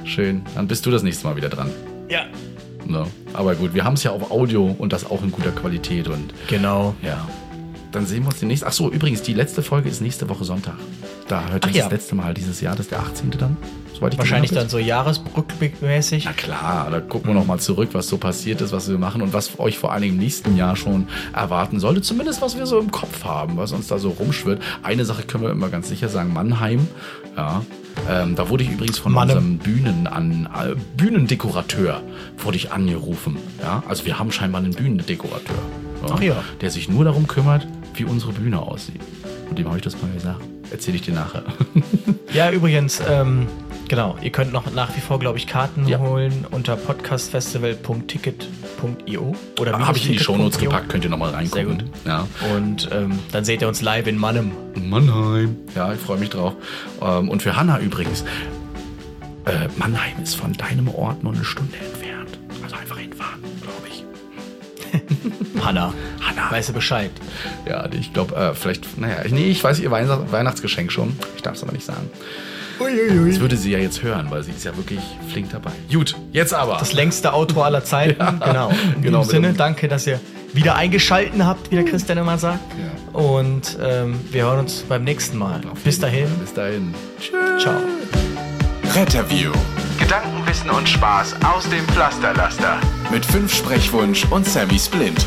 Schön. 0.05 0.43
Dann 0.55 0.67
bist 0.67 0.85
du 0.85 0.91
das 0.91 1.03
nächste 1.03 1.27
Mal 1.27 1.37
wieder 1.37 1.49
dran. 1.49 1.71
Ja. 2.09 2.25
No. 2.87 3.07
Aber 3.33 3.55
gut, 3.55 3.75
wir 3.75 3.85
haben 3.85 3.95
es 3.95 4.03
ja 4.03 4.11
auf 4.11 4.31
Audio 4.31 4.75
und 4.79 4.93
das 4.93 5.07
auch 5.11 5.23
in 5.23 5.31
guter 5.31 5.53
Qualität 5.53 6.09
und. 6.09 6.35
Genau. 6.49 6.95
Ja 7.03 7.27
dann 7.93 8.07
sehen 8.07 8.23
wir 8.23 8.29
uns 8.29 8.41
demnächst. 8.41 8.65
Ach 8.65 8.73
so, 8.73 8.91
übrigens, 8.91 9.23
die 9.23 9.35
letzte 9.35 9.63
Folge 9.63 9.89
ist 9.89 10.01
nächste 10.01 10.29
Woche 10.29 10.45
Sonntag. 10.45 10.75
Da 11.29 11.49
hört 11.49 11.67
ihr 11.67 11.73
ja. 11.73 11.83
das 11.85 11.93
letzte 11.93 12.15
Mal 12.15 12.35
dieses 12.35 12.61
Jahr, 12.61 12.75
das 12.75 12.87
ist 12.87 12.91
der 12.91 13.01
18. 13.01 13.31
dann. 13.39 13.57
Wahrscheinlich 14.01 14.51
dann 14.51 14.69
so 14.69 14.79
jahresrückblickmäßig. 14.79 16.25
Na 16.25 16.33
klar, 16.33 16.91
da 16.91 17.01
gucken 17.01 17.29
wir 17.29 17.35
mhm. 17.35 17.41
nochmal 17.41 17.61
zurück, 17.61 17.91
was 17.93 18.09
so 18.09 18.19
passiert 18.19 18.61
ist, 18.61 18.73
was 18.73 18.89
wir 18.91 18.99
machen 18.99 19.23
und 19.23 19.33
was 19.33 19.61
euch 19.61 19.79
vor 19.79 19.95
Dingen 20.01 20.15
im 20.15 20.19
nächsten 20.19 20.57
Jahr 20.57 20.75
schon 20.75 21.07
erwarten 21.33 21.79
sollte. 21.79 22.03
Zumindest, 22.03 22.43
was 22.43 22.57
wir 22.57 22.67
so 22.67 22.81
im 22.81 22.91
Kopf 22.91 23.25
haben, 23.25 23.57
was 23.57 23.71
uns 23.71 23.87
da 23.87 23.99
so 23.99 24.11
rumschwirrt. 24.11 24.61
Eine 24.83 25.05
Sache 25.05 25.23
können 25.23 25.45
wir 25.45 25.51
immer 25.51 25.69
ganz 25.69 25.89
sicher 25.89 26.09
sagen, 26.09 26.33
Mannheim. 26.33 26.89
Ja, 27.37 27.63
ähm, 28.11 28.35
da 28.35 28.49
wurde 28.49 28.65
ich 28.65 28.71
übrigens 28.71 28.99
von 28.99 29.13
Mannem. 29.13 29.37
unserem 29.37 29.59
Bühnen 29.59 30.07
an, 30.07 30.49
äh, 30.53 30.75
Bühnendekorateur 30.97 32.03
wurde 32.39 32.57
ich 32.57 32.73
angerufen. 32.73 33.37
Ja, 33.61 33.83
also 33.89 34.05
wir 34.05 34.19
haben 34.19 34.33
scheinbar 34.33 34.61
einen 34.61 34.73
Bühnendekorateur. 34.73 35.57
Ja, 36.07 36.15
Ach 36.15 36.21
ja. 36.21 36.45
Der 36.61 36.71
sich 36.71 36.89
nur 36.89 37.05
darum 37.05 37.29
kümmert, 37.29 37.67
wie 37.95 38.05
unsere 38.05 38.33
Bühne 38.33 38.61
aussieht. 38.61 39.01
Und 39.49 39.59
dem 39.59 39.67
habe 39.67 39.79
ich 39.79 39.83
das 39.83 40.01
mal 40.01 40.13
gesagt. 40.13 40.41
Erzähle 40.71 40.97
ich 40.97 41.03
dir 41.03 41.15
nachher. 41.15 41.43
ja, 42.33 42.51
übrigens, 42.51 43.03
ähm, 43.07 43.47
genau, 43.89 44.17
ihr 44.23 44.31
könnt 44.31 44.51
noch 44.53 44.73
nach 44.73 44.97
wie 44.97 45.01
vor, 45.01 45.19
glaube 45.19 45.37
ich, 45.37 45.47
Karten 45.47 45.87
ja. 45.87 45.99
holen 45.99 46.47
unter 46.51 46.77
podcastfestival.ticket.io 46.77 49.37
oder 49.61 49.79
Habe 49.79 49.99
ich 49.99 50.07
in 50.07 50.13
die 50.13 50.19
Shownotes 50.19 50.59
gepackt, 50.59 50.89
könnt 50.89 51.05
ihr 51.05 51.11
nochmal 51.11 51.33
reingucken. 51.33 51.53
Sehr 51.53 51.67
gut. 51.77 51.85
Ja. 52.07 52.27
Und 52.57 52.89
ähm, 52.91 53.19
dann 53.33 53.45
seht 53.45 53.61
ihr 53.61 53.69
uns 53.69 53.83
live 53.83 54.07
in 54.07 54.17
Mannheim. 54.17 54.53
Mannheim. 54.75 55.57
Ja, 55.75 55.93
ich 55.93 56.01
freue 56.01 56.17
mich 56.19 56.31
drauf. 56.31 56.55
Ähm, 57.03 57.29
und 57.29 57.43
für 57.43 57.55
Hanna 57.57 57.79
übrigens. 57.79 58.25
Äh, 59.45 59.69
Mannheim 59.77 60.23
ist 60.23 60.37
von 60.37 60.53
deinem 60.53 60.87
Ort 60.89 61.25
nur 61.25 61.35
eine 61.35 61.45
Stunde 61.45 61.77
entfernt. 61.77 62.39
Also 62.63 62.77
einfach 62.77 62.97
hinfahren, 62.99 63.41
glaube 63.61 63.89
ich. 63.89 64.05
Hanna. 65.65 65.93
Hanna. 66.37 66.51
Weißt 66.51 66.71
du 66.71 66.73
Bescheid? 66.73 67.11
Ja, 67.69 67.89
ich 67.93 68.13
glaube, 68.13 68.35
äh, 68.35 68.55
vielleicht, 68.55 68.99
naja, 68.99 69.17
nee, 69.31 69.47
ich 69.47 69.63
weiß 69.63 69.81
ihr 69.81 69.91
Weihnachtsgeschenk 69.91 70.93
schon. 70.93 71.17
Ich 71.37 71.43
darf 71.43 71.55
es 71.55 71.63
aber 71.63 71.73
nicht 71.73 71.85
sagen. 71.85 72.11
Uiuiui. 72.81 73.31
Das 73.31 73.41
würde 73.41 73.57
sie 73.57 73.71
ja 73.71 73.79
jetzt 73.79 74.03
hören, 74.03 74.31
weil 74.31 74.43
sie 74.43 74.51
ist 74.51 74.65
ja 74.65 74.77
wirklich 74.77 75.01
flink 75.29 75.51
dabei. 75.53 75.73
Gut, 75.93 76.17
jetzt 76.33 76.55
aber. 76.55 76.77
Das 76.79 76.93
längste 76.93 77.33
Auto 77.33 77.63
aller 77.63 77.85
Zeiten. 77.85 78.21
ja, 78.21 78.31
genau. 78.31 78.71
In 78.97 79.03
genau, 79.03 79.19
diesem 79.21 79.43
Sinne, 79.43 79.53
danke, 79.53 79.89
dass 79.89 80.07
ihr 80.07 80.21
wieder 80.53 80.75
eingeschalten 80.77 81.47
habt, 81.47 81.71
wie 81.71 81.77
der 81.77 81.85
Christian 81.85 82.19
immer 82.19 82.39
sagt. 82.39 82.61
Ja. 82.79 83.19
Und 83.19 83.79
ähm, 83.81 84.21
wir 84.31 84.45
hören 84.45 84.61
uns 84.61 84.85
beim 84.89 85.05
nächsten 85.05 85.39
Mal. 85.39 85.61
Bis 85.85 85.99
dahin. 85.99 86.29
Bis 86.41 86.55
dahin. 86.55 86.95
Tschüss. 87.21 87.63
Ciao. 87.63 87.75
Retterview. 88.95 89.53
Gedankenwissen 89.99 90.71
und 90.71 90.89
Spaß 90.89 91.37
aus 91.55 91.69
dem 91.71 91.87
Pflasterlaster. 91.89 92.79
Mit 93.11 93.25
fünf 93.25 93.55
Sprechwunsch 93.55 94.27
und 94.31 94.47
Sammy 94.47 94.79
Splint. 94.79 95.25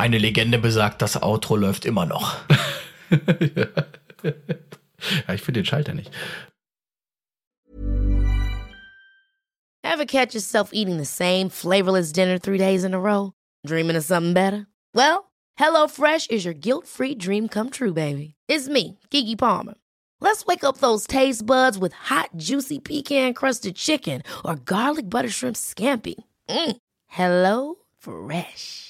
Eine 0.00 0.16
Legende 0.16 0.58
besagt, 0.58 1.02
das 1.02 1.22
Outro 1.22 1.56
läuft 1.56 1.84
immer 1.84 2.06
noch. 2.06 2.38
ja. 3.10 3.66
ja, 5.28 5.34
ich 5.34 5.42
finde 5.42 5.60
den 5.60 5.66
Schalter 5.66 5.92
nicht. 5.92 6.10
Ever 9.82 10.06
catch 10.06 10.32
yourself 10.32 10.70
eating 10.72 10.96
the 10.96 11.04
same 11.04 11.50
flavorless 11.50 12.12
dinner 12.12 12.38
three 12.38 12.56
days 12.56 12.82
in 12.82 12.94
a 12.94 12.98
row? 12.98 13.34
Dreaming 13.66 13.94
of 13.94 14.04
something 14.04 14.32
better? 14.32 14.66
Well, 14.94 15.30
HelloFresh 15.58 16.30
is 16.30 16.46
your 16.46 16.54
guilt-free 16.54 17.16
dream 17.16 17.48
come 17.48 17.68
true, 17.68 17.92
baby. 17.92 18.36
It's 18.48 18.68
me, 18.68 18.98
Kiki 19.10 19.36
Palmer. 19.36 19.74
Let's 20.18 20.46
wake 20.46 20.64
up 20.64 20.78
those 20.78 21.06
taste 21.06 21.44
buds 21.44 21.76
with 21.76 21.92
hot, 21.92 22.30
juicy 22.38 22.78
pecan-crusted 22.78 23.76
chicken 23.76 24.22
or 24.46 24.56
garlic 24.56 25.10
butter 25.10 25.28
shrimp 25.28 25.56
scampi. 25.56 26.14
Mm. 26.48 26.76
Hello 27.08 27.74
Fresh. 27.98 28.89